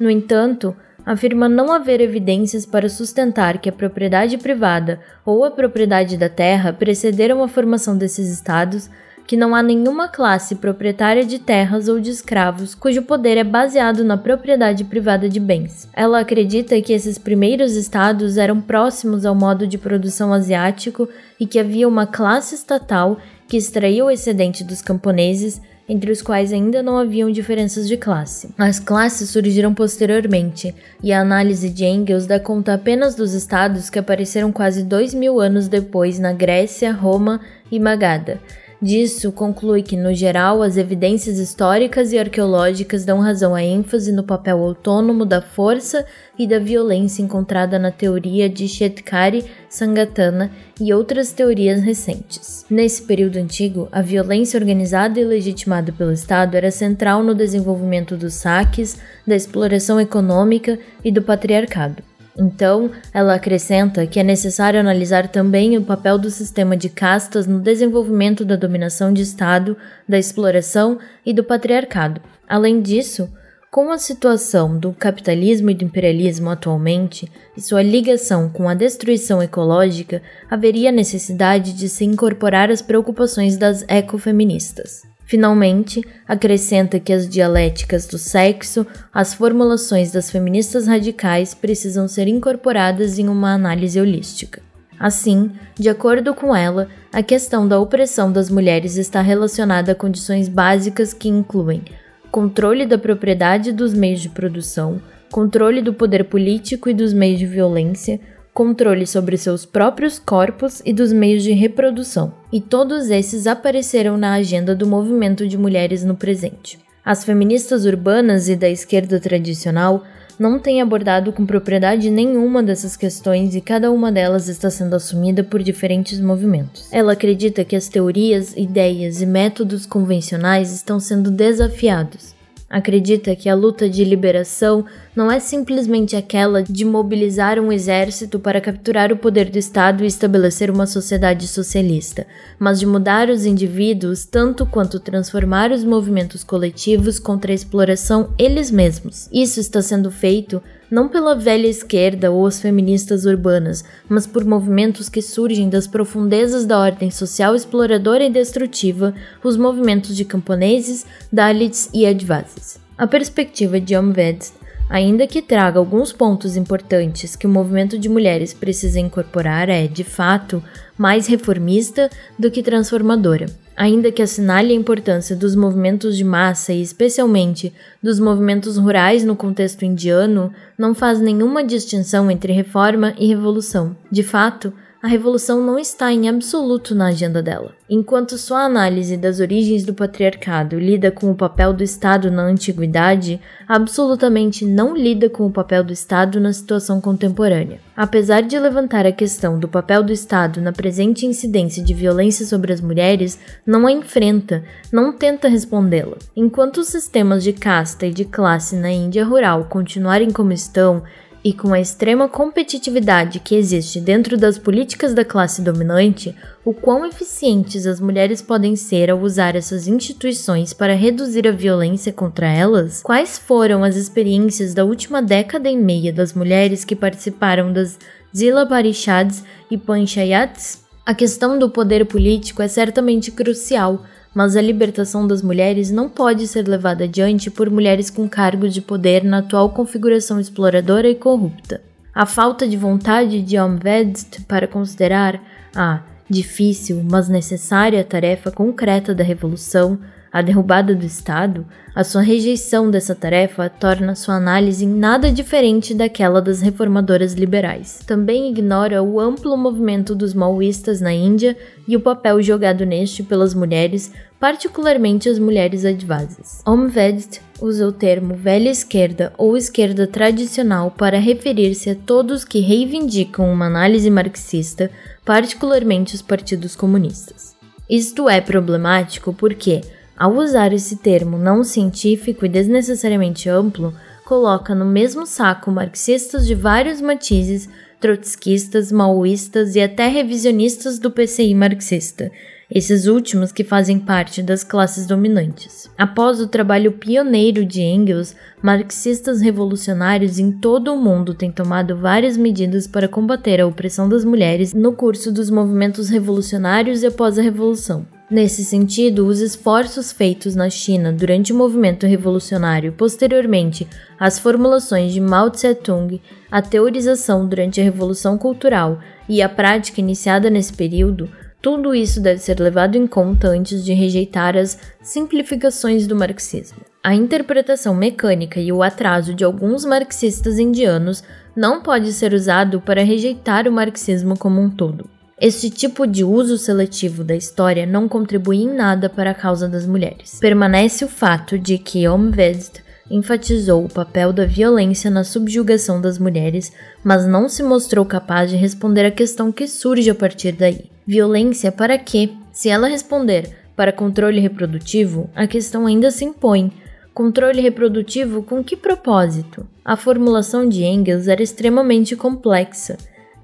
No 0.00 0.10
entanto, 0.10 0.74
afirma 1.06 1.48
não 1.48 1.72
haver 1.72 2.00
evidências 2.00 2.66
para 2.66 2.88
sustentar 2.88 3.58
que 3.58 3.68
a 3.68 3.72
propriedade 3.72 4.36
privada 4.36 5.00
ou 5.24 5.44
a 5.44 5.50
propriedade 5.52 6.16
da 6.16 6.28
terra 6.28 6.72
precederam 6.72 7.44
a 7.44 7.48
formação 7.48 7.96
desses 7.96 8.28
estados 8.28 8.90
que 9.26 9.36
não 9.36 9.54
há 9.54 9.62
nenhuma 9.62 10.08
classe 10.08 10.54
proprietária 10.54 11.24
de 11.24 11.38
terras 11.38 11.88
ou 11.88 11.98
de 11.98 12.10
escravos 12.10 12.74
cujo 12.74 13.02
poder 13.02 13.36
é 13.36 13.44
baseado 13.44 14.04
na 14.04 14.16
propriedade 14.16 14.84
privada 14.84 15.28
de 15.28 15.40
bens. 15.40 15.88
Ela 15.92 16.20
acredita 16.20 16.80
que 16.80 16.92
esses 16.92 17.18
primeiros 17.18 17.74
estados 17.74 18.36
eram 18.36 18.60
próximos 18.60 19.26
ao 19.26 19.34
modo 19.34 19.66
de 19.66 19.78
produção 19.78 20.32
asiático 20.32 21.08
e 21.40 21.46
que 21.46 21.58
havia 21.58 21.88
uma 21.88 22.06
classe 22.06 22.54
estatal 22.54 23.18
que 23.48 23.56
extraía 23.56 24.04
o 24.04 24.10
excedente 24.10 24.62
dos 24.62 24.80
camponeses 24.80 25.60
entre 25.88 26.10
os 26.10 26.20
quais 26.22 26.52
ainda 26.52 26.82
não 26.82 26.98
haviam 26.98 27.30
diferenças 27.30 27.86
de 27.86 27.96
classe. 27.96 28.48
As 28.58 28.78
classes 28.78 29.30
surgiram 29.30 29.72
posteriormente, 29.72 30.74
e 31.02 31.12
a 31.12 31.20
análise 31.20 31.70
de 31.70 31.84
Engels 31.84 32.26
dá 32.26 32.40
conta 32.40 32.74
apenas 32.74 33.14
dos 33.14 33.34
estados 33.34 33.88
que 33.88 33.98
apareceram 33.98 34.50
quase 34.50 34.82
dois 34.82 35.14
mil 35.14 35.40
anos 35.40 35.68
depois 35.68 36.18
na 36.18 36.32
Grécia, 36.32 36.92
Roma 36.92 37.40
e 37.70 37.78
Magada. 37.78 38.40
Disso, 38.86 39.32
conclui 39.32 39.82
que, 39.82 39.96
no 39.96 40.14
geral, 40.14 40.62
as 40.62 40.76
evidências 40.76 41.40
históricas 41.40 42.12
e 42.12 42.18
arqueológicas 42.20 43.04
dão 43.04 43.18
razão 43.18 43.52
à 43.52 43.60
ênfase 43.60 44.12
no 44.12 44.22
papel 44.22 44.62
autônomo 44.62 45.26
da 45.26 45.42
força 45.42 46.06
e 46.38 46.46
da 46.46 46.60
violência 46.60 47.20
encontrada 47.20 47.80
na 47.80 47.90
teoria 47.90 48.48
de 48.48 48.68
Shetkari 48.68 49.44
Sangatana 49.68 50.52
e 50.80 50.94
outras 50.94 51.32
teorias 51.32 51.82
recentes. 51.82 52.64
Nesse 52.70 53.02
período 53.02 53.38
antigo, 53.38 53.88
a 53.90 54.00
violência 54.00 54.56
organizada 54.56 55.18
e 55.18 55.24
legitimada 55.24 55.90
pelo 55.90 56.12
Estado 56.12 56.56
era 56.56 56.70
central 56.70 57.24
no 57.24 57.34
desenvolvimento 57.34 58.16
dos 58.16 58.34
saques, 58.34 59.00
da 59.26 59.34
exploração 59.34 60.00
econômica 60.00 60.78
e 61.04 61.10
do 61.10 61.22
patriarcado. 61.22 62.04
Então, 62.38 62.90
ela 63.14 63.34
acrescenta 63.34 64.06
que 64.06 64.20
é 64.20 64.22
necessário 64.22 64.78
analisar 64.78 65.28
também 65.28 65.76
o 65.76 65.82
papel 65.82 66.18
do 66.18 66.30
sistema 66.30 66.76
de 66.76 66.88
castas 66.88 67.46
no 67.46 67.60
desenvolvimento 67.60 68.44
da 68.44 68.56
dominação 68.56 69.12
de 69.12 69.22
Estado, 69.22 69.76
da 70.08 70.18
exploração 70.18 70.98
e 71.24 71.32
do 71.32 71.42
patriarcado. 71.42 72.20
Além 72.46 72.82
disso, 72.82 73.28
com 73.70 73.90
a 73.90 73.98
situação 73.98 74.78
do 74.78 74.92
capitalismo 74.92 75.70
e 75.70 75.74
do 75.74 75.84
imperialismo 75.84 76.50
atualmente 76.50 77.30
e 77.56 77.60
sua 77.60 77.82
ligação 77.82 78.48
com 78.48 78.68
a 78.68 78.74
destruição 78.74 79.42
ecológica, 79.42 80.22
haveria 80.50 80.92
necessidade 80.92 81.72
de 81.72 81.88
se 81.88 82.04
incorporar 82.04 82.70
as 82.70 82.80
preocupações 82.80 83.56
das 83.56 83.84
ecofeministas. 83.88 85.02
Finalmente, 85.26 86.02
acrescenta 86.26 87.00
que 87.00 87.12
as 87.12 87.28
dialéticas 87.28 88.06
do 88.06 88.16
sexo, 88.16 88.86
as 89.12 89.34
formulações 89.34 90.12
das 90.12 90.30
feministas 90.30 90.86
radicais 90.86 91.52
precisam 91.52 92.06
ser 92.06 92.28
incorporadas 92.28 93.18
em 93.18 93.28
uma 93.28 93.52
análise 93.52 94.00
holística. 94.00 94.62
Assim, 94.98 95.50
de 95.74 95.88
acordo 95.88 96.32
com 96.32 96.54
ela, 96.54 96.88
a 97.12 97.22
questão 97.22 97.66
da 97.66 97.78
opressão 97.78 98.30
das 98.30 98.48
mulheres 98.48 98.96
está 98.96 99.20
relacionada 99.20 99.92
a 99.92 99.96
condições 99.96 100.48
básicas 100.48 101.12
que 101.12 101.28
incluem 101.28 101.82
controle 102.30 102.84
da 102.84 102.98
propriedade 102.98 103.72
dos 103.72 103.94
meios 103.94 104.20
de 104.20 104.28
produção, 104.28 105.00
controle 105.30 105.80
do 105.80 105.94
poder 105.94 106.24
político 106.24 106.88
e 106.88 106.94
dos 106.94 107.12
meios 107.12 107.38
de 107.38 107.46
violência, 107.46 108.20
controle 108.56 109.06
sobre 109.06 109.36
seus 109.36 109.66
próprios 109.66 110.18
corpos 110.18 110.80
e 110.82 110.90
dos 110.90 111.12
meios 111.12 111.42
de 111.42 111.52
reprodução, 111.52 112.32
e 112.50 112.58
todos 112.58 113.10
esses 113.10 113.46
apareceram 113.46 114.16
na 114.16 114.32
agenda 114.32 114.74
do 114.74 114.86
movimento 114.86 115.46
de 115.46 115.58
mulheres 115.58 116.02
no 116.02 116.16
presente. 116.16 116.78
As 117.04 117.22
feministas 117.22 117.84
urbanas 117.84 118.48
e 118.48 118.56
da 118.56 118.66
esquerda 118.66 119.20
tradicional 119.20 120.04
não 120.38 120.58
têm 120.58 120.80
abordado 120.80 121.34
com 121.34 121.44
propriedade 121.44 122.08
nenhuma 122.08 122.62
dessas 122.62 122.96
questões 122.96 123.54
e 123.54 123.60
cada 123.60 123.90
uma 123.90 124.10
delas 124.10 124.48
está 124.48 124.70
sendo 124.70 124.96
assumida 124.96 125.44
por 125.44 125.62
diferentes 125.62 126.18
movimentos. 126.18 126.88
Ela 126.90 127.12
acredita 127.12 127.62
que 127.62 127.76
as 127.76 127.88
teorias, 127.88 128.54
ideias 128.56 129.20
e 129.20 129.26
métodos 129.26 129.84
convencionais 129.84 130.72
estão 130.72 130.98
sendo 130.98 131.30
desafiados 131.30 132.35
Acredita 132.68 133.36
que 133.36 133.48
a 133.48 133.54
luta 133.54 133.88
de 133.88 134.02
liberação 134.04 134.84
não 135.14 135.30
é 135.30 135.38
simplesmente 135.38 136.16
aquela 136.16 136.64
de 136.64 136.84
mobilizar 136.84 137.60
um 137.60 137.70
exército 137.70 138.40
para 138.40 138.60
capturar 138.60 139.12
o 139.12 139.16
poder 139.16 139.48
do 139.50 139.56
Estado 139.56 140.02
e 140.02 140.06
estabelecer 140.06 140.68
uma 140.68 140.84
sociedade 140.84 141.46
socialista, 141.46 142.26
mas 142.58 142.80
de 142.80 142.86
mudar 142.86 143.30
os 143.30 143.46
indivíduos 143.46 144.24
tanto 144.24 144.66
quanto 144.66 144.98
transformar 144.98 145.70
os 145.70 145.84
movimentos 145.84 146.42
coletivos 146.42 147.20
contra 147.20 147.52
a 147.52 147.54
exploração 147.54 148.34
eles 148.36 148.68
mesmos. 148.70 149.28
Isso 149.32 149.60
está 149.60 149.80
sendo 149.80 150.10
feito 150.10 150.60
não 150.90 151.08
pela 151.08 151.34
velha 151.34 151.66
esquerda 151.66 152.30
ou 152.30 152.46
as 152.46 152.60
feministas 152.60 153.24
urbanas, 153.24 153.84
mas 154.08 154.26
por 154.26 154.44
movimentos 154.44 155.08
que 155.08 155.20
surgem 155.20 155.68
das 155.68 155.86
profundezas 155.86 156.64
da 156.64 156.78
ordem 156.78 157.10
social 157.10 157.54
exploradora 157.54 158.24
e 158.24 158.30
destrutiva, 158.30 159.14
os 159.42 159.56
movimentos 159.56 160.16
de 160.16 160.24
camponeses, 160.24 161.04
Dalits 161.32 161.90
e 161.92 162.06
Advasis. 162.06 162.78
A 162.96 163.06
perspectiva 163.06 163.80
de 163.80 163.96
Omved, 163.96 164.52
ainda 164.88 165.26
que 165.26 165.42
traga 165.42 165.78
alguns 165.78 166.12
pontos 166.12 166.56
importantes 166.56 167.36
que 167.36 167.46
o 167.46 167.50
movimento 167.50 167.98
de 167.98 168.08
mulheres 168.08 168.54
precisa 168.54 169.00
incorporar, 169.00 169.68
é, 169.68 169.86
de 169.86 170.04
fato, 170.04 170.62
mais 170.96 171.26
reformista 171.26 172.08
do 172.38 172.50
que 172.50 172.62
transformadora 172.62 173.46
ainda 173.76 174.10
que 174.10 174.22
assinale 174.22 174.72
a 174.72 174.76
importância 174.76 175.36
dos 175.36 175.54
movimentos 175.54 176.16
de 176.16 176.24
massa 176.24 176.72
e 176.72 176.80
especialmente 176.80 177.72
dos 178.02 178.18
movimentos 178.18 178.78
rurais 178.78 179.22
no 179.22 179.36
contexto 179.36 179.84
indiano, 179.84 180.52
não 180.78 180.94
faz 180.94 181.20
nenhuma 181.20 181.62
distinção 181.62 182.30
entre 182.30 182.52
reforma 182.52 183.14
e 183.18 183.26
revolução. 183.26 183.94
De 184.10 184.22
fato, 184.22 184.72
a 185.06 185.08
revolução 185.08 185.62
não 185.62 185.78
está 185.78 186.12
em 186.12 186.28
absoluto 186.28 186.92
na 186.92 187.06
agenda 187.06 187.40
dela. 187.40 187.70
Enquanto 187.88 188.36
sua 188.36 188.64
análise 188.64 189.16
das 189.16 189.38
origens 189.38 189.84
do 189.84 189.94
patriarcado 189.94 190.80
lida 190.80 191.12
com 191.12 191.30
o 191.30 191.34
papel 191.36 191.72
do 191.72 191.84
Estado 191.84 192.28
na 192.28 192.42
antiguidade, 192.42 193.40
absolutamente 193.68 194.64
não 194.64 194.96
lida 194.96 195.30
com 195.30 195.46
o 195.46 195.50
papel 195.52 195.84
do 195.84 195.92
Estado 195.92 196.40
na 196.40 196.52
situação 196.52 197.00
contemporânea. 197.00 197.78
Apesar 197.96 198.40
de 198.40 198.58
levantar 198.58 199.06
a 199.06 199.12
questão 199.12 199.60
do 199.60 199.68
papel 199.68 200.02
do 200.02 200.12
Estado 200.12 200.60
na 200.60 200.72
presente 200.72 201.24
incidência 201.24 201.84
de 201.84 201.94
violência 201.94 202.44
sobre 202.44 202.72
as 202.72 202.80
mulheres, 202.80 203.38
não 203.64 203.86
a 203.86 203.92
enfrenta, 203.92 204.64
não 204.92 205.12
tenta 205.12 205.46
respondê-la. 205.46 206.16
Enquanto 206.34 206.78
os 206.78 206.88
sistemas 206.88 207.44
de 207.44 207.52
casta 207.52 208.06
e 208.06 208.10
de 208.10 208.24
classe 208.24 208.74
na 208.74 208.90
Índia 208.90 209.24
rural 209.24 209.66
continuarem 209.66 210.32
como 210.32 210.52
estão, 210.52 211.04
e 211.46 211.52
com 211.52 211.72
a 211.72 211.80
extrema 211.80 212.28
competitividade 212.28 213.38
que 213.38 213.54
existe 213.54 214.00
dentro 214.00 214.36
das 214.36 214.58
políticas 214.58 215.14
da 215.14 215.24
classe 215.24 215.62
dominante, 215.62 216.34
o 216.64 216.74
quão 216.74 217.06
eficientes 217.06 217.86
as 217.86 218.00
mulheres 218.00 218.42
podem 218.42 218.74
ser 218.74 219.12
ao 219.12 219.20
usar 219.20 219.54
essas 219.54 219.86
instituições 219.86 220.72
para 220.72 220.96
reduzir 220.96 221.46
a 221.46 221.52
violência 221.52 222.12
contra 222.12 222.48
elas? 222.48 223.00
Quais 223.00 223.38
foram 223.38 223.84
as 223.84 223.94
experiências 223.94 224.74
da 224.74 224.84
última 224.84 225.22
década 225.22 225.70
e 225.70 225.76
meia 225.76 226.12
das 226.12 226.34
mulheres 226.34 226.84
que 226.84 226.96
participaram 226.96 227.72
das 227.72 227.96
Zila 228.36 228.66
Parishads 228.66 229.44
e 229.70 229.78
Panchayats? 229.78 230.84
A 231.06 231.14
questão 231.14 231.56
do 231.56 231.70
poder 231.70 232.06
político 232.06 232.60
é 232.60 232.66
certamente 232.66 233.30
crucial 233.30 234.02
mas 234.36 234.54
a 234.54 234.60
libertação 234.60 235.26
das 235.26 235.40
mulheres 235.40 235.90
não 235.90 236.10
pode 236.10 236.46
ser 236.46 236.68
levada 236.68 237.04
adiante 237.04 237.50
por 237.50 237.70
mulheres 237.70 238.10
com 238.10 238.28
cargos 238.28 238.74
de 238.74 238.82
poder 238.82 239.24
na 239.24 239.38
atual 239.38 239.70
configuração 239.70 240.38
exploradora 240.38 241.08
e 241.08 241.14
corrupta. 241.14 241.80
A 242.14 242.26
falta 242.26 242.68
de 242.68 242.76
vontade 242.76 243.40
de 243.40 243.58
Omvedst 243.58 244.42
para 244.46 244.68
considerar 244.68 245.42
a 245.74 246.02
difícil, 246.28 247.02
mas 247.02 247.30
necessária 247.30 248.04
tarefa 248.04 248.50
concreta 248.50 249.14
da 249.14 249.24
revolução 249.24 249.98
a 250.36 250.42
derrubada 250.42 250.94
do 250.94 251.06
Estado, 251.06 251.64
a 251.94 252.04
sua 252.04 252.20
rejeição 252.20 252.90
dessa 252.90 253.14
tarefa 253.14 253.70
torna 253.70 254.14
sua 254.14 254.34
análise 254.34 254.84
nada 254.84 255.32
diferente 255.32 255.94
daquela 255.94 256.42
das 256.42 256.60
reformadoras 256.60 257.32
liberais. 257.32 258.00
Também 258.06 258.50
ignora 258.50 259.02
o 259.02 259.18
amplo 259.18 259.56
movimento 259.56 260.14
dos 260.14 260.34
maoístas 260.34 261.00
na 261.00 261.10
Índia 261.10 261.56
e 261.88 261.96
o 261.96 262.00
papel 262.00 262.42
jogado 262.42 262.84
neste 262.84 263.22
pelas 263.22 263.54
mulheres, 263.54 264.12
particularmente 264.38 265.26
as 265.26 265.38
mulheres 265.38 265.86
advases. 265.86 266.60
Omvedst 266.66 267.40
usa 267.58 267.88
o 267.88 267.92
termo 267.92 268.34
velha 268.34 268.68
esquerda 268.68 269.32
ou 269.38 269.56
esquerda 269.56 270.06
tradicional 270.06 270.90
para 270.90 271.18
referir-se 271.18 271.88
a 271.88 271.94
todos 271.94 272.44
que 272.44 272.60
reivindicam 272.60 273.50
uma 273.50 273.68
análise 273.68 274.10
marxista, 274.10 274.90
particularmente 275.24 276.14
os 276.14 276.20
partidos 276.20 276.76
comunistas. 276.76 277.56
Isto 277.88 278.28
é 278.28 278.40
problemático 278.40 279.32
porque, 279.32 279.80
ao 280.16 280.34
usar 280.36 280.72
esse 280.72 280.96
termo 280.96 281.36
não 281.36 281.62
científico 281.62 282.46
e 282.46 282.48
desnecessariamente 282.48 283.48
amplo, 283.48 283.92
coloca 284.24 284.74
no 284.74 284.84
mesmo 284.84 285.26
saco 285.26 285.70
marxistas 285.70 286.46
de 286.46 286.54
vários 286.54 287.00
matizes, 287.00 287.68
trotskistas, 288.00 288.90
maoístas 288.90 289.74
e 289.76 289.80
até 289.80 290.08
revisionistas 290.08 290.98
do 290.98 291.10
PCI 291.10 291.54
marxista, 291.54 292.30
esses 292.70 293.06
últimos 293.06 293.52
que 293.52 293.62
fazem 293.62 293.98
parte 293.98 294.42
das 294.42 294.64
classes 294.64 295.06
dominantes. 295.06 295.88
Após 295.96 296.40
o 296.40 296.48
trabalho 296.48 296.92
pioneiro 296.92 297.64
de 297.64 297.80
Engels, 297.82 298.34
marxistas 298.62 299.40
revolucionários 299.40 300.38
em 300.38 300.50
todo 300.50 300.92
o 300.92 301.00
mundo 301.00 301.32
têm 301.32 301.52
tomado 301.52 301.96
várias 301.96 302.36
medidas 302.36 302.86
para 302.86 303.08
combater 303.08 303.60
a 303.60 303.66
opressão 303.66 304.08
das 304.08 304.24
mulheres 304.24 304.74
no 304.74 304.92
curso 304.92 305.30
dos 305.30 305.50
movimentos 305.50 306.08
revolucionários 306.08 307.02
e 307.02 307.06
após 307.06 307.38
a 307.38 307.42
Revolução. 307.42 308.15
Nesse 308.28 308.64
sentido, 308.64 309.24
os 309.24 309.40
esforços 309.40 310.10
feitos 310.10 310.56
na 310.56 310.68
China 310.68 311.12
durante 311.12 311.52
o 311.52 311.56
movimento 311.56 312.06
revolucionário 312.06 312.88
e 312.88 312.92
posteriormente 312.92 313.86
as 314.18 314.36
formulações 314.36 315.12
de 315.12 315.20
Mao 315.20 315.48
Tse-tung, 315.48 316.20
a 316.50 316.60
teorização 316.60 317.46
durante 317.46 317.80
a 317.80 317.84
Revolução 317.84 318.36
Cultural 318.36 318.98
e 319.28 319.40
a 319.40 319.48
prática 319.48 320.00
iniciada 320.00 320.50
nesse 320.50 320.72
período 320.72 321.30
Tudo 321.62 321.94
isso 321.94 322.20
deve 322.20 322.40
ser 322.40 322.60
levado 322.60 322.96
em 322.96 323.06
conta 323.06 323.48
antes 323.48 323.84
de 323.84 323.92
rejeitar 323.92 324.56
as 324.56 324.78
simplificações 325.00 326.06
do 326.06 326.14
marxismo. 326.14 326.78
A 327.02 327.14
interpretação 327.14 327.94
mecânica 327.94 328.60
e 328.60 328.72
o 328.72 328.82
atraso 328.82 329.34
de 329.34 329.44
alguns 329.44 329.84
marxistas 329.84 330.58
indianos 330.58 331.24
não 331.56 331.80
pode 331.80 332.12
ser 332.12 332.32
usado 332.34 332.80
para 332.80 333.04
rejeitar 333.04 333.66
o 333.66 333.72
marxismo 333.72 334.36
como 334.38 334.60
um 334.60 334.70
todo. 334.70 335.15
Este 335.38 335.68
tipo 335.68 336.06
de 336.06 336.24
uso 336.24 336.56
seletivo 336.56 337.22
da 337.22 337.36
história 337.36 337.84
não 337.84 338.08
contribui 338.08 338.56
em 338.56 338.74
nada 338.74 339.06
para 339.10 339.32
a 339.32 339.34
causa 339.34 339.68
das 339.68 339.86
mulheres. 339.86 340.38
Permanece 340.40 341.04
o 341.04 341.08
fato 341.08 341.58
de 341.58 341.76
que 341.76 342.08
Omved 342.08 342.82
enfatizou 343.10 343.84
o 343.84 343.92
papel 343.92 344.32
da 344.32 344.46
violência 344.46 345.10
na 345.10 345.24
subjugação 345.24 346.00
das 346.00 346.18
mulheres, 346.18 346.72
mas 347.04 347.26
não 347.26 347.50
se 347.50 347.62
mostrou 347.62 348.06
capaz 348.06 348.48
de 348.48 348.56
responder 348.56 349.04
à 349.04 349.10
questão 349.10 349.52
que 349.52 349.68
surge 349.68 350.08
a 350.08 350.14
partir 350.14 350.52
daí. 350.52 350.90
Violência 351.06 351.70
para 351.70 351.98
quê? 351.98 352.30
Se 352.50 352.70
ela 352.70 352.88
responder 352.88 353.50
para 353.76 353.92
controle 353.92 354.40
reprodutivo, 354.40 355.28
a 355.36 355.46
questão 355.46 355.84
ainda 355.84 356.10
se 356.10 356.24
impõe. 356.24 356.72
Controle 357.12 357.60
reprodutivo 357.60 358.42
com 358.42 358.64
que 358.64 358.74
propósito? 358.74 359.66
A 359.84 359.96
formulação 359.96 360.66
de 360.66 360.82
Engels 360.82 361.28
era 361.28 361.42
extremamente 361.42 362.16
complexa. 362.16 362.96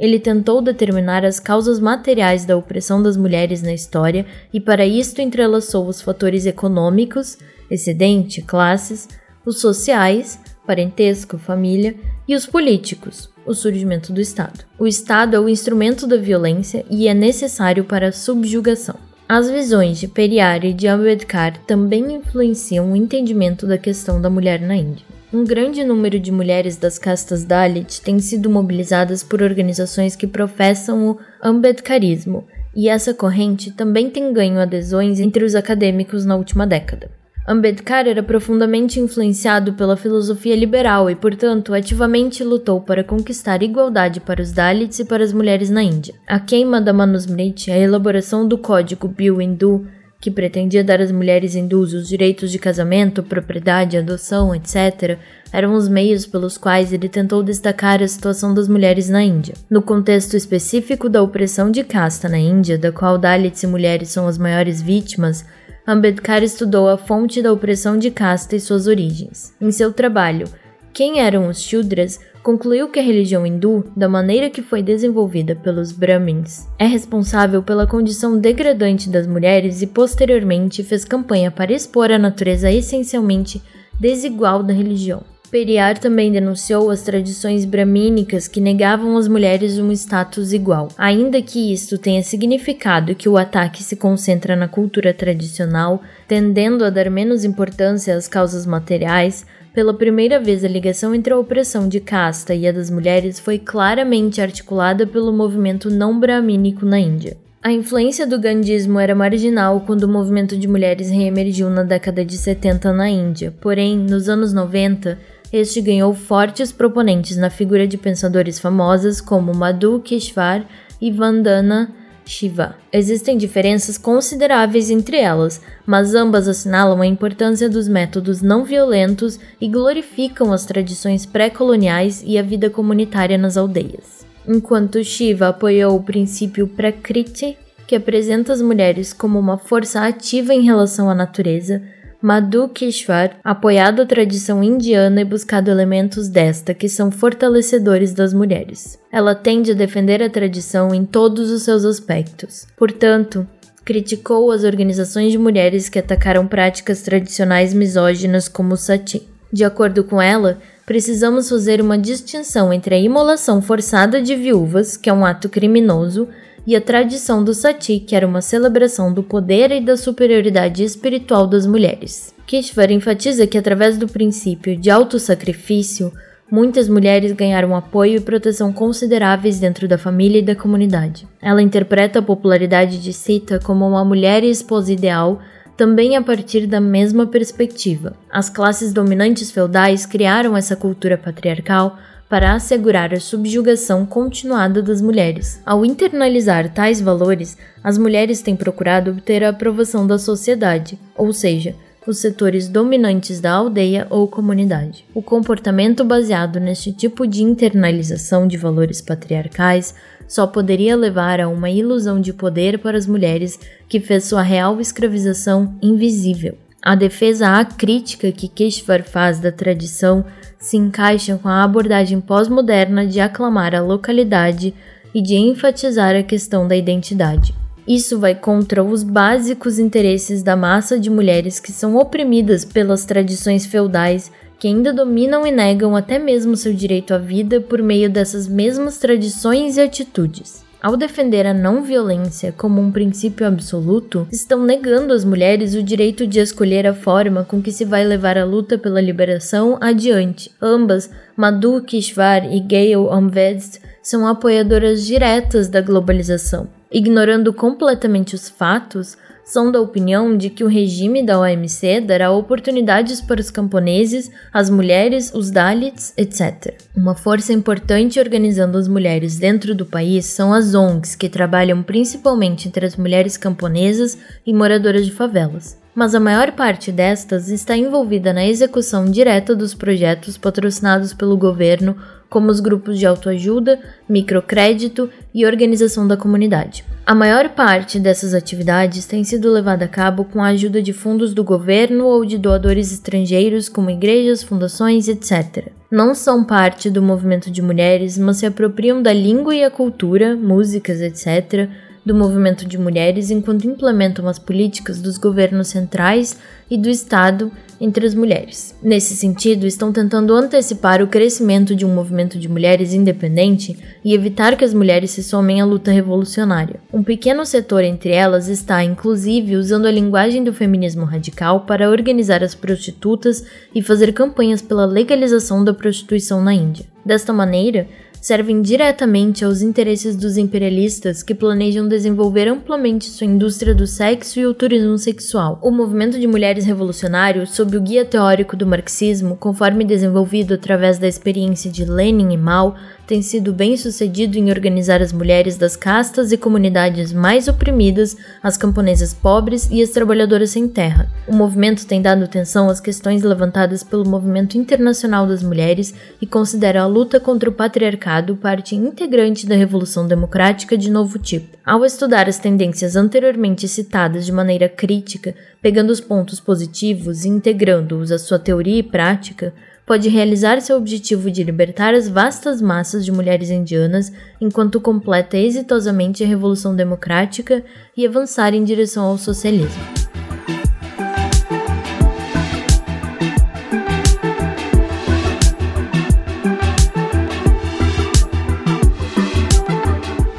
Ele 0.02 0.18
tentou 0.18 0.60
determinar 0.60 1.24
as 1.24 1.38
causas 1.38 1.78
materiais 1.78 2.44
da 2.44 2.56
opressão 2.56 3.00
das 3.00 3.16
mulheres 3.16 3.62
na 3.62 3.72
história 3.72 4.26
e, 4.52 4.58
para 4.58 4.84
isto, 4.84 5.22
entrelaçou 5.22 5.86
os 5.86 6.02
fatores 6.02 6.44
econômicos, 6.44 7.38
excedente, 7.70 8.42
classes, 8.42 9.08
os 9.46 9.60
sociais, 9.60 10.40
parentesco, 10.66 11.38
família, 11.38 11.94
e 12.26 12.34
os 12.34 12.46
políticos, 12.46 13.30
o 13.46 13.54
surgimento 13.54 14.12
do 14.12 14.20
Estado. 14.20 14.64
O 14.76 14.88
Estado 14.88 15.36
é 15.36 15.38
o 15.38 15.48
instrumento 15.48 16.04
da 16.04 16.16
violência 16.16 16.84
e 16.90 17.06
é 17.06 17.14
necessário 17.14 17.84
para 17.84 18.08
a 18.08 18.12
subjugação. 18.12 18.96
As 19.28 19.48
visões 19.48 20.00
de 20.00 20.08
Periyar 20.08 20.64
e 20.64 20.72
de 20.72 20.88
Ambedkar 20.88 21.58
também 21.64 22.12
influenciam 22.12 22.90
o 22.90 22.96
entendimento 22.96 23.68
da 23.68 23.78
questão 23.78 24.20
da 24.20 24.28
mulher 24.28 24.60
na 24.60 24.74
Índia. 24.74 25.06
Um 25.32 25.44
grande 25.44 25.82
número 25.82 26.20
de 26.20 26.30
mulheres 26.30 26.76
das 26.76 26.98
castas 26.98 27.42
Dalit 27.42 28.02
têm 28.02 28.18
sido 28.18 28.50
mobilizadas 28.50 29.22
por 29.22 29.42
organizações 29.42 30.14
que 30.14 30.26
professam 30.26 31.08
o 31.08 31.18
Ambedkarismo, 31.42 32.44
e 32.76 32.86
essa 32.86 33.14
corrente 33.14 33.70
também 33.70 34.10
tem 34.10 34.30
ganho 34.30 34.60
adesões 34.60 35.18
entre 35.20 35.42
os 35.42 35.54
acadêmicos 35.54 36.26
na 36.26 36.36
última 36.36 36.66
década. 36.66 37.10
Ambedkar 37.48 38.06
era 38.06 38.22
profundamente 38.22 39.00
influenciado 39.00 39.72
pela 39.72 39.96
filosofia 39.96 40.54
liberal 40.54 41.10
e, 41.10 41.16
portanto, 41.16 41.72
ativamente 41.72 42.44
lutou 42.44 42.82
para 42.82 43.02
conquistar 43.02 43.62
igualdade 43.62 44.20
para 44.20 44.42
os 44.42 44.52
Dalits 44.52 44.98
e 44.98 45.04
para 45.04 45.24
as 45.24 45.32
mulheres 45.32 45.70
na 45.70 45.82
Índia. 45.82 46.14
A 46.28 46.38
queima 46.38 46.78
da 46.78 46.92
Manusmriti, 46.92 47.70
a 47.70 47.78
elaboração 47.78 48.46
do 48.46 48.58
código 48.58 49.08
Bill 49.08 49.40
Hindu, 49.40 49.86
que 50.22 50.30
pretendia 50.30 50.84
dar 50.84 51.00
às 51.00 51.10
mulheres 51.10 51.56
hindus 51.56 51.92
os 51.92 52.08
direitos 52.08 52.52
de 52.52 52.56
casamento, 52.56 53.24
propriedade, 53.24 53.98
adoção, 53.98 54.54
etc., 54.54 55.18
eram 55.52 55.74
os 55.74 55.88
meios 55.88 56.24
pelos 56.24 56.56
quais 56.56 56.92
ele 56.92 57.08
tentou 57.08 57.42
destacar 57.42 58.00
a 58.00 58.06
situação 58.06 58.54
das 58.54 58.68
mulheres 58.68 59.10
na 59.10 59.20
Índia. 59.20 59.54
No 59.68 59.82
contexto 59.82 60.36
específico 60.36 61.08
da 61.08 61.20
opressão 61.20 61.72
de 61.72 61.82
casta 61.82 62.28
na 62.28 62.38
Índia, 62.38 62.78
da 62.78 62.92
qual 62.92 63.18
Dalits 63.18 63.64
e 63.64 63.66
mulheres 63.66 64.10
são 64.10 64.28
as 64.28 64.38
maiores 64.38 64.80
vítimas, 64.80 65.44
Ambedkar 65.84 66.44
estudou 66.44 66.88
a 66.88 66.96
fonte 66.96 67.42
da 67.42 67.52
opressão 67.52 67.98
de 67.98 68.08
casta 68.08 68.54
e 68.54 68.60
suas 68.60 68.86
origens. 68.86 69.52
Em 69.60 69.72
seu 69.72 69.92
trabalho, 69.92 70.46
Quem 70.92 71.18
eram 71.18 71.48
os 71.48 71.60
Shudras? 71.60 72.20
Concluiu 72.42 72.88
que 72.88 72.98
a 72.98 73.02
religião 73.02 73.46
hindu, 73.46 73.84
da 73.96 74.08
maneira 74.08 74.50
que 74.50 74.62
foi 74.62 74.82
desenvolvida 74.82 75.54
pelos 75.54 75.92
Brahmins, 75.92 76.68
é 76.78 76.86
responsável 76.86 77.62
pela 77.62 77.86
condição 77.86 78.38
degradante 78.38 79.08
das 79.08 79.26
mulheres 79.26 79.80
e 79.80 79.86
posteriormente 79.86 80.82
fez 80.82 81.04
campanha 81.04 81.50
para 81.50 81.72
expor 81.72 82.10
a 82.10 82.18
natureza 82.18 82.70
essencialmente 82.70 83.62
desigual 83.98 84.62
da 84.62 84.72
religião. 84.72 85.31
Periyar 85.52 85.98
também 85.98 86.32
denunciou 86.32 86.88
as 86.88 87.02
tradições 87.02 87.66
bramínicas 87.66 88.48
que 88.48 88.58
negavam 88.58 89.18
às 89.18 89.28
mulheres 89.28 89.78
um 89.78 89.92
status 89.92 90.50
igual. 90.50 90.88
Ainda 90.96 91.42
que 91.42 91.70
isto 91.74 91.98
tenha 91.98 92.22
significado 92.22 93.14
que 93.14 93.28
o 93.28 93.36
ataque 93.36 93.82
se 93.82 93.94
concentra 93.94 94.56
na 94.56 94.66
cultura 94.66 95.12
tradicional, 95.12 96.00
tendendo 96.26 96.82
a 96.86 96.88
dar 96.88 97.10
menos 97.10 97.44
importância 97.44 98.16
às 98.16 98.26
causas 98.26 98.64
materiais, 98.64 99.44
pela 99.74 99.92
primeira 99.92 100.40
vez 100.40 100.64
a 100.64 100.68
ligação 100.68 101.14
entre 101.14 101.34
a 101.34 101.38
opressão 101.38 101.86
de 101.86 102.00
casta 102.00 102.54
e 102.54 102.66
a 102.66 102.72
das 102.72 102.88
mulheres 102.88 103.38
foi 103.38 103.58
claramente 103.58 104.40
articulada 104.40 105.06
pelo 105.06 105.34
movimento 105.34 105.90
não 105.90 106.18
bramínico 106.18 106.86
na 106.86 106.98
Índia. 106.98 107.36
A 107.62 107.70
influência 107.70 108.26
do 108.26 108.40
gandhismo 108.40 108.98
era 108.98 109.14
marginal 109.14 109.82
quando 109.82 110.04
o 110.04 110.08
movimento 110.08 110.56
de 110.56 110.66
mulheres 110.66 111.10
reemergiu 111.10 111.70
na 111.70 111.84
década 111.84 112.24
de 112.24 112.36
70 112.36 112.92
na 112.92 113.08
Índia, 113.08 113.54
porém, 113.60 113.96
nos 113.96 114.28
anos 114.28 114.52
90, 114.52 115.16
este 115.52 115.80
ganhou 115.80 116.14
fortes 116.14 116.72
proponentes 116.72 117.36
na 117.36 117.50
figura 117.50 117.86
de 117.86 117.98
pensadores 117.98 118.58
famosas 118.58 119.20
como 119.20 119.54
Madhu 119.54 120.00
Keshvar 120.00 120.64
e 121.00 121.10
Vandana 121.10 121.92
Shiva. 122.24 122.76
Existem 122.92 123.36
diferenças 123.36 123.98
consideráveis 123.98 124.90
entre 124.90 125.18
elas, 125.18 125.60
mas 125.84 126.14
ambas 126.14 126.48
assinalam 126.48 127.02
a 127.02 127.06
importância 127.06 127.68
dos 127.68 127.88
métodos 127.88 128.40
não 128.40 128.64
violentos 128.64 129.38
e 129.60 129.68
glorificam 129.68 130.52
as 130.52 130.64
tradições 130.64 131.26
pré-coloniais 131.26 132.22
e 132.24 132.38
a 132.38 132.42
vida 132.42 132.70
comunitária 132.70 133.36
nas 133.36 133.56
aldeias. 133.56 134.24
Enquanto 134.48 135.04
Shiva 135.04 135.48
apoiou 135.48 135.96
o 135.96 136.02
princípio 136.02 136.66
Prakriti, 136.66 137.58
que 137.86 137.96
apresenta 137.96 138.52
as 138.52 138.62
mulheres 138.62 139.12
como 139.12 139.38
uma 139.38 139.58
força 139.58 140.00
ativa 140.06 140.54
em 140.54 140.62
relação 140.62 141.10
à 141.10 141.14
natureza, 141.14 141.82
Madhukeshwar, 142.22 143.36
apoiado 143.42 144.00
a 144.00 144.06
tradição 144.06 144.62
indiana 144.62 145.20
e 145.22 145.24
buscado 145.24 145.70
elementos 145.70 146.28
desta 146.28 146.72
que 146.72 146.88
são 146.88 147.10
fortalecedores 147.10 148.14
das 148.14 148.32
mulheres. 148.32 148.96
Ela 149.10 149.34
tende 149.34 149.72
a 149.72 149.74
defender 149.74 150.22
a 150.22 150.30
tradição 150.30 150.94
em 150.94 151.04
todos 151.04 151.50
os 151.50 151.62
seus 151.62 151.84
aspectos. 151.84 152.64
Portanto, 152.76 153.44
criticou 153.84 154.52
as 154.52 154.62
organizações 154.62 155.32
de 155.32 155.38
mulheres 155.38 155.88
que 155.88 155.98
atacaram 155.98 156.46
práticas 156.46 157.02
tradicionais 157.02 157.74
misóginas 157.74 158.48
como 158.48 158.74
o 158.74 158.76
sati. 158.76 159.28
De 159.52 159.64
acordo 159.64 160.04
com 160.04 160.22
ela, 160.22 160.58
precisamos 160.86 161.48
fazer 161.48 161.80
uma 161.80 161.98
distinção 161.98 162.72
entre 162.72 162.94
a 162.94 162.98
imolação 162.98 163.60
forçada 163.60 164.22
de 164.22 164.34
viúvas, 164.36 164.96
que 164.96 165.10
é 165.10 165.12
um 165.12 165.26
ato 165.26 165.48
criminoso, 165.48 166.28
e 166.66 166.76
a 166.76 166.80
tradição 166.80 167.42
do 167.42 167.52
sati, 167.52 167.98
que 167.98 168.14
era 168.14 168.26
uma 168.26 168.40
celebração 168.40 169.12
do 169.12 169.22
poder 169.22 169.70
e 169.70 169.80
da 169.80 169.96
superioridade 169.96 170.84
espiritual 170.84 171.46
das 171.46 171.66
mulheres. 171.66 172.34
Kishvar 172.46 172.90
enfatiza 172.90 173.46
que 173.46 173.58
através 173.58 173.98
do 173.98 174.06
princípio 174.06 174.76
de 174.76 174.90
autossacrifício, 174.90 176.12
muitas 176.50 176.88
mulheres 176.88 177.32
ganharam 177.32 177.74
apoio 177.74 178.16
e 178.16 178.20
proteção 178.20 178.72
consideráveis 178.72 179.58
dentro 179.58 179.88
da 179.88 179.96
família 179.96 180.38
e 180.38 180.44
da 180.44 180.54
comunidade. 180.54 181.26
Ela 181.40 181.62
interpreta 181.62 182.18
a 182.18 182.22
popularidade 182.22 182.98
de 182.98 183.12
Sita 183.12 183.58
como 183.58 183.88
uma 183.88 184.04
mulher 184.04 184.44
e 184.44 184.50
esposa 184.50 184.92
ideal, 184.92 185.40
também 185.76 186.16
a 186.16 186.22
partir 186.22 186.66
da 186.66 186.80
mesma 186.80 187.26
perspectiva. 187.26 188.14
As 188.30 188.50
classes 188.50 188.92
dominantes 188.92 189.50
feudais 189.50 190.04
criaram 190.04 190.56
essa 190.56 190.76
cultura 190.76 191.16
patriarcal 191.16 191.98
para 192.32 192.54
assegurar 192.54 193.12
a 193.12 193.20
subjugação 193.20 194.06
continuada 194.06 194.80
das 194.80 195.02
mulheres. 195.02 195.60
Ao 195.66 195.84
internalizar 195.84 196.72
tais 196.72 196.98
valores, 196.98 197.58
as 197.84 197.98
mulheres 197.98 198.40
têm 198.40 198.56
procurado 198.56 199.10
obter 199.10 199.44
a 199.44 199.50
aprovação 199.50 200.06
da 200.06 200.18
sociedade, 200.18 200.98
ou 201.14 201.30
seja, 201.34 201.74
os 202.06 202.16
setores 202.16 202.68
dominantes 202.68 203.38
da 203.38 203.52
aldeia 203.52 204.06
ou 204.08 204.26
comunidade. 204.26 205.04
O 205.14 205.20
comportamento 205.20 206.04
baseado 206.04 206.58
neste 206.58 206.90
tipo 206.90 207.26
de 207.26 207.42
internalização 207.42 208.46
de 208.48 208.56
valores 208.56 209.02
patriarcais 209.02 209.94
só 210.26 210.46
poderia 210.46 210.96
levar 210.96 211.38
a 211.38 211.50
uma 211.50 211.68
ilusão 211.68 212.18
de 212.18 212.32
poder 212.32 212.78
para 212.78 212.96
as 212.96 213.06
mulheres 213.06 213.60
que 213.86 214.00
fez 214.00 214.24
sua 214.24 214.40
real 214.40 214.80
escravização 214.80 215.76
invisível. 215.82 216.56
A 216.84 216.96
defesa 216.96 217.60
acrítica 217.60 218.32
que 218.32 218.48
Keshvar 218.48 219.04
faz 219.04 219.38
da 219.38 219.52
tradição 219.52 220.24
se 220.58 220.76
encaixa 220.76 221.38
com 221.40 221.48
a 221.48 221.62
abordagem 221.62 222.20
pós-moderna 222.20 223.06
de 223.06 223.20
aclamar 223.20 223.72
a 223.72 223.80
localidade 223.80 224.74
e 225.14 225.22
de 225.22 225.36
enfatizar 225.36 226.16
a 226.16 226.24
questão 226.24 226.66
da 226.66 226.74
identidade. 226.74 227.54
Isso 227.86 228.18
vai 228.18 228.34
contra 228.34 228.82
os 228.82 229.04
básicos 229.04 229.78
interesses 229.78 230.42
da 230.42 230.56
massa 230.56 230.98
de 230.98 231.08
mulheres 231.08 231.60
que 231.60 231.70
são 231.70 231.94
oprimidas 231.96 232.64
pelas 232.64 233.04
tradições 233.04 233.64
feudais 233.64 234.32
que 234.58 234.66
ainda 234.66 234.92
dominam 234.92 235.46
e 235.46 235.52
negam 235.52 235.94
até 235.94 236.18
mesmo 236.18 236.56
seu 236.56 236.72
direito 236.72 237.14
à 237.14 237.18
vida 237.18 237.60
por 237.60 237.80
meio 237.80 238.10
dessas 238.10 238.48
mesmas 238.48 238.98
tradições 238.98 239.76
e 239.76 239.80
atitudes. 239.80 240.64
Ao 240.82 240.96
defender 240.96 241.46
a 241.46 241.54
não 241.54 241.84
violência 241.84 242.50
como 242.50 242.80
um 242.80 242.90
princípio 242.90 243.46
absoluto, 243.46 244.26
estão 244.32 244.64
negando 244.64 245.12
às 245.12 245.24
mulheres 245.24 245.76
o 245.76 245.82
direito 245.82 246.26
de 246.26 246.40
escolher 246.40 246.88
a 246.88 246.92
forma 246.92 247.44
com 247.44 247.62
que 247.62 247.70
se 247.70 247.84
vai 247.84 248.02
levar 248.02 248.36
a 248.36 248.44
luta 248.44 248.76
pela 248.76 249.00
liberação 249.00 249.78
adiante. 249.80 250.50
Ambas, 250.60 251.08
Madhu 251.36 251.80
Kishvar 251.82 252.52
e 252.52 252.58
Gail 252.58 253.12
Amved, 253.12 253.80
são 254.02 254.26
apoiadoras 254.26 255.06
diretas 255.06 255.68
da 255.68 255.80
globalização. 255.80 256.68
ignorando 256.90 257.54
completamente 257.54 258.34
os 258.34 258.50
fatos, 258.50 259.16
são 259.44 259.70
da 259.70 259.80
opinião 259.80 260.36
de 260.36 260.48
que 260.48 260.64
o 260.64 260.68
regime 260.68 261.22
da 261.22 261.38
OMC 261.38 262.00
dará 262.00 262.30
oportunidades 262.30 263.20
para 263.20 263.40
os 263.40 263.50
camponeses, 263.50 264.30
as 264.52 264.70
mulheres, 264.70 265.32
os 265.34 265.50
Dalits, 265.50 266.12
etc. 266.16 266.74
Uma 266.96 267.14
força 267.14 267.52
importante 267.52 268.18
organizando 268.18 268.78
as 268.78 268.88
mulheres 268.88 269.38
dentro 269.38 269.74
do 269.74 269.84
país 269.84 270.26
são 270.26 270.52
as 270.52 270.74
ONGs, 270.74 271.16
que 271.16 271.28
trabalham 271.28 271.82
principalmente 271.82 272.68
entre 272.68 272.86
as 272.86 272.96
mulheres 272.96 273.36
camponesas 273.36 274.16
e 274.46 274.54
moradoras 274.54 275.04
de 275.04 275.12
favelas 275.12 275.81
mas 275.94 276.14
a 276.14 276.20
maior 276.20 276.52
parte 276.52 276.90
destas 276.90 277.48
está 277.48 277.76
envolvida 277.76 278.32
na 278.32 278.46
execução 278.46 279.04
direta 279.04 279.54
dos 279.54 279.74
projetos 279.74 280.38
patrocinados 280.38 281.12
pelo 281.12 281.36
governo, 281.36 281.96
como 282.30 282.50
os 282.50 282.60
grupos 282.60 282.98
de 282.98 283.04
autoajuda, 283.04 283.78
microcrédito 284.08 285.10
e 285.34 285.44
organização 285.44 286.08
da 286.08 286.16
comunidade. 286.16 286.82
A 287.04 287.14
maior 287.14 287.50
parte 287.50 288.00
dessas 288.00 288.32
atividades 288.32 289.04
tem 289.04 289.22
sido 289.22 289.52
levada 289.52 289.84
a 289.84 289.88
cabo 289.88 290.24
com 290.24 290.42
a 290.42 290.48
ajuda 290.48 290.80
de 290.80 290.94
fundos 290.94 291.34
do 291.34 291.44
governo 291.44 292.06
ou 292.06 292.24
de 292.24 292.38
doadores 292.38 292.90
estrangeiros, 292.90 293.68
como 293.68 293.90
igrejas, 293.90 294.42
fundações, 294.42 295.08
etc. 295.08 295.68
Não 295.90 296.14
são 296.14 296.42
parte 296.42 296.88
do 296.88 297.02
movimento 297.02 297.50
de 297.50 297.60
mulheres, 297.60 298.16
mas 298.16 298.38
se 298.38 298.46
apropriam 298.46 299.02
da 299.02 299.12
língua 299.12 299.54
e 299.54 299.62
a 299.62 299.70
cultura, 299.70 300.34
músicas, 300.34 301.02
etc 301.02 301.68
do 302.04 302.14
movimento 302.14 302.66
de 302.66 302.76
mulheres 302.76 303.30
enquanto 303.30 303.66
implementam 303.66 304.26
as 304.28 304.38
políticas 304.38 305.00
dos 305.00 305.18
governos 305.18 305.68
centrais 305.68 306.36
e 306.70 306.76
do 306.76 306.88
Estado 306.88 307.50
entre 307.80 308.06
as 308.06 308.14
mulheres. 308.14 308.74
Nesse 308.82 309.16
sentido, 309.16 309.66
estão 309.66 309.92
tentando 309.92 310.34
antecipar 310.34 311.02
o 311.02 311.06
crescimento 311.06 311.74
de 311.74 311.84
um 311.84 311.94
movimento 311.94 312.38
de 312.38 312.48
mulheres 312.48 312.94
independente 312.94 313.76
e 314.04 314.14
evitar 314.14 314.56
que 314.56 314.64
as 314.64 314.72
mulheres 314.72 315.10
se 315.10 315.22
somem 315.22 315.60
à 315.60 315.64
luta 315.64 315.90
revolucionária. 315.90 316.80
Um 316.92 317.02
pequeno 317.02 317.44
setor 317.44 317.84
entre 317.84 318.10
elas 318.10 318.48
está, 318.48 318.82
inclusive, 318.84 319.56
usando 319.56 319.86
a 319.86 319.90
linguagem 319.90 320.44
do 320.44 320.52
feminismo 320.52 321.04
radical 321.04 321.60
para 321.60 321.90
organizar 321.90 322.42
as 322.42 322.54
prostitutas 322.54 323.44
e 323.74 323.82
fazer 323.82 324.12
campanhas 324.12 324.62
pela 324.62 324.86
legalização 324.86 325.64
da 325.64 325.74
prostituição 325.74 326.42
na 326.42 326.54
Índia. 326.54 326.86
Desta 327.04 327.32
maneira, 327.32 327.88
servem 328.22 328.62
diretamente 328.62 329.44
aos 329.44 329.62
interesses 329.62 330.14
dos 330.14 330.36
imperialistas 330.36 331.24
que 331.24 331.34
planejam 331.34 331.88
desenvolver 331.88 332.46
amplamente 332.46 333.06
sua 333.06 333.26
indústria 333.26 333.74
do 333.74 333.84
sexo 333.84 334.38
e 334.38 334.46
o 334.46 334.54
turismo 334.54 334.96
sexual. 334.96 335.58
O 335.60 335.72
movimento 335.72 336.20
de 336.20 336.26
mulheres 336.28 336.64
revolucionário, 336.64 337.44
sob 337.48 337.76
o 337.76 337.80
guia 337.80 338.04
teórico 338.04 338.56
do 338.56 338.64
marxismo, 338.64 339.34
conforme 339.34 339.84
desenvolvido 339.84 340.54
através 340.54 341.00
da 341.00 341.08
experiência 341.08 341.68
de 341.68 341.84
Lenin 341.84 342.32
e 342.32 342.36
Mao, 342.36 342.76
tem 343.08 343.20
sido 343.20 343.52
bem 343.52 343.76
sucedido 343.76 344.38
em 344.38 344.50
organizar 344.50 345.02
as 345.02 345.12
mulheres 345.12 345.56
das 345.56 345.74
castas 345.74 346.30
e 346.30 346.36
comunidades 346.36 347.12
mais 347.12 347.48
oprimidas, 347.48 348.16
as 348.40 348.56
camponesas 348.56 349.12
pobres 349.12 349.68
e 349.68 349.82
as 349.82 349.90
trabalhadoras 349.90 350.50
sem 350.50 350.68
terra. 350.68 351.10
O 351.26 351.34
movimento 351.34 351.84
tem 351.84 352.00
dado 352.00 352.22
atenção 352.22 352.70
às 352.70 352.80
questões 352.80 353.24
levantadas 353.24 353.82
pelo 353.82 354.08
movimento 354.08 354.56
internacional 354.56 355.26
das 355.26 355.42
mulheres 355.42 355.92
e 356.20 356.26
considera 356.26 356.82
a 356.82 356.86
luta 356.86 357.18
contra 357.18 357.50
o 357.50 357.52
patriarcado 357.52 358.11
parte 358.36 358.74
integrante 358.74 359.46
da 359.46 359.54
revolução 359.54 360.06
democrática 360.06 360.76
de 360.76 360.90
novo 360.90 361.18
tipo. 361.18 361.56
Ao 361.64 361.84
estudar 361.84 362.28
as 362.28 362.38
tendências 362.38 362.96
anteriormente 362.96 363.66
citadas 363.68 364.26
de 364.26 364.32
maneira 364.32 364.68
crítica, 364.68 365.34
pegando 365.62 365.90
os 365.90 366.00
pontos 366.00 366.40
positivos 366.40 367.24
e 367.24 367.28
integrando-os 367.28 368.12
à 368.12 368.18
sua 368.18 368.38
teoria 368.38 368.78
e 368.78 368.82
prática, 368.82 369.54
pode 369.86 370.08
realizar 370.08 370.60
seu 370.60 370.76
objetivo 370.76 371.30
de 371.30 371.42
libertar 371.42 371.94
as 371.94 372.08
vastas 372.08 372.60
massas 372.60 373.04
de 373.04 373.12
mulheres 373.12 373.50
indianas 373.50 374.12
enquanto 374.40 374.80
completa 374.80 375.36
exitosamente 375.36 376.22
a 376.22 376.26
Revolução 376.26 376.74
Democrática 376.74 377.64
e 377.96 378.06
avançar 378.06 378.54
em 378.54 378.64
direção 378.64 379.04
ao 379.04 379.18
socialismo. 379.18 380.11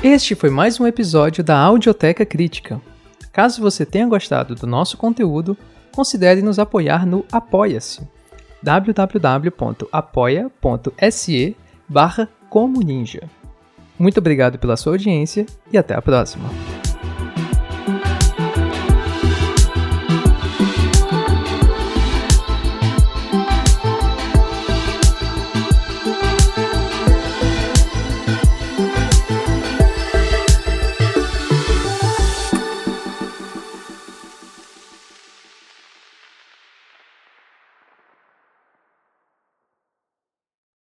Este 0.04 0.36
foi 0.36 0.50
mais 0.50 0.82
um 0.82 0.86
episódio 0.86 1.42
da 1.42 1.58
Audioteca 1.58 2.26
Crítica. 2.26 2.82
Caso 3.32 3.62
você 3.62 3.86
tenha 3.86 4.06
gostado 4.06 4.54
do 4.54 4.68
nosso 4.68 4.98
conteúdo, 4.98 5.58
considere 5.96 6.42
nos 6.42 6.60
apoiar 6.60 7.06
no 7.06 7.24
Apoia-se 7.32 8.02
www.apoia.se 8.62 9.56
barra 11.88 12.28
Muito 13.98 14.18
obrigado 14.18 14.60
pela 14.60 14.76
sua 14.76 14.92
audiência 14.92 15.46
e 15.72 15.78
até 15.78 15.96
a 15.96 16.02
próxima. 16.02 16.50